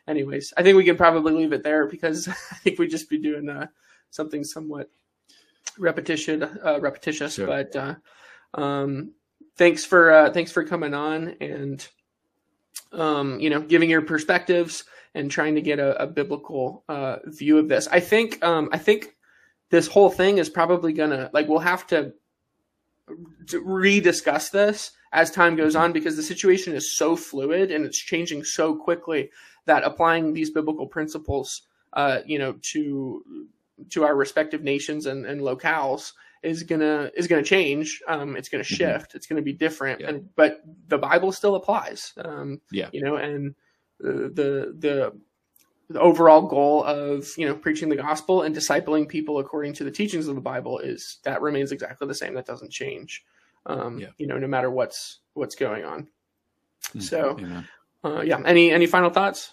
anyways, 0.08 0.54
I 0.58 0.64
think 0.64 0.78
we 0.78 0.84
can 0.84 0.98
probably 0.98 1.34
leave 1.34 1.54
it 1.54 1.64
there 1.64 1.88
because 1.88 2.28
I 2.52 2.56
think 2.56 2.80
we'd 2.80 2.92
just 2.92 3.10
be 3.10 3.20
doing 3.20 3.50
uh, 3.50 3.68
something 4.10 4.44
somewhat 4.44 4.90
repetition, 5.78 6.44
uh, 6.44 6.80
repetitious. 6.82 7.36
Sure. 7.36 7.48
But 7.48 7.76
uh, 7.76 7.96
um, 8.54 9.14
thanks 9.56 9.86
for 9.86 10.12
uh, 10.12 10.32
thanks 10.32 10.52
for 10.52 10.64
coming 10.64 10.94
on 10.94 11.36
and 11.42 11.88
um, 12.92 13.40
you 13.40 13.50
know 13.50 13.62
giving 13.62 13.90
your 13.90 14.02
perspectives 14.02 14.84
and 15.16 15.30
trying 15.30 15.56
to 15.56 15.62
get 15.62 15.80
a, 15.80 16.02
a 16.02 16.08
biblical 16.08 16.84
uh, 16.88 17.18
view 17.26 17.58
of 17.58 17.68
this. 17.68 17.88
I 17.88 18.00
think 18.00 18.44
um, 18.44 18.70
I 18.72 18.78
think 18.78 19.16
this 19.70 19.88
whole 19.88 20.10
thing 20.10 20.38
is 20.38 20.50
probably 20.50 20.94
gonna 20.94 21.30
like 21.34 21.48
we'll 21.48 21.60
have 21.60 21.88
to, 21.88 22.14
to 23.48 23.62
rediscuss 23.64 24.52
this 24.52 24.92
as 25.12 25.32
time 25.32 25.56
goes 25.56 25.76
on 25.76 25.92
because 25.92 26.16
the 26.16 26.24
situation 26.24 26.76
is 26.76 26.96
so 26.96 27.16
fluid 27.16 27.72
and 27.72 27.86
it's 27.86 27.98
changing 27.98 28.44
so 28.44 28.76
quickly 28.76 29.30
that 29.66 29.84
applying 29.84 30.34
these 30.34 30.50
biblical 30.50 30.88
principles, 30.88 31.64
uh, 31.94 32.20
you 32.26 32.40
know, 32.40 32.56
to 32.62 33.24
to 33.90 34.04
our 34.04 34.16
respective 34.16 34.64
nations 34.64 35.06
and, 35.06 35.26
and 35.26 35.42
locales 35.42 36.12
is 36.44 36.64
gonna 36.64 37.12
is 37.16 37.28
gonna 37.28 37.44
change. 37.44 38.02
Um, 38.08 38.36
it's 38.36 38.50
gonna 38.50 38.64
mm-hmm. 38.64 38.76
shift. 38.76 39.10
Mm-hmm. 39.10 39.18
It's 39.18 39.28
gonna 39.28 39.42
be 39.42 39.54
different. 39.54 40.02
Yeah. 40.02 40.10
And 40.10 40.36
but 40.36 40.62
the 40.88 40.98
Bible 40.98 41.32
still 41.32 41.56
applies. 41.56 42.14
Um, 42.24 42.62
yeah, 42.72 42.90
you 42.92 43.02
know, 43.02 43.18
and 43.18 43.56
the 44.00 44.74
the 44.78 45.14
the 45.90 46.00
overall 46.00 46.42
goal 46.44 46.84
of 46.84 47.28
you 47.38 47.48
know 47.48 47.56
preaching 47.56 47.90
the 47.90 47.96
gospel 47.96 48.44
and 48.44 48.56
discipling 48.56 49.08
people 49.08 49.40
according 49.40 49.74
to 49.74 49.84
the 49.84 49.92
teachings 49.92 50.28
of 50.28 50.36
the 50.36 50.42
Bible 50.42 50.80
is 50.80 51.18
that 51.24 51.42
remains 51.42 51.72
exactly 51.72 52.08
the 52.08 52.16
same. 52.16 52.34
That 52.34 52.46
doesn't 52.46 52.72
change. 52.72 53.26
Um, 53.66 54.00
yeah. 54.00 54.10
You 54.18 54.28
know, 54.28 54.38
no 54.38 54.48
matter 54.48 54.72
what's 54.72 55.20
what's 55.34 55.56
going 55.56 55.84
on. 55.84 56.08
Mm-hmm. 56.90 57.00
So, 57.02 57.38
uh, 58.04 58.22
yeah. 58.22 58.42
Any 58.46 58.72
any 58.72 58.88
final 58.88 59.10
thoughts? 59.10 59.52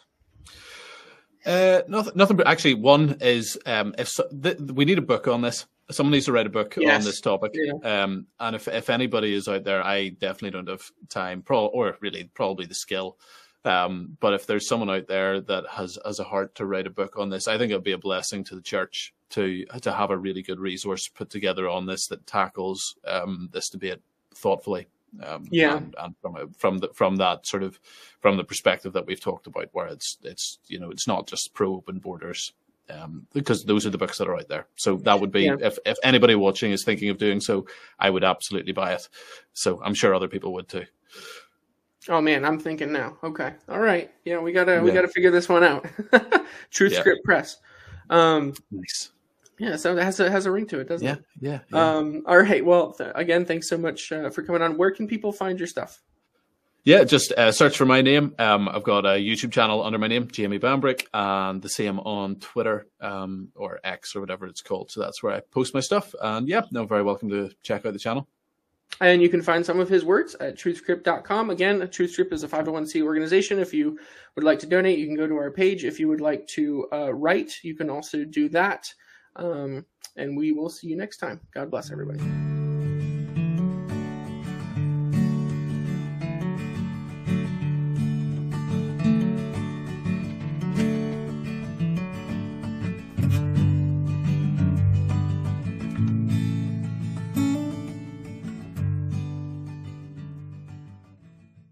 Uh, 1.44 1.82
nothing. 1.88 2.12
Nothing. 2.14 2.36
But 2.36 2.48
actually, 2.48 2.74
one 2.74 3.18
is 3.20 3.58
um, 3.66 3.94
if 3.98 4.08
so, 4.08 4.28
th- 4.28 4.58
we 4.58 4.84
need 4.84 4.98
a 4.98 5.02
book 5.02 5.28
on 5.28 5.42
this. 5.42 5.66
Someone 5.90 6.12
needs 6.12 6.26
to 6.26 6.32
write 6.32 6.46
a 6.46 6.50
book 6.50 6.74
yes. 6.76 6.98
on 6.98 7.04
this 7.04 7.20
topic. 7.20 7.52
Yeah. 7.54 8.02
Um, 8.02 8.26
and 8.40 8.56
if 8.56 8.66
if 8.66 8.90
anybody 8.90 9.34
is 9.34 9.46
out 9.46 9.64
there, 9.64 9.84
I 9.84 10.08
definitely 10.08 10.50
don't 10.50 10.68
have 10.68 10.90
time, 11.08 11.42
pro- 11.42 11.66
or 11.66 11.96
really 12.00 12.30
probably 12.34 12.66
the 12.66 12.74
skill 12.74 13.16
um, 13.66 14.16
but 14.20 14.32
if 14.32 14.46
there's 14.46 14.68
someone 14.68 14.90
out 14.90 15.08
there 15.08 15.40
that 15.40 15.64
has 15.68 15.98
has 16.04 16.20
a 16.20 16.24
heart 16.24 16.54
to 16.54 16.64
write 16.64 16.86
a 16.86 16.90
book 16.90 17.18
on 17.18 17.30
this, 17.30 17.48
I 17.48 17.58
think 17.58 17.70
it'll 17.70 17.82
be 17.82 17.92
a 17.92 17.98
blessing 17.98 18.44
to 18.44 18.54
the 18.54 18.62
church 18.62 19.12
to 19.30 19.64
to 19.82 19.92
have 19.92 20.10
a 20.10 20.16
really 20.16 20.42
good 20.42 20.60
resource 20.60 21.08
put 21.08 21.30
together 21.30 21.68
on 21.68 21.84
this 21.84 22.06
that 22.06 22.28
tackles 22.28 22.94
um, 23.04 23.50
this 23.52 23.68
debate 23.68 23.98
thoughtfully. 24.36 24.86
Um, 25.22 25.46
yeah, 25.50 25.78
and, 25.78 25.94
and, 25.98 26.14
from 26.20 26.52
from 26.54 26.78
the, 26.78 26.88
from 26.92 27.16
that 27.16 27.46
sort 27.46 27.62
of 27.62 27.80
from 28.20 28.36
the 28.36 28.44
perspective 28.44 28.92
that 28.92 29.06
we've 29.06 29.20
talked 29.20 29.46
about, 29.46 29.68
where 29.72 29.86
it's 29.86 30.18
it's 30.22 30.58
you 30.66 30.78
know 30.78 30.90
it's 30.90 31.06
not 31.06 31.26
just 31.26 31.54
pro 31.54 31.74
open 31.74 31.98
borders, 31.98 32.52
um, 32.90 33.26
because 33.32 33.64
those 33.64 33.86
are 33.86 33.90
the 33.90 33.98
books 33.98 34.18
that 34.18 34.28
are 34.28 34.36
out 34.36 34.48
there. 34.48 34.66
So 34.76 34.96
that 34.98 35.20
would 35.20 35.32
be 35.32 35.44
yeah. 35.44 35.56
if 35.60 35.78
if 35.86 35.96
anybody 36.02 36.34
watching 36.34 36.72
is 36.72 36.84
thinking 36.84 37.08
of 37.08 37.18
doing 37.18 37.40
so, 37.40 37.66
I 37.98 38.10
would 38.10 38.24
absolutely 38.24 38.72
buy 38.72 38.92
it. 38.92 39.08
So 39.54 39.80
I'm 39.82 39.94
sure 39.94 40.14
other 40.14 40.28
people 40.28 40.52
would 40.54 40.68
too. 40.68 40.84
Oh 42.08 42.20
man, 42.20 42.44
I'm 42.44 42.58
thinking 42.58 42.92
now. 42.92 43.16
Okay, 43.22 43.54
all 43.68 43.80
right. 43.80 44.10
Yeah, 44.24 44.38
we 44.38 44.52
gotta 44.52 44.74
yeah. 44.74 44.82
we 44.82 44.92
gotta 44.92 45.08
figure 45.08 45.30
this 45.30 45.48
one 45.48 45.64
out. 45.64 45.86
Truth 46.70 46.92
yeah. 46.92 47.00
Script 47.00 47.24
Press. 47.24 47.58
Um, 48.10 48.54
nice. 48.70 49.10
Yeah, 49.58 49.76
so 49.76 49.96
it 49.96 50.02
has 50.02 50.20
a 50.20 50.30
has 50.30 50.46
a 50.46 50.50
ring 50.50 50.66
to 50.66 50.80
it, 50.80 50.88
doesn't 50.88 51.06
yeah, 51.06 51.14
it? 51.14 51.24
Yeah, 51.40 51.58
yeah. 51.72 51.96
Um, 51.96 52.22
all 52.26 52.38
right. 52.38 52.64
Well, 52.64 52.92
th- 52.92 53.12
again, 53.14 53.46
thanks 53.46 53.68
so 53.68 53.78
much 53.78 54.12
uh, 54.12 54.28
for 54.30 54.42
coming 54.42 54.62
on. 54.62 54.76
Where 54.76 54.90
can 54.90 55.08
people 55.08 55.32
find 55.32 55.58
your 55.58 55.66
stuff? 55.66 56.02
Yeah, 56.84 57.02
just 57.02 57.32
uh, 57.32 57.50
search 57.50 57.76
for 57.76 57.84
my 57.84 58.00
name. 58.00 58.34
Um, 58.38 58.68
I've 58.68 58.84
got 58.84 59.04
a 59.04 59.18
YouTube 59.18 59.50
channel 59.50 59.82
under 59.82 59.98
my 59.98 60.06
name, 60.06 60.28
Jamie 60.30 60.60
Bambrick, 60.60 61.06
and 61.12 61.60
the 61.60 61.68
same 61.68 61.98
on 61.98 62.36
Twitter 62.36 62.86
um, 63.00 63.48
or 63.56 63.80
X 63.82 64.14
or 64.14 64.20
whatever 64.20 64.46
it's 64.46 64.62
called. 64.62 64.92
So 64.92 65.00
that's 65.00 65.20
where 65.20 65.32
I 65.32 65.40
post 65.40 65.74
my 65.74 65.80
stuff. 65.80 66.14
And 66.22 66.46
yeah, 66.46 66.62
no, 66.70 66.84
very 66.86 67.02
welcome 67.02 67.28
to 67.30 67.50
check 67.64 67.84
out 67.86 67.92
the 67.92 67.98
channel. 67.98 68.28
And 69.00 69.20
you 69.20 69.28
can 69.28 69.42
find 69.42 69.66
some 69.66 69.80
of 69.80 69.88
his 69.88 70.04
works 70.04 70.36
at 70.38 70.56
truthscript.com. 70.56 71.50
Again, 71.50 71.80
TruthScript 71.80 72.32
is 72.32 72.44
a 72.44 72.48
501c 72.48 73.02
organization. 73.02 73.58
If 73.58 73.74
you 73.74 73.98
would 74.36 74.44
like 74.44 74.60
to 74.60 74.66
donate, 74.66 74.98
you 75.00 75.06
can 75.06 75.16
go 75.16 75.26
to 75.26 75.36
our 75.36 75.50
page. 75.50 75.84
If 75.84 75.98
you 75.98 76.06
would 76.06 76.20
like 76.20 76.46
to 76.48 76.86
uh, 76.92 77.12
write, 77.12 77.52
you 77.62 77.74
can 77.74 77.90
also 77.90 78.24
do 78.24 78.48
that. 78.50 78.94
Um, 79.36 79.84
and 80.16 80.36
we 80.36 80.52
will 80.52 80.70
see 80.70 80.88
you 80.88 80.96
next 80.96 81.18
time. 81.18 81.40
God 81.52 81.70
bless 81.70 81.92
everybody. 81.92 82.55